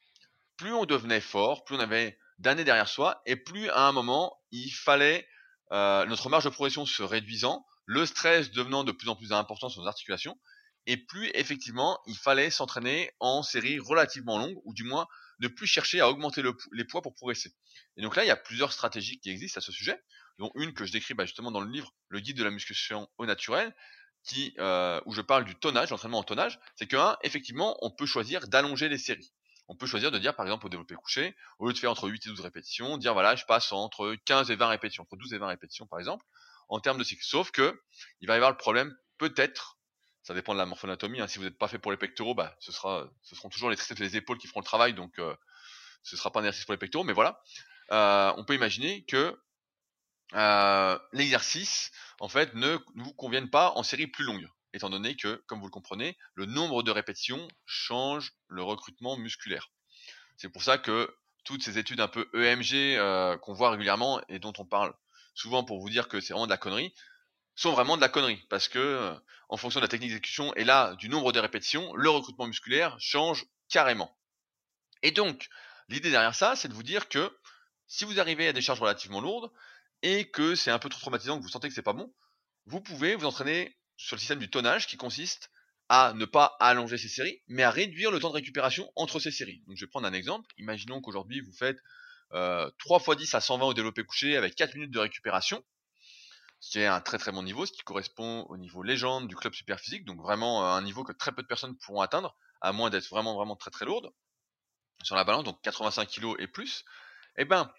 plus 0.57 0.73
on 0.73 0.85
devenait 0.85 1.21
fort, 1.21 1.63
plus 1.63 1.75
on 1.75 1.79
avait 1.79 2.17
d'années 2.37 2.63
derrière 2.63 2.87
soi, 2.87 3.21
et 3.25 3.35
plus 3.35 3.69
à 3.69 3.87
un 3.87 3.91
moment 3.91 4.37
il 4.51 4.69
fallait 4.71 5.27
euh, 5.71 6.05
notre 6.05 6.29
marge 6.29 6.43
de 6.43 6.49
progression 6.49 6.85
se 6.85 7.01
réduisant, 7.03 7.65
le 7.85 8.05
stress 8.05 8.51
devenant 8.51 8.83
de 8.83 8.91
plus 8.91 9.09
en 9.09 9.15
plus 9.15 9.31
important 9.31 9.69
sur 9.69 9.81
nos 9.81 9.87
articulations, 9.87 10.37
et 10.85 10.97
plus 10.97 11.31
effectivement 11.33 11.99
il 12.07 12.17
fallait 12.17 12.49
s'entraîner 12.49 13.11
en 13.19 13.41
série 13.43 13.79
relativement 13.79 14.37
longue, 14.37 14.59
ou 14.65 14.73
du 14.73 14.83
moins 14.83 15.07
ne 15.41 15.47
plus 15.47 15.67
chercher 15.67 15.99
à 15.99 16.09
augmenter 16.09 16.41
le, 16.41 16.55
les 16.71 16.85
poids 16.85 17.01
pour 17.01 17.13
progresser. 17.13 17.51
Et 17.97 18.01
donc 18.01 18.15
là 18.15 18.23
il 18.23 18.27
y 18.27 18.31
a 18.31 18.37
plusieurs 18.37 18.71
stratégies 18.71 19.19
qui 19.19 19.29
existent 19.29 19.57
à 19.57 19.61
ce 19.61 19.71
sujet, 19.71 19.99
dont 20.39 20.51
une 20.55 20.73
que 20.73 20.85
je 20.85 20.91
décris 20.91 21.13
bah, 21.13 21.25
justement 21.25 21.51
dans 21.51 21.61
le 21.61 21.69
livre 21.71 21.93
Le 22.09 22.19
guide 22.19 22.37
de 22.37 22.43
la 22.43 22.51
musculation 22.51 23.09
au 23.17 23.25
naturel, 23.25 23.73
euh, 24.59 25.01
où 25.05 25.13
je 25.13 25.21
parle 25.21 25.45
du 25.45 25.55
tonnage, 25.55 25.89
l'entraînement 25.89 26.19
en 26.19 26.23
tonnage, 26.23 26.59
c'est 26.75 26.87
que 26.87 26.97
effectivement, 27.23 27.77
on 27.81 27.89
peut 27.89 28.05
choisir 28.05 28.47
d'allonger 28.47 28.87
les 28.87 28.97
séries. 28.97 29.33
On 29.67 29.75
peut 29.75 29.87
choisir 29.87 30.11
de 30.11 30.19
dire, 30.19 30.35
par 30.35 30.45
exemple, 30.45 30.65
au 30.65 30.69
développé 30.69 30.95
couché, 30.95 31.35
au 31.57 31.67
lieu 31.67 31.73
de 31.73 31.77
faire 31.77 31.91
entre 31.91 32.07
8 32.07 32.25
et 32.25 32.29
12 32.29 32.41
répétitions, 32.41 32.97
dire, 32.97 33.13
voilà, 33.13 33.35
je 33.35 33.45
passe 33.45 33.71
entre 33.71 34.15
15 34.25 34.51
et 34.51 34.55
20 34.55 34.67
répétitions, 34.67 35.03
entre 35.03 35.15
12 35.15 35.33
et 35.33 35.37
20 35.37 35.47
répétitions, 35.47 35.87
par 35.87 35.99
exemple, 35.99 36.25
en 36.69 36.79
termes 36.79 36.97
de 36.97 37.03
cycle. 37.03 37.23
Sauf 37.23 37.51
que, 37.51 37.81
il 38.19 38.27
va 38.27 38.33
y 38.33 38.35
avoir 38.35 38.51
le 38.51 38.57
problème, 38.57 38.95
peut-être, 39.17 39.79
ça 40.23 40.33
dépend 40.33 40.53
de 40.53 40.59
la 40.59 40.65
morphonatomie, 40.65 41.19
hein, 41.19 41.27
si 41.27 41.39
vous 41.39 41.45
n'êtes 41.45 41.57
pas 41.57 41.67
fait 41.67 41.79
pour 41.79 41.91
les 41.91 41.97
pectoraux, 41.97 42.35
bah, 42.35 42.55
ce 42.59 42.71
sera, 42.71 43.09
ce 43.23 43.35
seront 43.35 43.49
toujours 43.49 43.69
les 43.69 43.75
triceps 43.75 43.99
les 43.99 44.17
épaules 44.17 44.37
qui 44.37 44.47
feront 44.47 44.59
le 44.59 44.65
travail, 44.65 44.93
donc, 44.93 45.17
euh, 45.19 45.35
ce 46.03 46.15
sera 46.15 46.31
pas 46.31 46.39
un 46.39 46.43
exercice 46.43 46.65
pour 46.65 46.73
les 46.73 46.79
pectoraux, 46.79 47.03
mais 47.03 47.13
voilà. 47.13 47.41
Euh, 47.91 48.31
on 48.37 48.45
peut 48.45 48.53
imaginer 48.55 49.03
que 49.05 49.39
euh, 50.35 50.99
l'exercice, 51.11 51.91
en 52.19 52.29
fait, 52.29 52.53
ne 52.53 52.77
vous 52.95 53.13
convienne 53.13 53.49
pas 53.49 53.71
en 53.75 53.83
série 53.83 54.07
plus 54.07 54.23
longue, 54.23 54.47
étant 54.73 54.89
donné 54.89 55.15
que, 55.15 55.43
comme 55.47 55.59
vous 55.59 55.65
le 55.65 55.71
comprenez, 55.71 56.17
le 56.35 56.45
nombre 56.45 56.83
de 56.83 56.91
répétitions 56.91 57.47
change 57.65 58.33
le 58.47 58.63
recrutement 58.63 59.17
musculaire. 59.17 59.71
C'est 60.37 60.49
pour 60.49 60.63
ça 60.63 60.77
que 60.77 61.13
toutes 61.43 61.63
ces 61.63 61.79
études 61.79 61.99
un 61.99 62.07
peu 62.07 62.29
EMG 62.33 63.39
qu'on 63.39 63.53
voit 63.53 63.71
régulièrement 63.71 64.21
et 64.29 64.39
dont 64.39 64.53
on 64.59 64.65
parle 64.65 64.93
souvent 65.33 65.63
pour 65.63 65.79
vous 65.79 65.89
dire 65.89 66.07
que 66.07 66.21
c'est 66.21 66.33
vraiment 66.33 66.45
de 66.45 66.51
la 66.51 66.57
connerie, 66.57 66.93
sont 67.55 67.73
vraiment 67.73 67.95
de 67.95 68.01
la 68.01 68.09
connerie, 68.09 68.43
parce 68.49 68.67
que 68.67 68.79
euh, 68.79 69.13
en 69.49 69.57
fonction 69.57 69.79
de 69.79 69.85
la 69.85 69.89
technique 69.89 70.09
d'exécution 70.09 70.53
et 70.55 70.63
là 70.63 70.95
du 70.95 71.09
nombre 71.09 71.31
de 71.31 71.39
répétitions, 71.39 71.93
le 71.95 72.09
recrutement 72.09 72.47
musculaire 72.47 72.95
change 72.99 73.45
carrément. 73.69 74.17
Et 75.03 75.11
donc, 75.11 75.49
l'idée 75.89 76.11
derrière 76.11 76.35
ça, 76.35 76.55
c'est 76.55 76.67
de 76.67 76.73
vous 76.73 76.83
dire 76.83 77.09
que 77.09 77.31
si 77.87 78.05
vous 78.05 78.19
arrivez 78.19 78.47
à 78.47 78.53
des 78.53 78.61
charges 78.61 78.79
relativement 78.79 79.19
lourdes, 79.19 79.51
et 80.01 80.29
que 80.29 80.55
c'est 80.55 80.71
un 80.71 80.79
peu 80.79 80.89
trop 80.89 80.99
traumatisant, 80.99 81.37
que 81.37 81.43
vous 81.43 81.49
sentez 81.49 81.67
que 81.67 81.73
c'est 81.73 81.81
pas 81.81 81.93
bon, 81.93 82.13
vous 82.65 82.81
pouvez 82.81 83.15
vous 83.15 83.25
entraîner 83.25 83.77
sur 83.97 84.15
le 84.15 84.19
système 84.19 84.39
du 84.39 84.49
tonnage 84.49 84.87
qui 84.87 84.97
consiste 84.97 85.51
à 85.89 86.13
ne 86.13 86.25
pas 86.25 86.55
allonger 86.59 86.97
ces 86.97 87.09
séries, 87.09 87.41
mais 87.47 87.63
à 87.63 87.69
réduire 87.69 88.11
le 88.11 88.19
temps 88.19 88.29
de 88.29 88.35
récupération 88.35 88.91
entre 88.95 89.19
ces 89.19 89.31
séries. 89.31 89.61
Donc 89.67 89.75
je 89.77 89.85
vais 89.85 89.89
prendre 89.89 90.07
un 90.07 90.13
exemple. 90.13 90.49
Imaginons 90.57 91.01
qu'aujourd'hui 91.01 91.41
vous 91.41 91.51
faites 91.51 91.77
euh, 92.33 92.69
3 92.79 92.99
x 92.99 93.17
10 93.17 93.35
à 93.35 93.41
120 93.41 93.65
au 93.65 93.73
développé 93.73 94.03
couché 94.03 94.37
avec 94.37 94.55
4 94.55 94.73
minutes 94.75 94.91
de 94.91 94.99
récupération, 94.99 95.63
ce 96.61 96.71
qui 96.71 96.79
est 96.79 96.85
un 96.85 97.01
très 97.01 97.17
très 97.17 97.31
bon 97.31 97.43
niveau, 97.43 97.65
ce 97.65 97.73
qui 97.73 97.81
correspond 97.81 98.45
au 98.49 98.55
niveau 98.55 98.83
légende 98.83 99.27
du 99.27 99.35
club 99.35 99.53
super 99.53 99.79
physique, 99.79 100.05
donc 100.05 100.21
vraiment 100.21 100.63
euh, 100.63 100.77
un 100.77 100.81
niveau 100.81 101.03
que 101.03 101.11
très 101.11 101.31
peu 101.31 101.41
de 101.41 101.47
personnes 101.47 101.75
pourront 101.77 102.01
atteindre, 102.01 102.37
à 102.61 102.71
moins 102.71 102.89
d'être 102.89 103.09
vraiment 103.09 103.35
vraiment 103.35 103.55
très 103.55 103.71
très 103.71 103.85
lourde 103.85 104.11
sur 105.03 105.15
la 105.15 105.23
balance, 105.23 105.43
donc 105.43 105.59
85 105.63 106.07
kg 106.07 106.35
et 106.37 106.47
plus. 106.47 106.85
Eh 107.37 107.45
ben, 107.45 107.71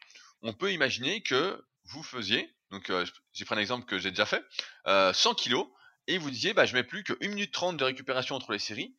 on 0.43 0.53
peut 0.53 0.73
imaginer 0.73 1.23
que 1.23 1.65
vous 1.85 2.03
faisiez, 2.03 2.53
donc 2.71 2.91
euh, 2.91 3.07
j'ai 3.33 3.45
pris 3.45 3.55
un 3.55 3.59
exemple 3.59 3.87
que 3.87 3.99
j'ai 3.99 4.11
déjà 4.11 4.27
fait, 4.27 4.45
euh, 4.89 5.13
100 5.13 5.37
kg, 5.37 5.63
et 6.09 6.19
vous 6.19 6.31
disiez, 6.31 6.53
bah, 6.53 6.67
je 6.67 6.75
mets 6.75 6.83
plus 6.83 7.05
que 7.05 7.13
1 7.23 7.29
minute 7.29 7.53
30 7.53 7.77
de 7.77 7.85
récupération 7.85 8.35
entre 8.35 8.51
les 8.51 8.59
séries, 8.59 8.97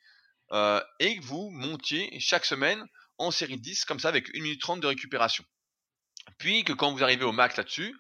euh, 0.54 0.82
et 1.00 1.18
que 1.18 1.24
vous 1.24 1.50
montiez 1.50 2.18
chaque 2.22 2.46
semaine 2.46 2.86
en 3.18 3.32
série 3.32 3.60
10, 3.60 3.84
comme 3.84 4.00
ça, 4.00 4.08
avec 4.08 4.30
1 4.34 4.42
minute 4.42 4.62
30 4.62 4.80
de 4.80 4.88
récupération. 4.88 5.44
Puis 6.38 6.64
que 6.64 6.72
quand 6.72 6.94
vous 6.94 7.04
arrivez 7.04 7.26
au 7.26 7.34
max 7.34 7.58
là-dessus, 7.58 7.94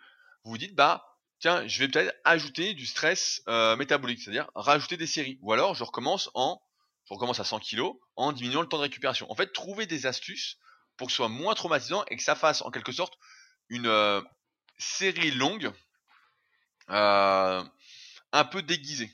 vous 0.44 0.52
vous 0.52 0.58
dites, 0.58 0.76
bah, 0.76 1.12
tiens, 1.44 1.68
je 1.68 1.80
vais 1.80 1.89
peut-être 1.89 2.16
ajouter 2.24 2.74
du 2.74 2.86
stress 2.86 3.44
euh, 3.50 3.76
métabolique, 3.76 4.22
c'est-à-dire 4.22 4.50
rajouter 4.56 4.96
des 4.96 5.06
séries. 5.06 5.39
Ou 5.41 5.52
alors, 5.52 5.76
je 5.76 5.84
recommence 5.84 6.32
en, 6.36 6.62
je 7.04 7.14
recommence 7.14 7.41
à 7.41 7.44
100 7.44 7.60
kg 7.60 7.82
en 8.16 8.32
diminuant 8.32 8.62
le 8.62 8.68
temps 8.68 8.78
de 8.78 8.84
récupération. 8.84 9.30
En 9.30 9.36
fait, 9.36 9.52
trouver 9.52 9.86
des 9.86 10.06
astuces 10.06 10.58
pour 10.96 11.08
que 11.08 11.12
ce 11.12 11.18
soit 11.18 11.28
moins 11.28 11.54
traumatisant 11.54 12.06
et 12.08 12.16
que 12.16 12.24
ça 12.24 12.36
fasse 12.36 12.62
en 12.62 12.72
quelque 12.72 12.94
sorte 12.94 13.16
une, 13.68 13.91
série 14.78 15.32
longue 15.32 15.74
un 16.88 17.66
peu 18.50 18.62
déguisé. 18.62 19.12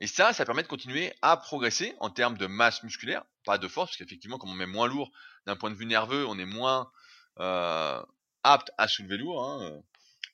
Et 0.00 0.08
ça, 0.08 0.32
ça 0.32 0.44
permet 0.44 0.62
de 0.62 0.68
continuer 0.68 1.12
à 1.22 1.36
progresser 1.36 1.94
en 2.00 2.10
termes 2.10 2.36
de 2.36 2.46
masse 2.46 2.82
musculaire, 2.82 3.22
pas 3.44 3.58
de 3.58 3.68
force, 3.68 3.90
parce 3.90 3.98
qu'effectivement, 3.98 4.38
comme 4.38 4.50
on 4.50 4.54
met 4.54 4.66
moins 4.66 4.88
lourd 4.88 5.12
d'un 5.46 5.54
point 5.54 5.70
de 5.70 5.76
vue 5.76 5.86
nerveux, 5.86 6.26
on 6.26 6.36
est 6.36 6.44
moins 6.44 6.90
apte 7.36 8.72
à 8.76 8.88
soulever 8.88 9.18
lourd. 9.18 9.44
Hein. 9.44 9.82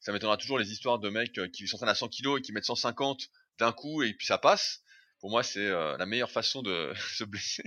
Ça 0.07 0.13
m'étonnera 0.13 0.37
toujours 0.37 0.61
les 0.61 0.71
histoires 0.71 1.01
de 1.01 1.11
mecs 1.11 1.37
qui 1.53 1.67
s'entraînent 1.67 1.89
à 1.89 1.97
100 1.97 2.11
kg 2.11 2.39
et 2.39 2.41
qui 2.41 2.53
mettent 2.53 2.65
150 2.65 3.29
d'un 3.59 3.73
coup 3.73 4.05
et 4.05 4.15
puis 4.15 4.25
ça 4.25 4.39
passe. 4.39 4.85
Pour 5.19 5.31
moi, 5.31 5.43
c'est 5.43 5.69
la 5.69 6.07
meilleure 6.07 6.31
façon 6.31 6.63
de 6.63 6.95
se 7.17 7.25
blesser. 7.25 7.65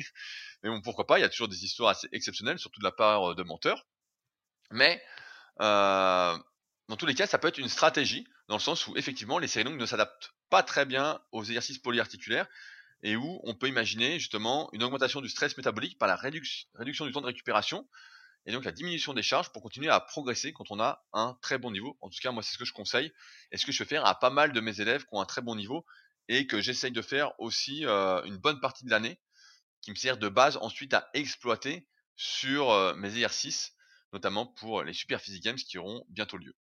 Mais 0.63 0.69
bon, 0.69 0.79
pourquoi 0.81 1.05
pas 1.05 1.19
Il 1.19 1.21
y 1.21 1.25
a 1.25 1.29
toujours 1.29 1.49
des 1.49 1.65
histoires 1.65 1.89
assez 1.89 2.07
exceptionnelles, 2.13 2.57
surtout 2.57 2.79
de 2.79 2.85
la 2.85 2.93
part 2.93 3.35
de 3.35 3.43
menteurs. 3.43 3.85
Mais 4.71 5.03
euh, 5.59 6.37
dans 6.87 6.95
tous 6.95 7.05
les 7.05 7.13
cas, 7.13 7.27
ça 7.27 7.39
peut 7.39 7.49
être 7.49 7.57
une 7.57 7.67
stratégie, 7.67 8.25
dans 8.47 8.55
le 8.55 8.61
sens 8.61 8.87
où 8.87 8.95
effectivement 8.95 9.37
les 9.37 9.49
séries 9.49 9.65
longues 9.65 9.77
ne 9.77 9.85
s'adaptent 9.85 10.31
pas 10.49 10.63
très 10.63 10.85
bien 10.85 11.19
aux 11.33 11.43
exercices 11.43 11.79
polyarticulaires 11.79 12.47
et 13.03 13.17
où 13.17 13.41
on 13.43 13.53
peut 13.53 13.67
imaginer 13.67 14.17
justement 14.17 14.69
une 14.71 14.83
augmentation 14.83 15.19
du 15.19 15.27
stress 15.27 15.57
métabolique 15.57 15.97
par 15.97 16.07
la 16.07 16.15
réduction 16.15 17.05
du 17.05 17.11
temps 17.11 17.19
de 17.19 17.25
récupération 17.25 17.85
et 18.49 18.51
donc 18.51 18.65
la 18.65 18.71
diminution 18.71 19.13
des 19.13 19.21
charges 19.21 19.51
pour 19.51 19.61
continuer 19.61 19.89
à 19.89 19.99
progresser 19.99 20.53
quand 20.53 20.71
on 20.71 20.79
a 20.79 21.05
un 21.13 21.37
très 21.39 21.59
bon 21.59 21.69
niveau. 21.69 21.99
En 22.01 22.09
tout 22.09 22.17
cas, 22.19 22.31
moi, 22.31 22.41
c'est 22.41 22.53
ce 22.53 22.57
que 22.57 22.65
je 22.65 22.73
conseille 22.73 23.13
et 23.51 23.57
ce 23.57 23.65
que 23.67 23.71
je 23.71 23.77
fais 23.77 23.85
faire 23.85 24.07
à 24.07 24.19
pas 24.19 24.31
mal 24.31 24.53
de 24.53 24.59
mes 24.59 24.81
élèves 24.81 25.03
qui 25.03 25.09
ont 25.11 25.21
un 25.21 25.25
très 25.25 25.43
bon 25.43 25.55
niveau 25.55 25.85
et 26.29 26.47
que 26.47 26.59
j'essaye 26.59 26.91
de 26.91 27.03
faire 27.03 27.39
aussi 27.39 27.85
euh, 27.85 28.23
une 28.23 28.37
bonne 28.37 28.59
partie 28.59 28.85
de 28.85 28.89
l'année 28.89 29.19
qui 29.81 29.91
me 29.91 29.95
sert 29.95 30.17
de 30.17 30.29
base 30.29 30.57
ensuite 30.61 30.95
à 30.95 31.11
exploiter 31.13 31.87
sur 32.15 32.71
euh, 32.71 32.95
mes 32.95 33.09
exercices 33.09 33.75
notamment 34.13 34.47
pour 34.47 34.81
les 34.81 34.93
Super 34.93 35.21
Physique 35.21 35.43
Games 35.43 35.55
qui 35.55 35.77
auront 35.77 36.03
bientôt 36.09 36.37
lieu. 36.37 36.55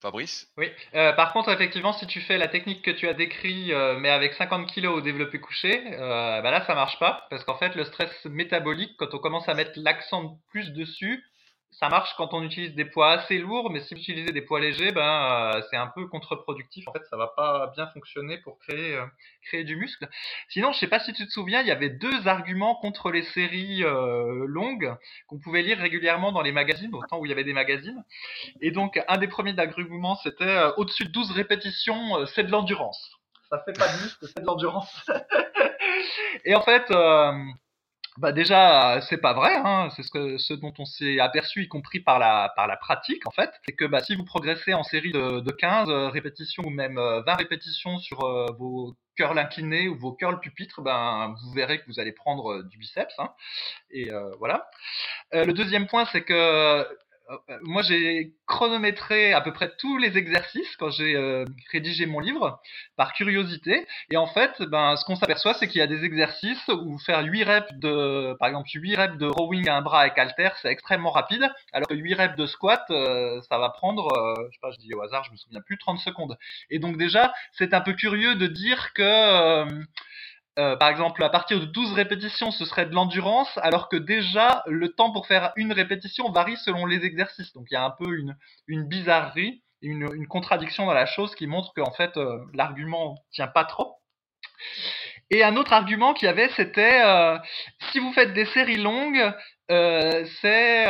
Fabrice 0.00 0.48
Oui, 0.56 0.68
euh, 0.94 1.12
par 1.12 1.32
contre, 1.32 1.50
effectivement, 1.50 1.92
si 1.92 2.06
tu 2.06 2.20
fais 2.20 2.38
la 2.38 2.48
technique 2.48 2.82
que 2.82 2.90
tu 2.90 3.06
as 3.06 3.12
décrit, 3.12 3.72
euh, 3.72 3.98
mais 3.98 4.08
avec 4.08 4.32
50 4.34 4.72
kg 4.72 4.86
au 4.86 5.00
développé 5.02 5.40
couché, 5.40 5.82
euh, 5.92 6.40
bah 6.40 6.50
là, 6.50 6.64
ça 6.66 6.74
marche 6.74 6.98
pas, 6.98 7.26
parce 7.28 7.44
qu'en 7.44 7.58
fait, 7.58 7.74
le 7.74 7.84
stress 7.84 8.24
métabolique, 8.24 8.96
quand 8.98 9.12
on 9.14 9.18
commence 9.18 9.48
à 9.48 9.54
mettre 9.54 9.72
l'accent 9.76 10.38
plus 10.50 10.72
dessus, 10.72 11.22
ça 11.72 11.88
marche 11.88 12.14
quand 12.16 12.34
on 12.34 12.42
utilise 12.42 12.74
des 12.74 12.84
poids 12.84 13.12
assez 13.12 13.38
lourds, 13.38 13.70
mais 13.70 13.80
si 13.80 13.94
vous 13.94 14.00
utilisez 14.00 14.32
des 14.32 14.42
poids 14.42 14.60
légers, 14.60 14.92
ben 14.92 15.54
euh, 15.54 15.62
c'est 15.70 15.76
un 15.76 15.86
peu 15.86 16.06
contre-productif. 16.08 16.86
En 16.88 16.92
fait, 16.92 17.04
ça 17.08 17.16
va 17.16 17.28
pas 17.28 17.68
bien 17.74 17.86
fonctionner 17.88 18.38
pour 18.38 18.58
créer 18.58 18.96
euh, 18.96 19.06
créer 19.46 19.64
du 19.64 19.76
muscle. 19.76 20.08
Sinon, 20.48 20.72
je 20.72 20.78
sais 20.78 20.88
pas 20.88 20.98
si 20.98 21.12
tu 21.12 21.24
te 21.24 21.30
souviens, 21.30 21.60
il 21.60 21.68
y 21.68 21.70
avait 21.70 21.88
deux 21.88 22.26
arguments 22.26 22.74
contre 22.74 23.10
les 23.10 23.22
séries 23.22 23.84
euh, 23.84 24.44
longues 24.46 24.94
qu'on 25.28 25.38
pouvait 25.38 25.62
lire 25.62 25.78
régulièrement 25.78 26.32
dans 26.32 26.42
les 26.42 26.52
magazines, 26.52 26.94
au 26.94 27.04
temps 27.06 27.18
où 27.18 27.26
il 27.26 27.30
y 27.30 27.32
avait 27.32 27.44
des 27.44 27.54
magazines. 27.54 28.04
Et 28.60 28.72
donc, 28.72 29.00
un 29.06 29.18
des 29.18 29.28
premiers 29.28 29.58
arguments, 29.58 30.16
c'était 30.16 30.58
au-dessus 30.76 31.04
de 31.04 31.12
12 31.12 31.30
répétitions, 31.30 32.26
c'est 32.26 32.44
de 32.44 32.50
l'endurance. 32.50 33.16
Ça 33.48 33.62
fait 33.64 33.72
pas 33.72 33.88
de 33.88 34.02
muscle, 34.02 34.26
c'est 34.26 34.40
de 34.40 34.46
l'endurance. 34.46 35.10
Et 36.44 36.54
en 36.54 36.62
fait 36.62 36.90
bah 38.18 38.32
déjà, 38.32 39.00
c'est 39.02 39.18
pas 39.18 39.32
vrai. 39.32 39.54
Hein. 39.56 39.88
C'est 39.94 40.02
ce, 40.02 40.10
que, 40.10 40.36
ce 40.36 40.52
dont 40.52 40.72
on 40.78 40.84
s'est 40.84 41.20
aperçu, 41.20 41.62
y 41.62 41.68
compris 41.68 42.00
par 42.00 42.18
la, 42.18 42.52
par 42.56 42.66
la 42.66 42.76
pratique, 42.76 43.26
en 43.26 43.30
fait. 43.30 43.50
C'est 43.64 43.72
que 43.72 43.84
bah, 43.84 44.00
si 44.00 44.16
vous 44.16 44.24
progressez 44.24 44.74
en 44.74 44.82
série 44.82 45.12
de, 45.12 45.40
de 45.40 45.50
15 45.52 45.88
euh, 45.88 46.08
répétitions 46.08 46.64
ou 46.64 46.70
même 46.70 46.96
20 46.96 47.00
euh, 47.00 47.34
répétitions 47.36 47.98
sur 47.98 48.24
euh, 48.24 48.46
vos 48.58 48.96
curls 49.16 49.38
inclinés 49.38 49.88
ou 49.88 49.96
vos 49.96 50.12
curls 50.12 50.40
pupitres, 50.40 50.82
ben, 50.82 51.34
vous 51.42 51.52
verrez 51.52 51.78
que 51.80 51.86
vous 51.86 52.00
allez 52.00 52.12
prendre 52.12 52.62
du 52.64 52.78
biceps. 52.78 53.14
Hein. 53.18 53.30
Et 53.90 54.10
voilà. 54.38 54.68
le 55.32 55.52
deuxième 55.52 55.86
point, 55.86 56.06
c'est 56.06 56.22
que 56.22 56.32
euh, 56.32 56.84
moi 57.62 57.82
j'ai 57.82 58.32
chronométré 58.46 59.32
à 59.32 59.40
peu 59.40 59.52
près 59.52 59.72
tous 59.78 59.98
les 59.98 60.18
exercices 60.18 60.76
quand 60.76 60.90
j'ai 60.90 61.14
euh, 61.14 61.44
rédigé 61.70 62.06
mon 62.06 62.20
livre 62.20 62.60
par 62.96 63.12
curiosité. 63.12 63.86
Et 64.10 64.16
en 64.16 64.26
fait 64.26 64.62
ben 64.62 64.96
ce 64.96 65.04
qu'on 65.04 65.16
s'aperçoit 65.16 65.54
c'est 65.54 65.68
qu'il 65.68 65.78
y 65.78 65.82
a 65.82 65.86
des 65.86 66.04
exercices 66.04 66.68
où 66.68 66.98
faire 66.98 67.22
8 67.24 67.44
reps 67.44 67.72
de 67.74 68.34
par 68.38 68.48
exemple 68.48 68.68
8 68.72 68.96
reps 68.96 69.18
de 69.18 69.26
rowing 69.26 69.68
à 69.68 69.76
un 69.76 69.82
bras 69.82 70.00
avec 70.00 70.18
halter 70.18 70.50
c'est 70.60 70.68
extrêmement 70.68 71.10
rapide. 71.10 71.48
Alors 71.72 71.88
que 71.88 71.94
8 71.94 72.14
reps 72.14 72.36
de 72.36 72.46
squat 72.46 72.84
euh, 72.90 73.40
ça 73.48 73.58
va 73.58 73.70
prendre 73.70 74.08
je 74.50 74.54
sais 74.54 74.60
pas 74.60 74.70
je 74.72 74.78
dis 74.78 74.92
au 74.94 75.02
hasard 75.02 75.24
je 75.24 75.32
me 75.32 75.36
souviens 75.36 75.60
plus 75.60 75.78
30 75.78 75.98
secondes. 75.98 76.36
Et 76.70 76.78
donc 76.78 76.96
déjà 76.96 77.32
c'est 77.52 77.74
un 77.74 77.80
peu 77.80 77.92
curieux 77.92 78.34
de 78.34 78.46
dire 78.46 78.92
que 78.92 79.64
euh, 80.58 80.76
par 80.76 80.88
exemple, 80.88 81.22
à 81.22 81.28
partir 81.28 81.60
de 81.60 81.64
12 81.64 81.92
répétitions, 81.92 82.50
ce 82.50 82.64
serait 82.64 82.86
de 82.86 82.94
l'endurance, 82.94 83.50
alors 83.62 83.88
que 83.88 83.96
déjà, 83.96 84.62
le 84.66 84.88
temps 84.92 85.12
pour 85.12 85.26
faire 85.26 85.52
une 85.56 85.72
répétition 85.72 86.30
varie 86.32 86.56
selon 86.56 86.86
les 86.86 87.04
exercices. 87.04 87.52
Donc 87.52 87.66
il 87.70 87.74
y 87.74 87.76
a 87.76 87.84
un 87.84 87.90
peu 87.90 88.18
une, 88.66 88.84
bizarrerie, 88.88 89.62
une, 89.80 90.26
contradiction 90.26 90.86
dans 90.86 90.92
la 90.92 91.06
chose 91.06 91.34
qui 91.34 91.46
montre 91.46 91.72
qu'en 91.74 91.92
fait, 91.92 92.16
euh, 92.16 92.38
l'argument 92.52 93.16
tient 93.30 93.46
pas 93.46 93.64
trop. 93.64 93.94
Et 95.30 95.44
un 95.44 95.56
autre 95.56 95.72
argument 95.72 96.12
qu'il 96.12 96.26
y 96.26 96.28
avait, 96.28 96.50
c'était 96.56 97.02
euh, 97.04 97.38
si 97.92 98.00
vous 98.00 98.12
faites 98.12 98.32
des 98.32 98.46
séries 98.46 98.76
longues, 98.76 99.32
c'est 99.68 100.86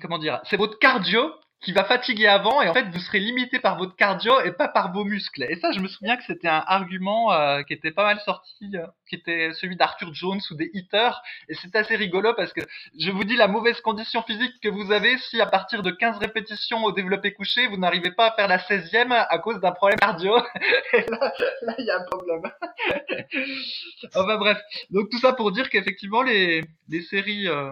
comment 0.00 0.16
dire, 0.16 0.40
c'est 0.44 0.56
votre 0.56 0.78
cardio 0.78 1.30
qui 1.62 1.72
va 1.72 1.84
fatiguer 1.84 2.26
avant 2.26 2.60
et 2.60 2.68
en 2.68 2.74
fait 2.74 2.88
vous 2.88 2.98
serez 2.98 3.20
limité 3.20 3.60
par 3.60 3.78
votre 3.78 3.94
cardio 3.94 4.40
et 4.40 4.52
pas 4.52 4.68
par 4.68 4.92
vos 4.92 5.04
muscles. 5.04 5.44
Et 5.48 5.56
ça, 5.56 5.70
je 5.72 5.80
me 5.80 5.88
souviens 5.88 6.16
que 6.16 6.24
c'était 6.24 6.48
un 6.48 6.62
argument 6.66 7.32
euh, 7.32 7.62
qui 7.62 7.72
était 7.72 7.92
pas 7.92 8.04
mal 8.04 8.18
sorti, 8.20 8.70
euh, 8.74 8.86
qui 9.08 9.14
était 9.14 9.52
celui 9.54 9.76
d'Arthur 9.76 10.12
Jones 10.12 10.40
ou 10.50 10.54
des 10.54 10.70
hitters. 10.74 11.22
Et 11.48 11.54
c'est 11.54 11.74
assez 11.76 11.94
rigolo 11.94 12.34
parce 12.34 12.52
que 12.52 12.62
je 12.98 13.10
vous 13.10 13.24
dis 13.24 13.36
la 13.36 13.46
mauvaise 13.46 13.80
condition 13.80 14.22
physique 14.22 14.54
que 14.60 14.68
vous 14.68 14.90
avez 14.90 15.16
si 15.18 15.40
à 15.40 15.46
partir 15.46 15.82
de 15.82 15.90
15 15.90 16.18
répétitions 16.18 16.82
au 16.84 16.92
développé 16.92 17.32
couché, 17.32 17.68
vous 17.68 17.76
n'arrivez 17.76 18.10
pas 18.10 18.28
à 18.28 18.32
faire 18.32 18.48
la 18.48 18.58
16e 18.58 19.12
à 19.12 19.38
cause 19.38 19.60
d'un 19.60 19.72
problème 19.72 20.00
cardio. 20.00 20.36
et 20.94 21.06
là, 21.08 21.32
il 21.78 21.84
y 21.84 21.90
a 21.90 21.98
un 21.98 22.04
problème. 22.04 22.42
enfin 24.14 24.36
bref. 24.36 24.58
Donc 24.90 25.10
tout 25.10 25.18
ça 25.18 25.32
pour 25.32 25.52
dire 25.52 25.70
qu'effectivement 25.70 26.22
les, 26.22 26.64
les 26.88 27.02
séries 27.02 27.48
euh, 27.48 27.70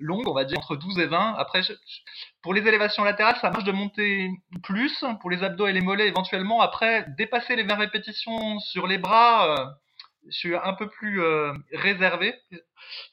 longue, 0.00 0.28
on 0.28 0.34
va 0.34 0.44
dire 0.44 0.58
entre 0.58 0.76
12 0.76 0.98
et 0.98 1.06
20. 1.06 1.34
Après, 1.38 1.60
pour 2.42 2.54
les 2.54 2.66
élévations 2.66 3.04
latérales, 3.04 3.36
ça 3.40 3.50
marche 3.50 3.64
de 3.64 3.72
monter 3.72 4.30
plus. 4.62 5.04
Pour 5.20 5.30
les 5.30 5.42
abdos 5.42 5.66
et 5.66 5.72
les 5.72 5.80
mollets, 5.80 6.08
éventuellement. 6.08 6.60
Après, 6.60 7.06
dépasser 7.16 7.56
les 7.56 7.64
20 7.64 7.74
répétitions 7.74 8.58
sur 8.60 8.86
les 8.86 8.98
bras, 8.98 9.60
euh, 9.60 9.66
je 10.28 10.36
suis 10.36 10.54
un 10.54 10.72
peu 10.74 10.88
plus 10.88 11.22
euh, 11.22 11.52
réservé. 11.72 12.34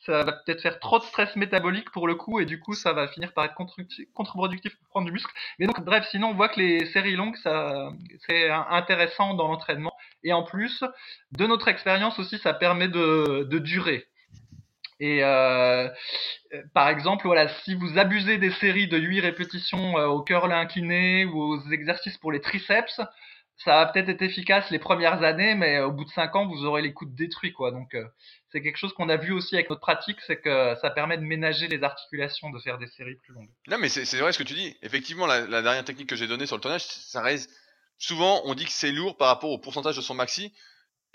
Ça 0.06 0.24
va 0.24 0.32
peut-être 0.32 0.62
faire 0.62 0.80
trop 0.80 1.00
de 1.00 1.04
stress 1.04 1.36
métabolique 1.36 1.92
pour 1.92 2.08
le 2.08 2.16
coup, 2.16 2.40
et 2.40 2.46
du 2.46 2.60
coup, 2.60 2.74
ça 2.74 2.94
va 2.94 3.08
finir 3.08 3.34
par 3.34 3.46
être 3.46 3.56
contre-productif 3.56 4.78
pour 4.78 4.88
prendre 4.90 5.06
du 5.06 5.12
muscle. 5.12 5.32
Mais 5.60 5.66
donc, 5.66 5.84
bref, 5.84 6.08
sinon, 6.12 6.30
on 6.30 6.34
voit 6.34 6.50
que 6.50 6.60
les 6.60 6.86
séries 6.88 7.16
longues, 7.16 7.36
ça, 7.38 7.90
c'est 8.28 8.50
intéressant 8.50 9.34
dans 9.34 9.48
l'entraînement. 9.48 9.94
Et 10.24 10.34
en 10.34 10.44
plus, 10.44 10.84
de 11.32 11.46
notre 11.46 11.68
expérience 11.68 12.20
aussi, 12.20 12.38
ça 12.38 12.54
permet 12.54 12.88
de, 12.88 13.44
de 13.50 13.60
durer. 13.60 14.08
Et 15.00 15.24
euh, 15.24 15.90
euh, 16.54 16.64
par 16.74 16.90
exemple, 16.90 17.26
voilà, 17.26 17.48
si 17.64 17.76
vous 17.76 17.98
abusez 17.98 18.38
des 18.38 18.52
séries 18.52 18.88
de 18.88 18.98
8 18.98 19.22
répétitions 19.22 19.98
euh, 19.98 20.08
au 20.08 20.22
curl 20.22 20.52
incliné 20.52 21.26
ou 21.26 21.42
aux 21.42 21.72
exercices 21.72 22.18
pour 22.18 22.32
les 22.32 22.42
triceps, 22.42 23.02
ça 23.58 23.72
va 23.72 23.86
peut-être 23.86 24.10
être 24.10 24.22
efficace 24.22 24.70
les 24.70 24.80
premières 24.80 25.24
années, 25.24 25.56
mais 25.56 25.80
au 25.80 25.92
bout 25.92 26.04
de 26.06 26.10
5 26.10 26.36
ans, 26.36 26.48
vous 26.48 26.66
aurez 26.66 26.82
les 26.82 26.94
coudes 26.94 27.16
détruits, 27.16 27.54
quoi. 27.54 27.72
Donc, 27.72 27.96
c'est 28.52 28.62
quelque 28.62 28.78
chose 28.78 28.94
qu'on 28.94 29.08
a 29.08 29.16
vu 29.16 29.32
aussi 29.32 29.56
avec 29.56 29.70
notre 29.70 29.80
pratique, 29.80 30.18
c'est 30.28 30.42
que 30.42 30.76
ça 30.82 30.90
permet 30.90 31.18
de 31.18 31.24
ménager 31.24 31.70
les 31.70 31.82
articulations, 31.82 32.50
de 32.50 32.60
faire 32.60 32.78
des 32.78 32.88
séries 32.88 33.16
plus 33.16 33.34
longues. 33.34 33.50
Non, 33.68 33.78
mais 33.78 33.88
c'est 33.88 34.18
vrai 34.18 34.34
ce 34.34 34.40
que 34.40 34.44
tu 34.44 34.56
dis. 34.56 34.76
Effectivement, 34.82 35.26
la, 35.26 35.48
la 35.48 35.62
dernière 35.62 35.86
technique 35.86 36.10
que 36.10 36.18
j'ai 36.18 36.28
donnée 36.28 36.48
sur 36.48 36.58
le 36.58 36.62
tonnage, 36.62 36.84
ça 36.84 37.22
reste 37.22 37.50
souvent 37.98 38.42
on 38.46 38.54
dit 38.54 38.66
que 38.66 38.72
c'est 38.72 38.92
lourd 38.92 39.18
par 39.18 39.28
rapport 39.28 39.52
au 39.52 39.58
pourcentage 39.58 39.96
de 39.96 40.02
son 40.02 40.16
maxi. 40.16 40.54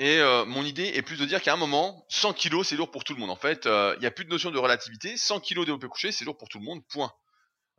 Et 0.01 0.19
euh, 0.19 0.47
mon 0.47 0.65
idée 0.65 0.87
est 0.95 1.03
plus 1.03 1.19
de 1.19 1.27
dire 1.27 1.43
qu'à 1.43 1.53
un 1.53 1.59
moment, 1.59 2.07
100 2.09 2.33
kg 2.33 2.63
c'est 2.65 2.75
lourd 2.75 2.91
pour 2.91 3.05
tout 3.05 3.13
le 3.13 3.21
monde. 3.21 3.29
En 3.29 3.37
fait, 3.37 3.67
euh, 3.67 3.93
il 3.99 4.01
n'y 4.01 4.07
a 4.07 4.11
plus 4.11 4.25
de 4.25 4.31
notion 4.31 4.51
de 4.51 4.57
relativité. 4.57 5.19
100 5.19 5.41
kg 5.41 5.59
développé 5.59 5.89
couché, 5.89 6.11
c'est 6.11 6.25
lourd 6.25 6.39
pour 6.39 6.49
tout 6.49 6.59
le 6.59 6.65
monde. 6.65 6.83
Point. 6.89 7.13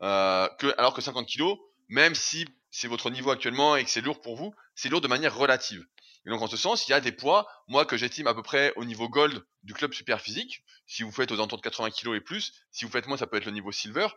Euh, 0.03 0.47
que, 0.59 0.71
alors 0.77 0.93
que 0.93 1.01
50 1.01 1.27
kg, 1.27 1.55
même 1.89 2.13
si 2.13 2.47
c'est 2.69 2.87
votre 2.87 3.09
niveau 3.09 3.31
actuellement 3.31 3.75
et 3.75 3.83
que 3.83 3.89
c'est 3.89 4.01
lourd 4.01 4.21
pour 4.21 4.35
vous, 4.35 4.53
c'est 4.75 4.87
lourd 4.89 5.01
de 5.01 5.07
manière 5.07 5.35
relative. 5.35 5.83
Et 6.27 6.29
donc 6.29 6.43
en 6.43 6.47
ce 6.47 6.57
sens, 6.57 6.87
il 6.87 6.91
y 6.91 6.93
a 6.93 7.01
des 7.01 7.11
poids, 7.11 7.47
moi 7.67 7.85
que 7.85 7.97
j'estime 7.97 8.27
à 8.27 8.35
peu 8.35 8.43
près 8.43 8.71
au 8.75 8.85
niveau 8.85 9.09
gold 9.09 9.43
du 9.63 9.73
club 9.73 9.91
super 9.91 10.21
physique, 10.21 10.63
si 10.85 11.01
vous 11.01 11.11
faites 11.11 11.31
aux 11.31 11.35
alentours 11.35 11.57
de 11.57 11.63
80 11.63 11.89
kg 11.89 12.13
et 12.13 12.21
plus, 12.21 12.53
si 12.71 12.85
vous 12.85 12.91
faites 12.91 13.07
moins, 13.07 13.17
ça 13.17 13.25
peut 13.25 13.37
être 13.37 13.45
le 13.45 13.51
niveau 13.51 13.71
silver, 13.71 14.09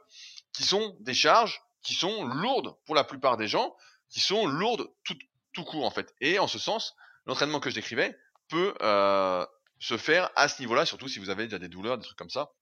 qui 0.52 0.64
sont 0.64 0.94
des 1.00 1.14
charges 1.14 1.62
qui 1.82 1.94
sont 1.94 2.24
lourdes 2.24 2.76
pour 2.84 2.94
la 2.94 3.04
plupart 3.04 3.38
des 3.38 3.48
gens, 3.48 3.74
qui 4.10 4.20
sont 4.20 4.46
lourdes 4.46 4.90
tout, 5.04 5.16
tout 5.54 5.64
court 5.64 5.86
en 5.86 5.90
fait. 5.90 6.14
Et 6.20 6.38
en 6.38 6.48
ce 6.48 6.58
sens, 6.58 6.94
l'entraînement 7.26 7.60
que 7.60 7.70
je 7.70 7.74
décrivais 7.74 8.16
peut 8.48 8.74
euh, 8.82 9.44
se 9.78 9.96
faire 9.96 10.30
à 10.36 10.48
ce 10.48 10.60
niveau-là, 10.60 10.86
surtout 10.86 11.08
si 11.08 11.18
vous 11.18 11.30
avez 11.30 11.44
déjà 11.44 11.58
des 11.58 11.68
douleurs, 11.68 11.98
des 11.98 12.04
trucs 12.04 12.18
comme 12.18 12.30
ça, 12.30 12.52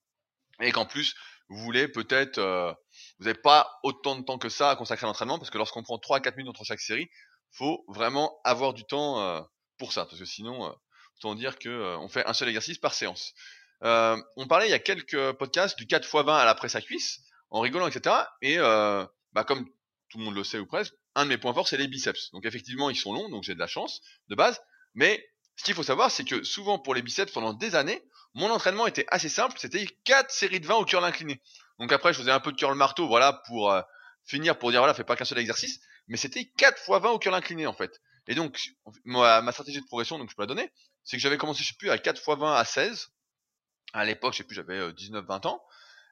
et 0.61 0.71
qu'en 0.71 0.85
plus 0.85 1.15
vous 1.49 1.57
voulez 1.57 1.87
peut-être, 1.87 2.37
euh, 2.37 2.73
vous 3.19 3.25
n'avez 3.25 3.39
pas 3.39 3.79
autant 3.83 4.15
de 4.15 4.23
temps 4.23 4.37
que 4.37 4.49
ça 4.49 4.71
à 4.71 4.75
consacrer 4.75 5.05
à 5.05 5.07
l'entraînement, 5.07 5.37
parce 5.37 5.49
que 5.49 5.57
lorsqu'on 5.57 5.83
prend 5.83 5.97
3 5.97 6.17
à 6.17 6.19
4 6.21 6.37
minutes 6.37 6.51
entre 6.51 6.63
chaque 6.63 6.79
série, 6.79 7.09
faut 7.51 7.85
vraiment 7.87 8.39
avoir 8.43 8.73
du 8.73 8.83
temps 8.85 9.21
euh, 9.21 9.41
pour 9.77 9.93
ça, 9.93 10.05
parce 10.05 10.19
que 10.19 10.25
sinon, 10.25 10.75
autant 11.17 11.35
dire 11.35 11.59
que 11.59 11.97
on 11.97 12.07
fait 12.07 12.25
un 12.25 12.33
seul 12.33 12.47
exercice 12.47 12.77
par 12.77 12.93
séance. 12.93 13.33
on 13.81 14.47
parlait 14.47 14.67
il 14.67 14.71
y 14.71 14.75
a 14.75 14.79
quelques 14.79 15.33
podcasts 15.33 15.77
du 15.77 15.85
4 15.85 16.05
x 16.05 16.25
20 16.25 16.35
à 16.35 16.45
la 16.45 16.55
presse 16.55 16.75
à 16.75 16.81
cuisse, 16.81 17.19
en 17.49 17.59
rigolant, 17.59 17.87
etc. 17.87 18.15
Et 18.41 18.57
bah, 18.57 19.43
comme 19.45 19.67
tout 20.13 20.19
le 20.19 20.25
monde 20.25 20.35
le 20.35 20.43
sait 20.43 20.59
ou 20.59 20.67
presque, 20.67 20.93
un 21.15 21.25
de 21.25 21.29
mes 21.29 21.39
points 21.39 21.55
forts, 21.55 21.67
c'est 21.67 21.77
les 21.77 21.87
biceps. 21.87 22.31
Donc 22.33 22.45
effectivement, 22.45 22.91
ils 22.91 22.95
sont 22.95 23.13
longs, 23.13 23.29
donc 23.29 23.43
j'ai 23.43 23.55
de 23.55 23.59
la 23.59 23.67
chance 23.67 23.99
de 24.29 24.35
base. 24.35 24.61
Mais 24.93 25.27
ce 25.55 25.63
qu'il 25.63 25.73
faut 25.73 25.81
savoir, 25.81 26.11
c'est 26.11 26.23
que 26.23 26.43
souvent 26.43 26.77
pour 26.77 26.93
les 26.93 27.01
biceps, 27.01 27.33
pendant 27.33 27.51
des 27.51 27.73
années, 27.73 28.03
mon 28.35 28.51
entraînement 28.51 28.85
était 28.85 29.05
assez 29.09 29.27
simple. 29.27 29.57
C'était 29.59 29.87
quatre 30.03 30.29
séries 30.29 30.59
de 30.59 30.67
20 30.67 30.75
au 30.75 30.85
curl 30.85 31.03
incliné. 31.03 31.41
Donc 31.79 31.91
après, 31.91 32.13
je 32.13 32.19
faisais 32.19 32.31
un 32.31 32.39
peu 32.39 32.51
de 32.51 32.57
curl 32.57 32.75
marteau, 32.75 33.07
voilà, 33.07 33.41
pour 33.47 33.71
euh, 33.71 33.81
finir, 34.23 34.59
pour 34.59 34.69
dire 34.69 34.81
voilà, 34.81 34.93
fais 34.93 35.03
pas 35.03 35.15
qu'un 35.15 35.25
seul 35.25 35.39
exercice. 35.39 35.79
Mais 36.07 36.17
c'était 36.17 36.45
4 36.57 36.77
fois 36.77 36.99
20 36.99 37.09
au 37.09 37.19
curl 37.19 37.33
incliné 37.33 37.65
en 37.65 37.73
fait. 37.73 37.99
Et 38.27 38.35
donc, 38.35 38.59
ma, 39.03 39.41
ma 39.41 39.51
stratégie 39.51 39.81
de 39.81 39.85
progression, 39.85 40.19
donc 40.19 40.29
je 40.29 40.35
peux 40.35 40.43
la 40.43 40.47
donner, 40.47 40.71
c'est 41.03 41.17
que 41.17 41.21
j'avais 41.23 41.37
commencé, 41.37 41.63
je 41.63 41.69
sais 41.69 41.77
plus, 41.77 41.89
à 41.89 41.97
4 41.97 42.21
fois 42.21 42.35
20 42.35 42.53
à 42.53 42.65
16. 42.65 43.09
À 43.93 44.05
l'époque, 44.05 44.33
je 44.33 44.37
sais 44.37 44.43
plus, 44.43 44.55
j'avais 44.55 44.91
19-20 44.91 45.47
ans. 45.47 45.63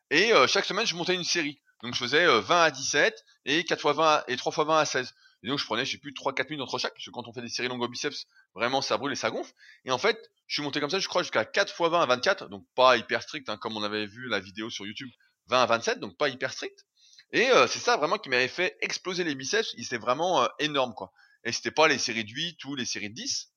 Et 0.09 0.33
euh, 0.33 0.47
chaque 0.47 0.65
semaine, 0.65 0.87
je 0.87 0.95
montais 0.95 1.13
une 1.13 1.23
série. 1.23 1.61
Donc 1.83 1.95
je 1.95 1.99
faisais 1.99 2.25
20 2.25 2.31
euh, 2.31 2.63
à 2.63 2.71
17 2.71 3.25
et 3.45 3.63
4 3.63 3.79
fois 3.79 3.93
20 3.93 4.23
et 4.27 4.37
3 4.37 4.51
fois 4.51 4.65
20 4.65 4.79
à 4.79 4.85
16. 4.85 5.13
Et 5.43 5.47
donc 5.47 5.57
je 5.57 5.65
prenais, 5.65 5.85
je 5.85 5.91
sais 5.91 5.97
plus, 5.97 6.11
3-4 6.11 6.49
minutes 6.49 6.61
entre 6.61 6.77
chaque, 6.77 6.93
parce 6.93 7.05
que 7.05 7.09
quand 7.09 7.27
on 7.27 7.33
fait 7.33 7.41
des 7.41 7.49
séries 7.49 7.67
longues 7.67 7.81
au 7.81 7.87
biceps, 7.87 8.27
vraiment 8.53 8.81
ça 8.81 8.97
brûle 8.97 9.11
et 9.11 9.15
ça 9.15 9.31
gonfle. 9.31 9.51
Et 9.85 9.91
en 9.91 9.97
fait, 9.97 10.29
je 10.45 10.55
suis 10.55 10.63
monté 10.63 10.79
comme 10.79 10.91
ça, 10.91 10.99
je 10.99 11.07
crois, 11.07 11.23
jusqu'à 11.23 11.45
4 11.45 11.73
fois 11.73 11.89
20 11.89 12.01
à 12.01 12.05
24, 12.05 12.49
donc 12.49 12.63
pas 12.75 12.97
hyper 12.97 13.23
strict, 13.23 13.49
hein, 13.49 13.57
comme 13.57 13.75
on 13.75 13.83
avait 13.83 14.05
vu 14.05 14.27
la 14.29 14.39
vidéo 14.39 14.69
sur 14.69 14.85
YouTube, 14.85 15.09
20 15.47 15.63
à 15.63 15.65
27, 15.65 15.99
donc 15.99 16.15
pas 16.17 16.29
hyper 16.29 16.53
strict. 16.53 16.85
Et 17.31 17.49
euh, 17.49 17.65
c'est 17.65 17.79
ça 17.79 17.97
vraiment 17.97 18.17
qui 18.17 18.29
m'avait 18.29 18.47
fait 18.47 18.77
exploser 18.81 19.23
les 19.23 19.33
biceps, 19.33 19.73
il 19.77 19.85
était 19.85 19.97
vraiment 19.97 20.47
énorme 20.59 20.93
quoi. 20.93 21.11
Et 21.43 21.51
c'était 21.51 21.71
pas 21.71 21.87
les 21.87 21.97
séries 21.97 22.25
de 22.25 22.29
8 22.29 22.63
ou 22.65 22.75
les 22.75 22.85
séries 22.85 23.09
de 23.09 23.15
10, 23.15 23.51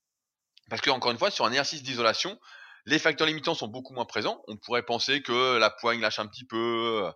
parce 0.70 0.80
que 0.80 0.88
encore 0.88 1.10
une 1.10 1.18
fois, 1.18 1.30
sur 1.30 1.44
un 1.44 1.50
exercice 1.50 1.82
d'isolation, 1.82 2.40
les 2.86 2.98
facteurs 2.98 3.26
limitants 3.26 3.54
sont 3.54 3.68
beaucoup 3.68 3.92
moins 3.92 4.06
présents. 4.06 4.42
On 4.48 4.56
pourrait 4.56 4.84
penser 4.84 5.22
que 5.22 5.58
la 5.58 5.68
poigne 5.68 6.00
lâche 6.00 6.18
un 6.18 6.26
petit 6.26 6.44
peu, 6.44 7.10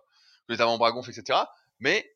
que 0.49 0.53
les 0.55 0.61
avant-bras 0.61 0.91
gonflent, 0.91 1.11
etc. 1.11 1.39
Mais 1.79 2.11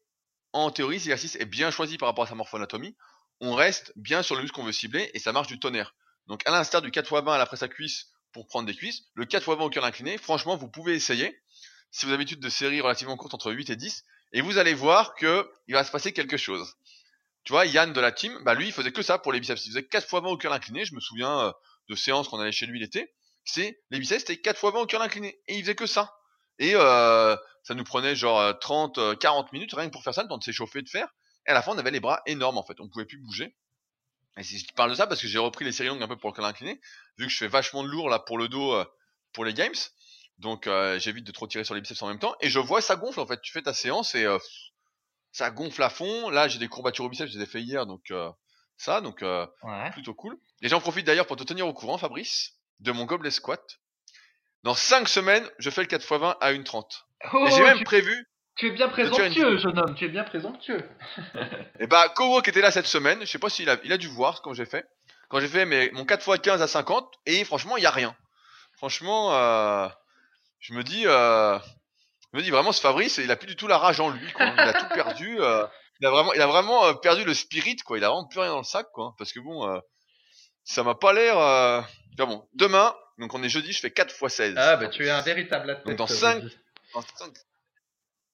en 0.51 0.71
théorie, 0.71 0.99
cet 0.99 1.07
exercice 1.07 1.35
est 1.35 1.45
bien 1.45 1.71
choisi 1.71 1.97
par 1.97 2.09
rapport 2.09 2.25
à 2.25 2.27
sa 2.27 2.35
morphoanatomie. 2.35 2.95
On 3.39 3.55
reste 3.55 3.93
bien 3.95 4.23
sur 4.23 4.35
le 4.35 4.41
muscle 4.41 4.55
qu'on 4.55 4.63
veut 4.63 4.73
cibler 4.73 5.09
et 5.13 5.19
ça 5.19 5.31
marche 5.31 5.47
du 5.47 5.59
tonnerre. 5.59 5.95
Donc 6.27 6.41
à 6.45 6.51
l'instar 6.51 6.81
du 6.81 6.91
4 6.91 7.05
x 7.05 7.23
20 7.23 7.33
à 7.33 7.37
la 7.37 7.45
presse 7.45 7.63
à 7.63 7.67
cuisse 7.67 8.07
pour 8.31 8.47
prendre 8.47 8.65
des 8.65 8.75
cuisses, 8.75 9.03
le 9.13 9.25
4 9.25 9.43
x 9.43 9.57
20 9.57 9.63
au 9.63 9.69
cœur 9.69 9.85
incliné, 9.85 10.17
franchement, 10.17 10.57
vous 10.57 10.67
pouvez 10.67 10.93
essayer. 10.93 11.39
Si 11.91 12.05
vous 12.05 12.11
avez 12.11 12.17
l'habitude 12.17 12.39
de 12.39 12.49
séries 12.49 12.81
relativement 12.81 13.15
courtes 13.17 13.35
entre 13.35 13.51
8 13.51 13.69
et 13.69 13.75
10, 13.75 14.03
et 14.33 14.41
vous 14.41 14.57
allez 14.57 14.73
voir 14.73 15.13
que 15.13 15.47
il 15.67 15.75
va 15.75 15.83
se 15.83 15.91
passer 15.91 16.11
quelque 16.11 16.37
chose. 16.37 16.75
Tu 17.43 17.53
vois, 17.53 17.65
Yann 17.65 17.93
de 17.93 18.01
la 18.01 18.11
team, 18.11 18.35
bah 18.43 18.55
lui, 18.55 18.67
il 18.67 18.71
faisait 18.71 18.91
que 18.91 19.03
ça 19.03 19.19
pour 19.19 19.31
les 19.31 19.39
biceps. 19.39 19.65
Il 19.65 19.69
faisait 19.69 19.85
4 19.85 20.03
x 20.03 20.13
20 20.13 20.29
au 20.29 20.37
cœur 20.37 20.53
incliné. 20.53 20.85
Je 20.85 20.95
me 20.95 20.99
souviens 20.99 21.39
euh, 21.39 21.51
de 21.89 21.95
séances 21.95 22.29
qu'on 22.29 22.39
allait 22.39 22.51
chez 22.51 22.65
lui 22.65 22.79
l'été 22.79 23.13
c'est 23.45 23.81
les 23.89 23.99
biceps 23.99 24.21
c'était 24.21 24.37
4 24.37 24.57
fois 24.57 24.71
20 24.71 24.81
au 24.81 24.85
curl 24.85 25.01
incliné 25.01 25.39
et 25.47 25.55
il 25.55 25.61
faisait 25.61 25.75
que 25.75 25.85
ça. 25.85 26.15
Et 26.59 26.73
euh, 26.75 27.35
ça 27.63 27.73
nous 27.73 27.83
prenait 27.83 28.15
genre 28.15 28.57
30 28.59 28.97
euh, 28.97 29.15
40 29.15 29.45
euh, 29.45 29.49
minutes 29.53 29.73
rien 29.73 29.87
que 29.87 29.91
pour 29.91 30.03
faire 30.03 30.13
ça 30.13 30.21
le 30.21 30.29
temps 30.29 30.37
de 30.37 30.43
s'échauffer 30.43 30.81
de 30.81 30.89
faire 30.89 31.07
et 31.47 31.51
à 31.51 31.53
la 31.53 31.61
fin 31.61 31.71
on 31.73 31.77
avait 31.77 31.91
les 31.91 31.99
bras 31.99 32.21
énormes 32.25 32.57
en 32.57 32.63
fait, 32.63 32.79
on 32.79 32.87
pouvait 32.87 33.05
plus 33.05 33.17
bouger. 33.17 33.55
Et 34.37 34.43
je 34.43 34.73
parle 34.73 34.89
de 34.89 34.95
ça 34.95 35.05
parce 35.05 35.21
que 35.21 35.27
j'ai 35.27 35.37
repris 35.37 35.63
les 35.65 35.71
séries 35.71 35.89
longues 35.89 36.01
un 36.01 36.07
peu 36.07 36.17
pour 36.17 36.29
le 36.29 36.35
curl 36.35 36.45
incliné 36.45 36.79
vu 37.17 37.25
que 37.25 37.31
je 37.31 37.37
fais 37.37 37.47
vachement 37.47 37.83
de 37.83 37.89
lourd 37.89 38.09
là 38.09 38.19
pour 38.19 38.37
le 38.37 38.47
dos 38.47 38.73
euh, 38.73 38.85
pour 39.31 39.45
les 39.45 39.53
games. 39.53 39.73
Donc 40.39 40.67
j'évite 40.97 41.25
de 41.25 41.31
trop 41.31 41.47
tirer 41.47 41.63
sur 41.63 41.75
les 41.75 41.81
biceps 41.81 42.01
en 42.01 42.07
même 42.07 42.19
temps 42.19 42.35
et 42.41 42.49
je 42.49 42.59
vois 42.59 42.81
ça 42.81 42.95
gonfle 42.95 43.19
en 43.19 43.27
fait, 43.27 43.39
tu 43.41 43.51
fais 43.51 43.61
ta 43.61 43.73
séance 43.73 44.15
et 44.15 44.25
ça 45.31 45.51
gonfle 45.51 45.81
à 45.83 45.89
fond. 45.89 46.29
Là, 46.31 46.47
j'ai 46.47 46.57
des 46.57 46.67
courbatures 46.67 47.05
au 47.05 47.09
biceps, 47.09 47.31
je 47.31 47.37
les 47.37 47.43
ai 47.43 47.47
fait 47.47 47.61
hier 47.61 47.85
donc 47.85 48.11
ça 48.77 48.99
donc 48.99 49.23
plutôt 49.91 50.15
cool. 50.15 50.37
Et 50.61 50.69
j'en 50.69 50.81
profite 50.81 51.05
d'ailleurs 51.05 51.27
pour 51.27 51.37
te 51.37 51.43
tenir 51.43 51.67
au 51.67 51.73
courant 51.73 51.99
Fabrice 51.99 52.55
de 52.79 52.91
mon 52.91 53.05
gobelet 53.05 53.31
squat. 53.31 53.79
Dans 54.63 54.75
5 54.75 55.09
semaines, 55.09 55.47
je 55.59 55.69
fais 55.69 55.81
le 55.81 55.87
4 55.87 56.01
x 56.01 56.11
20 56.11 56.37
à 56.39 56.53
1,30. 56.53 56.83
Oh, 57.33 57.47
j'ai 57.49 57.63
même 57.63 57.83
prévu. 57.83 58.27
Tu 58.55 58.67
es 58.67 58.71
bien 58.71 58.87
présomptueux, 58.87 59.57
jeune 59.57 59.79
homme, 59.79 59.95
tu 59.95 60.05
es 60.05 60.09
bien 60.09 60.23
présomptueux. 60.23 60.87
et 61.17 61.23
eh 61.79 61.87
bah, 61.87 62.07
Kowo 62.09 62.41
qui 62.41 62.51
était 62.51 62.61
là 62.61 62.69
cette 62.69 62.85
semaine, 62.85 63.19
je 63.21 63.25
sais 63.25 63.39
pas 63.39 63.49
s'il 63.49 63.69
a, 63.69 63.77
il 63.83 63.91
a 63.91 63.97
dû 63.97 64.07
voir 64.07 64.41
quand 64.41 64.53
j'ai 64.53 64.65
fait. 64.65 64.85
Quand 65.29 65.39
j'ai 65.39 65.47
fait 65.47 65.65
mes, 65.65 65.89
mon 65.91 66.05
4 66.05 66.35
x 66.35 66.41
15 66.41 66.61
à 66.61 66.67
50, 66.67 67.11
et 67.25 67.43
franchement, 67.45 67.77
il 67.77 67.83
y 67.83 67.87
a 67.87 67.91
rien. 67.91 68.15
Franchement, 68.77 69.33
euh, 69.33 69.87
je 70.59 70.73
me 70.73 70.83
dis, 70.83 71.07
euh, 71.07 71.57
je 72.31 72.37
me 72.37 72.43
dis 72.43 72.51
vraiment, 72.51 72.71
ce 72.71 72.79
Fabrice, 72.79 73.17
il 73.17 73.31
a 73.31 73.35
plus 73.35 73.47
du 73.47 73.55
tout 73.55 73.67
la 73.67 73.79
rage 73.79 73.99
en 73.99 74.11
lui, 74.11 74.31
quoi. 74.33 74.45
Il 74.45 74.59
a 74.59 74.73
tout 74.73 74.93
perdu, 74.93 75.41
euh, 75.41 75.65
il 75.99 76.05
a 76.05 76.11
vraiment, 76.11 76.33
il 76.33 76.41
a 76.41 76.47
vraiment 76.47 76.93
perdu 76.95 77.23
le 77.23 77.33
spirit, 77.33 77.77
quoi. 77.77 77.97
Il 77.97 78.03
a 78.03 78.09
vraiment 78.09 78.27
plus 78.27 78.39
rien 78.39 78.51
dans 78.51 78.59
le 78.59 78.63
sac, 78.63 78.85
quoi. 78.93 79.15
Parce 79.17 79.33
que 79.33 79.39
bon, 79.39 79.81
ça 80.63 80.83
m'a 80.83 80.95
pas 80.95 81.11
l'air. 81.11 81.37
Euh... 81.39 81.81
bon, 82.17 82.47
demain, 82.53 82.93
donc 83.17 83.33
on 83.33 83.43
est 83.43 83.49
jeudi, 83.49 83.71
je 83.71 83.79
fais 83.79 83.91
4 83.91 84.15
x 84.21 84.33
16. 84.33 84.55
Ah 84.57 84.75
bah 84.77 84.87
tu 84.87 85.05
es 85.05 85.09
un 85.09 85.21
véritable 85.21 85.69
athlète. 85.69 85.85
Donc 85.85 85.97
dans 85.97 86.07
5, 86.07 86.43
dans 86.93 87.01
5 87.01 87.33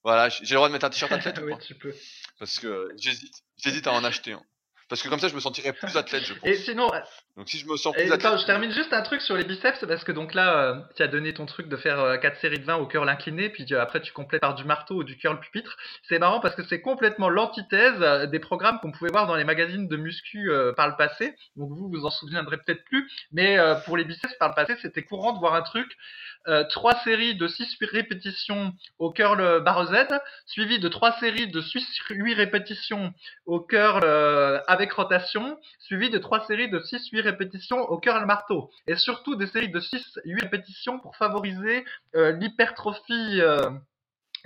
Voilà, 0.02 0.28
j'ai 0.28 0.42
le 0.42 0.54
droit 0.54 0.68
de 0.68 0.72
mettre 0.72 0.86
un 0.86 0.90
t-shirt 0.90 1.12
athlète 1.12 1.40
Oui, 1.42 1.54
tu 1.66 1.74
peux. 1.74 1.94
Parce 2.38 2.58
que 2.58 2.90
j'hésite, 2.96 3.34
j'hésite 3.56 3.86
à 3.86 3.92
en 3.92 4.04
acheter 4.04 4.32
un. 4.32 4.42
Parce 4.90 5.02
que 5.02 5.08
comme 5.08 5.20
ça, 5.20 5.28
je 5.28 5.34
me 5.36 5.40
sentirais 5.40 5.72
plus 5.72 5.96
athlète, 5.96 6.24
je 6.24 6.34
pense. 6.34 6.48
Et 6.48 6.56
sinon, 6.56 6.90
donc 7.36 7.48
si 7.48 7.58
je 7.58 7.66
me 7.66 7.76
sens 7.76 7.94
plus 7.94 8.02
athlète. 8.02 8.26
Attends, 8.26 8.36
je 8.36 8.44
termine 8.44 8.72
juste 8.72 8.92
un 8.92 9.02
truc 9.02 9.22
sur 9.22 9.36
les 9.36 9.44
biceps 9.44 9.84
parce 9.86 10.04
que 10.04 10.12
donc 10.12 10.34
là, 10.34 10.56
euh, 10.56 10.80
tu 10.96 11.02
as 11.02 11.08
donné 11.08 11.32
ton 11.32 11.46
truc 11.46 11.68
de 11.68 11.76
faire 11.76 12.00
euh, 12.00 12.16
4 12.16 12.40
séries 12.40 12.58
de 12.58 12.64
20 12.64 12.76
au 12.76 12.86
curl 12.86 13.08
incliné, 13.08 13.48
puis 13.50 13.64
euh, 13.70 13.80
après 13.80 14.00
tu 14.00 14.12
complètes 14.12 14.40
par 14.40 14.56
du 14.56 14.64
marteau 14.64 14.96
ou 14.96 15.04
du 15.04 15.16
curl 15.16 15.38
pupitre. 15.38 15.76
C'est 16.08 16.18
marrant 16.18 16.40
parce 16.40 16.56
que 16.56 16.64
c'est 16.64 16.80
complètement 16.80 17.28
l'antithèse 17.28 18.00
euh, 18.00 18.26
des 18.26 18.40
programmes 18.40 18.78
qu'on 18.80 18.90
pouvait 18.90 19.10
voir 19.10 19.26
dans 19.26 19.36
les 19.36 19.44
magazines 19.44 19.86
de 19.86 19.96
muscu 19.96 20.50
euh, 20.50 20.72
par 20.72 20.88
le 20.88 20.96
passé. 20.96 21.34
Donc 21.56 21.70
vous 21.70 21.88
vous 21.88 22.04
en 22.04 22.10
souviendrez 22.10 22.56
peut-être 22.58 22.84
plus, 22.84 23.08
mais 23.32 23.58
pour 23.84 23.96
les 23.96 24.04
biceps 24.04 24.34
par 24.38 24.48
le 24.48 24.54
passé, 24.54 24.74
c'était 24.82 25.02
courant 25.02 25.32
de 25.32 25.38
voir 25.38 25.54
un 25.54 25.62
truc 25.62 25.86
euh, 26.48 26.64
3 26.64 27.02
séries 27.04 27.34
de 27.34 27.46
6 27.46 27.76
répétitions 27.92 28.72
au 28.98 29.12
curl 29.12 29.62
barre 29.62 29.86
Z, 29.86 30.06
suivi 30.46 30.78
de 30.78 30.88
3 30.88 31.18
séries 31.20 31.48
de 31.48 31.62
8 32.10 32.34
répétitions 32.34 33.12
au 33.46 33.60
curl 33.60 34.04
avec 34.66 34.79
rotation, 34.88 35.58
suivi 35.78 36.10
de 36.10 36.18
3 36.18 36.46
séries 36.46 36.70
de 36.70 36.78
6-8 36.78 37.22
répétitions 37.22 37.80
au 37.90 37.98
curl 37.98 38.24
marteau. 38.26 38.70
Et 38.86 38.96
surtout 38.96 39.36
des 39.36 39.46
séries 39.46 39.70
de 39.70 39.80
6-8 39.80 40.42
répétitions 40.42 40.98
pour 40.98 41.16
favoriser 41.16 41.84
euh, 42.14 42.32
l'hypertrophie 42.32 43.40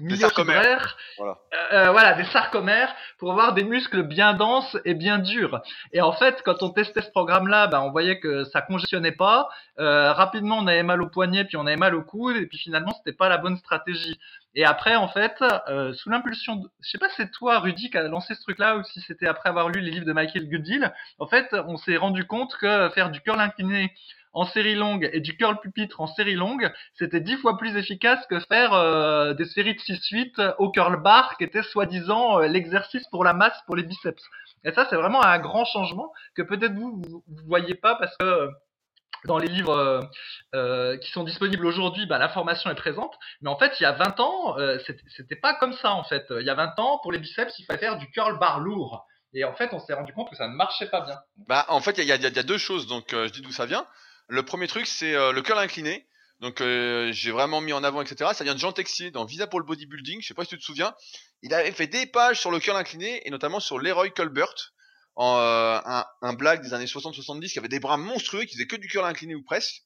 euh, 0.00 0.04
myofibраire. 0.04 0.96
Voilà. 1.18 1.38
Euh, 1.72 1.90
voilà, 1.90 2.14
des 2.14 2.24
sarcomères 2.24 2.94
pour 3.18 3.32
avoir 3.32 3.54
des 3.54 3.64
muscles 3.64 4.02
bien 4.02 4.34
denses 4.34 4.76
et 4.84 4.94
bien 4.94 5.18
durs. 5.18 5.62
Et 5.92 6.00
en 6.00 6.12
fait, 6.12 6.42
quand 6.44 6.62
on 6.62 6.70
testait 6.70 7.02
ce 7.02 7.10
programme-là, 7.10 7.66
ben, 7.68 7.80
on 7.80 7.90
voyait 7.90 8.18
que 8.18 8.44
ça 8.44 8.60
congestionnait 8.60 9.12
pas. 9.12 9.48
Euh, 9.78 10.12
rapidement, 10.12 10.58
on 10.58 10.66
avait 10.66 10.82
mal 10.82 11.02
au 11.02 11.08
poignet, 11.08 11.44
puis 11.44 11.56
on 11.56 11.66
avait 11.66 11.76
mal 11.76 11.94
au 11.94 12.02
coude, 12.02 12.36
et 12.36 12.46
puis 12.46 12.58
finalement, 12.58 12.92
c'était 12.92 13.16
pas 13.16 13.28
la 13.28 13.38
bonne 13.38 13.56
stratégie. 13.56 14.18
Et 14.54 14.64
après, 14.64 14.94
en 14.94 15.08
fait, 15.08 15.42
euh, 15.68 15.92
sous 15.94 16.10
l'impulsion, 16.10 16.56
de... 16.56 16.68
je 16.80 16.90
sais 16.90 16.98
pas 16.98 17.08
si 17.08 17.16
c'est 17.16 17.30
toi, 17.30 17.58
Rudy, 17.58 17.90
qui 17.90 17.98
a 17.98 18.02
lancé 18.02 18.34
ce 18.34 18.42
truc-là, 18.42 18.76
ou 18.76 18.84
si 18.84 19.00
c'était 19.00 19.26
après 19.26 19.48
avoir 19.48 19.68
lu 19.68 19.80
les 19.80 19.90
livres 19.90 20.06
de 20.06 20.12
Michael 20.12 20.48
Goodell. 20.48 20.92
En 21.18 21.26
fait, 21.26 21.54
on 21.66 21.76
s'est 21.76 21.96
rendu 21.96 22.24
compte 22.24 22.56
que 22.56 22.88
faire 22.90 23.10
du 23.10 23.20
curl 23.20 23.40
incliné 23.40 23.92
en 24.34 24.44
série 24.44 24.74
longue 24.74 25.08
et 25.12 25.20
du 25.20 25.36
curl 25.36 25.58
pupitre 25.60 26.00
en 26.00 26.06
série 26.06 26.34
longue, 26.34 26.70
c'était 26.94 27.20
dix 27.20 27.36
fois 27.36 27.56
plus 27.56 27.76
efficace 27.76 28.24
que 28.28 28.40
faire 28.40 28.74
euh, 28.74 29.32
des 29.34 29.46
séries 29.46 29.74
de 29.74 29.80
6-8 29.80 30.56
au 30.58 30.70
curl 30.70 31.00
bar, 31.00 31.36
qui 31.38 31.44
était 31.44 31.62
soi-disant 31.62 32.40
euh, 32.40 32.48
l'exercice 32.48 33.06
pour 33.10 33.24
la 33.24 33.32
masse 33.32 33.56
pour 33.66 33.76
les 33.76 33.84
biceps. 33.84 34.22
Et 34.64 34.72
ça, 34.72 34.86
c'est 34.88 34.96
vraiment 34.96 35.22
un 35.22 35.38
grand 35.38 35.64
changement 35.64 36.12
que 36.34 36.42
peut-être 36.42 36.74
vous, 36.74 37.02
vous, 37.06 37.22
voyez 37.46 37.74
pas 37.74 37.96
parce 37.96 38.16
que 38.16 38.24
euh, 38.24 38.48
dans 39.26 39.38
les 39.38 39.48
livres 39.48 40.10
euh, 40.54 40.96
qui 40.98 41.10
sont 41.10 41.24
disponibles 41.24 41.64
aujourd'hui, 41.64 42.06
bah, 42.06 42.18
l'information 42.18 42.70
est 42.70 42.74
présente. 42.74 43.14
Mais 43.40 43.50
en 43.50 43.58
fait, 43.58 43.78
il 43.80 43.84
y 43.84 43.86
a 43.86 43.92
20 43.92 44.20
ans, 44.20 44.58
euh, 44.58 44.78
c'était 45.16 45.36
pas 45.36 45.54
comme 45.54 45.72
ça 45.74 45.92
en 45.92 46.04
fait. 46.04 46.26
Il 46.30 46.46
y 46.46 46.50
a 46.50 46.54
20 46.54 46.78
ans, 46.78 46.98
pour 47.02 47.12
les 47.12 47.18
biceps, 47.18 47.58
il 47.58 47.64
fallait 47.64 47.78
faire 47.78 47.98
du 47.98 48.10
curl 48.10 48.38
bar 48.38 48.60
lourd. 48.60 49.06
Et 49.32 49.44
en 49.44 49.54
fait, 49.54 49.70
on 49.72 49.80
s'est 49.80 49.94
rendu 49.94 50.12
compte 50.12 50.30
que 50.30 50.36
ça 50.36 50.46
ne 50.46 50.54
marchait 50.54 50.88
pas 50.88 51.00
bien. 51.00 51.18
Bah, 51.48 51.66
en 51.68 51.80
fait, 51.80 51.98
il 51.98 52.04
y 52.04 52.12
a, 52.12 52.42
deux 52.42 52.58
choses. 52.58 52.86
Donc, 52.86 53.06
je 53.10 53.32
dis 53.32 53.40
d'où 53.40 53.50
ça 53.50 53.66
vient. 53.66 53.86
Le 54.28 54.42
premier 54.42 54.66
truc, 54.66 54.86
c'est 54.86 55.14
euh, 55.14 55.32
le 55.32 55.42
curl 55.42 55.58
incliné. 55.58 56.06
Donc 56.40 56.60
euh, 56.60 57.10
j'ai 57.12 57.30
vraiment 57.30 57.60
mis 57.60 57.72
en 57.72 57.84
avant, 57.84 58.02
etc. 58.02 58.30
Ça 58.34 58.44
vient 58.44 58.54
de 58.54 58.58
Jean 58.58 58.72
Texier 58.72 59.10
dans 59.10 59.24
Visa 59.24 59.46
pour 59.46 59.60
le 59.60 59.66
bodybuilding. 59.66 60.20
Je 60.20 60.26
sais 60.26 60.34
pas 60.34 60.44
si 60.44 60.50
tu 60.50 60.58
te 60.58 60.64
souviens. 60.64 60.94
Il 61.42 61.54
avait 61.54 61.72
fait 61.72 61.86
des 61.86 62.06
pages 62.06 62.40
sur 62.40 62.50
le 62.50 62.58
curl 62.58 62.76
incliné 62.76 63.26
et 63.26 63.30
notamment 63.30 63.60
sur 63.60 63.78
Leroy 63.78 64.10
Colbert, 64.10 64.72
euh, 65.18 65.80
un, 65.84 66.04
un 66.22 66.32
blague 66.32 66.62
des 66.62 66.74
années 66.74 66.86
60-70 66.86 67.52
qui 67.52 67.58
avait 67.58 67.68
des 67.68 67.80
bras 67.80 67.96
monstrueux, 67.96 68.44
qui 68.44 68.54
faisait 68.54 68.66
que 68.66 68.76
du 68.76 68.88
curl 68.88 69.06
incliné 69.06 69.34
ou 69.34 69.42
presque. 69.42 69.84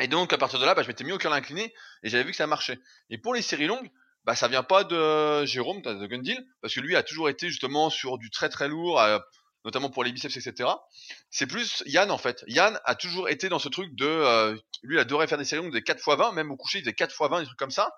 Et 0.00 0.08
donc 0.08 0.32
à 0.32 0.38
partir 0.38 0.58
de 0.58 0.64
là, 0.64 0.74
bah, 0.74 0.82
je 0.82 0.88
m'étais 0.88 1.04
mis 1.04 1.12
au 1.12 1.18
curl 1.18 1.32
incliné 1.32 1.74
et 2.02 2.08
j'avais 2.08 2.24
vu 2.24 2.30
que 2.32 2.36
ça 2.36 2.46
marchait. 2.46 2.78
Et 3.10 3.18
pour 3.18 3.34
les 3.34 3.42
séries 3.42 3.66
longues, 3.66 3.90
bah 4.24 4.34
ça 4.34 4.48
vient 4.48 4.62
pas 4.62 4.84
de 4.84 5.44
Jérôme, 5.46 5.80
de 5.80 6.06
Gundil, 6.06 6.38
parce 6.60 6.74
que 6.74 6.80
lui 6.80 6.96
a 6.96 7.02
toujours 7.02 7.28
été 7.28 7.48
justement 7.48 7.88
sur 7.88 8.18
du 8.18 8.30
très 8.30 8.48
très 8.48 8.68
lourd, 8.68 9.00
notamment 9.64 9.90
pour 9.90 10.04
les 10.04 10.12
biceps, 10.12 10.36
etc. 10.36 10.68
C'est 11.30 11.46
plus 11.46 11.82
Yann 11.86 12.10
en 12.10 12.18
fait. 12.18 12.44
Yann 12.46 12.78
a 12.84 12.94
toujours 12.94 13.28
été 13.28 13.48
dans 13.48 13.58
ce 13.58 13.68
truc 13.68 13.94
de, 13.94 14.06
euh, 14.06 14.56
lui 14.82 14.96
il 14.96 14.98
adorait 14.98 15.26
faire 15.26 15.38
des 15.38 15.44
séries 15.44 15.62
longues 15.62 15.72
des 15.72 15.82
4 15.82 15.98
x 15.98 16.16
20, 16.16 16.32
même 16.32 16.50
au 16.50 16.56
coucher 16.56 16.78
il 16.78 16.82
faisait 16.82 16.94
4 16.94 17.10
x 17.10 17.30
20, 17.30 17.40
des 17.40 17.46
trucs 17.46 17.58
comme 17.58 17.70
ça. 17.70 17.92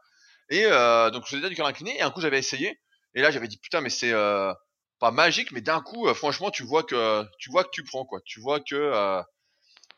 Et 0.49 0.65
euh, 0.67 1.11
donc 1.11 1.25
je 1.27 1.37
faisais 1.37 1.49
du 1.49 1.55
curl 1.55 1.69
incliné 1.69 1.97
et 1.97 2.03
un 2.03 2.11
coup 2.11 2.21
j'avais 2.21 2.39
essayé 2.39 2.81
et 3.15 3.23
là 3.23 3.31
j'avais 3.31 3.49
dit 3.49 3.59
putain 3.59 3.81
mais 3.81 3.91
c'est 3.91 4.13
euh, 4.13 4.53
pas 4.99 5.11
magique 5.11 5.53
mais 5.53 5.61
d'un 5.61 5.81
coup 5.81 6.13
franchement 6.15 6.51
tu 6.51 6.65
vois 6.65 6.83
que 6.83 7.25
tu 7.39 7.51
vois 7.51 7.65
que 7.65 7.71
tu 7.71 7.85
prends 7.85 8.05
quoi. 8.05 8.21
Tu 8.25 8.41
vois 8.41 8.61
que 8.61 9.23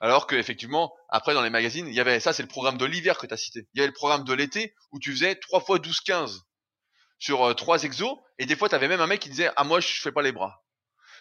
alors 0.00 0.26
que 0.26 0.34
effectivement 0.34 0.92
après 1.08 1.32
dans 1.32 1.42
les 1.42 1.50
magazines 1.50 1.86
il 1.86 1.94
y 1.94 2.00
avait 2.00 2.20
ça 2.20 2.32
c'est 2.32 2.42
le 2.42 2.48
programme 2.48 2.76
de 2.76 2.84
l'hiver 2.84 3.16
que 3.18 3.26
tu 3.26 3.32
as 3.34 3.38
cité. 3.38 3.66
Il 3.74 3.78
y 3.78 3.80
avait 3.80 3.88
le 3.88 3.94
programme 3.94 4.24
de 4.24 4.32
l'été 4.34 4.74
où 4.90 4.98
tu 4.98 5.12
faisais 5.12 5.36
3 5.36 5.60
fois 5.60 5.78
12 5.78 6.00
15. 6.00 6.42
sur 7.18 7.44
euh, 7.44 7.54
trois 7.54 7.84
exos. 7.84 8.18
Et 8.38 8.46
des 8.46 8.56
fois, 8.56 8.68
t'avais 8.68 8.88
même 8.88 9.00
un 9.00 9.06
mec 9.06 9.20
qui 9.20 9.30
disait 9.30 9.50
ah 9.56 9.64
moi 9.64 9.80
je 9.80 10.00
fais 10.02 10.12
pas 10.12 10.22
les 10.22 10.32
bras. 10.32 10.62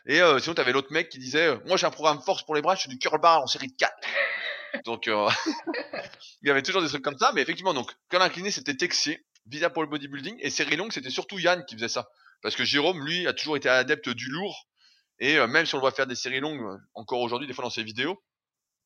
Et 0.08 0.22
euh, 0.22 0.40
sinon, 0.40 0.56
t'avais 0.56 0.72
l'autre 0.72 0.92
mec 0.92 1.10
qui 1.10 1.20
disait 1.20 1.48
euh, 1.48 1.58
moi 1.66 1.78
j'ai 1.78 1.86
un 1.86 1.92
programme 1.92 2.22
force 2.22 2.44
pour 2.44 2.56
les 2.56 2.62
bras, 2.62 2.76
je 2.76 2.84
fais 2.84 2.90
du 2.90 2.98
curl 2.98 3.20
bar 3.20 3.42
en 3.42 3.48
série 3.48 3.68
de 3.68 3.76
4. 3.78 3.94
donc 4.86 5.08
euh, 5.08 5.30
il 6.42 6.48
y 6.48 6.52
avait 6.52 6.62
toujours 6.62 6.82
des 6.82 6.88
trucs 6.88 7.04
comme 7.04 7.18
ça, 7.18 7.32
mais 7.34 7.42
effectivement 7.42 7.74
donc 7.74 7.92
curl 8.10 8.22
incliné 8.24 8.52
c'était 8.52 8.76
Texier, 8.76 9.26
Visa 9.46 9.70
pour 9.70 9.84
le 9.84 9.90
bodybuilding 9.90 10.38
et 10.40 10.50
série 10.50 10.76
longue 10.76 10.92
c'était 10.92 11.10
surtout 11.10 11.40
Yann 11.40 11.66
qui 11.66 11.76
faisait 11.76 11.90
ça. 11.90 12.10
Parce 12.42 12.56
que 12.56 12.66
Jérôme, 12.66 13.06
lui, 13.06 13.28
a 13.28 13.34
toujours 13.34 13.58
été 13.58 13.70
adepte 13.70 14.10
du 14.10 14.30
lourd. 14.30 14.68
Et 15.20 15.38
euh, 15.38 15.48
même 15.48 15.66
si 15.66 15.76
on 15.76 15.78
le 15.78 15.82
voit 15.82 15.92
faire 15.92 16.08
des 16.08 16.16
séries 16.16 16.40
longues, 16.40 16.62
euh, 16.62 16.78
encore 16.96 17.22
aujourd'hui, 17.22 17.48
des 17.48 17.54
fois 17.54 17.64
dans 17.64 17.70
ses 17.70 17.84
vidéos, 17.84 18.22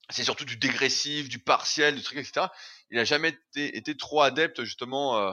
c'est 0.10 0.24
surtout 0.24 0.46
du 0.46 0.58
dégressif, 0.58 1.30
du 1.30 1.40
partiel, 1.40 1.96
du 1.96 2.04
truc, 2.04 2.18
etc. 2.20 2.48
Il 2.92 3.00
a 3.00 3.06
jamais 3.06 3.30
été, 3.30 3.78
été 3.78 3.98
trop 3.98 4.22
adepte, 4.22 4.64
justement, 4.64 5.18
euh, 5.18 5.32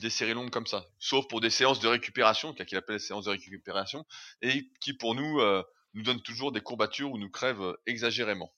des 0.00 0.10
séries 0.10 0.34
longues 0.34 0.50
comme 0.50 0.66
ça. 0.66 0.86
Sauf 0.98 1.26
pour 1.28 1.40
des 1.40 1.50
séances 1.50 1.80
de 1.80 1.88
récupération, 1.88 2.52
qu'il 2.52 2.76
appelle 2.76 2.96
les 2.96 3.00
séances 3.00 3.24
de 3.24 3.30
récupération, 3.30 4.04
et 4.42 4.70
qui, 4.80 4.92
pour 4.94 5.14
nous, 5.14 5.40
euh, 5.40 5.62
nous 5.94 6.02
donnent 6.02 6.22
toujours 6.22 6.52
des 6.52 6.60
courbatures 6.60 7.10
ou 7.10 7.18
nous 7.18 7.30
crèvent 7.30 7.62
euh, 7.62 7.82
exagérément. 7.86 8.52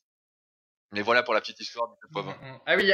Mais 0.92 1.02
voilà 1.02 1.22
pour 1.22 1.34
la 1.34 1.40
petite 1.40 1.60
histoire 1.60 1.88
du 1.88 1.94
4 2.12 2.26
x 2.26 2.40
20. 2.42 2.60
Ah 2.66 2.76
oui, 2.76 2.92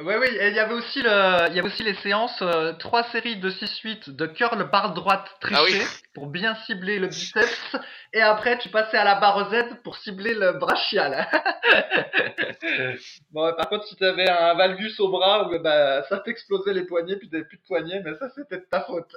oui, 0.00 0.26
et 0.26 0.48
il 0.48 0.54
y 0.54 0.58
avait 0.60 0.74
aussi 0.74 1.02
le, 1.02 1.48
il 1.50 1.56
y 1.56 1.58
avait 1.58 1.68
aussi 1.68 1.82
les 1.82 1.94
séances, 1.96 2.40
euh, 2.42 2.72
trois 2.74 3.02
séries 3.10 3.36
de 3.36 3.50
6-8 3.50 4.14
de 4.14 4.26
curl 4.26 4.62
barre 4.70 4.94
droite 4.94 5.28
trichée 5.40 5.60
Ah 5.60 5.64
oui. 5.64 5.82
pour 6.14 6.28
bien 6.28 6.54
cibler 6.66 6.98
le 6.98 7.08
biceps, 7.08 7.76
et 8.12 8.20
après 8.20 8.58
tu 8.58 8.68
passais 8.68 8.96
à 8.96 9.04
la 9.04 9.16
barre 9.16 9.50
Z 9.50 9.82
pour 9.82 9.96
cibler 9.96 10.34
le 10.34 10.52
brachial. 10.52 11.26
bon, 13.32 13.52
par 13.56 13.68
contre, 13.68 13.86
si 13.86 13.96
t'avais 13.96 14.28
un 14.30 14.54
valgus 14.54 15.00
au 15.00 15.08
bras, 15.08 15.50
bah, 15.62 16.04
ça 16.08 16.18
t'explosait 16.18 16.74
les 16.74 16.84
poignets, 16.84 17.16
puis 17.16 17.28
t'avais 17.28 17.44
plus 17.44 17.58
de 17.58 17.64
poignets, 17.66 18.00
mais 18.04 18.14
ça 18.14 18.28
c'était 18.36 18.58
de 18.58 18.66
ta 18.70 18.82
faute. 18.82 19.10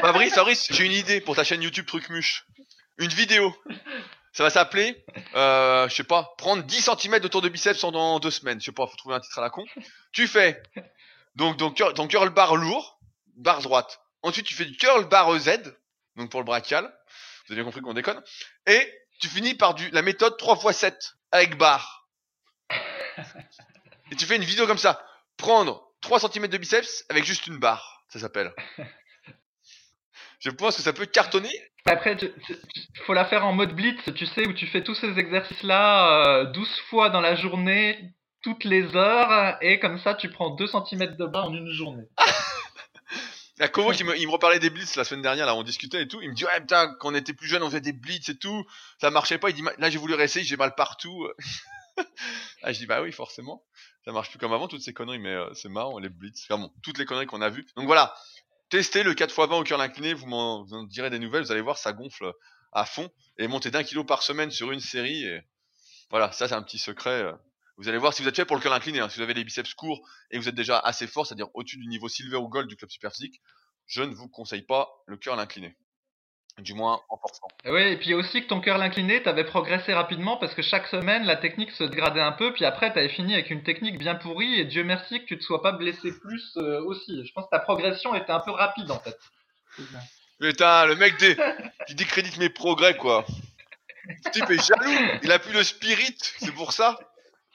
Fabrice, 0.00 0.34
Fabrice, 0.34 0.68
j'ai 0.70 0.84
une 0.86 0.92
idée 0.92 1.20
pour 1.20 1.34
ta 1.36 1.44
chaîne 1.44 1.62
YouTube 1.62 1.86
Trucmuche. 1.86 2.46
Une 2.98 3.10
vidéo. 3.10 3.54
Ça 4.32 4.42
va 4.44 4.50
s'appeler, 4.50 5.04
euh, 5.34 5.88
je 5.88 5.94
sais 5.94 6.04
pas, 6.04 6.34
prendre 6.38 6.62
10 6.62 6.90
cm 6.96 7.18
de 7.18 7.28
tour 7.28 7.42
de 7.42 7.48
biceps 7.48 7.82
en 7.84 8.18
deux 8.20 8.30
semaines. 8.30 8.60
Je 8.60 8.66
sais 8.66 8.72
pas, 8.72 8.86
faut 8.86 8.96
trouver 8.96 9.14
un 9.16 9.20
titre 9.20 9.38
à 9.38 9.42
la 9.42 9.50
con. 9.50 9.64
Tu 10.12 10.26
fais 10.28 10.62
donc 11.34 11.56
donc 11.56 11.76
cur- 11.76 11.92
ton 11.94 12.06
curl 12.06 12.28
bar 12.30 12.54
lourd, 12.56 12.98
barre 13.36 13.62
droite. 13.62 14.00
Ensuite, 14.22 14.46
tu 14.46 14.54
fais 14.54 14.64
du 14.64 14.76
curl 14.76 15.04
bar 15.08 15.36
Z, 15.38 15.74
donc 16.16 16.30
pour 16.30 16.40
le 16.40 16.44
brachial. 16.44 16.84
Vous 17.46 17.52
avez 17.52 17.62
bien 17.62 17.64
compris 17.64 17.80
qu'on 17.80 17.94
déconne. 17.94 18.22
Et 18.66 18.92
tu 19.20 19.28
finis 19.28 19.54
par 19.54 19.74
du 19.74 19.88
la 19.90 20.02
méthode 20.02 20.36
3 20.36 20.56
x 20.70 20.76
7 20.76 21.14
avec 21.32 21.56
barre. 21.56 22.06
Et 24.10 24.16
tu 24.16 24.26
fais 24.26 24.36
une 24.36 24.44
vidéo 24.44 24.66
comme 24.66 24.78
ça. 24.78 25.04
Prendre 25.36 25.90
3 26.02 26.20
cm 26.20 26.46
de 26.48 26.58
biceps 26.58 27.04
avec 27.08 27.24
juste 27.24 27.46
une 27.46 27.58
barre. 27.58 28.04
Ça 28.08 28.18
s'appelle. 28.18 28.52
Je 30.40 30.50
pense 30.50 30.76
que 30.76 30.82
ça 30.82 30.92
peut 30.92 31.06
cartonner. 31.06 31.50
Après, 31.86 32.16
tu- 32.16 32.30
tu- 32.46 32.56
faut 33.06 33.14
la 33.14 33.24
faire 33.24 33.44
en 33.46 33.52
mode 33.52 33.74
blitz, 33.74 33.98
tu 34.14 34.26
sais, 34.26 34.46
où 34.46 34.52
tu 34.52 34.66
fais 34.66 34.84
tous 34.84 34.94
ces 34.94 35.18
exercices-là 35.18 36.26
euh, 36.40 36.44
12 36.44 36.68
fois 36.90 37.10
dans 37.10 37.20
la 37.20 37.34
journée, 37.34 38.12
toutes 38.42 38.64
les 38.64 38.94
heures, 38.94 39.56
et 39.62 39.80
comme 39.80 39.98
ça, 39.98 40.14
tu 40.14 40.30
prends 40.30 40.50
2 40.50 40.66
cm 40.66 41.16
de 41.16 41.26
bas 41.26 41.42
en 41.44 41.54
une 41.54 41.72
journée. 41.72 42.04
Il 43.58 43.62
y 43.62 43.64
a 43.64 43.68
Kovo 43.68 43.90
qui 43.90 44.04
me, 44.04 44.16
il 44.16 44.24
me 44.28 44.30
reparlait 44.32 44.60
des 44.60 44.70
blitz 44.70 44.94
la 44.94 45.02
semaine 45.02 45.22
dernière, 45.22 45.44
là, 45.44 45.56
on 45.56 45.64
discutait 45.64 46.02
et 46.02 46.06
tout. 46.06 46.20
Il 46.22 46.28
me 46.30 46.34
dit, 46.34 46.44
ouais, 46.44 46.60
putain, 46.60 46.94
quand 47.00 47.10
on 47.10 47.14
était 47.16 47.32
plus 47.32 47.48
jeune, 47.48 47.60
on 47.64 47.66
faisait 47.66 47.80
des 47.80 47.92
blitz 47.92 48.28
et 48.28 48.38
tout. 48.38 48.64
Ça 49.00 49.10
marchait 49.10 49.38
pas. 49.38 49.50
Il 49.50 49.54
dit, 49.56 49.64
là, 49.78 49.90
j'ai 49.90 49.98
voulu 49.98 50.14
réessayer, 50.14 50.44
j'ai 50.44 50.56
mal 50.56 50.76
partout. 50.76 51.26
ah, 52.62 52.72
je 52.72 52.78
dis, 52.78 52.86
bah 52.86 53.02
oui, 53.02 53.10
forcément. 53.10 53.64
Ça 54.04 54.12
marche 54.12 54.30
plus 54.30 54.38
comme 54.38 54.52
avant, 54.52 54.68
toutes 54.68 54.82
ces 54.82 54.92
conneries, 54.92 55.18
mais 55.18 55.34
euh, 55.34 55.52
c'est 55.54 55.68
marrant, 55.68 55.98
les 55.98 56.08
blitz. 56.08 56.46
Enfin 56.48 56.60
bon, 56.62 56.72
toutes 56.84 56.98
les 56.98 57.04
conneries 57.04 57.26
qu'on 57.26 57.42
a 57.42 57.48
vues. 57.48 57.66
Donc 57.74 57.86
voilà. 57.86 58.14
Testez 58.70 59.02
le 59.02 59.14
4x20 59.14 59.60
au 59.60 59.64
cœur 59.64 59.80
incliné, 59.80 60.12
vous 60.12 60.26
m'en 60.26 60.64
direz 60.84 61.08
des 61.10 61.18
nouvelles, 61.18 61.42
vous 61.44 61.52
allez 61.52 61.62
voir, 61.62 61.78
ça 61.78 61.92
gonfle 61.92 62.32
à 62.72 62.84
fond. 62.84 63.08
Et 63.38 63.48
monter 63.48 63.70
d'un 63.70 63.82
kilo 63.82 64.04
par 64.04 64.22
semaine 64.22 64.50
sur 64.50 64.72
une 64.72 64.80
série. 64.80 65.26
Voilà, 66.10 66.32
ça, 66.32 66.48
c'est 66.48 66.54
un 66.54 66.62
petit 66.62 66.78
secret. 66.78 67.22
euh. 67.22 67.32
Vous 67.78 67.88
allez 67.88 67.98
voir 67.98 68.12
si 68.12 68.22
vous 68.22 68.28
êtes 68.28 68.36
fait 68.36 68.44
pour 68.44 68.56
le 68.56 68.62
curl 68.62 68.74
incliné, 68.74 68.98
hein, 68.98 69.08
si 69.08 69.16
vous 69.16 69.22
avez 69.22 69.34
les 69.34 69.44
biceps 69.44 69.72
courts 69.74 70.00
et 70.32 70.38
vous 70.38 70.48
êtes 70.48 70.54
déjà 70.54 70.78
assez 70.80 71.06
fort, 71.06 71.26
c'est-à-dire 71.26 71.46
au-dessus 71.54 71.78
du 71.78 71.86
niveau 71.86 72.08
silver 72.08 72.36
ou 72.36 72.48
gold 72.48 72.68
du 72.68 72.76
club 72.76 72.90
super 72.90 73.12
physique, 73.12 73.40
je 73.86 74.02
ne 74.02 74.12
vous 74.12 74.28
conseille 74.28 74.62
pas 74.62 74.88
le 75.06 75.16
curl 75.16 75.38
incliné. 75.38 75.76
Du 76.58 76.74
moins 76.74 77.00
en 77.08 77.16
forçant. 77.16 77.46
Oui, 77.66 77.82
et 77.82 77.96
puis 77.96 78.14
aussi 78.14 78.42
que 78.42 78.48
ton 78.48 78.60
cœur 78.60 78.80
incliné, 78.82 79.22
t'avais 79.22 79.44
progressé 79.44 79.94
rapidement 79.94 80.36
parce 80.38 80.54
que 80.54 80.62
chaque 80.62 80.88
semaine, 80.88 81.24
la 81.24 81.36
technique 81.36 81.70
se 81.70 81.84
dégradait 81.84 82.20
un 82.20 82.32
peu, 82.32 82.52
puis 82.52 82.64
après, 82.64 82.92
t'avais 82.92 83.08
fini 83.08 83.34
avec 83.34 83.50
une 83.50 83.62
technique 83.62 83.96
bien 83.96 84.16
pourrie, 84.16 84.58
et 84.58 84.64
Dieu 84.64 84.82
merci 84.82 85.20
que 85.20 85.26
tu 85.26 85.38
te 85.38 85.44
sois 85.44 85.62
pas 85.62 85.70
blessé 85.72 86.10
plus 86.18 86.52
euh, 86.56 86.80
aussi. 86.84 87.24
Je 87.24 87.32
pense 87.32 87.44
que 87.44 87.50
ta 87.50 87.60
progression 87.60 88.14
était 88.16 88.32
un 88.32 88.40
peu 88.40 88.50
rapide 88.50 88.90
en 88.90 88.98
fait. 88.98 89.16
Putain, 90.40 90.86
le 90.86 90.96
mec 90.96 91.16
dé- 91.18 91.36
qui 91.86 91.94
décrédite 91.94 92.38
mes 92.38 92.48
progrès, 92.48 92.96
quoi. 92.96 93.24
Ce 94.24 94.30
type 94.30 94.50
est 94.50 94.66
jaloux. 94.66 95.18
Il 95.22 95.30
a 95.30 95.38
plus 95.38 95.52
le 95.52 95.62
spirit, 95.62 96.16
c'est 96.38 96.52
pour 96.54 96.72
ça. 96.72 96.98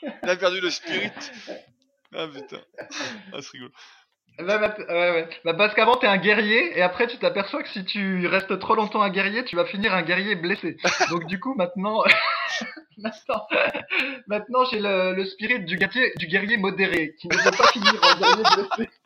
Il 0.02 0.30
a 0.30 0.36
perdu 0.38 0.60
le 0.62 0.70
spirit. 0.70 1.12
Ah 2.16 2.28
putain. 2.28 2.62
Ah, 3.34 3.40
c'est 3.42 3.50
rigolo. 3.52 3.72
Bah, 4.40 4.58
bah, 4.58 4.76
ouais, 4.78 5.12
ouais. 5.12 5.30
Bah, 5.46 5.54
parce 5.54 5.76
qu'avant 5.76 5.96
t'es 5.96 6.08
un 6.08 6.18
guerrier 6.18 6.78
et 6.78 6.82
après 6.82 7.08
tu 7.08 7.18
t'aperçois 7.18 7.62
que 7.62 7.70
si 7.70 7.86
tu 7.86 8.26
restes 8.28 8.58
trop 8.60 8.76
longtemps 8.76 9.02
un 9.02 9.10
guerrier, 9.10 9.46
tu 9.46 9.56
vas 9.56 9.66
finir 9.66 9.94
un 9.94 10.02
guerrier 10.02 10.36
blessé. 10.36 10.78
Donc 11.12 11.28
du 11.28 11.40
coup 11.40 11.54
maintenant, 11.56 12.04
maintenant, 12.98 13.48
maintenant 14.28 14.66
j'ai 14.66 14.80
le, 14.80 15.14
le 15.14 15.26
spirit 15.26 15.60
du 15.60 15.78
guerrier, 15.78 16.12
du 16.18 16.28
guerrier 16.28 16.58
modéré 16.58 17.16
qui 17.20 17.28
ne 17.28 17.36
veut 17.36 17.52
pas 17.52 17.68
finir 17.68 17.94
en 18.02 18.20
guerrier 18.20 18.44
blessé. 18.56 18.90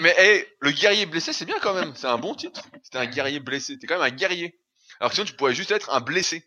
Mais 0.00 0.14
hey, 0.18 0.44
le 0.60 0.70
guerrier 0.72 1.06
blessé, 1.06 1.32
c'est 1.32 1.46
bien 1.46 1.58
quand 1.60 1.74
même. 1.74 1.92
C'est 1.94 2.06
un 2.06 2.18
bon 2.18 2.34
titre. 2.34 2.60
C'était 2.82 2.98
un 2.98 3.06
guerrier 3.06 3.40
blessé. 3.40 3.78
T'es 3.78 3.86
quand 3.86 3.98
même 3.98 4.12
un 4.12 4.14
guerrier. 4.14 4.58
Alors 4.98 5.10
que 5.10 5.14
sinon, 5.14 5.24
tu 5.24 5.34
pourrais 5.34 5.54
juste 5.54 5.70
être 5.70 5.90
un 5.90 6.00
blessé. 6.00 6.44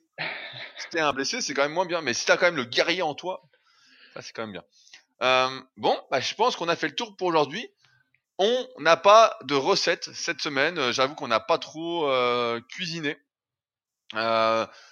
Si 0.78 0.90
t'es 0.92 1.00
un 1.00 1.14
blessé, 1.14 1.42
c'est 1.42 1.54
quand 1.54 1.64
même 1.64 1.74
moins 1.74 1.88
bien. 1.88 2.02
Mais 2.02 2.14
si 2.14 2.26
t'as 2.26 2.38
quand 2.38 2.46
même 2.46 2.56
le 2.56 2.66
guerrier 2.66 3.02
en 3.02 3.16
toi, 3.16 3.42
ça 4.14 4.22
c'est 4.22 4.34
quand 4.34 4.44
même 4.44 4.52
bien. 4.52 4.64
Euh, 5.22 5.62
bon, 5.78 5.98
bah, 6.12 6.20
je 6.20 6.34
pense 6.36 6.56
qu'on 6.56 6.70
a 6.70 6.76
fait 6.76 6.88
le 6.88 6.96
tour 6.96 7.16
pour 7.16 7.28
aujourd'hui. 7.28 7.68
On 8.40 8.68
n'a 8.80 8.98
pas 8.98 9.38
de 9.44 9.56
recette 9.56 10.10
cette 10.14 10.42
semaine. 10.42 10.78
Euh, 10.78 10.92
J'avoue 10.92 11.16
qu'on 11.16 11.28
n'a 11.28 11.40
pas 11.40 11.58
trop 11.58 12.10
euh, 12.10 12.60
cuisiné. 12.70 13.18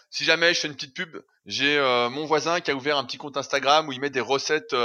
Si 0.09 0.25
jamais 0.25 0.53
je 0.53 0.59
fais 0.59 0.67
une 0.67 0.75
petite 0.75 0.95
pub, 0.95 1.17
j'ai 1.45 1.79
mon 2.11 2.25
voisin 2.25 2.59
qui 2.59 2.71
a 2.71 2.75
ouvert 2.75 2.97
un 2.97 3.05
petit 3.05 3.17
compte 3.17 3.37
Instagram 3.37 3.87
où 3.87 3.91
il 3.91 4.01
met 4.01 4.09
des 4.09 4.19
recettes 4.19 4.75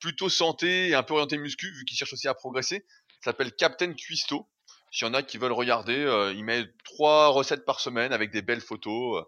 plutôt 0.00 0.28
santé 0.28 0.88
et 0.88 0.94
un 0.94 1.02
peu 1.02 1.14
orienté 1.14 1.38
muscu, 1.38 1.72
vu 1.72 1.84
qu'il 1.84 1.96
cherche 1.96 2.12
aussi 2.12 2.28
à 2.28 2.34
progresser. 2.34 2.84
Ça 3.20 3.30
s'appelle 3.30 3.52
Captain 3.52 3.94
Cuisto. 3.94 4.48
S'il 4.92 5.08
y 5.08 5.10
en 5.10 5.14
a 5.14 5.22
qui 5.22 5.38
veulent 5.38 5.52
regarder, 5.52 6.32
il 6.36 6.44
met 6.44 6.66
trois 6.84 7.28
recettes 7.28 7.64
par 7.64 7.80
semaine 7.80 8.12
avec 8.12 8.30
des 8.30 8.42
belles 8.42 8.60
photos, 8.60 9.24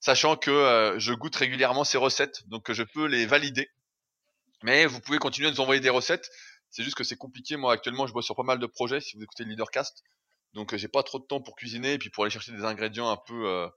sachant 0.00 0.36
que 0.36 0.96
je 0.96 1.12
goûte 1.12 1.36
régulièrement 1.36 1.84
ces 1.84 1.98
recettes, 1.98 2.48
donc 2.48 2.72
je 2.72 2.82
peux 2.82 3.04
les 3.04 3.26
valider. 3.26 3.70
Mais 4.62 4.86
vous 4.86 5.00
pouvez 5.00 5.18
continuer 5.18 5.48
à 5.48 5.50
nous 5.50 5.60
envoyer 5.60 5.80
des 5.80 5.90
recettes. 5.90 6.28
C'est 6.70 6.82
juste 6.82 6.96
que 6.96 7.04
c'est 7.04 7.16
compliqué. 7.16 7.56
Moi, 7.56 7.72
actuellement, 7.72 8.06
je 8.06 8.12
bosse 8.12 8.24
sur 8.26 8.34
pas 8.36 8.42
mal 8.42 8.58
de 8.58 8.66
projets. 8.66 9.00
Si 9.00 9.16
vous 9.16 9.22
écoutez 9.22 9.44
le 9.44 9.50
Leadercast, 9.50 10.02
donc 10.54 10.72
euh, 10.74 10.76
j'ai 10.76 10.88
pas 10.88 11.02
trop 11.02 11.18
de 11.18 11.24
temps 11.24 11.40
pour 11.40 11.54
cuisiner 11.56 11.94
et 11.94 11.98
puis 11.98 12.10
pour 12.10 12.24
aller 12.24 12.30
chercher 12.30 12.52
des 12.52 12.64
ingrédients 12.64 13.10
un 13.10 13.16
peu. 13.26 13.46
Euh, 13.46 13.68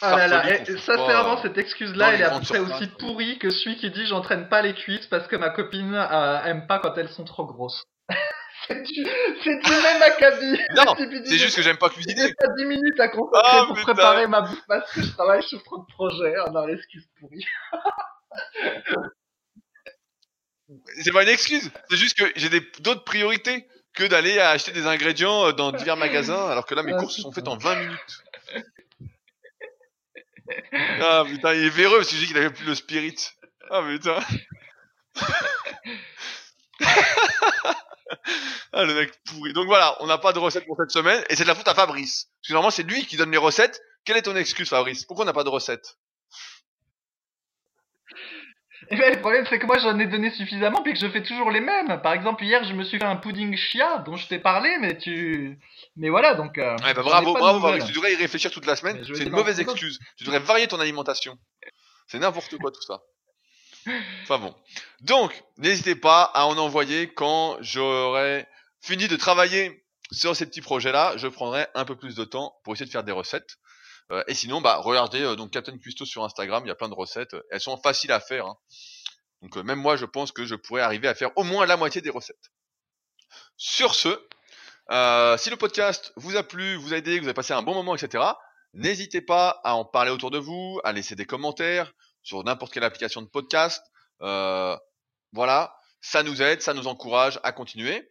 Ah 0.00 0.16
là 0.16 0.26
là, 0.28 0.60
et- 0.60 0.64
c'est 0.64 0.96
vraiment 0.96 1.38
euh, 1.38 1.42
cette 1.42 1.58
excuse-là, 1.58 2.14
elle 2.14 2.20
est 2.22 2.24
à 2.24 2.38
peu 2.38 2.44
près 2.44 2.58
aussi 2.60 2.86
pourrie 2.98 3.38
que 3.38 3.50
celui 3.50 3.76
qui 3.76 3.90
dit 3.90 4.06
j'entraîne 4.06 4.48
pas 4.48 4.62
les 4.62 4.74
cuisses 4.74 5.06
parce 5.06 5.26
que 5.28 5.36
ma 5.36 5.50
copine 5.50 5.94
euh, 5.94 6.42
aime 6.44 6.66
pas 6.66 6.78
quand 6.78 6.96
elles 6.96 7.10
sont 7.10 7.24
trop 7.24 7.44
grosses. 7.44 7.84
c'est 8.68 8.82
du, 8.82 9.02
du 9.04 9.70
même 9.82 10.02
acabit. 10.02 10.58
Non, 10.76 10.94
c'est 10.96 11.36
juste 11.38 11.56
que 11.56 11.62
j'aime 11.62 11.76
pas 11.78 11.90
cuisiner. 11.90 12.28
J'ai 12.28 12.34
pas 12.34 12.52
10 12.56 12.64
minutes 12.64 13.00
à 13.00 13.08
consacrer 13.08 13.42
Ah, 13.52 13.64
pour 13.66 13.76
putain. 13.76 13.92
préparer 13.92 14.26
ma 14.28 14.40
bouffe 14.42 14.62
parce 14.66 14.90
que 14.92 15.02
je 15.02 15.10
travaille 15.12 15.42
sur 15.42 15.62
trop 15.64 15.78
de 15.78 15.86
projets. 15.92 16.34
Ah 16.44 16.50
non, 16.50 16.64
l'excuse 16.66 17.06
pourrie. 17.20 17.44
C'est 21.02 21.12
pas 21.12 21.22
une 21.22 21.28
excuse. 21.28 21.70
C'est 21.90 21.96
juste 21.96 22.18
que 22.18 22.24
j'ai 22.36 22.48
d'autres 22.80 23.04
priorités 23.04 23.66
que 23.94 24.04
d'aller 24.04 24.38
acheter 24.38 24.72
des 24.72 24.86
ingrédients 24.86 25.48
euh, 25.48 25.52
dans 25.52 25.72
divers 25.72 25.96
magasins, 25.96 26.48
alors 26.48 26.66
que 26.66 26.74
là 26.74 26.82
mes 26.82 26.92
Ah, 26.94 26.98
courses 26.98 27.20
sont 27.20 27.32
faites 27.32 27.48
en 27.48 27.56
20 27.56 27.74
minutes. 27.76 28.24
Ah 30.72 31.24
putain, 31.26 31.54
il 31.54 31.64
est 31.64 31.70
véreux 31.70 31.98
parce 31.98 32.10
que 32.10 32.16
j'ai 32.16 32.26
qu'il 32.26 32.36
avait 32.36 32.50
plus 32.50 32.66
le 32.66 32.74
spirit. 32.74 33.16
Ah 33.70 33.82
putain. 33.82 34.18
ah 38.72 38.84
le 38.84 38.94
mec 38.94 39.12
pourri. 39.24 39.52
Donc 39.52 39.66
voilà, 39.66 39.96
on 40.00 40.06
n'a 40.06 40.18
pas 40.18 40.32
de 40.32 40.38
recette 40.38 40.66
pour 40.66 40.76
cette 40.76 40.90
semaine 40.90 41.22
et 41.28 41.36
c'est 41.36 41.44
de 41.44 41.48
la 41.48 41.54
faute 41.54 41.68
à 41.68 41.74
Fabrice. 41.74 42.30
Parce 42.40 42.48
que 42.48 42.52
normalement 42.54 42.70
c'est 42.70 42.82
lui 42.82 43.06
qui 43.06 43.16
donne 43.16 43.30
les 43.30 43.38
recettes. 43.38 43.80
Quelle 44.04 44.16
est 44.16 44.22
ton 44.22 44.36
excuse 44.36 44.68
Fabrice? 44.68 45.04
Pourquoi 45.04 45.24
on 45.24 45.26
n'a 45.26 45.32
pas 45.32 45.44
de 45.44 45.48
recette? 45.48 45.96
Et 48.90 48.96
ben, 48.96 49.14
le 49.14 49.20
problème, 49.20 49.46
c'est 49.48 49.58
que 49.58 49.66
moi, 49.66 49.78
j'en 49.78 49.98
ai 49.98 50.06
donné 50.06 50.30
suffisamment, 50.30 50.82
puis 50.82 50.92
que 50.92 50.98
je 50.98 51.08
fais 51.08 51.22
toujours 51.22 51.50
les 51.50 51.60
mêmes. 51.60 52.00
Par 52.02 52.12
exemple, 52.12 52.44
hier, 52.44 52.62
je 52.64 52.72
me 52.74 52.84
suis 52.84 52.98
fait 52.98 53.04
un 53.04 53.16
pudding 53.16 53.56
chia, 53.56 53.98
dont 53.98 54.16
je 54.16 54.26
t'ai 54.26 54.38
parlé, 54.38 54.76
mais 54.80 54.98
tu... 54.98 55.58
Mais 55.96 56.10
voilà, 56.10 56.34
donc... 56.34 56.58
euh, 56.58 56.76
Ouais, 56.84 56.92
bah 56.94 57.02
j'en 57.04 57.20
ai 57.20 57.22
bravo, 57.24 57.34
bravo. 57.34 57.60
Fabrice, 57.60 57.84
tu 57.86 57.92
devrais 57.92 58.12
y 58.12 58.16
réfléchir 58.16 58.50
toute 58.50 58.66
la 58.66 58.76
semaine. 58.76 59.02
C'est 59.14 59.24
une 59.24 59.30
mauvaise 59.30 59.60
excuse. 59.60 59.98
Tu 60.16 60.24
devrais 60.24 60.40
varier 60.40 60.66
ton 60.68 60.80
alimentation. 60.80 61.38
C'est 62.08 62.18
n'importe 62.18 62.56
quoi 62.58 62.70
tout 62.70 62.82
ça. 62.82 63.00
Enfin 64.22 64.38
bon. 64.38 64.54
Donc, 65.00 65.42
n'hésitez 65.58 65.94
pas 65.96 66.22
à 66.34 66.46
en 66.46 66.56
envoyer 66.58 67.12
quand 67.12 67.56
j'aurai 67.60 68.46
fini 68.80 69.08
de 69.08 69.16
travailler 69.16 69.84
sur 70.12 70.36
ces 70.36 70.46
petits 70.46 70.60
projets-là, 70.60 71.14
je 71.16 71.26
prendrai 71.26 71.66
un 71.74 71.84
peu 71.84 71.96
plus 71.96 72.14
de 72.14 72.24
temps 72.24 72.54
pour 72.64 72.74
essayer 72.74 72.86
de 72.86 72.90
faire 72.90 73.02
des 73.04 73.12
recettes. 73.12 73.56
Euh, 74.10 74.22
et 74.26 74.34
sinon, 74.34 74.60
bah, 74.60 74.76
regardez 74.76 75.22
euh, 75.22 75.36
donc 75.36 75.50
Captain 75.50 75.76
Cuisto 75.78 76.04
sur 76.04 76.24
Instagram, 76.24 76.62
il 76.64 76.68
y 76.68 76.72
a 76.72 76.74
plein 76.74 76.88
de 76.88 76.94
recettes. 76.94 77.36
Elles 77.50 77.60
sont 77.60 77.76
faciles 77.76 78.12
à 78.12 78.20
faire. 78.20 78.46
Hein. 78.46 78.56
Donc 79.42 79.56
même 79.56 79.78
moi, 79.78 79.96
je 79.96 80.04
pense 80.04 80.32
que 80.32 80.44
je 80.44 80.54
pourrais 80.54 80.82
arriver 80.82 81.08
à 81.08 81.14
faire 81.14 81.30
au 81.36 81.44
moins 81.44 81.66
la 81.66 81.76
moitié 81.76 82.00
des 82.00 82.10
recettes. 82.10 82.50
Sur 83.56 83.94
ce, 83.94 84.08
si 85.38 85.50
le 85.50 85.56
podcast 85.56 86.12
vous 86.16 86.36
a 86.36 86.42
plu, 86.42 86.76
vous 86.76 86.92
a 86.92 86.96
aidé, 86.96 87.16
que 87.16 87.20
vous 87.20 87.28
avez 87.28 87.34
passé 87.34 87.52
un 87.52 87.62
bon 87.62 87.74
moment, 87.74 87.94
etc., 87.94 88.24
n'hésitez 88.74 89.20
pas 89.20 89.60
à 89.64 89.74
en 89.74 89.84
parler 89.84 90.10
autour 90.10 90.30
de 90.30 90.38
vous, 90.38 90.80
à 90.84 90.92
laisser 90.92 91.16
des 91.16 91.24
commentaires 91.24 91.92
sur 92.22 92.44
n'importe 92.44 92.72
quelle 92.72 92.84
application 92.84 93.22
de 93.22 93.26
podcast. 93.26 93.84
voilà, 94.20 95.76
ça 96.00 96.22
nous 96.22 96.42
aide, 96.42 96.60
ça 96.62 96.74
nous 96.74 96.86
encourage 96.86 97.40
à 97.42 97.52
continuer. 97.52 98.08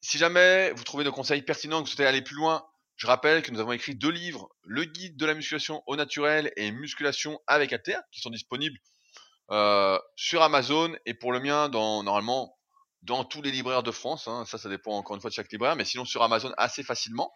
Si 0.00 0.18
jamais 0.18 0.72
vous 0.72 0.84
trouvez 0.84 1.04
nos 1.04 1.12
conseils 1.12 1.42
pertinents, 1.42 1.78
que 1.78 1.84
vous 1.84 1.90
souhaitez 1.90 2.06
aller 2.06 2.22
plus 2.22 2.36
loin, 2.36 2.66
je 2.96 3.06
rappelle 3.06 3.42
que 3.42 3.50
nous 3.50 3.60
avons 3.60 3.72
écrit 3.72 3.94
deux 3.94 4.10
livres, 4.10 4.48
le 4.64 4.84
guide 4.84 5.16
de 5.16 5.26
la 5.26 5.34
musculation 5.34 5.82
au 5.86 5.96
naturel 5.96 6.52
et 6.56 6.70
musculation 6.70 7.40
avec 7.46 7.72
ATR, 7.72 8.00
qui 8.10 8.20
sont 8.20 8.30
disponibles 8.30 8.78
euh, 9.50 9.98
sur 10.16 10.42
Amazon 10.42 10.96
et 11.04 11.14
pour 11.14 11.32
le 11.32 11.40
mien, 11.40 11.68
dans, 11.68 12.02
normalement, 12.02 12.56
dans 13.02 13.24
tous 13.24 13.42
les 13.42 13.50
libraires 13.50 13.82
de 13.82 13.90
France. 13.90 14.28
Hein. 14.28 14.44
ça, 14.46 14.58
ça 14.58 14.68
dépend 14.68 14.92
encore 14.92 15.14
une 15.14 15.20
fois 15.20 15.30
de 15.30 15.34
chaque 15.34 15.52
libraire, 15.52 15.76
mais 15.76 15.84
sinon 15.84 16.04
sur 16.04 16.22
Amazon 16.22 16.52
assez 16.56 16.82
facilement. 16.82 17.32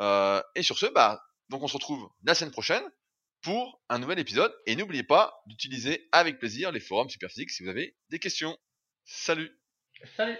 Euh, 0.00 0.40
et 0.54 0.62
sur 0.62 0.78
ce, 0.78 0.86
bah, 0.86 1.22
donc 1.48 1.62
on 1.62 1.68
se 1.68 1.74
retrouve 1.74 2.08
la 2.22 2.34
semaine 2.34 2.52
prochaine 2.52 2.84
pour 3.42 3.82
un 3.88 3.98
nouvel 3.98 4.18
épisode. 4.18 4.54
Et 4.66 4.76
n'oubliez 4.76 5.04
pas 5.04 5.34
d'utiliser 5.46 6.08
avec 6.12 6.38
plaisir 6.38 6.72
les 6.72 6.80
forums 6.80 7.10
Superphysique 7.10 7.50
si 7.50 7.62
vous 7.62 7.68
avez 7.68 7.96
des 8.10 8.18
questions. 8.18 8.56
Salut 9.04 9.50
Salut 10.16 10.38